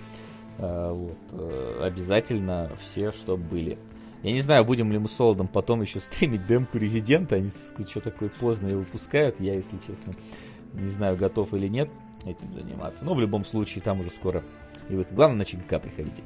[0.59, 3.77] Э, вот, э, обязательно все, что были.
[4.21, 7.35] Я не знаю, будем ли мы с Солодом потом еще стримить демку Резидента.
[7.35, 7.49] Они
[7.89, 9.39] что такое поздно ее выпускают.
[9.39, 10.13] Я, если честно,
[10.73, 11.89] не знаю, готов или нет
[12.25, 13.05] этим заниматься.
[13.05, 14.43] Но в любом случае, там уже скоро
[14.89, 15.13] и выход.
[15.13, 16.23] Главное, на ЧГК приходите.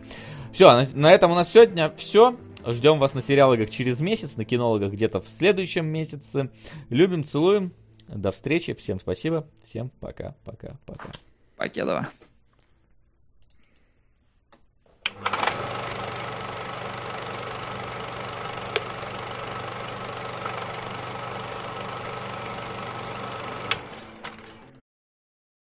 [0.51, 2.37] Все, на, на этом у нас сегодня все.
[2.65, 6.49] Ждем вас на сериалогах через месяц, на кинологах где-то в следующем месяце.
[6.89, 7.73] Любим, целуем.
[8.07, 8.73] До встречи.
[8.73, 9.47] Всем спасибо.
[9.61, 11.09] Всем пока, пока, пока.
[11.57, 12.09] Покедова.